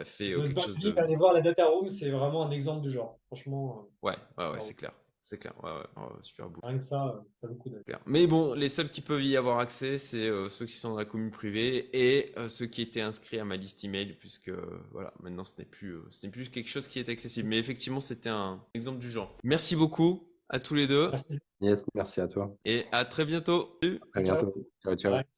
fait 0.04 0.34
quelque 0.36 0.62
chose 0.62 0.78
de 0.78 1.16
voir 1.16 1.34
la 1.34 1.42
data 1.42 1.66
room, 1.66 1.88
c'est 1.88 2.12
vraiment 2.12 2.46
un 2.46 2.52
exemple 2.52 2.82
du 2.82 2.92
genre. 2.92 3.20
Franchement, 3.28 3.88
ouais, 4.04 4.18
ouais, 4.38 4.60
c'est 4.60 4.76
clair, 4.76 4.92
c'est 5.26 5.38
clair, 5.38 5.54
ouais, 5.64 5.72
ouais, 5.72 6.04
ouais, 6.04 6.10
super 6.22 6.50
beau. 6.50 6.60
rien 6.64 6.78
que 6.78 6.84
ça, 6.84 7.08
euh, 7.08 7.20
ça 7.36 7.48
vaut 7.48 7.54
le 7.54 7.60
coup 7.60 7.70
d'être. 7.70 7.86
Clair. 7.86 8.00
Mais 8.06 8.28
bon, 8.28 8.54
les 8.54 8.68
seuls 8.68 8.90
qui 8.90 9.00
peuvent 9.00 9.24
y 9.24 9.38
avoir 9.38 9.60
accès, 9.60 9.98
c'est 9.98 10.28
euh, 10.28 10.50
ceux 10.50 10.66
qui 10.66 10.74
sont 10.74 10.90
dans 10.92 10.98
la 10.98 11.06
commune 11.06 11.32
privée 11.32 11.90
et 11.94 12.34
euh, 12.38 12.50
ceux 12.50 12.66
qui 12.66 12.82
étaient 12.82 13.00
inscrits 13.02 13.40
à 13.40 13.46
ma 13.46 13.56
liste 13.56 13.84
email, 13.86 14.14
puisque 14.20 14.50
euh, 14.50 14.62
voilà, 14.92 15.14
maintenant 15.22 15.46
ce 15.46 15.54
n'est 15.58 15.66
plus, 15.66 15.94
euh, 15.96 16.04
ce 16.10 16.26
n'est 16.26 16.32
plus 16.32 16.50
quelque 16.50 16.70
chose 16.70 16.90
qui 16.90 17.00
est 17.00 17.08
accessible. 17.08 17.48
Mais 17.48 17.58
effectivement, 17.58 18.02
c'était 18.02 18.30
un 18.30 18.62
exemple 18.74 19.00
du 19.00 19.10
genre. 19.10 19.36
Merci 19.44 19.78
beaucoup 19.78 20.28
à 20.50 20.60
tous 20.60 20.76
les 20.76 20.88
deux 20.88 21.08
Merci. 21.10 21.40
Yes, 21.62 21.86
merci 21.96 22.20
à 22.20 22.28
toi. 22.28 22.54
et 22.66 22.86
à 22.92 23.06
très 23.06 23.24
bientôt. 23.24 23.80
Salut. 23.82 24.02
À 24.14 24.22
bientôt. 24.22 24.54
Ciao, 24.84 24.96
ciao. 24.98 25.24